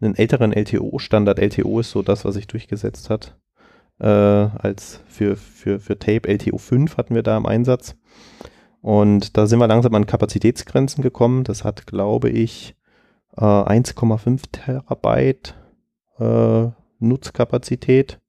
einen 0.00 0.14
älteren 0.14 0.52
LTO-Standard. 0.52 1.38
LTO 1.38 1.80
ist 1.80 1.90
so 1.90 2.02
das, 2.02 2.24
was 2.24 2.34
sich 2.34 2.46
durchgesetzt 2.46 3.10
hat. 3.10 3.36
Äh, 3.98 4.06
als 4.06 5.00
für, 5.08 5.36
für, 5.36 5.80
für 5.80 5.98
Tape 5.98 6.28
LTO 6.28 6.58
5 6.58 6.96
hatten 6.96 7.14
wir 7.14 7.22
da 7.22 7.36
im 7.36 7.46
Einsatz. 7.46 7.96
Und 8.82 9.36
da 9.36 9.46
sind 9.46 9.58
wir 9.58 9.66
langsam 9.66 9.94
an 9.94 10.06
Kapazitätsgrenzen 10.06 11.02
gekommen. 11.02 11.44
Das 11.44 11.64
hat, 11.64 11.86
glaube 11.86 12.28
ich, 12.28 12.76
äh, 13.36 13.40
1,5 13.40 14.42
Terabyte 14.52 15.54
äh, 16.18 16.68
Nutzkapazität. 16.98 18.20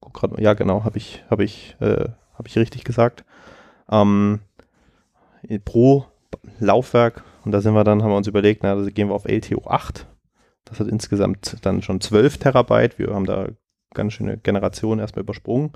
Guck 0.00 0.14
grad, 0.14 0.38
ja, 0.40 0.54
genau, 0.54 0.84
habe 0.84 0.98
ich, 0.98 1.24
habe 1.30 1.44
ich, 1.44 1.76
äh, 1.80 2.08
habe 2.34 2.48
ich 2.48 2.58
richtig 2.58 2.84
gesagt. 2.84 3.24
Ähm, 3.90 4.40
pro 5.64 6.06
Laufwerk. 6.58 7.24
Und 7.44 7.52
da 7.52 7.60
sind 7.60 7.74
wir 7.74 7.84
dann, 7.84 8.02
haben 8.02 8.10
wir 8.10 8.16
uns 8.16 8.26
überlegt, 8.26 8.62
na, 8.62 8.72
also 8.72 8.90
gehen 8.90 9.08
wir 9.08 9.14
auf 9.14 9.26
LTO 9.26 9.66
8. 9.66 10.06
Das 10.68 10.80
hat 10.80 10.88
insgesamt 10.88 11.56
dann 11.62 11.82
schon 11.82 12.00
12 12.00 12.38
Terabyte. 12.38 12.98
Wir 12.98 13.14
haben 13.14 13.26
da 13.26 13.48
ganz 13.94 14.12
schöne 14.12 14.36
Generation 14.38 14.98
erstmal 14.98 15.22
übersprungen. 15.22 15.72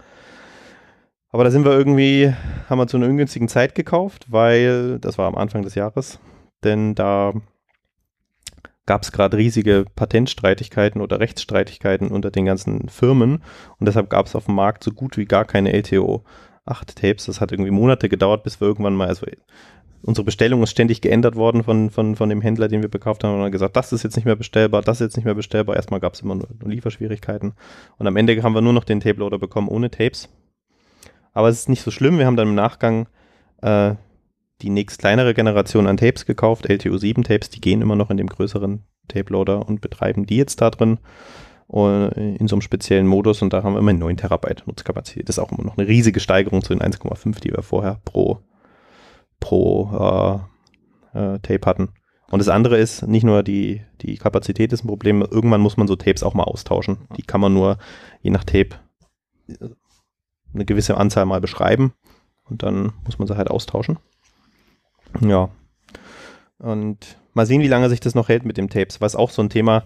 Aber 1.30 1.45
da 1.45 1.51
sind 1.51 1.64
wir 1.64 1.72
irgendwie, 1.72 2.32
haben 2.68 2.78
wir 2.78 2.86
zu 2.86 2.99
einer 2.99 3.07
ungünstigen 3.07 3.49
Zeit 3.49 3.74
gekauft, 3.74 4.26
weil 4.30 4.99
das 4.99 5.16
war 5.16 5.26
am 5.26 5.34
Anfang 5.34 5.62
des 5.62 5.74
Jahres, 5.74 6.20
denn 6.62 6.95
da 6.95 7.32
gab 8.84 9.03
es 9.03 9.12
gerade 9.12 9.38
riesige 9.38 9.86
Patentstreitigkeiten 9.97 11.01
oder 11.01 11.20
Rechtsstreitigkeiten 11.20 12.09
unter 12.09 12.30
den 12.30 12.45
ganzen 12.45 12.88
Firmen 12.90 13.43
und 13.78 13.86
deshalb 13.86 14.11
gab 14.11 14.26
es 14.26 14.36
auf 14.36 14.47
dem 14.47 14.57
Markt 14.57 14.84
so 14.84 14.90
gut 14.90 15.16
wie 15.16 15.24
gar 15.24 15.47
keine 15.47 15.72
LTO 15.72 16.22
8 16.64 16.96
Tapes. 16.96 17.26
Das 17.26 17.40
hat 17.40 17.52
irgendwie 17.52 17.70
Monate 17.70 18.08
gedauert, 18.08 18.44
bis 18.44 18.60
wir 18.60 18.68
irgendwann 18.68 18.94
mal, 18.94 19.08
also 19.08 19.26
unsere 20.02 20.24
Bestellung 20.24 20.62
ist 20.62 20.70
ständig 20.70 21.00
geändert 21.00 21.36
worden 21.36 21.62
von, 21.62 21.90
von, 21.90 22.16
von 22.16 22.28
dem 22.28 22.40
Händler, 22.40 22.68
den 22.68 22.82
wir 22.82 22.88
gekauft 22.88 23.24
haben 23.24 23.34
und 23.34 23.42
haben 23.42 23.52
gesagt, 23.52 23.76
das 23.76 23.92
ist 23.92 24.02
jetzt 24.02 24.16
nicht 24.16 24.24
mehr 24.24 24.36
bestellbar, 24.36 24.82
das 24.82 25.00
ist 25.00 25.06
jetzt 25.06 25.16
nicht 25.16 25.24
mehr 25.24 25.34
bestellbar. 25.34 25.76
Erstmal 25.76 26.00
gab 26.00 26.14
es 26.14 26.20
immer 26.20 26.34
nur, 26.34 26.48
nur 26.60 26.70
Lieferschwierigkeiten 26.70 27.54
und 27.98 28.06
am 28.06 28.16
Ende 28.16 28.40
haben 28.42 28.54
wir 28.54 28.60
nur 28.60 28.72
noch 28.72 28.84
den 28.84 29.00
Tape-Loader 29.00 29.38
bekommen 29.38 29.68
ohne 29.68 29.90
Tapes. 29.90 30.28
Aber 31.32 31.48
es 31.48 31.60
ist 31.60 31.68
nicht 31.68 31.82
so 31.82 31.90
schlimm. 31.90 32.18
Wir 32.18 32.26
haben 32.26 32.36
dann 32.36 32.48
im 32.48 32.54
Nachgang 32.54 33.08
äh, 33.62 33.94
die 34.60 34.70
nächst 34.70 34.98
kleinere 34.98 35.34
Generation 35.34 35.86
an 35.86 35.96
Tapes 35.96 36.26
gekauft, 36.26 36.68
LTO7 36.68 37.24
Tapes, 37.24 37.50
die 37.50 37.60
gehen 37.60 37.82
immer 37.82 37.96
noch 37.96 38.10
in 38.10 38.16
dem 38.16 38.28
größeren 38.28 38.84
Tape 39.08 39.32
Loader 39.32 39.66
und 39.66 39.80
betreiben 39.80 40.26
die 40.26 40.36
jetzt 40.36 40.60
da 40.60 40.70
drin 40.70 40.98
in 41.68 42.48
so 42.48 42.56
einem 42.56 42.60
speziellen 42.60 43.06
Modus 43.06 43.40
und 43.40 43.52
da 43.52 43.62
haben 43.62 43.74
wir 43.74 43.78
immer 43.78 43.92
9 43.92 44.16
Terabyte 44.18 44.66
Nutzkapazität. 44.66 45.28
Das 45.28 45.38
ist 45.38 45.42
auch 45.42 45.52
immer 45.52 45.64
noch 45.64 45.78
eine 45.78 45.88
riesige 45.88 46.20
Steigerung 46.20 46.62
zu 46.62 46.74
den 46.74 46.82
1,5, 46.82 47.40
die 47.40 47.50
wir 47.50 47.62
vorher 47.62 48.00
pro, 48.04 48.40
pro 49.40 50.42
äh, 51.14 51.18
äh, 51.18 51.38
Tape 51.38 51.66
hatten. 51.66 51.88
Und 52.30 52.38
das 52.38 52.48
andere 52.48 52.78
ist, 52.78 53.06
nicht 53.06 53.24
nur 53.24 53.42
die, 53.42 53.82
die 54.00 54.16
Kapazität 54.16 54.72
ist 54.72 54.84
ein 54.84 54.88
Problem, 54.88 55.22
irgendwann 55.22 55.60
muss 55.60 55.76
man 55.76 55.86
so 55.86 55.96
Tapes 55.96 56.22
auch 56.22 56.34
mal 56.34 56.44
austauschen. 56.44 56.98
Die 57.16 57.22
kann 57.22 57.40
man 57.40 57.52
nur 57.52 57.78
je 58.22 58.30
nach 58.30 58.44
Tape 58.44 58.76
äh, 59.48 59.68
eine 60.54 60.64
gewisse 60.64 60.96
Anzahl 60.96 61.24
mal 61.24 61.40
beschreiben 61.40 61.94
und 62.44 62.62
dann 62.62 62.92
muss 63.04 63.18
man 63.18 63.28
sie 63.28 63.36
halt 63.36 63.50
austauschen. 63.50 63.98
Ja. 65.20 65.50
Und 66.58 67.18
mal 67.34 67.46
sehen, 67.46 67.62
wie 67.62 67.68
lange 67.68 67.88
sich 67.88 68.00
das 68.00 68.14
noch 68.14 68.28
hält 68.28 68.44
mit 68.44 68.56
dem 68.56 68.68
Tapes, 68.68 69.00
was 69.00 69.16
auch 69.16 69.30
so 69.30 69.42
ein 69.42 69.50
Thema 69.50 69.84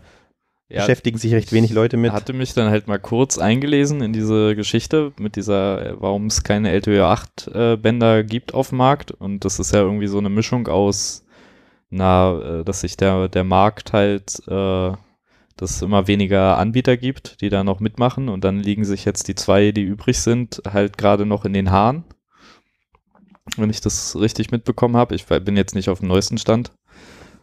Ja, 0.68 0.80
beschäftigen 0.80 1.16
sich 1.16 1.32
recht 1.32 1.52
wenig 1.52 1.72
Leute 1.72 1.96
mit. 1.96 2.10
hatte 2.12 2.32
mich 2.32 2.52
dann 2.52 2.70
halt 2.70 2.88
mal 2.88 2.98
kurz 2.98 3.38
eingelesen 3.38 4.02
in 4.02 4.12
diese 4.12 4.56
Geschichte 4.56 5.12
mit 5.16 5.36
dieser, 5.36 5.86
äh, 5.86 5.94
warum 6.00 6.26
es 6.26 6.42
keine 6.42 6.72
LTO 6.72 7.04
8 7.04 7.48
äh, 7.54 7.76
Bänder 7.76 8.24
gibt 8.24 8.52
auf 8.52 8.70
dem 8.70 8.78
Markt 8.78 9.12
und 9.12 9.44
das 9.44 9.60
ist 9.60 9.72
ja 9.72 9.80
irgendwie 9.80 10.08
so 10.08 10.18
eine 10.18 10.28
Mischung 10.28 10.66
aus, 10.66 11.24
na, 11.88 12.60
äh, 12.60 12.64
dass 12.64 12.80
sich 12.80 12.96
der, 12.96 13.28
der 13.28 13.44
Markt 13.44 13.92
halt, 13.92 14.40
äh, 14.48 14.92
dass 15.56 15.70
es 15.70 15.82
immer 15.82 16.08
weniger 16.08 16.58
Anbieter 16.58 16.96
gibt, 16.96 17.40
die 17.42 17.48
da 17.48 17.62
noch 17.62 17.78
mitmachen 17.78 18.28
und 18.28 18.42
dann 18.42 18.58
liegen 18.58 18.84
sich 18.84 19.04
jetzt 19.04 19.28
die 19.28 19.36
zwei, 19.36 19.70
die 19.70 19.82
übrig 19.82 20.18
sind, 20.18 20.62
halt 20.68 20.98
gerade 20.98 21.26
noch 21.26 21.44
in 21.44 21.52
den 21.52 21.70
Haaren. 21.70 22.02
Wenn 23.56 23.70
ich 23.70 23.80
das 23.80 24.16
richtig 24.18 24.50
mitbekommen 24.50 24.96
habe. 24.96 25.14
Ich 25.14 25.26
bin 25.26 25.56
jetzt 25.56 25.76
nicht 25.76 25.88
auf 25.88 26.00
dem 26.00 26.08
neuesten 26.08 26.36
Stand. 26.36 26.72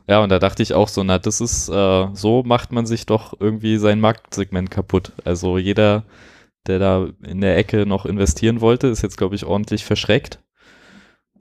Ja, 0.07 0.21
und 0.21 0.29
da 0.29 0.39
dachte 0.39 0.63
ich 0.63 0.73
auch 0.73 0.89
so, 0.89 1.03
na, 1.03 1.17
das 1.17 1.39
ist, 1.39 1.69
äh, 1.69 2.07
so 2.13 2.43
macht 2.43 2.71
man 2.71 2.85
sich 2.85 3.05
doch 3.05 3.39
irgendwie 3.39 3.77
sein 3.77 4.01
Marktsegment 4.01 4.69
kaputt. 4.69 5.13
Also 5.23 5.57
jeder, 5.57 6.03
der 6.67 6.79
da 6.79 7.07
in 7.23 7.41
der 7.41 7.57
Ecke 7.57 7.85
noch 7.85 8.05
investieren 8.05 8.59
wollte, 8.61 8.87
ist 8.87 9.01
jetzt, 9.01 9.17
glaube 9.17 9.35
ich, 9.35 9.45
ordentlich 9.45 9.85
verschreckt. 9.85 10.39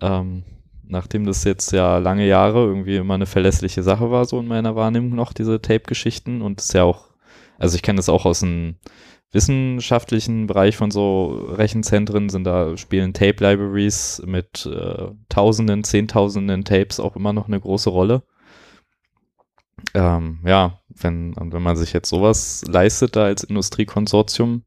Ähm, 0.01 0.45
nachdem 0.85 1.27
das 1.27 1.45
jetzt 1.45 1.73
ja 1.73 1.99
lange 1.99 2.27
Jahre 2.27 2.65
irgendwie 2.65 2.97
immer 2.97 3.15
eine 3.15 3.27
verlässliche 3.27 3.83
Sache 3.83 4.11
war, 4.11 4.25
so 4.27 4.39
in 4.39 4.47
meiner 4.47 4.77
Wahrnehmung 4.77 5.15
noch, 5.15 5.33
diese 5.33 5.61
Tape-Geschichten. 5.61 6.41
Und 6.43 6.61
ist 6.61 6.75
ja 6.75 6.85
auch, 6.85 7.09
also 7.59 7.75
ich 7.75 7.83
kenne 7.83 7.97
das 7.97 8.09
auch 8.09 8.27
aus 8.27 8.41
dem 8.41 8.77
wissenschaftlichen 9.33 10.47
Bereich 10.47 10.77
von 10.77 10.91
so 10.91 11.49
Rechenzentren, 11.53 12.29
sind 12.29 12.45
da, 12.45 12.77
spielen 12.77 13.13
Tape-Libraries 13.15 14.23
mit 14.27 14.67
äh, 14.67 15.09
Tausenden, 15.29 15.83
Zehntausenden 15.83 16.65
Tapes 16.65 17.01
auch 17.01 17.17
immer 17.17 17.33
noch 17.33 17.49
eine 17.49 17.59
große 17.59 17.91
Rolle. 17.91 18.23
Ähm, 19.95 20.41
ja, 20.45 20.79
wenn, 20.89 21.35
wenn 21.37 21.63
man 21.63 21.77
sich 21.77 21.93
jetzt 21.93 22.09
sowas 22.09 22.65
leistet 22.67 23.17
da 23.17 23.25
als 23.25 23.45
Industriekonsortium, 23.45 24.65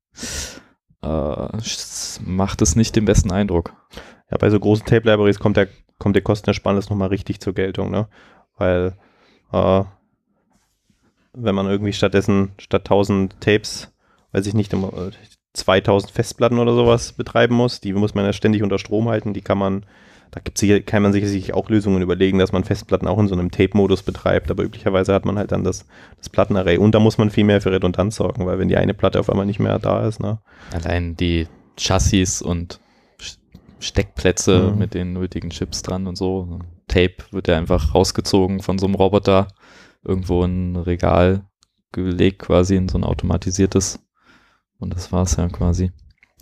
äh, 1.02 1.48
macht 2.26 2.62
es 2.62 2.76
nicht 2.76 2.96
den 2.96 3.06
besten 3.06 3.32
Eindruck. 3.32 3.74
Ja, 4.32 4.38
bei 4.38 4.50
so 4.50 4.60
großen 4.60 4.86
Tape-Libraries 4.86 5.40
kommt 5.40 5.58
der, 5.58 5.68
kommt 6.00 6.16
der 6.16 6.24
Kostenersparnis 6.24 6.90
nochmal 6.90 7.10
richtig 7.10 7.40
zur 7.40 7.54
Geltung, 7.54 7.92
ne? 7.92 8.08
Weil, 8.58 8.98
äh, 9.52 9.84
wenn 11.34 11.56
man 11.56 11.68
irgendwie 11.68 11.94
stattdessen 11.94 12.54
statt 12.58 12.86
1000 12.86 13.40
Tapes, 13.42 13.94
weiß 14.32 14.48
ich 14.48 14.54
nicht, 14.54 14.74
immer, 14.74 14.94
äh, 14.94 15.12
2000 15.54 16.12
Festplatten 16.12 16.60
oder 16.60 16.74
sowas 16.74 17.14
betreiben 17.14 17.56
muss, 17.56 17.80
die 17.80 17.94
muss 17.94 18.14
man 18.14 18.26
ja 18.26 18.34
ständig 18.34 18.64
unter 18.64 18.80
Strom 18.80 19.08
halten, 19.10 19.34
die 19.34 19.42
kann 19.42 19.58
man, 19.58 19.86
da 20.32 20.42
gibt's 20.44 20.60
sicher, 20.60 20.80
kann 20.82 21.04
man 21.04 21.14
sich 21.14 21.28
sicher 21.28 21.56
auch 21.56 21.70
Lösungen 21.70 22.02
überlegen, 22.02 22.40
dass 22.40 22.52
man 22.52 22.64
Festplatten 22.64 23.08
auch 23.08 23.20
in 23.20 23.28
so 23.28 23.36
einem 23.36 23.52
Tape-Modus 23.52 24.04
betreibt, 24.04 24.52
aber 24.52 24.64
üblicherweise 24.64 25.14
hat 25.14 25.26
man 25.26 25.38
halt 25.38 25.52
dann 25.52 25.64
das, 25.64 25.86
das 26.18 26.30
Plattenarray 26.30 26.78
und 26.78 26.94
da 26.94 27.00
muss 27.00 27.18
man 27.18 27.30
viel 27.30 27.44
mehr 27.46 27.62
für 27.62 27.72
Redundanz 27.72 28.16
sorgen, 28.16 28.46
weil 28.46 28.60
wenn 28.60 28.68
die 28.68 28.78
eine 28.78 28.94
Platte 28.94 29.20
auf 29.20 29.30
einmal 29.30 29.46
nicht 29.46 29.60
mehr 29.60 29.80
da 29.80 30.06
ist, 30.08 30.20
ne? 30.20 30.40
Allein 30.72 31.16
die 31.16 31.48
Chassis 31.78 32.42
und 32.42 32.80
Steckplätze 33.80 34.72
Mhm. 34.72 34.80
mit 34.80 34.94
den 34.94 35.14
nötigen 35.14 35.50
Chips 35.50 35.82
dran 35.82 36.08
und 36.08 36.18
so. 36.18 36.60
Tape 36.88 37.16
wird 37.32 37.48
ja 37.48 37.58
einfach 37.58 37.94
rausgezogen 37.94 38.62
von 38.62 38.78
so 38.80 38.86
einem 38.86 38.96
Roboter, 38.96 39.48
irgendwo 40.04 40.44
in 40.44 40.74
ein 40.74 40.76
Regal 40.78 41.46
gelegt, 41.92 42.40
quasi 42.40 42.76
in 42.76 42.90
so 42.90 42.98
ein 42.98 43.04
automatisiertes. 43.04 44.00
Und 44.80 44.94
das 44.94 45.12
war's 45.12 45.36
ja 45.38 45.48
quasi. 45.50 45.92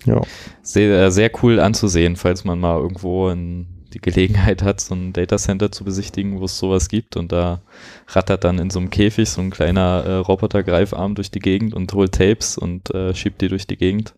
Ja. 0.06 0.22
Sehr, 0.62 1.06
äh, 1.06 1.12
sehr 1.12 1.32
cool 1.42 1.60
anzusehen, 1.60 2.16
falls 2.16 2.44
man 2.44 2.60
mal 2.60 2.80
irgendwo 2.80 3.30
in 3.30 3.73
die 3.94 4.02
Gelegenheit 4.02 4.64
hat, 4.64 4.82
so 4.82 4.96
ein 4.96 5.14
Datacenter 5.14 5.72
zu 5.72 5.84
besichtigen, 5.84 6.40
wo 6.40 6.46
es 6.46 6.58
sowas 6.58 6.90
gibt. 6.90 7.16
Und 7.16 7.32
da 7.32 7.62
rattert 8.08 8.44
dann 8.44 8.60
in 8.60 8.70
so 8.70 8.80
einem 8.80 8.90
Käfig 8.90 9.30
so 9.30 9.42
ein 9.42 9.52
kleiner 9.52 10.04
äh, 10.06 10.14
Roboter-Greifarm 10.16 11.16
durch 11.16 11.32
die 11.32 11.40
Gegend 11.40 11.74
und 11.74 11.94
holt 11.94 12.14
Tapes 12.14 12.58
und 12.58 12.94
äh, 12.94 13.14
schiebt 13.14 13.42
die 13.42 13.48
durch 13.48 13.68
die 13.68 13.78
Gegend. 13.78 14.16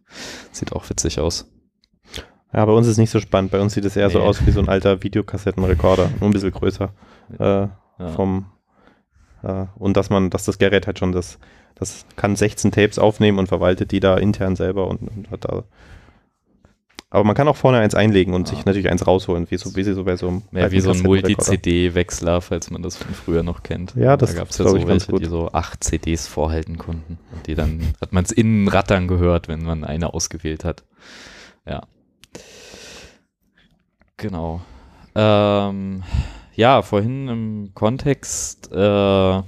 Sieht 0.51 0.73
auch 0.73 0.89
witzig 0.89 1.19
aus. 1.19 1.49
Ja, 2.53 2.63
bei 2.65 2.71
uns 2.71 2.88
ist 2.88 2.97
nicht 2.97 3.09
so 3.09 3.19
spannend. 3.19 3.51
Bei 3.51 3.59
uns 3.59 3.73
sieht 3.73 3.84
es 3.86 3.97
eher 3.97 4.09
so 4.09 4.19
Nee. 4.19 4.26
aus 4.26 4.45
wie 4.45 4.51
so 4.51 4.61
ein 4.61 4.69
alter 4.69 5.03
Videokassettenrekorder, 5.03 6.09
nur 6.19 6.30
ein 6.30 6.34
bisschen 6.34 6.51
größer. 6.51 6.93
Äh, 7.38 7.43
Ja. 7.97 8.09
vom, 8.15 8.45
äh, 9.43 9.65
und 9.78 9.95
dass 9.97 10.09
man, 10.09 10.30
dass 10.30 10.45
das 10.45 10.57
Gerät 10.57 10.86
halt 10.88 10.99
schon 10.99 11.11
das, 11.11 11.38
das 11.76 12.05
kann 12.15 12.36
16 12.36 12.71
Tapes 12.71 12.99
aufnehmen 12.99 13.39
und 13.39 13.47
verwaltet 13.47 13.91
die 13.91 13.99
da 13.99 14.17
intern 14.17 14.55
selber 14.55 14.88
und, 14.88 15.01
und 15.01 15.32
hat 15.32 15.45
da. 15.45 15.63
Aber 17.16 17.24
man 17.24 17.34
kann 17.34 17.47
auch 17.47 17.55
vorne 17.55 17.78
eins 17.78 17.95
einlegen 17.95 18.34
und 18.34 18.45
Ah. 18.45 18.49
sich 18.49 18.66
natürlich 18.66 18.89
eins 18.89 19.07
rausholen, 19.07 19.49
wie, 19.49 19.55
so, 19.55 19.74
wie 19.78 19.84
sie 19.84 19.93
so 19.93 20.03
bei 20.03 20.18
so 20.18 20.28
einem 20.28 20.41
alten 20.53 20.72
wie 20.74 20.82
so 20.82 20.91
ein. 20.91 20.99
Multi-CD-Wechsler, 21.01 22.41
falls 22.41 22.70
man 22.72 22.82
das 22.82 22.97
von 22.97 23.13
früher 23.16 23.41
noch 23.41 23.63
kennt. 23.63 23.95
Ja, 23.95 24.18
das 24.18 24.34
da 24.34 24.39
gab 24.39 24.49
es 24.49 24.57
ja 24.57 24.68
so 24.68 24.76
ich 24.76 24.86
welche, 24.86 25.13
die 25.13 25.24
so 25.26 25.49
acht 25.53 25.82
CDs 25.82 26.28
vorhalten 26.28 26.78
konnten. 26.78 27.18
Und 27.34 27.47
die 27.47 27.55
dann 27.55 27.93
hat 28.01 28.11
man 28.11 28.26
es 28.26 28.34
innen 28.34 28.68
rattern 28.68 29.07
gehört, 29.07 29.47
wenn 29.47 29.63
man 29.63 29.86
eine 29.86 30.13
ausgewählt 30.13 30.66
hat. 30.66 30.84
Ja. 31.66 31.84
Genau. 34.18 34.59
Ähm, 35.16 36.03
ja, 36.55 36.82
vorhin 36.82 37.30
im 37.30 37.72
Kontext 37.74 38.72
äh, 38.74 39.41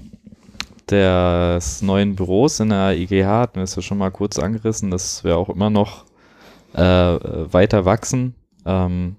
des 0.89 1.81
neuen 1.81 2.15
Büros 2.15 2.61
in 2.61 2.69
der 2.69 2.95
IGH 2.97 3.27
hatten 3.27 3.55
wir 3.57 3.63
es 3.63 3.75
ja 3.75 3.81
schon 3.81 3.97
mal 3.97 4.11
kurz 4.11 4.39
angerissen, 4.39 4.89
dass 4.89 5.25
wir 5.25 5.37
auch 5.37 5.49
immer 5.49 5.69
noch 5.69 6.06
äh, 6.73 6.81
weiter 6.81 7.85
wachsen. 7.85 8.35
Ähm, 8.65 9.15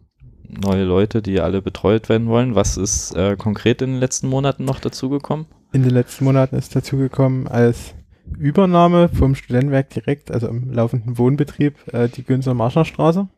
neue 0.48 0.84
Leute, 0.84 1.22
die 1.22 1.40
alle 1.40 1.62
betreut 1.62 2.08
werden 2.08 2.28
wollen. 2.28 2.54
Was 2.54 2.76
ist 2.76 3.14
äh, 3.14 3.36
konkret 3.36 3.82
in 3.82 3.92
den 3.92 4.00
letzten 4.00 4.28
Monaten 4.28 4.64
noch 4.64 4.80
dazugekommen? 4.80 5.46
In 5.72 5.82
den 5.82 5.92
letzten 5.92 6.24
Monaten 6.24 6.56
ist 6.56 6.74
dazugekommen 6.74 7.46
als 7.46 7.94
Übernahme 8.38 9.08
vom 9.08 9.34
Studentenwerk 9.34 9.90
direkt, 9.90 10.30
also 10.30 10.48
im 10.48 10.72
laufenden 10.72 11.18
Wohnbetrieb, 11.18 11.74
äh, 11.92 12.08
die 12.08 12.24
Günzer-Marschner-Straße. 12.24 13.28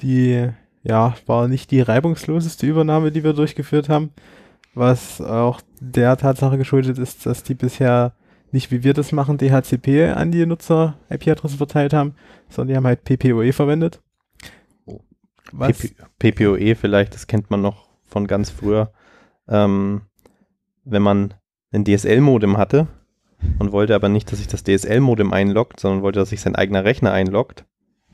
Die, 0.00 0.48
ja, 0.82 1.14
war 1.26 1.48
nicht 1.48 1.70
die 1.70 1.80
reibungsloseste 1.80 2.66
Übernahme, 2.66 3.12
die 3.12 3.24
wir 3.24 3.32
durchgeführt 3.32 3.88
haben, 3.88 4.10
was 4.74 5.20
auch 5.20 5.60
der 5.80 6.16
Tatsache 6.16 6.56
geschuldet 6.56 6.98
ist, 6.98 7.26
dass 7.26 7.42
die 7.42 7.54
bisher 7.54 8.14
nicht 8.52 8.70
wie 8.70 8.82
wir 8.82 8.94
das 8.94 9.12
machen, 9.12 9.38
DHCP 9.38 10.12
an 10.14 10.32
die 10.32 10.44
Nutzer 10.46 10.98
IP-Adressen 11.08 11.58
verteilt 11.58 11.92
haben, 11.92 12.14
sondern 12.48 12.68
die 12.68 12.76
haben 12.76 12.86
halt 12.86 13.04
PPOE 13.04 13.52
verwendet. 13.52 14.00
Oh. 14.86 15.00
Was? 15.52 15.78
PP 16.18 16.32
PPOE 16.32 16.74
vielleicht, 16.74 17.14
das 17.14 17.26
kennt 17.26 17.50
man 17.50 17.60
noch 17.60 17.88
von 18.04 18.26
ganz 18.26 18.50
früher. 18.50 18.92
Ähm, 19.48 20.02
wenn 20.84 21.02
man 21.02 21.34
ein 21.72 21.84
DSL-Modem 21.84 22.56
hatte 22.56 22.88
und 23.58 23.72
wollte 23.72 23.94
aber 23.94 24.08
nicht, 24.08 24.30
dass 24.30 24.38
sich 24.38 24.48
das 24.48 24.64
DSL-Modem 24.64 25.32
einloggt, 25.32 25.80
sondern 25.80 26.02
wollte, 26.02 26.18
dass 26.18 26.30
sich 26.30 26.40
sein 26.40 26.56
eigener 26.56 26.84
Rechner 26.84 27.12
einloggt, 27.12 27.64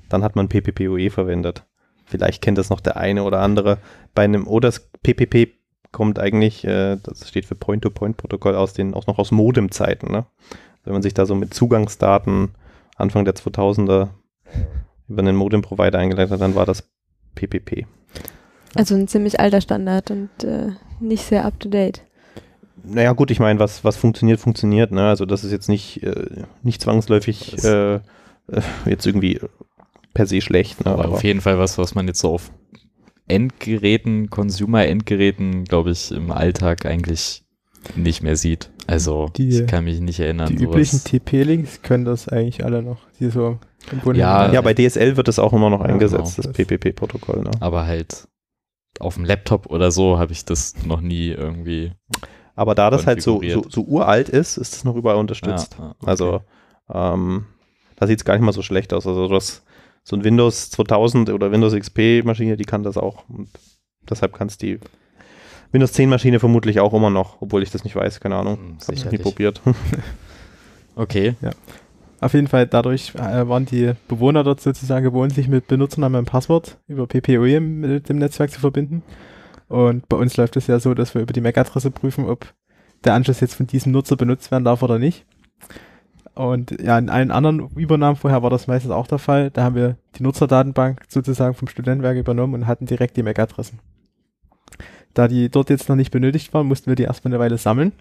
dann 0.09 0.23
hat 0.23 0.37
man 0.37 0.49
PPPoE 0.49 1.11
verwendet. 1.11 1.67
Vielleicht 2.05 2.43
kennt 2.43 2.59
das 2.59 2.71
noch 2.71 2.81
der 2.81 2.97
eine 2.97 3.25
oder 3.25 3.41
andere. 3.41 3.79
Bei 4.15 4.23
einem, 4.23 4.47
oder 4.47 4.69
das 4.69 4.91
PPP 5.03 5.55
kommt 5.97 6.19
eigentlich, 6.19 6.63
äh, 6.67 6.99
das 7.03 7.27
steht 7.27 7.47
für 7.47 7.55
Point-to-Point-Protokoll 7.55 8.55
aus 8.55 8.75
den, 8.75 8.93
auch 8.93 9.07
noch 9.07 9.19
aus 9.19 9.31
Modem-Zeiten. 9.31 10.13
Ne? 10.13 10.27
Wenn 10.85 10.93
man 10.93 11.01
sich 11.01 11.15
da 11.15 11.25
so 11.25 11.35
mit 11.35 11.55
Zugangsdaten 11.55 12.51
Anfang 12.97 13.25
der 13.25 13.35
2000er 13.35 14.11
über 15.09 15.23
einen 15.23 15.37
Modem-Provider 15.37 15.99
eingeleitet 15.99 16.33
hat, 16.33 16.43
dann 16.43 16.55
war 16.55 16.67
das 16.67 16.87
PPP. 17.35 17.87
Also 18.75 18.95
ein 18.95 19.09
ziemlich 19.09 19.41
alter 19.41 19.63
Standard 19.63 20.11
und 20.11 20.29
äh, 20.45 20.73
nicht 21.01 21.25
sehr 21.25 21.47
up 21.47 21.59
to 21.61 21.71
date. 21.71 22.03
Naja, 22.85 23.15
gut, 23.15 23.31
ich 23.31 23.41
meine, 23.41 23.59
was, 23.59 23.83
was 23.83 23.97
funktioniert, 23.97 24.39
funktioniert. 24.39 24.93
Ne? 24.93 25.09
Also, 25.09 25.25
das 25.25 25.45
ist 25.45 25.53
jetzt 25.53 25.71
nicht, 25.71 26.03
äh, 26.03 26.43
nicht 26.63 26.83
zwangsläufig 26.83 27.65
äh, 27.65 27.95
äh, 27.95 28.01
jetzt 28.85 29.07
irgendwie 29.07 29.41
per 30.13 30.27
se 30.27 30.43
schlecht. 30.43 30.85
Ne? 30.85 30.91
Aber 30.91 31.09
auf 31.09 31.25
jeden 31.25 31.41
Fall 31.41 31.59
was, 31.59 31.79
was 31.79 31.95
man 31.95 32.07
jetzt 32.07 32.21
so 32.21 32.35
auf 32.35 32.51
Endgeräten, 33.29 34.31
Consumer-Endgeräten, 34.31 35.65
glaube 35.65 35.91
ich, 35.91 36.11
im 36.13 36.31
Alltag 36.31 36.87
eigentlich 36.87 37.45
nicht 37.95 38.23
mehr 38.23 38.37
sieht. 38.37 38.71
Also 38.87 39.29
Die- 39.37 39.49
ich 39.49 39.67
kann 39.67 39.85
mich 39.85 40.01
nicht 40.01 40.21
erinnern. 40.21 40.49
Die 40.49 40.59
sowas. 40.59 40.69
üblichen 40.93 41.05
TP-Links 41.05 41.83
können 41.83 42.05
das 42.05 42.29
eigentlich 42.29 42.65
alle 42.65 42.83
noch, 42.83 42.99
die 43.21 43.31
so 43.31 43.59
im 43.93 43.99
Bund 44.01 44.17
Ja, 44.17 44.53
ja, 44.53 44.61
bei 44.61 44.75
DSL 44.75 45.17
wird 45.17 45.29
es 45.29 45.39
auch 45.39 45.53
immer 45.53 45.71
noch 45.71 45.81
eingesetzt, 45.81 46.37
genau. 46.37 46.49
das 46.49 46.53
PPP-Protokoll. 46.67 47.43
Ne? 47.43 47.51
aber 47.61 47.87
halt 47.87 48.27
auf 48.99 49.15
dem 49.15 49.25
Laptop 49.25 49.67
oder 49.67 49.91
so 49.91 50.19
habe 50.19 50.33
ich 50.33 50.45
das 50.45 50.75
noch 50.87 51.01
nie 51.03 51.29
irgendwie. 51.29 51.93
Aber 52.55 52.75
da 52.75 52.89
das 52.91 53.07
halt 53.07 53.21
so, 53.23 53.43
so, 53.47 53.65
so 53.69 53.83
uralt 53.83 54.31
ist, 54.31 54.57
ist 54.57 54.75
es 54.75 54.85
noch 54.85 54.97
überall 54.97 55.17
unterstützt. 55.17 55.77
Ja, 55.79 55.91
okay. 55.91 56.07
Also 56.07 56.41
ähm, 56.93 57.45
da 57.97 58.07
sieht 58.07 58.19
es 58.21 58.25
gar 58.25 58.35
nicht 58.35 58.43
mal 58.45 58.53
so 58.53 58.63
schlecht 58.63 58.95
aus. 58.95 59.07
Also 59.07 59.29
das, 59.29 59.63
so 60.09 60.15
ein 60.15 60.23
Windows 60.23 60.71
2000 60.71 61.31
oder 61.31 61.51
Windows 61.51 61.75
XP 61.75 62.25
Maschine, 62.25 62.57
die 62.57 62.65
kann 62.65 62.85
das 62.85 62.97
auch. 62.97 63.29
Und 63.29 63.49
deshalb 64.09 64.35
kann 64.35 64.47
es 64.47 64.57
die 64.57 64.79
Windows 65.73 65.93
10 65.95 66.09
Maschine 66.09 66.39
vermutlich 66.39 66.79
auch 66.79 66.95
immer 66.95 67.11
noch, 67.11 67.43
obwohl 67.43 67.65
ich 67.65 67.71
das 67.71 67.83
nicht 67.83 67.97
weiß, 67.97 68.21
keine 68.21 68.37
Ahnung. 68.37 68.57
Hm, 68.57 68.79
Habe 68.83 68.95
ich 68.95 69.11
nie 69.11 69.19
probiert. 69.19 69.61
Okay. 70.99 71.35
Auf 72.23 72.33
jeden 72.33 72.47
Fall, 72.47 72.67
dadurch 72.67 73.15
äh, 73.17 73.47
waren 73.47 73.67
die 73.67 73.93
Bewohner 74.09 74.43
dort 74.45 74.63
sozusagen 74.63 75.05
gewohnt, 75.05 75.35
sich 75.35 75.47
mit 75.47 75.67
Benutzernamen 75.67 76.21
und 76.21 76.25
Passwort 76.25 76.79
über 76.89 77.07
PPOE 77.07 77.61
mit 77.61 78.09
dem 78.09 78.17
Netzwerk 78.17 78.51
zu 78.51 78.61
verbinden. 78.61 79.03
Und 79.69 80.09
bei 80.09 80.17
uns 80.17 80.39
läuft 80.39 80.57
es 80.57 80.69
ja 80.69 80.81
so, 80.81 80.95
dass 80.95 81.15
wir 81.15 81.21
über 81.21 81.35
die 81.35 81.43
MAC-Adresse 81.43 81.91
prüfen, 81.91 82.25
ob 82.25 82.55
der 83.05 83.13
Anschluss 83.13 83.41
jetzt 83.41 83.57
von 83.57 83.67
diesem 83.67 83.93
Nutzer 83.93 84.17
benutzt 84.17 84.51
werden 84.51 84.65
darf 84.65 84.83
oder 84.83 84.99
nicht. 84.99 85.27
Und 86.37 86.83
ja, 86.83 86.99
in 86.99 87.09
allen 87.09 87.31
anderen 87.31 87.71
Übernahmen 87.77 88.17
vorher 88.17 88.43
war 88.43 88.51
das 88.51 88.67
meistens 88.67 88.93
auch 88.93 89.07
der 89.07 89.19
Fall. 89.19 89.51
Da 89.51 89.65
haben 89.65 89.75
wir 89.75 89.97
die 90.17 90.23
Nutzerdatenbank 90.23 91.01
sozusagen 91.09 91.55
vom 91.55 91.67
Studentenwerk 91.67 92.19
übernommen 92.19 92.53
und 92.53 92.67
hatten 92.67 92.85
direkt 92.85 93.17
die 93.17 93.23
MAC-Adressen. 93.23 93.79
Da 95.15 95.29
die 95.29 95.49
dort 95.49 95.71
jetzt 95.71 95.89
noch 95.89 95.97
nicht 95.97 96.11
benötigt 96.11 96.53
waren, 96.53 96.67
mussten 96.67 96.89
wir 96.91 96.95
die 96.95 97.05
erstmal 97.05 97.33
eine 97.33 97.41
Weile 97.41 97.57
sammeln. 97.57 97.93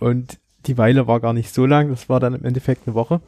Und 0.00 0.38
die 0.66 0.76
Weile 0.76 1.06
war 1.06 1.18
gar 1.20 1.32
nicht 1.32 1.54
so 1.54 1.64
lang, 1.64 1.88
das 1.88 2.10
war 2.10 2.20
dann 2.20 2.34
im 2.34 2.44
Endeffekt 2.44 2.86
eine 2.86 2.94
Woche, 2.94 3.22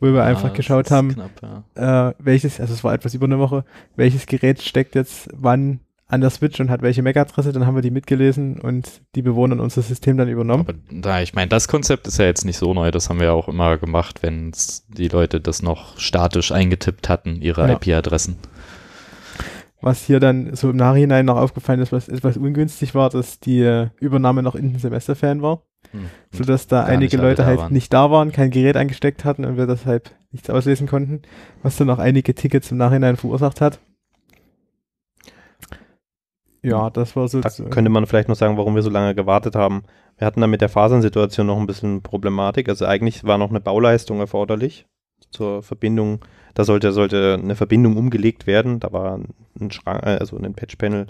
wo 0.00 0.06
wir 0.06 0.14
Ja, 0.14 0.24
einfach 0.24 0.48
das 0.48 0.56
geschaut 0.56 0.90
haben, 0.90 1.12
Knapp, 1.12 1.64
ja. 1.76 2.08
äh, 2.08 2.14
welches, 2.18 2.60
also 2.60 2.72
es 2.72 2.82
war 2.84 2.94
etwas 2.94 3.12
über 3.12 3.26
eine 3.26 3.38
Woche, 3.38 3.64
welches 3.96 4.24
Gerät 4.26 4.62
steckt 4.62 4.94
jetzt 4.94 5.28
wann 5.34 5.80
an 6.10 6.22
der 6.22 6.30
Switch 6.30 6.58
und 6.58 6.70
hat 6.70 6.80
welche 6.82 7.02
MAC-Adresse, 7.02 7.52
dann 7.52 7.66
haben 7.66 7.74
wir 7.74 7.82
die 7.82 7.90
mitgelesen 7.90 8.58
und 8.60 9.02
die 9.14 9.20
Bewohner 9.22 9.54
in 9.54 9.60
unser 9.60 9.82
System 9.82 10.16
dann 10.16 10.28
übernommen. 10.28 10.66
Aber 10.66 10.74
da, 10.90 11.20
ich 11.20 11.34
meine, 11.34 11.48
das 11.48 11.68
Konzept 11.68 12.06
ist 12.06 12.18
ja 12.18 12.24
jetzt 12.24 12.46
nicht 12.46 12.56
so 12.56 12.72
neu, 12.72 12.90
das 12.90 13.10
haben 13.10 13.18
wir 13.20 13.26
ja 13.26 13.32
auch 13.32 13.48
immer 13.48 13.76
gemacht, 13.76 14.22
wenn 14.22 14.52
die 14.88 15.08
Leute 15.08 15.40
das 15.40 15.62
noch 15.62 15.98
statisch 15.98 16.50
eingetippt 16.50 17.08
hatten, 17.10 17.42
ihre 17.42 17.68
Ja. 17.68 17.74
IP-Adressen. 17.74 18.36
Was 19.80 20.02
hier 20.02 20.18
dann 20.18 20.56
so 20.56 20.70
im 20.70 20.76
Nachhinein 20.76 21.26
noch 21.26 21.36
aufgefallen 21.36 21.80
ist, 21.80 21.92
was 21.92 22.08
etwas 22.08 22.36
ungünstig 22.36 22.94
war, 22.96 23.10
dass 23.10 23.38
die 23.38 23.60
äh, 23.60 23.88
Übernahme 24.00 24.42
noch 24.42 24.56
in 24.56 24.72
den 24.72 24.78
Semesterferien 24.80 25.40
war, 25.42 25.62
Hm. 25.92 26.06
sodass 26.32 26.66
da 26.66 26.80
gar 26.80 26.88
einige 26.88 27.16
Leute 27.16 27.46
halt 27.46 27.60
waren. 27.60 27.72
nicht 27.72 27.92
da 27.94 28.10
waren, 28.10 28.32
kein 28.32 28.50
Gerät 28.50 28.76
angesteckt 28.76 29.24
hatten 29.24 29.44
und 29.44 29.56
wir 29.56 29.66
deshalb 29.66 30.10
nichts 30.32 30.50
auslesen 30.50 30.88
konnten, 30.88 31.22
was 31.62 31.76
dann 31.76 31.88
auch 31.90 32.00
einige 32.00 32.34
Tickets 32.34 32.72
im 32.72 32.78
Nachhinein 32.78 33.16
verursacht 33.16 33.60
hat. 33.60 33.78
Ja, 36.68 36.90
das 36.90 37.16
war 37.16 37.28
so. 37.28 37.40
Da 37.40 37.50
könnte 37.70 37.90
man 37.90 38.06
vielleicht 38.06 38.28
noch 38.28 38.36
sagen, 38.36 38.56
warum 38.56 38.74
wir 38.74 38.82
so 38.82 38.90
lange 38.90 39.14
gewartet 39.14 39.54
haben. 39.54 39.82
Wir 40.16 40.26
hatten 40.26 40.40
da 40.40 40.46
mit 40.46 40.60
der 40.60 40.68
Fasern-Situation 40.68 41.46
noch 41.46 41.58
ein 41.58 41.66
bisschen 41.66 42.02
Problematik. 42.02 42.68
Also 42.68 42.86
eigentlich 42.86 43.24
war 43.24 43.38
noch 43.38 43.50
eine 43.50 43.60
Bauleistung 43.60 44.20
erforderlich 44.20 44.86
zur 45.30 45.62
Verbindung. 45.62 46.24
Da 46.54 46.64
sollte, 46.64 46.92
sollte 46.92 47.38
eine 47.40 47.54
Verbindung 47.54 47.96
umgelegt 47.96 48.46
werden. 48.46 48.80
Da 48.80 48.92
war 48.92 49.20
ein 49.60 49.70
Schrank, 49.70 50.04
äh, 50.04 50.18
also 50.18 50.36
ein 50.36 50.54
Patchpanel 50.54 51.06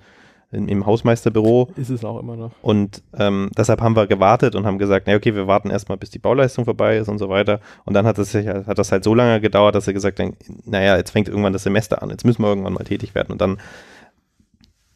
im, 0.51 0.86
Hausmeisterbüro. 0.86 1.68
ist 1.76 1.90
es 1.90 2.05
auch 2.05 2.18
immer 2.18 2.36
noch. 2.36 2.52
Und 2.62 3.02
ähm, 3.18 3.51
deshalb 3.56 3.82
haben 3.82 3.97
wir 3.97 4.06
gewartet 4.06 4.55
und 4.55 4.64
haben 4.64 4.78
gesagt, 4.78 5.06
na 5.06 5.14
okay, 5.14 5.35
wir 5.35 5.47
warten 5.47 5.70
erstmal, 5.70 5.98
bis 5.98 6.10
die 6.10 6.18
Bauleistung 6.18 6.64
vorbei 6.64 6.97
ist 6.97 7.09
und 7.09 7.18
so 7.18 7.28
weiter. 7.28 7.60
Und 7.85 7.94
dann 7.94 8.06
hat 8.06 8.16
das, 8.16 8.35
hat 8.35 8.78
das 8.78 8.90
halt 8.90 9.05
so 9.05 9.14
lange 9.14 9.40
gedauert, 9.40 9.74
dass 9.74 9.85
sie 9.85 9.93
gesagt 9.93 10.20
haben, 10.20 10.36
naja, 10.64 10.97
jetzt 10.97 11.10
fängt 11.10 11.28
irgendwann 11.28 11.52
das 11.52 11.64
Semester 11.64 12.02
an, 12.02 12.09
jetzt 12.10 12.24
müssen 12.24 12.43
wir 12.43 12.48
irgendwann 12.48 12.72
mal 12.72 12.85
tätig 12.85 13.14
werden. 13.14 13.32
Und 13.32 13.40
dann, 13.43 13.59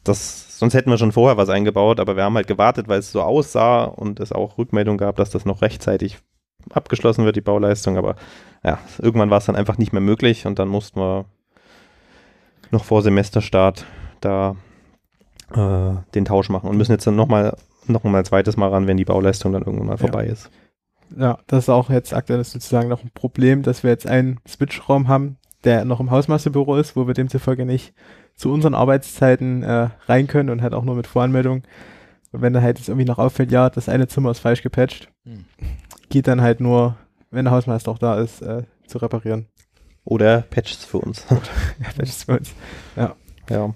das, 0.03 0.42
sonst 0.59 0.73
hätten 0.73 0.89
wir 0.89 0.97
schon 0.97 1.11
vorher 1.11 1.37
was 1.37 1.49
eingebaut, 1.49 1.99
aber 1.99 2.15
wir 2.15 2.23
haben 2.23 2.35
halt 2.35 2.47
gewartet, 2.47 2.87
weil 2.87 2.99
es 2.99 3.11
so 3.11 3.21
aussah 3.21 3.83
und 3.83 4.19
es 4.19 4.31
auch 4.31 4.57
Rückmeldung 4.57 4.97
gab, 4.97 5.15
dass 5.15 5.29
das 5.29 5.45
noch 5.45 5.61
rechtzeitig 5.61 6.17
abgeschlossen 6.71 7.25
wird, 7.25 7.35
die 7.35 7.41
Bauleistung. 7.41 7.97
Aber 7.97 8.15
ja, 8.63 8.79
irgendwann 8.99 9.29
war 9.29 9.37
es 9.39 9.45
dann 9.45 9.55
einfach 9.55 9.77
nicht 9.77 9.91
mehr 9.93 10.01
möglich 10.01 10.45
und 10.45 10.59
dann 10.59 10.67
mussten 10.69 10.99
wir 10.99 11.25
noch 12.71 12.85
vor 12.85 13.01
Semesterstart 13.01 13.85
da 14.21 14.55
äh, 15.53 15.93
den 16.15 16.25
Tausch 16.25 16.49
machen 16.49 16.69
und 16.69 16.77
müssen 16.77 16.91
jetzt 16.93 17.05
dann 17.05 17.15
nochmal 17.15 17.55
noch 17.85 18.03
mal 18.03 18.17
ein 18.19 18.25
zweites 18.25 18.55
Mal 18.57 18.69
ran, 18.69 18.87
wenn 18.87 18.97
die 18.97 19.05
Bauleistung 19.05 19.51
dann 19.51 19.63
irgendwann 19.63 19.87
mal 19.87 19.93
Ja. 19.93 19.97
vorbei 19.97 20.25
ist. 20.25 20.49
Ja, 21.17 21.37
das 21.47 21.65
ist 21.65 21.69
auch 21.69 21.89
jetzt 21.89 22.13
aktuell 22.13 22.43
sozusagen 22.43 22.87
noch 22.89 23.03
ein 23.03 23.11
Problem, 23.13 23.61
dass 23.61 23.83
wir 23.83 23.89
jetzt 23.91 24.07
einen 24.07 24.39
Switch-Raum 24.47 25.07
haben, 25.09 25.37
der 25.63 25.85
noch 25.85 25.99
im 25.99 26.09
Hausmeisterbüro 26.09 26.77
ist, 26.77 26.95
wo 26.95 27.05
wir 27.07 27.13
demzufolge 27.13 27.65
nicht 27.65 27.93
zu 28.35 28.51
unseren 28.51 28.73
Arbeitszeiten 28.73 29.63
äh, 29.63 29.89
rein 30.07 30.27
können 30.27 30.49
und 30.49 30.61
halt 30.61 30.73
auch 30.73 30.83
nur 30.83 30.95
mit 30.95 31.07
Voranmeldung. 31.07 31.63
Und 32.31 32.41
wenn 32.41 32.53
da 32.53 32.61
halt 32.61 32.79
jetzt 32.79 32.89
irgendwie 32.89 33.05
noch 33.07 33.19
auffällt, 33.19 33.51
ja, 33.51 33.69
das 33.69 33.89
eine 33.89 34.07
Zimmer 34.07 34.31
ist 34.31 34.39
falsch 34.39 34.61
gepatcht, 34.63 35.09
Hm. 35.25 35.45
geht 36.09 36.27
dann 36.27 36.41
halt 36.41 36.59
nur, 36.59 36.97
wenn 37.31 37.45
der 37.45 37.53
Hausmeister 37.53 37.91
auch 37.91 37.97
da 37.99 38.19
ist, 38.19 38.41
äh, 38.41 38.63
zu 38.87 38.97
reparieren. 38.97 39.47
Oder 40.03 40.41
Patches 40.41 40.83
für 40.85 40.97
uns. 40.97 41.25
Ja, 41.29 41.37
das 41.97 42.09
ist 42.09 42.23
für 42.25 42.37
uns. 42.37 42.53
ja. 42.95 43.15
Wir 43.47 43.57
haben 43.57 43.73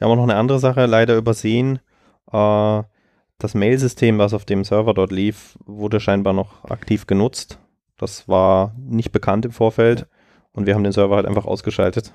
auch 0.00 0.16
noch 0.16 0.22
eine 0.24 0.36
andere 0.36 0.58
Sache 0.58 0.86
leider 0.86 1.16
übersehen. 1.16 1.78
Äh, 2.32 2.82
das 3.38 3.54
Mail-System, 3.54 4.18
was 4.18 4.34
auf 4.34 4.44
dem 4.44 4.64
Server 4.64 4.92
dort 4.94 5.12
lief, 5.12 5.56
wurde 5.64 6.00
scheinbar 6.00 6.32
noch 6.32 6.64
aktiv 6.64 7.06
genutzt. 7.06 7.58
Das 7.96 8.28
war 8.28 8.74
nicht 8.78 9.12
bekannt 9.12 9.44
im 9.44 9.52
Vorfeld 9.52 10.06
und 10.52 10.66
wir 10.66 10.74
haben 10.74 10.82
den 10.84 10.92
Server 10.92 11.16
halt 11.16 11.26
einfach 11.26 11.46
ausgeschaltet. 11.46 12.12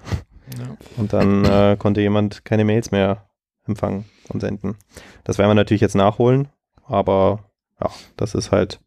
Ja. 0.57 0.77
Und 0.97 1.13
dann 1.13 1.45
äh, 1.45 1.77
konnte 1.77 2.01
jemand 2.01 2.45
keine 2.45 2.65
Mails 2.65 2.91
mehr 2.91 3.29
empfangen 3.65 4.05
und 4.29 4.41
senden. 4.41 4.75
Das 5.23 5.37
werden 5.37 5.49
wir 5.49 5.55
natürlich 5.55 5.81
jetzt 5.81 5.95
nachholen, 5.95 6.47
aber 6.85 7.51
ja, 7.79 7.89
das 8.17 8.35
ist 8.35 8.51
halt, 8.51 8.79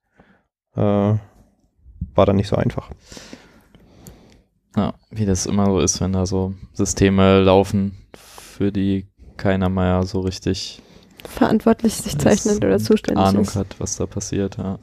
äh, 0.74 0.80
war 0.80 2.26
dann 2.26 2.36
nicht 2.36 2.48
so 2.48 2.56
einfach. 2.56 2.90
Ja, 4.76 4.94
wie 5.10 5.26
das 5.26 5.46
immer 5.46 5.66
so 5.66 5.80
ist, 5.80 6.00
wenn 6.00 6.12
da 6.12 6.26
so 6.26 6.54
Systeme 6.72 7.40
laufen, 7.40 7.96
für 8.16 8.72
die 8.72 9.06
keiner 9.36 9.68
mehr 9.68 10.02
so 10.04 10.20
richtig 10.20 10.82
Verantwortlich 11.24 11.94
sich 11.94 12.18
zeichnet 12.18 12.64
oder 12.64 12.78
zuständig 12.78 13.24
Ahnung 13.24 13.42
ist. 13.42 13.54
hat, 13.54 13.76
was 13.78 13.96
da 13.96 14.06
passiert. 14.06 14.56
Ja. 14.56 14.78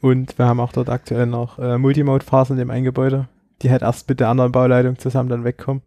Und 0.00 0.38
wir 0.38 0.46
haben 0.46 0.60
auch 0.60 0.72
dort 0.72 0.88
aktuell 0.88 1.26
noch 1.26 1.58
äh, 1.58 1.78
Multimode-Phasen 1.78 2.54
in 2.54 2.58
dem 2.58 2.70
einen 2.70 2.84
Gebäude, 2.84 3.28
die 3.62 3.70
halt 3.70 3.82
erst 3.82 4.08
mit 4.08 4.20
der 4.20 4.28
anderen 4.28 4.52
Bauleitung 4.52 4.98
zusammen 4.98 5.28
dann 5.28 5.44
wegkommen. 5.44 5.82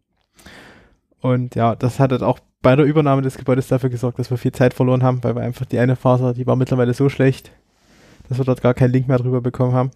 Und 1.22 1.56
ja, 1.56 1.76
das 1.76 2.00
hat 2.00 2.12
halt 2.12 2.24
auch 2.24 2.40
bei 2.62 2.76
der 2.76 2.86
Übernahme 2.86 3.22
des 3.22 3.38
Gebäudes 3.38 3.68
dafür 3.68 3.90
gesorgt, 3.90 4.20
dass 4.20 4.30
wir 4.32 4.38
viel 4.38 4.52
Zeit 4.52 4.74
verloren 4.74 5.04
haben, 5.04 5.24
weil 5.24 5.36
wir 5.36 5.42
einfach 5.42 5.66
die 5.66 5.80
eine 5.80 5.96
Faser, 5.96 6.34
die 6.34 6.48
war 6.48 6.56
mittlerweile 6.56 6.94
so 6.94 7.10
schlecht, 7.10 7.52
dass 8.28 8.38
wir 8.38 8.46
dort 8.46 8.62
gar 8.62 8.74
keinen 8.74 8.92
Link 8.92 9.08
mehr 9.08 9.18
drüber 9.18 9.42
bekommen 9.42 9.74
haben. 9.74 9.92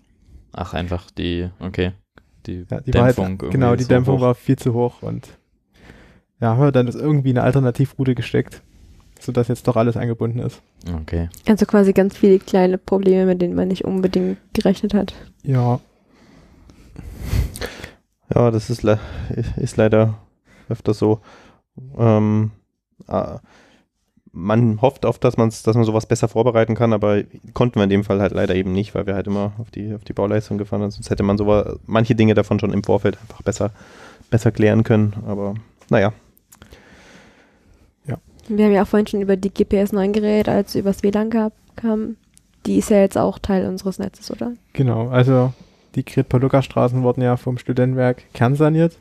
Ach, 0.53 0.73
einfach 0.73 1.09
die, 1.11 1.49
okay, 1.59 1.91
die, 2.45 2.65
Ja, 2.69 2.81
die 2.81 2.93
war 2.93 3.03
halt, 3.03 3.17
Dämpfung. 3.17 3.25
irgendwie 3.39 3.49
genau, 3.51 3.75
die 3.75 3.83
so 3.83 3.89
Dämpfung 3.89 4.17
hoch. 4.17 4.21
war 4.21 4.35
viel 4.35 4.57
zu 4.57 4.73
hoch 4.73 5.01
und 5.01 5.27
ja, 6.39 6.49
haben 6.51 6.61
wir 6.61 6.71
dann 6.71 6.87
irgendwie 6.87 7.29
eine 7.31 7.43
Alternativroute 7.43 8.15
gesteckt, 8.15 8.61
sodass 9.19 9.47
jetzt 9.47 9.67
doch 9.67 9.77
alles 9.77 9.95
angebunden 9.97 10.39
ist. 10.39 10.61
Okay. 11.01 11.29
Also 11.47 11.65
quasi 11.65 11.93
ganz 11.93 12.17
viele 12.17 12.39
kleine 12.39 12.77
Probleme, 12.77 13.25
mit 13.25 13.41
denen 13.41 13.55
man 13.55 13.69
nicht 13.69 13.85
unbedingt 13.85 14.37
gerechnet 14.53 14.93
hat. 14.93 15.13
Ja, 15.43 15.79
Ja, 18.33 18.51
das 18.51 18.69
ist, 18.69 18.83
le 18.83 18.99
ist 19.57 19.77
leider 19.77 20.15
öfter 20.69 20.93
so. 20.93 21.19
Ähm, 21.97 22.51
äh, 23.07 23.37
man 24.31 24.81
hofft 24.81 25.05
oft, 25.05 25.23
dass, 25.23 25.37
man's, 25.37 25.61
dass 25.61 25.75
man 25.75 25.85
sowas 25.85 26.07
besser 26.07 26.27
vorbereiten 26.27 26.73
kann, 26.73 26.93
aber 26.93 27.21
konnten 27.53 27.75
wir 27.75 27.83
in 27.83 27.89
dem 27.89 28.03
Fall 28.03 28.19
halt 28.19 28.33
leider 28.33 28.55
eben 28.55 28.71
nicht, 28.71 28.95
weil 28.95 29.05
wir 29.05 29.13
halt 29.13 29.27
immer 29.27 29.53
auf 29.59 29.69
die, 29.69 29.93
auf 29.93 30.03
die 30.03 30.13
Bauleistung 30.13 30.57
gefahren 30.57 30.81
sind. 30.81 30.91
Sonst 30.91 31.09
hätte 31.11 31.23
man 31.23 31.37
so 31.37 31.77
manche 31.85 32.15
Dinge 32.15 32.33
davon 32.33 32.59
schon 32.59 32.73
im 32.73 32.83
Vorfeld 32.83 33.19
einfach 33.21 33.43
besser, 33.43 33.71
besser 34.31 34.51
klären 34.51 34.83
können. 34.83 35.13
Aber 35.27 35.53
naja, 35.89 36.13
Wir 38.49 38.65
haben 38.65 38.73
ja 38.73 38.83
auch 38.83 38.87
vorhin 38.87 39.07
schon 39.07 39.21
über 39.21 39.37
die 39.37 39.53
GPS 39.53 39.93
9 39.93 40.11
geredet, 40.11 40.49
als 40.49 40.75
übers 40.75 41.03
WLAN 41.03 41.29
kam. 41.75 42.17
Die 42.65 42.77
ist 42.77 42.89
ja 42.89 42.97
jetzt 42.97 43.17
auch 43.17 43.39
Teil 43.39 43.67
unseres 43.67 43.99
Netzes, 43.99 44.31
oder? 44.31 44.53
Genau, 44.73 45.09
also 45.09 45.53
die 45.95 46.05
Grid-Paluca-Straßen 46.05 47.03
wurden 47.03 47.21
ja 47.21 47.37
vom 47.37 47.57
Studentenwerk 47.57 48.23
kernsaniert. 48.33 48.97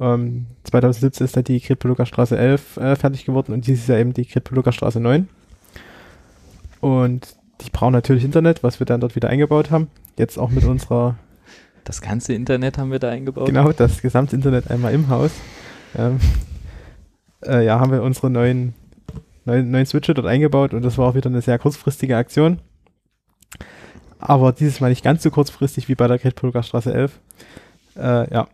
Ähm, 0.00 0.46
2017 0.64 1.24
ist 1.24 1.36
da 1.36 1.42
die 1.42 1.60
Grid-Paluca-Straße 1.60 2.36
11 2.36 2.76
äh, 2.78 2.96
fertig 2.96 3.24
geworden 3.24 3.52
und 3.52 3.66
dieses 3.66 3.86
Jahr 3.86 3.98
eben 3.98 4.12
die 4.12 4.26
Grid-Paluca-Straße 4.26 5.00
9. 5.00 5.28
Und 6.80 7.36
die 7.60 7.70
brauchen 7.70 7.92
natürlich 7.92 8.24
Internet, 8.24 8.62
was 8.62 8.80
wir 8.80 8.86
dann 8.86 9.00
dort 9.00 9.14
wieder 9.16 9.28
eingebaut 9.28 9.70
haben. 9.70 9.88
Jetzt 10.18 10.38
auch 10.38 10.50
mit 10.50 10.64
unserer, 10.64 11.16
Das 11.84 12.00
ganze 12.00 12.34
Internet 12.34 12.78
haben 12.78 12.90
wir 12.90 12.98
da 12.98 13.10
eingebaut. 13.10 13.46
genau, 13.46 13.72
das 13.72 14.02
gesamte 14.02 14.36
Internet 14.36 14.70
einmal 14.70 14.92
im 14.92 15.08
Haus. 15.08 15.30
Ähm, 15.96 16.18
äh, 17.46 17.64
ja, 17.64 17.78
haben 17.78 17.92
wir 17.92 18.02
unsere 18.02 18.30
neuen, 18.30 18.74
neuen, 19.44 19.70
neuen 19.70 19.86
Switche 19.86 20.14
dort 20.14 20.26
eingebaut 20.26 20.74
und 20.74 20.82
das 20.84 20.98
war 20.98 21.08
auch 21.08 21.14
wieder 21.14 21.30
eine 21.30 21.42
sehr 21.42 21.58
kurzfristige 21.58 22.16
Aktion. 22.16 22.58
Aber 24.26 24.52
dieses 24.52 24.80
Mal 24.80 24.88
nicht 24.88 25.04
ganz 25.04 25.22
so 25.22 25.30
kurzfristig 25.30 25.86
wie 25.90 25.94
bei 25.94 26.08
der 26.08 26.18
Gretpolger 26.18 26.62
Straße 26.62 26.94
11. 26.94 27.20
Äh, 27.96 28.32
ja, 28.32 28.48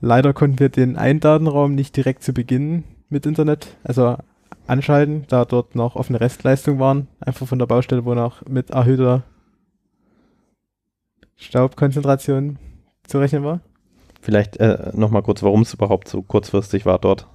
leider 0.00 0.32
konnten 0.32 0.60
wir 0.60 0.68
den 0.68 0.96
einen 0.96 1.18
Datenraum 1.18 1.74
nicht 1.74 1.96
direkt 1.96 2.22
zu 2.22 2.32
Beginn 2.32 2.84
mit 3.08 3.26
Internet, 3.26 3.66
also 3.82 4.16
anschalten, 4.68 5.24
da 5.26 5.44
dort 5.44 5.74
noch 5.74 5.96
offene 5.96 6.20
Restleistung 6.20 6.78
waren, 6.78 7.08
einfach 7.18 7.48
von 7.48 7.58
der 7.58 7.66
Baustelle, 7.66 8.04
wo 8.04 8.14
noch 8.14 8.46
mit 8.46 8.70
erhöhter 8.70 9.24
Staubkonzentration 11.34 12.60
zu 13.04 13.18
rechnen 13.18 13.42
war. 13.42 13.58
Vielleicht 14.20 14.58
äh, 14.58 14.92
nochmal 14.94 15.22
kurz, 15.22 15.42
warum 15.42 15.62
es 15.62 15.74
überhaupt 15.74 16.06
so 16.06 16.22
kurzfristig 16.22 16.86
war 16.86 17.00
dort. 17.00 17.26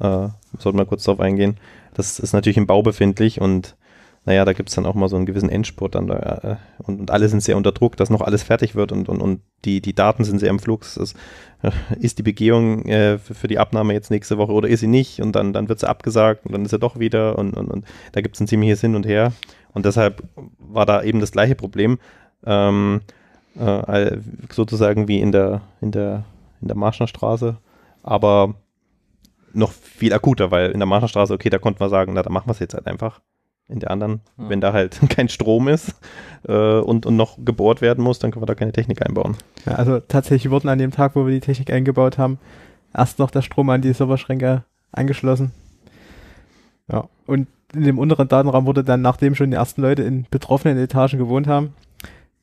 Äh, 0.00 0.26
sollten 0.58 0.78
wir 0.78 0.86
kurz 0.86 1.04
darauf 1.04 1.20
eingehen. 1.20 1.56
Das 1.94 2.18
ist 2.18 2.32
natürlich 2.32 2.56
im 2.56 2.66
Bau 2.66 2.82
befindlich 2.82 3.40
und 3.40 3.76
naja, 4.24 4.44
da 4.44 4.52
gibt 4.52 4.68
es 4.68 4.74
dann 4.76 4.86
auch 4.86 4.94
mal 4.94 5.08
so 5.08 5.16
einen 5.16 5.26
gewissen 5.26 5.48
Endspurt 5.48 5.96
dann 5.96 6.06
da, 6.06 6.16
äh, 6.16 6.56
und, 6.84 7.00
und 7.00 7.10
alle 7.10 7.28
sind 7.28 7.42
sehr 7.42 7.56
unter 7.56 7.72
Druck, 7.72 7.96
dass 7.96 8.08
noch 8.08 8.20
alles 8.20 8.44
fertig 8.44 8.74
wird 8.76 8.92
und, 8.92 9.08
und, 9.08 9.20
und 9.20 9.40
die, 9.64 9.80
die 9.80 9.94
Daten 9.94 10.22
sind 10.22 10.38
sehr 10.38 10.50
im 10.50 10.60
Flux. 10.60 10.94
Das, 10.94 11.14
äh, 11.62 11.70
ist 11.98 12.18
die 12.18 12.22
Begehung 12.22 12.86
äh, 12.86 13.18
für, 13.18 13.34
für, 13.34 13.48
die 13.48 13.58
Abnahme 13.58 13.94
jetzt 13.94 14.10
nächste 14.10 14.38
Woche 14.38 14.52
oder 14.52 14.68
ist 14.68 14.80
sie 14.80 14.86
nicht? 14.86 15.20
Und 15.20 15.32
dann, 15.32 15.52
dann 15.52 15.68
wird 15.68 15.80
sie 15.80 15.88
abgesagt 15.88 16.46
und 16.46 16.52
dann 16.52 16.64
ist 16.64 16.70
sie 16.70 16.78
doch 16.78 16.98
wieder 16.98 17.36
und, 17.36 17.54
und, 17.56 17.68
und 17.68 17.84
da 18.12 18.20
gibt 18.20 18.36
es 18.36 18.40
ein 18.40 18.46
ziemliches 18.46 18.80
Hin 18.80 18.94
und 18.94 19.06
Her. 19.06 19.32
Und 19.74 19.86
deshalb 19.86 20.22
war 20.58 20.86
da 20.86 21.02
eben 21.02 21.18
das 21.18 21.32
gleiche 21.32 21.56
Problem. 21.56 21.98
Ähm, 22.44 23.00
äh, 23.58 24.18
sozusagen 24.50 25.08
wie 25.08 25.20
in 25.20 25.32
der, 25.32 25.62
in 25.80 25.90
der, 25.90 26.24
in 26.60 26.68
der 26.68 26.76
Marschnerstraße, 26.76 27.58
aber 28.02 28.54
noch 29.52 29.72
viel 29.72 30.12
akuter, 30.14 30.50
weil 30.50 30.70
in 30.70 30.78
der 30.78 30.86
Marschnerstraße, 30.86 31.34
okay, 31.34 31.50
da 31.50 31.58
konnte 31.58 31.80
man 31.80 31.90
sagen, 31.90 32.12
na, 32.14 32.22
da 32.22 32.30
machen 32.30 32.46
wir 32.46 32.52
es 32.52 32.60
jetzt 32.60 32.74
halt 32.74 32.86
einfach 32.86 33.20
in 33.68 33.80
der 33.80 33.90
anderen, 33.90 34.20
ja. 34.36 34.48
wenn 34.48 34.60
da 34.60 34.72
halt 34.72 35.00
kein 35.08 35.28
Strom 35.28 35.68
ist 35.68 35.94
äh, 36.46 36.78
und, 36.78 37.06
und 37.06 37.16
noch 37.16 37.38
gebohrt 37.44 37.80
werden 37.80 38.04
muss, 38.04 38.18
dann 38.18 38.30
können 38.30 38.42
wir 38.42 38.46
da 38.46 38.54
keine 38.54 38.72
Technik 38.72 39.04
einbauen. 39.04 39.36
Ja, 39.66 39.74
also 39.74 40.00
tatsächlich 40.00 40.50
wurden 40.50 40.68
an 40.68 40.78
dem 40.78 40.90
Tag, 40.90 41.14
wo 41.14 41.26
wir 41.26 41.32
die 41.32 41.40
Technik 41.40 41.72
eingebaut 41.72 42.18
haben, 42.18 42.38
erst 42.94 43.18
noch 43.18 43.30
der 43.30 43.42
Strom 43.42 43.70
an 43.70 43.82
die 43.82 43.92
Serverschränke 43.92 44.64
angeschlossen. 44.92 45.52
Ja, 46.90 47.08
und 47.26 47.48
in 47.74 47.84
dem 47.84 47.98
unteren 47.98 48.28
Datenraum 48.28 48.66
wurde 48.66 48.84
dann, 48.84 49.00
nachdem 49.00 49.34
schon 49.34 49.50
die 49.50 49.56
ersten 49.56 49.80
Leute 49.80 50.02
in 50.02 50.26
betroffenen 50.30 50.76
Etagen 50.78 51.18
gewohnt 51.18 51.46
haben, 51.46 51.74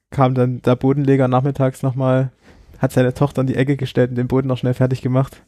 kam 0.10 0.34
dann 0.34 0.62
der 0.64 0.76
Bodenleger 0.76 1.28
nachmittags 1.28 1.84
nochmal, 1.84 2.32
hat 2.80 2.92
seine 2.92 3.14
Tochter 3.14 3.42
in 3.42 3.48
die 3.48 3.56
Ecke 3.56 3.78
gestellt 3.78 4.10
und 4.10 4.16
den 4.16 4.28
Boden 4.28 4.48
noch 4.48 4.58
schnell 4.58 4.74
fertig 4.74 5.02
gemacht, 5.02 5.44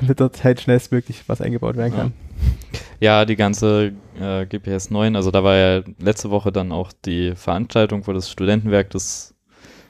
damit 0.00 0.20
dort 0.20 0.42
halt 0.44 0.60
schnellstmöglich 0.60 1.24
was 1.28 1.40
eingebaut 1.40 1.76
werden 1.76 1.94
kann. 1.94 2.06
Ja. 2.06 2.80
Ja, 3.00 3.24
die 3.24 3.36
ganze 3.36 3.92
äh, 4.20 4.44
GPS 4.46 4.90
9, 4.90 5.14
also 5.14 5.30
da 5.30 5.44
war 5.44 5.54
ja 5.54 5.82
letzte 6.00 6.30
Woche 6.30 6.50
dann 6.50 6.72
auch 6.72 6.92
die 6.92 7.34
Veranstaltung, 7.36 8.06
wo 8.06 8.12
das 8.12 8.30
Studentenwerk 8.30 8.90
das 8.90 9.34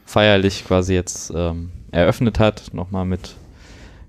feierlich 0.04 0.66
quasi 0.66 0.94
jetzt 0.94 1.32
ähm, 1.34 1.70
eröffnet 1.90 2.38
hat, 2.38 2.74
nochmal 2.74 3.06
mit 3.06 3.36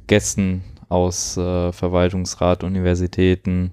Gästen 0.08 0.64
aus 0.90 1.38
äh, 1.38 1.72
Verwaltungsrat, 1.72 2.64
Universitäten, 2.64 3.72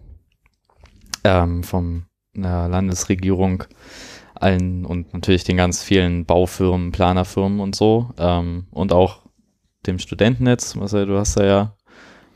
ähm, 1.25 1.65
vom 1.65 2.07
äh, 2.37 2.41
Landesregierung, 2.41 3.65
allen 4.35 4.85
und 4.85 5.13
natürlich 5.13 5.45
den 5.45 5.57
ganz 5.57 5.83
vielen 5.83 6.25
Baufirmen, 6.25 6.93
Planerfirmen 6.93 7.59
und 7.59 7.75
so 7.75 8.11
ähm, 8.19 8.67
und 8.71 8.93
auch 8.93 9.23
dem 9.87 9.99
Studentennetz, 9.99 10.77
was 10.77 10.93
du 10.93 11.19
hast 11.19 11.37
da 11.37 11.45
ja 11.45 11.76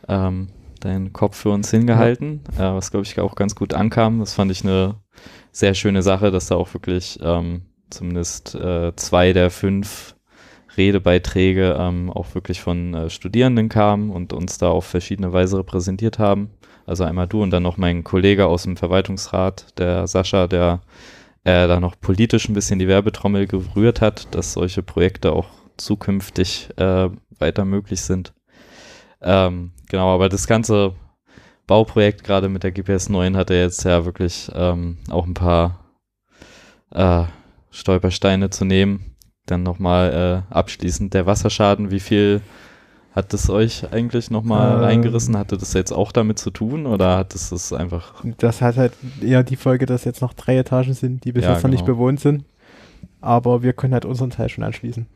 ähm, 0.09 0.49
deinen 0.81 1.13
Kopf 1.13 1.37
für 1.37 1.51
uns 1.51 1.71
hingehalten, 1.71 2.41
ja. 2.59 2.73
äh, 2.73 2.77
was 2.77 2.91
glaube 2.91 3.07
ich 3.07 3.19
auch 3.21 3.35
ganz 3.35 3.55
gut 3.55 3.75
ankam. 3.75 4.21
Das 4.21 4.35
fand 4.35 4.51
ich 4.51 4.65
eine 4.65 4.97
sehr 5.53 5.75
schöne 5.75 6.03
Sache, 6.03 6.31
dass 6.31 6.47
da 6.47 6.55
auch 6.55 6.73
wirklich 6.75 7.19
ähm, 7.23 7.63
zumindest 7.91 8.55
äh, 8.55 8.95
zwei 8.97 9.33
der 9.33 9.51
fünf 9.51 10.15
Redebeiträge 10.77 11.77
ähm, 11.79 12.11
auch 12.11 12.35
wirklich 12.35 12.61
von 12.61 12.95
äh, 12.95 13.11
Studierenden 13.11 13.69
kamen 13.69 14.11
und 14.11 14.33
uns 14.33 14.59
da 14.59 14.69
auf 14.71 14.87
verschiedene 14.87 15.33
Weise 15.33 15.59
repräsentiert 15.59 16.19
haben. 16.19 16.51
Also 16.87 17.05
einmal 17.05 17.27
du 17.27 17.43
und 17.43 17.51
dann 17.51 17.63
noch 17.63 17.77
mein 17.77 18.05
Kollege 18.05 18.47
aus 18.47 18.65
dem 18.65 18.77
Verwaltungsrat, 18.77 19.79
der 19.79 20.07
Sascha, 20.07 20.47
der 20.47 20.81
äh, 21.45 21.67
da 21.67 21.81
noch 21.81 21.99
politisch 22.01 22.49
ein 22.49 22.55
bisschen 22.55 22.79
die 22.79 22.89
Werbetrommel 22.89 23.47
gerührt 23.47 24.01
hat, 24.01 24.35
dass 24.35 24.53
solche 24.53 24.83
Projekte 24.83 25.33
auch 25.33 25.49
zukünftig 25.77 26.69
äh, 26.77 27.09
weiter 27.39 27.65
möglich 27.65 28.03
sind. 28.03 28.33
Ähm, 29.23 29.73
genau, 29.89 30.15
aber 30.15 30.29
das 30.29 30.47
ganze 30.47 30.95
Bauprojekt 31.67 32.25
gerade 32.25 32.49
mit 32.49 32.65
der 32.65 32.73
GPS 32.73 33.09
9 33.09 33.37
hatte 33.37 33.55
jetzt 33.55 33.85
ja 33.85 34.05
wirklich 34.05 34.51
ähm, 34.55 34.99
auch 35.09 35.27
ein 35.27 35.35
paar 35.35 35.85
äh, 36.91 37.25
Stolpersteine 37.71 38.51
zu 38.51 38.65
nehmen. 38.65 39.17
Dann 39.47 39.63
nochmal 39.63 40.45
äh, 40.51 40.53
abschließend 40.55 41.15
der 41.15 41.27
Wasserschaden. 41.27 41.91
Wie 41.91 42.01
viel 42.01 42.41
hat 43.13 43.33
das 43.33 43.51
euch 43.51 43.93
eigentlich 43.93 44.31
nochmal 44.31 44.75
ähm, 44.75 44.81
reingerissen? 44.81 45.37
Hatte 45.37 45.59
das 45.59 45.73
jetzt 45.73 45.93
auch 45.93 46.13
damit 46.13 46.39
zu 46.39 46.51
tun 46.51 46.87
oder 46.87 47.17
hat 47.17 47.35
es 47.35 47.51
das 47.51 47.73
einfach. 47.73 48.25
Das 48.39 48.63
hat 48.63 48.77
halt 48.77 48.93
eher 49.21 49.43
die 49.43 49.57
Folge, 49.57 49.87
dass 49.87 50.05
jetzt 50.05 50.23
noch 50.23 50.35
drei 50.35 50.57
Etagen 50.57 50.95
sind, 50.95 51.25
die 51.25 51.33
bis 51.33 51.45
ja, 51.45 51.51
jetzt 51.51 51.59
noch 51.59 51.71
genau. 51.71 51.73
nicht 51.73 51.87
bewohnt 51.87 52.21
sind. 52.21 52.45
Aber 53.21 53.63
wir 53.63 53.73
können 53.73 53.93
halt 53.93 54.05
unseren 54.05 54.31
Teil 54.31 54.49
schon 54.49 54.65
anschließen. 54.65 55.07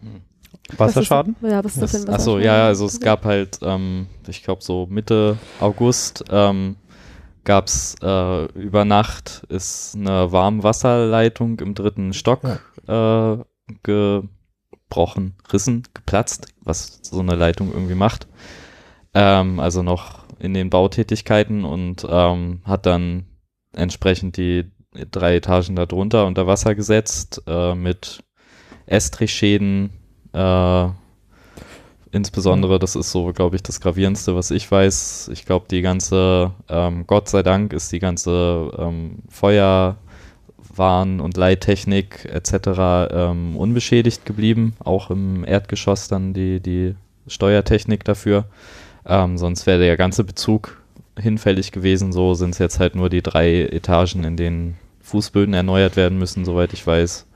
Wasserschaden? 0.76 1.36
Was 1.40 1.48
ist, 1.48 1.52
ja, 1.52 1.64
was 1.64 1.72
ist 1.72 1.82
das, 1.82 2.04
denn? 2.04 2.14
Achso, 2.14 2.38
ja, 2.38 2.66
also 2.66 2.86
es 2.86 3.00
gab 3.00 3.24
halt, 3.24 3.58
ähm, 3.62 4.06
ich 4.28 4.42
glaube 4.42 4.62
so 4.62 4.86
Mitte 4.90 5.38
August 5.60 6.24
ähm, 6.30 6.76
gab 7.44 7.66
es 7.66 7.94
äh, 8.02 8.44
über 8.58 8.84
Nacht 8.84 9.44
ist 9.48 9.94
eine 9.94 10.32
Warmwasserleitung 10.32 11.60
im 11.60 11.74
dritten 11.74 12.12
Stock 12.12 12.40
ja. 12.88 13.34
äh, 13.34 13.44
gebrochen, 13.82 15.36
rissen, 15.52 15.84
geplatzt, 15.94 16.48
was 16.62 17.00
so 17.02 17.20
eine 17.20 17.34
Leitung 17.34 17.72
irgendwie 17.72 17.94
macht. 17.94 18.26
Ähm, 19.12 19.60
also 19.60 19.82
noch 19.82 20.24
in 20.38 20.54
den 20.54 20.70
Bautätigkeiten 20.70 21.64
und 21.64 22.06
ähm, 22.08 22.62
hat 22.64 22.86
dann 22.86 23.26
entsprechend 23.72 24.36
die 24.36 24.70
drei 25.10 25.36
Etagen 25.36 25.76
darunter 25.76 26.26
unter 26.26 26.46
Wasser 26.46 26.74
gesetzt 26.74 27.42
äh, 27.46 27.74
mit 27.74 28.22
Estrichschäden, 28.86 29.90
äh, 30.34 30.88
insbesondere, 32.12 32.78
das 32.78 32.96
ist 32.96 33.10
so, 33.10 33.32
glaube 33.32 33.56
ich, 33.56 33.62
das 33.62 33.80
Gravierendste, 33.80 34.36
was 34.36 34.50
ich 34.50 34.70
weiß. 34.70 35.30
Ich 35.32 35.46
glaube, 35.46 35.66
die 35.70 35.82
ganze, 35.82 36.52
ähm, 36.68 37.06
Gott 37.06 37.28
sei 37.28 37.42
Dank, 37.42 37.72
ist 37.72 37.92
die 37.92 37.98
ganze 37.98 38.70
ähm, 38.78 39.18
Feuerwarn- 39.28 41.20
und 41.20 41.36
Leittechnik 41.36 42.24
etc. 42.26 43.10
Ähm, 43.10 43.56
unbeschädigt 43.56 44.26
geblieben. 44.26 44.74
Auch 44.80 45.10
im 45.10 45.44
Erdgeschoss 45.44 46.08
dann 46.08 46.34
die, 46.34 46.60
die 46.60 46.94
Steuertechnik 47.26 48.04
dafür. 48.04 48.46
Ähm, 49.06 49.38
sonst 49.38 49.66
wäre 49.66 49.80
der 49.80 49.96
ganze 49.96 50.24
Bezug 50.24 50.82
hinfällig 51.18 51.72
gewesen. 51.72 52.12
So 52.12 52.34
sind 52.34 52.50
es 52.50 52.58
jetzt 52.58 52.80
halt 52.80 52.94
nur 52.94 53.08
die 53.08 53.22
drei 53.22 53.62
Etagen, 53.62 54.24
in 54.24 54.36
denen 54.36 54.76
Fußböden 55.02 55.54
erneuert 55.54 55.96
werden 55.96 56.18
müssen, 56.18 56.44
soweit 56.44 56.72
ich 56.72 56.86
weiß. 56.86 57.26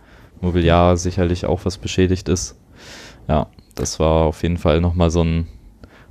Mobiliar 0.40 0.96
sicherlich 0.96 1.46
auch 1.46 1.64
was 1.64 1.78
beschädigt 1.78 2.28
ist. 2.28 2.56
Ja, 3.28 3.46
das 3.74 4.00
war 4.00 4.24
auf 4.24 4.42
jeden 4.42 4.56
Fall 4.56 4.80
nochmal 4.80 5.10
so 5.10 5.22
ein, 5.22 5.46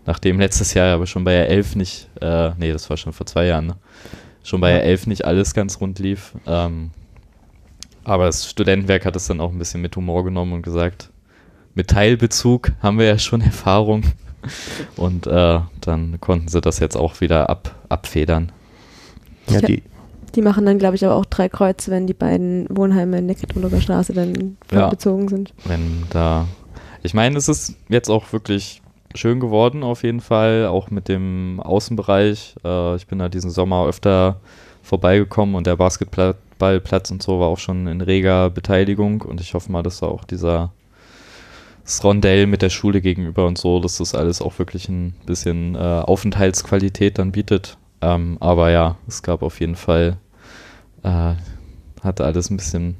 nachdem 0.05 0.39
letztes 0.39 0.73
Jahr 0.73 0.93
aber 0.93 1.07
schon 1.07 1.23
bei 1.23 1.33
der 1.33 1.49
11 1.49 1.75
nicht, 1.75 2.09
äh, 2.21 2.51
nee, 2.57 2.71
das 2.71 2.89
war 2.89 2.97
schon 2.97 3.13
vor 3.13 3.25
zwei 3.25 3.45
Jahren, 3.45 3.67
ne? 3.67 3.75
schon 4.43 4.61
bei 4.61 4.71
der 4.71 4.83
11 4.83 5.07
nicht 5.07 5.25
alles 5.25 5.53
ganz 5.53 5.81
rund 5.81 5.99
lief. 5.99 6.33
Ähm, 6.45 6.91
aber 8.03 8.25
das 8.25 8.49
Studentenwerk 8.49 9.05
hat 9.05 9.15
es 9.17 9.27
dann 9.27 9.41
auch 9.41 9.51
ein 9.51 9.59
bisschen 9.59 9.81
mit 9.81 9.95
Humor 9.97 10.23
genommen 10.23 10.53
und 10.53 10.61
gesagt, 10.61 11.09
mit 11.75 11.89
Teilbezug 11.89 12.71
haben 12.81 12.97
wir 12.97 13.05
ja 13.05 13.19
schon 13.19 13.41
Erfahrung. 13.41 14.03
Und 14.95 15.27
äh, 15.27 15.59
dann 15.81 16.21
konnten 16.21 16.47
sie 16.47 16.61
das 16.61 16.79
jetzt 16.79 16.95
auch 16.95 17.19
wieder 17.19 17.49
ab, 17.49 17.75
abfedern. 17.89 18.51
Ja, 19.49 19.59
die, 19.59 19.83
die 20.35 20.41
machen 20.41 20.65
dann, 20.65 20.79
glaube 20.79 20.95
ich, 20.95 21.03
aber 21.03 21.15
auch 21.15 21.25
drei 21.25 21.49
Kreuze, 21.49 21.91
wenn 21.91 22.07
die 22.07 22.13
beiden 22.13 22.65
Wohnheime 22.69 23.17
in 23.17 23.27
der 23.27 23.35
Kettenburger 23.35 23.81
Straße 23.81 24.13
dann 24.13 24.57
ja, 24.71 24.87
bezogen 24.87 25.27
sind. 25.27 25.53
Wenn 25.65 26.03
da 26.09 26.47
ich 27.03 27.13
meine, 27.13 27.37
es 27.37 27.47
ist 27.47 27.75
jetzt 27.89 28.09
auch 28.09 28.31
wirklich 28.33 28.81
schön 29.15 29.39
geworden 29.39 29.83
auf 29.83 30.03
jeden 30.03 30.21
Fall, 30.21 30.67
auch 30.67 30.89
mit 30.89 31.07
dem 31.07 31.59
Außenbereich. 31.59 32.55
Äh, 32.63 32.95
ich 32.95 33.07
bin 33.07 33.19
da 33.19 33.29
diesen 33.29 33.51
Sommer 33.51 33.85
öfter 33.87 34.39
vorbeigekommen 34.83 35.55
und 35.55 35.67
der 35.67 35.75
Basketballplatz 35.75 37.11
und 37.11 37.21
so 37.21 37.39
war 37.39 37.47
auch 37.47 37.59
schon 37.59 37.87
in 37.87 38.01
reger 38.01 38.49
Beteiligung 38.49 39.21
und 39.21 39.41
ich 39.41 39.53
hoffe 39.53 39.71
mal, 39.71 39.83
dass 39.83 39.99
da 39.99 40.07
auch 40.07 40.23
dieser 40.23 40.71
Rondell 42.03 42.47
mit 42.47 42.61
der 42.61 42.69
Schule 42.69 43.01
gegenüber 43.01 43.47
und 43.47 43.57
so, 43.57 43.79
dass 43.79 43.97
das 43.97 44.13
alles 44.13 44.41
auch 44.41 44.59
wirklich 44.59 44.89
ein 44.89 45.13
bisschen 45.25 45.75
äh, 45.75 45.77
Aufenthaltsqualität 45.79 47.17
dann 47.17 47.31
bietet. 47.31 47.77
Ähm, 48.01 48.37
aber 48.39 48.71
ja, 48.71 48.97
es 49.07 49.23
gab 49.23 49.41
auf 49.41 49.59
jeden 49.59 49.75
Fall, 49.75 50.17
äh, 51.03 51.33
hat 52.03 52.21
alles 52.21 52.49
ein 52.49 52.57
bisschen 52.57 52.97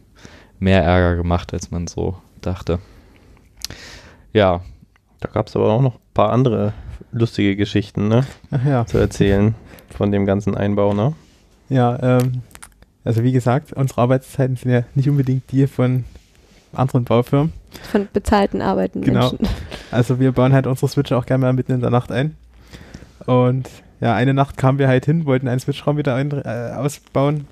mehr 0.59 0.83
Ärger 0.83 1.17
gemacht, 1.17 1.53
als 1.53 1.69
man 1.69 1.87
so 1.87 2.17
dachte. 2.41 2.79
Ja. 4.37 4.61
Da 5.19 5.29
gab 5.29 5.47
es 5.47 5.55
aber 5.55 5.65
auch 5.71 5.81
noch 5.81 5.95
ein 5.95 6.13
paar 6.13 6.31
andere 6.31 6.73
lustige 7.11 7.55
Geschichten, 7.55 8.07
ne? 8.07 8.23
Ach 8.51 8.63
ja. 8.63 8.85
Zu 8.85 8.99
erzählen 8.99 9.55
von 9.89 10.11
dem 10.11 10.27
ganzen 10.27 10.53
Einbau, 10.55 10.93
ne? 10.93 11.13
Ja, 11.69 11.97
ähm, 12.19 12.43
also 13.03 13.23
wie 13.23 13.31
gesagt, 13.31 13.73
unsere 13.73 13.99
Arbeitszeiten 13.99 14.55
sind 14.55 14.71
ja 14.71 14.83
nicht 14.93 15.09
unbedingt 15.09 15.51
die 15.51 15.65
von 15.65 16.03
anderen 16.71 17.03
Baufirmen. 17.03 17.51
Von 17.91 18.07
bezahlten 18.13 18.61
Arbeiten 18.61 19.01
genau. 19.01 19.31
Menschen. 19.31 19.47
Also 19.89 20.19
wir 20.19 20.33
bauen 20.33 20.53
halt 20.53 20.67
unsere 20.67 20.87
Switche 20.87 21.17
auch 21.17 21.25
gerne 21.25 21.45
mal 21.45 21.53
mitten 21.53 21.71
in 21.71 21.79
der 21.79 21.89
Nacht 21.89 22.11
ein. 22.11 22.35
Und 23.25 23.67
ja, 24.01 24.13
eine 24.13 24.33
Nacht 24.35 24.57
kamen 24.57 24.77
wir 24.77 24.87
halt 24.87 25.05
hin, 25.05 25.25
wollten 25.25 25.47
einen 25.47 25.61
Switchraum 25.61 25.97
wieder 25.97 26.13
ein, 26.13 26.29
äh, 26.31 26.73
ausbauen. 26.75 27.47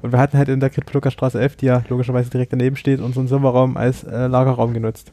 Und 0.00 0.12
wir 0.12 0.20
hatten 0.20 0.38
halt 0.38 0.48
in 0.48 0.60
der 0.60 0.70
Kritplucker 0.70 1.10
Straße 1.10 1.38
11, 1.38 1.56
die 1.56 1.66
ja 1.66 1.82
logischerweise 1.88 2.30
direkt 2.30 2.52
daneben 2.52 2.76
steht, 2.76 3.00
unseren 3.00 3.26
Serverraum 3.26 3.76
als 3.76 4.04
äh, 4.04 4.26
Lagerraum 4.28 4.72
genutzt. 4.72 5.12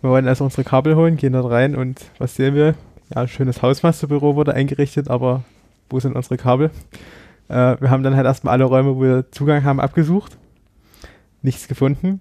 Wir 0.00 0.10
wollten 0.10 0.28
also 0.28 0.44
unsere 0.44 0.64
Kabel 0.64 0.96
holen, 0.96 1.16
gehen 1.16 1.32
dort 1.32 1.50
rein 1.50 1.74
und 1.74 2.00
was 2.18 2.36
sehen 2.36 2.54
wir? 2.54 2.74
Ja, 3.14 3.22
ein 3.22 3.28
schönes 3.28 3.62
Hausmeisterbüro 3.62 4.34
wurde 4.34 4.54
eingerichtet, 4.54 5.08
aber 5.08 5.44
wo 5.88 6.00
sind 6.00 6.16
unsere 6.16 6.36
Kabel? 6.36 6.70
Äh, 7.48 7.80
wir 7.80 7.90
haben 7.90 8.02
dann 8.02 8.16
halt 8.16 8.26
erstmal 8.26 8.52
alle 8.52 8.64
Räume, 8.64 8.96
wo 8.96 9.02
wir 9.02 9.30
Zugang 9.30 9.64
haben, 9.64 9.80
abgesucht. 9.80 10.36
Nichts 11.42 11.68
gefunden. 11.68 12.20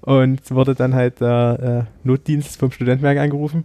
Und 0.00 0.50
wurde 0.50 0.74
dann 0.74 0.94
halt 0.94 1.20
der 1.20 1.86
äh, 1.88 2.06
Notdienst 2.06 2.58
vom 2.58 2.70
Studentenwerk 2.70 3.18
angerufen, 3.18 3.64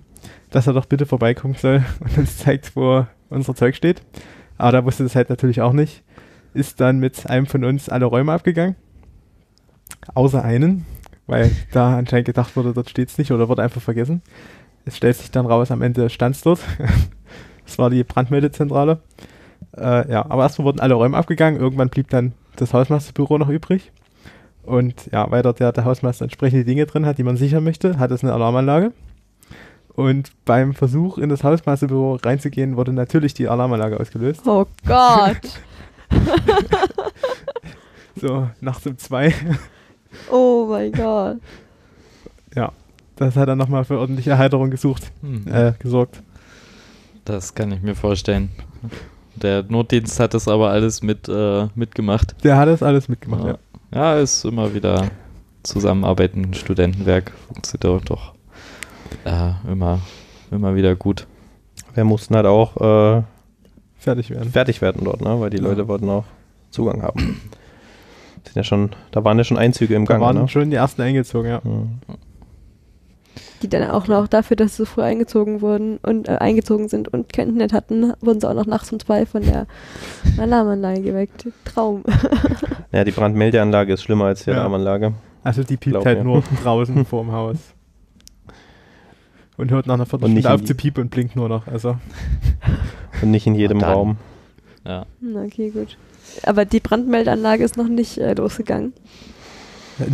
dass 0.50 0.68
er 0.68 0.74
doch 0.74 0.86
bitte 0.86 1.06
vorbeikommen 1.06 1.56
soll 1.56 1.84
und 2.00 2.18
uns 2.18 2.38
zeigt, 2.38 2.76
wo 2.76 3.06
unser 3.30 3.56
Zeug 3.56 3.76
steht. 3.76 4.02
Aber 4.58 4.72
da 4.72 4.86
wusste 4.86 5.04
das 5.04 5.16
halt 5.16 5.30
natürlich 5.30 5.62
auch 5.62 5.74
nicht. 5.74 6.04
Ist 6.54 6.82
dann 6.82 7.00
mit 7.00 7.30
einem 7.30 7.46
von 7.46 7.64
uns 7.64 7.90
alle 7.90 8.06
Räume 8.06 8.34
abgegangen. 8.34 8.76
Außer 10.14 10.44
einen, 10.44 10.86
weil 11.32 11.50
da 11.72 11.98
anscheinend 11.98 12.26
gedacht 12.26 12.58
wurde, 12.58 12.74
dort 12.74 12.90
steht 12.90 13.08
es 13.08 13.18
nicht 13.18 13.32
oder 13.32 13.48
wurde 13.48 13.64
einfach 13.64 13.82
vergessen. 13.82 14.22
Es 14.84 14.98
stellt 14.98 15.16
sich 15.16 15.32
dann 15.32 15.46
raus, 15.46 15.72
am 15.72 15.82
Ende 15.82 16.10
stand 16.10 16.36
es 16.36 16.42
dort. 16.42 16.60
das 17.66 17.80
war 17.80 17.90
die 17.90 18.04
Brandmeldezentrale. 18.04 19.00
Äh, 19.78 20.12
ja, 20.12 20.26
aber 20.30 20.44
erstmal 20.44 20.66
wurden 20.66 20.82
alle 20.82 20.96
Räume 20.96 21.16
abgegangen. 21.16 21.58
Irgendwann 21.58 21.88
blieb 21.88 22.10
dann 22.10 22.34
das 22.58 22.74
Hausmeisterbüro 22.74 23.38
noch 23.38 23.48
übrig. 23.48 23.94
Und 24.64 25.10
ja, 25.14 25.32
weil 25.32 25.42
dort 25.42 25.62
der, 25.62 25.72
der 25.72 25.86
Hausmeister 25.86 26.26
entsprechende 26.26 26.66
Dinge 26.66 26.86
drin 26.86 27.06
hat, 27.06 27.18
die 27.18 27.24
man 27.24 27.38
sichern 27.38 27.64
möchte, 27.64 27.98
hat 27.98 28.12
es 28.12 28.24
eine 28.24 28.34
Alarmanlage. 28.34 28.92
Und 29.94 30.34
beim 30.44 30.74
Versuch, 30.74 31.18
in 31.18 31.30
das 31.30 31.46
Hausmeisterbüro 31.46 32.16
reinzugehen, 32.16 32.76
wurde 32.76 32.92
natürlich 32.92 33.34
die 33.34 33.48
Alarmanlage 33.48 33.98
ausgelöst. 33.98 34.42
Oh 34.46 34.66
Gott. 34.86 35.62
so, 38.18 38.50
nachts 38.60 38.86
um 38.86 38.98
zwei. 38.98 39.34
Oh 40.32 40.68
mein 40.70 40.92
Gott. 40.92 41.38
Ja, 42.56 42.72
das 43.16 43.36
hat 43.36 43.48
dann 43.50 43.58
nochmal 43.58 43.86
für 43.86 43.98
ordentliche 44.00 44.32
Erheiterung 44.32 44.70
gesucht, 44.72 45.12
Hm. 45.22 45.46
äh, 45.48 45.74
gesorgt. 45.80 46.22
Das 47.26 47.54
kann 47.54 47.72
ich 47.72 47.82
mir 47.82 47.96
vorstellen. 47.96 48.50
Der 49.36 49.64
Notdienst 49.64 50.20
hat 50.20 50.34
das 50.34 50.48
aber 50.48 50.72
alles 50.72 51.02
mit 51.02 51.30
äh, 51.30 51.68
mitgemacht. 51.76 52.36
Der 52.44 52.58
hat 52.58 52.68
das 52.68 52.84
alles 52.84 53.08
mitgemacht, 53.08 53.46
ja. 53.46 53.58
Ja, 53.94 54.16
ist 54.20 54.44
immer 54.46 54.74
wieder 54.74 55.10
Zusammenarbeiten, 55.64 56.54
Studentenwerk 56.54 57.32
funktioniert 57.48 58.10
doch 58.10 58.34
äh, 59.26 59.52
immer, 59.72 60.00
immer 60.50 60.76
wieder 60.76 60.96
gut. 60.96 61.28
Wir 61.94 62.04
mussten 62.04 62.36
halt 62.36 62.46
auch 62.46 62.76
äh, 63.18 63.24
Fertig 63.98 64.30
werden. 64.32 64.50
fertig 64.50 64.82
werden 64.82 65.04
dort, 65.06 65.22
ne? 65.22 65.40
weil 65.40 65.50
die 65.52 65.58
Ja. 65.58 65.64
Leute 65.64 65.88
wollten 65.88 66.10
auch 66.10 66.26
Zugang 66.72 67.02
haben. 67.04 67.40
Sind 68.46 68.56
ja 68.56 68.64
schon, 68.64 68.90
da 69.12 69.24
waren 69.24 69.38
ja 69.38 69.44
schon 69.44 69.58
Einzüge 69.58 69.96
im 69.96 70.06
Da 70.06 70.14
Gange. 70.14 70.26
waren 70.26 70.38
Ne? 70.42 70.48
schon 70.48 70.70
die 70.70 70.76
ersten 70.76 71.02
eingezogen, 71.02 71.50
ja. 71.50 71.62
Mhm. 71.64 72.00
Die 73.62 73.70
dann 73.70 73.90
auch 73.92 74.08
noch 74.08 74.28
dafür, 74.28 74.58
dass 74.58 74.72
sie 74.72 74.78
so 74.78 74.86
früh 74.86 75.04
eingezogen 75.04 75.62
wurden 75.62 75.98
und 76.02 76.28
äh, 76.28 76.32
eingezogen 76.38 76.90
sind 76.90 77.08
und 77.14 77.32
kein 77.32 77.50
Internet 77.50 77.74
hatten, 77.74 78.14
wurden 78.20 78.42
sie 78.42 78.50
auch 78.50 78.56
noch 78.56 78.66
nachts 78.66 78.92
um 78.92 79.00
zwei 79.00 79.26
von 79.28 79.44
der 79.44 79.68
Alarmanlage 80.38 81.02
geweckt. 81.02 81.48
Traum. 81.66 82.04
Ja, 82.94 83.06
die 83.06 83.12
Brandmeldeanlage 83.12 83.94
ist 83.94 84.04
schlimmer 84.04 84.26
als 84.26 84.44
die 84.44 84.50
Ja. 84.50 84.58
Alarmanlage. 84.58 85.14
Also 85.44 85.64
die 85.64 85.78
piept 85.78 85.94
Glaub 85.94 86.06
halt 86.06 86.18
mir. 86.18 86.24
nur 86.26 86.44
draußen 86.64 87.06
vorm 87.06 87.32
Haus. 87.32 87.56
Und 89.56 89.72
hört 89.72 89.88
nach 89.88 89.94
einer 89.94 90.04
Und 90.04 90.12
nicht 90.12 90.46
Viertelstunde 90.46 90.54
auf 90.56 90.64
zu 90.66 90.76
piepen 90.76 91.04
und 91.04 91.10
blinkt 91.10 91.36
nur 91.38 91.48
noch. 91.48 91.68
Also 91.68 91.98
Und 93.22 93.32
nicht 93.32 93.48
in 93.48 93.56
jedem. 93.56 93.82
Raum. 93.82 94.18
Ja. 94.86 95.06
Okay, 95.46 95.70
gut. 95.70 95.98
Aber 96.44 96.66
die 96.66 96.80
Brandmeldeanlage 96.80 97.64
ist 97.64 97.78
noch 97.78 97.88
nicht 97.88 98.18
äh, 98.18 98.34
losgegangen. 98.34 98.94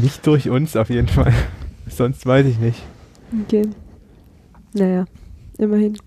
nicht 0.02 0.26
durch 0.26 0.50
uns 0.50 0.76
auf 0.76 0.90
jeden 0.90 1.08
Fall. 1.08 1.34
Sonst 1.88 2.26
weiß 2.26 2.46
ich 2.46 2.60
nicht. 2.60 2.82
Okay. 3.44 3.64
Naja, 4.74 5.06
immerhin. 5.58 5.98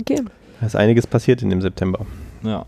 Okay. 0.00 0.22
Da 0.60 0.66
ist 0.66 0.76
einiges 0.76 1.06
passiert 1.06 1.42
in 1.42 1.50
dem 1.50 1.60
September. 1.60 2.06
Ja. 2.42 2.66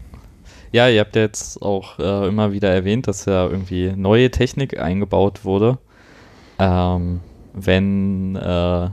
Ja, 0.73 0.89
ihr 0.89 1.01
habt 1.01 1.15
ja 1.17 1.23
jetzt 1.23 1.61
auch 1.61 1.99
äh, 1.99 2.29
immer 2.29 2.53
wieder 2.53 2.71
erwähnt, 2.71 3.07
dass 3.07 3.27
ja 3.27 3.47
irgendwie 3.47 3.93
neue 3.95 4.31
Technik 4.31 4.81
eingebaut 4.81 5.45
wurde. 5.45 5.79
Ähm, 6.59 7.21
wenn 7.53 8.37
äh, 8.37 8.89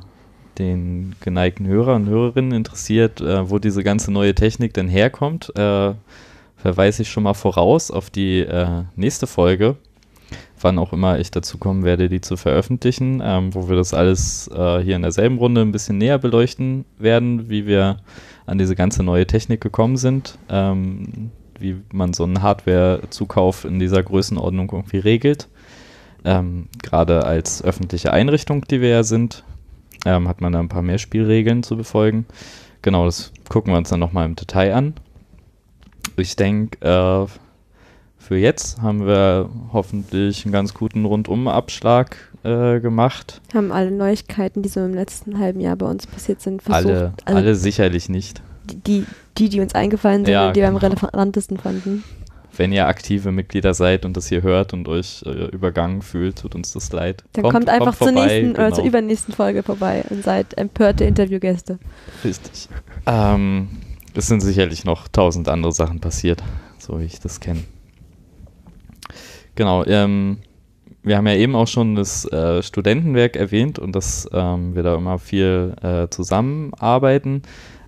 den 0.59 1.15
geneigten 1.21 1.65
Hörer 1.65 1.95
und 1.95 2.07
Hörerinnen 2.07 2.51
interessiert, 2.51 3.21
äh, 3.21 3.49
wo 3.49 3.57
diese 3.59 3.83
ganze 3.83 4.11
neue 4.11 4.35
Technik 4.35 4.73
denn 4.73 4.89
herkommt, 4.89 5.51
äh, 5.57 5.93
verweise 6.57 7.01
ich 7.01 7.09
schon 7.09 7.23
mal 7.23 7.33
voraus 7.33 7.89
auf 7.89 8.09
die 8.09 8.41
äh, 8.41 8.83
nächste 8.95 9.25
Folge, 9.25 9.77
wann 10.61 10.77
auch 10.77 10.93
immer 10.93 11.19
ich 11.19 11.31
dazu 11.31 11.57
kommen 11.57 11.83
werde, 11.83 12.09
die 12.09 12.21
zu 12.21 12.37
veröffentlichen, 12.37 13.21
ähm, 13.23 13.55
wo 13.55 13.69
wir 13.69 13.77
das 13.77 13.93
alles 13.93 14.49
äh, 14.53 14.79
hier 14.79 14.97
in 14.97 15.01
derselben 15.01 15.37
Runde 15.37 15.61
ein 15.61 15.71
bisschen 15.71 15.97
näher 15.97 16.19
beleuchten 16.19 16.85
werden, 16.97 17.49
wie 17.49 17.65
wir 17.65 17.97
an 18.45 18.57
diese 18.57 18.75
ganze 18.75 19.03
neue 19.03 19.25
Technik 19.25 19.61
gekommen 19.61 19.97
sind, 19.97 20.37
ähm, 20.49 21.31
wie 21.57 21.77
man 21.91 22.13
so 22.13 22.23
einen 22.23 22.41
Hardware-Zukauf 22.41 23.65
in 23.65 23.79
dieser 23.79 24.03
Größenordnung 24.03 24.69
irgendwie 24.71 24.97
regelt. 24.97 25.47
Ähm, 26.25 26.67
Gerade 26.81 27.23
als 27.23 27.63
öffentliche 27.63 28.11
Einrichtung, 28.11 28.65
die 28.65 28.81
wir 28.81 28.89
ja 28.89 29.03
sind, 29.03 29.43
ähm, 30.05 30.27
hat 30.27 30.41
man 30.41 30.53
da 30.53 30.59
ein 30.59 30.69
paar 30.69 30.81
mehr 30.81 30.97
Spielregeln 30.97 31.63
zu 31.63 31.77
befolgen. 31.77 32.25
Genau, 32.81 33.05
das 33.05 33.31
gucken 33.49 33.73
wir 33.73 33.77
uns 33.77 33.89
dann 33.89 33.99
nochmal 33.99 34.25
im 34.25 34.35
Detail 34.35 34.73
an. 34.73 34.93
Ich 36.15 36.35
denke, 36.35 36.79
äh, 36.85 37.27
für 38.17 38.37
jetzt 38.37 38.81
haben 38.81 39.05
wir 39.05 39.49
hoffentlich 39.73 40.45
einen 40.45 40.51
ganz 40.51 40.73
guten 40.73 41.05
Rundumabschlag 41.05 42.15
äh, 42.43 42.79
gemacht. 42.79 43.41
Haben 43.53 43.71
alle 43.71 43.91
Neuigkeiten, 43.91 44.61
die 44.61 44.69
so 44.69 44.81
im 44.81 44.93
letzten 44.93 45.39
halben 45.39 45.59
Jahr 45.59 45.75
bei 45.75 45.85
uns 45.87 46.05
passiert 46.07 46.41
sind, 46.41 46.61
versucht. 46.61 46.85
alle, 46.85 47.13
also 47.25 47.37
alle 47.37 47.55
sicherlich 47.55 48.07
nicht. 48.07 48.41
Die, 48.65 49.05
die, 49.37 49.49
die 49.49 49.59
uns 49.61 49.73
eingefallen 49.73 50.25
sind 50.25 50.33
Ja, 50.33 50.47
und 50.47 50.55
die 50.55 50.61
wir 50.61 50.67
am 50.67 50.77
genau. 50.77 50.95
relevantesten 50.95 51.57
fanden. 51.57 52.03
Wenn 52.59 52.73
ihr 52.73 52.87
aktive 52.87 53.31
Mitglieder 53.31 53.73
seid 53.73 54.03
und 54.03 54.17
das 54.17 54.27
hier 54.27 54.41
hört 54.41 54.73
und 54.73 54.89
euch 54.89 55.23
äh, 55.25 55.45
übergangen 55.45 56.01
fühlt, 56.01 56.39
tut 56.39 56.55
uns 56.55 56.73
das 56.73 56.91
leid. 56.91 57.23
Dann 57.31 57.45
kommt, 57.45 57.69
einfach 57.69 57.95
zur 57.95 58.07
vorbei, 58.07 58.41
nächsten 58.41 58.51
oder 58.51 58.73
zur 58.73 58.83
genau. 58.83 58.87
übernächsten 58.89 59.33
Folge 59.33 59.63
vorbei 59.63 60.03
und 60.09 60.25
seid 60.25 60.57
empörte 60.57 61.05
Interviewgäste. 61.05 61.79
Richtig. 62.21 62.67
Ähm, 63.05 63.69
es 64.13 64.27
sind 64.27 64.41
sicherlich 64.41 64.83
noch 64.83 65.07
tausend 65.07 65.47
andere 65.47 65.71
Sachen 65.71 66.01
passiert, 66.01 66.43
so 66.77 66.99
wie 66.99 67.05
ich 67.05 67.21
das 67.21 67.39
kenne. 67.39 67.63
Genau, 69.55 69.85
ähm, 69.85 70.39
wir 71.01 71.15
haben 71.15 71.27
ja 71.27 71.35
eben 71.35 71.55
auch 71.55 71.67
schon 71.69 71.95
das 71.95 72.29
äh, 72.29 72.61
Studentenwerk 72.61 73.37
erwähnt 73.37 73.79
und 73.79 73.95
dass 73.95 74.29
ähm, 74.33 74.75
wir 74.75 74.83
da 74.83 74.95
immer 74.95 75.17
viel 75.17 75.75
äh, 75.81 76.09
zusammenarbeiten. 76.09 77.41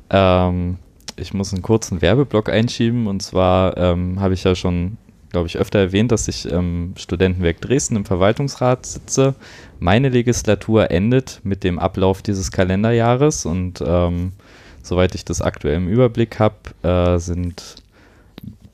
Ähm, 0.10 0.78
ich 1.22 1.34
muss 1.34 1.54
einen 1.54 1.62
kurzen 1.62 2.02
Werbeblock 2.02 2.50
einschieben 2.50 3.08
und 3.08 3.22
zwar 3.22 3.78
ähm, 3.78 4.20
habe 4.20 4.34
ich 4.34 4.44
ja 4.44 4.56
schon, 4.56 4.98
glaube 5.30 5.48
ich, 5.48 5.58
öfter 5.58 5.80
erwähnt, 5.80 6.12
dass 6.12 6.28
ich 6.28 6.46
im 6.46 6.94
Studentenwerk 6.98 7.62
Dresden 7.62 7.96
im 7.96 8.06
Verwaltungsrat 8.06 8.86
sitze. 8.86 9.36
Meine 9.80 10.10
Legislatur 10.10 10.92
endet 10.92 11.40
mit 11.44 11.64
dem 11.64 11.80
Ablauf 11.80 12.22
dieses 12.22 12.52
Kalenderjahres 12.52 13.46
und 13.46 13.84
ähm, 13.86 14.34
soweit 14.84 15.16
ich 15.16 15.24
das 15.24 15.42
aktuell 15.42 15.76
im 15.76 15.88
Überblick 15.88 16.40
habe, 16.40 16.56
äh, 16.84 17.20
sind 17.20 17.76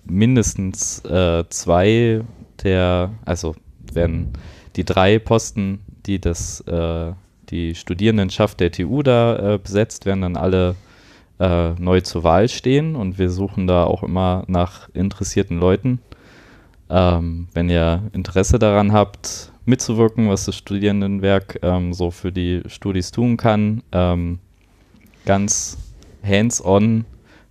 mindestens 0.05 1.03
äh, 1.05 1.43
zwei 1.49 2.21
der, 2.63 3.11
also 3.25 3.55
werden 3.93 4.33
die 4.75 4.85
drei 4.85 5.19
Posten, 5.19 5.79
die 6.05 6.19
das, 6.19 6.61
äh, 6.61 7.11
die 7.49 7.75
Studierendenschaft 7.75 8.59
der 8.59 8.71
TU 8.71 9.03
da 9.03 9.55
äh, 9.55 9.57
besetzt, 9.57 10.05
werden 10.05 10.21
dann 10.21 10.37
alle 10.37 10.75
äh, 11.39 11.71
neu 11.79 12.01
zur 12.01 12.23
Wahl 12.23 12.49
stehen 12.49 12.95
und 12.95 13.17
wir 13.17 13.29
suchen 13.29 13.67
da 13.67 13.83
auch 13.83 14.03
immer 14.03 14.43
nach 14.47 14.89
interessierten 14.93 15.59
Leuten. 15.59 15.99
Ähm, 16.89 17.47
wenn 17.53 17.69
ihr 17.69 18.03
Interesse 18.13 18.59
daran 18.59 18.93
habt, 18.93 19.51
mitzuwirken, 19.65 20.29
was 20.29 20.45
das 20.45 20.55
Studierendenwerk 20.55 21.59
ähm, 21.61 21.93
so 21.93 22.11
für 22.11 22.31
die 22.31 22.61
Studis 22.67 23.11
tun 23.11 23.35
kann, 23.37 23.83
ähm, 23.91 24.39
ganz 25.25 25.77
hands-on 26.23 27.05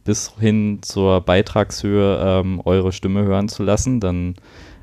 bis 0.05 0.33
hin 0.39 0.79
zur 0.83 1.21
Beitragshöhe 1.21 2.19
ähm, 2.23 2.63
eure 2.65 2.93
Stimme 2.93 3.25
hören 3.25 3.49
zu 3.49 3.63
lassen, 3.63 4.01
dann 4.01 4.37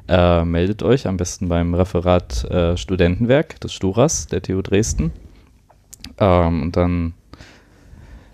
äh, 0.08 0.44
meldet 0.44 0.84
euch 0.84 1.08
am 1.08 1.18
besten 1.18 1.48
beim 1.48 1.74
Referat 1.74 2.44
äh, 2.46 2.78
Studentenwerk 2.78 3.60
des 3.62 3.74
Sturas 3.74 4.28
der 4.28 4.42
TU 4.42 4.62
Dresden. 4.62 5.12
Ähm, 6.20 6.64
und 6.64 6.78
dann 6.78 7.14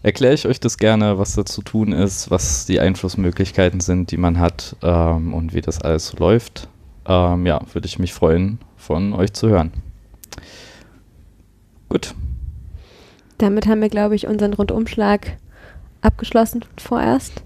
erkläre 0.03 0.33
ich 0.33 0.47
euch 0.47 0.59
das 0.59 0.77
gerne, 0.77 1.17
was 1.17 1.35
da 1.35 1.45
zu 1.45 1.61
tun 1.61 1.91
ist, 1.91 2.31
was 2.31 2.65
die 2.65 2.79
Einflussmöglichkeiten 2.79 3.79
sind, 3.79 4.11
die 4.11 4.17
man 4.17 4.39
hat 4.39 4.75
ähm, 4.81 5.33
und 5.33 5.53
wie 5.53 5.61
das 5.61 5.81
alles 5.81 6.07
so 6.07 6.17
läuft. 6.17 6.67
Ähm, 7.05 7.45
ja, 7.45 7.61
würde 7.73 7.87
ich 7.87 7.99
mich 7.99 8.13
freuen, 8.13 8.59
von 8.77 9.13
euch 9.13 9.33
zu 9.33 9.49
hören. 9.49 9.71
Gut. 11.89 12.13
damit 13.39 13.65
haben 13.65 13.81
wir, 13.81 13.89
glaube 13.89 14.15
ich, 14.15 14.27
unseren 14.27 14.53
Rundumschlag 14.53 15.37
abgeschlossen 16.01 16.63
vorerst 16.77 17.41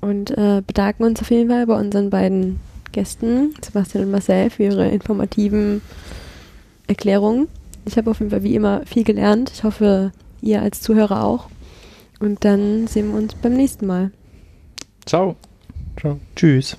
und 0.00 0.30
äh, 0.30 0.62
bedanken 0.64 1.04
uns 1.04 1.20
auf 1.20 1.30
jeden 1.30 1.50
Fall 1.50 1.66
bei 1.66 1.74
unseren 1.74 2.10
beiden 2.10 2.60
Gästen, 2.92 3.54
Sebastian 3.62 4.04
und 4.04 4.10
Marcel, 4.12 4.50
für 4.50 4.62
ihre 4.62 4.88
informativen 4.88 5.82
Erklärungen. 6.86 7.48
Ich 7.84 7.96
habe 7.96 8.10
auf 8.10 8.20
jeden 8.20 8.30
Fall 8.30 8.42
wie 8.42 8.54
immer 8.54 8.82
viel 8.86 9.02
gelernt. 9.02 9.50
Ich 9.52 9.64
hoffe, 9.64 10.12
ihr 10.40 10.62
als 10.62 10.80
Zuhörer 10.80 11.24
auch. 11.24 11.48
Und 12.24 12.42
dann 12.42 12.86
sehen 12.86 13.12
wir 13.12 13.18
uns 13.18 13.34
beim 13.34 13.52
nächsten 13.52 13.86
Mal. 13.86 14.10
Ciao. 15.04 15.36
Ciao. 16.00 16.18
Tschüss. 16.34 16.74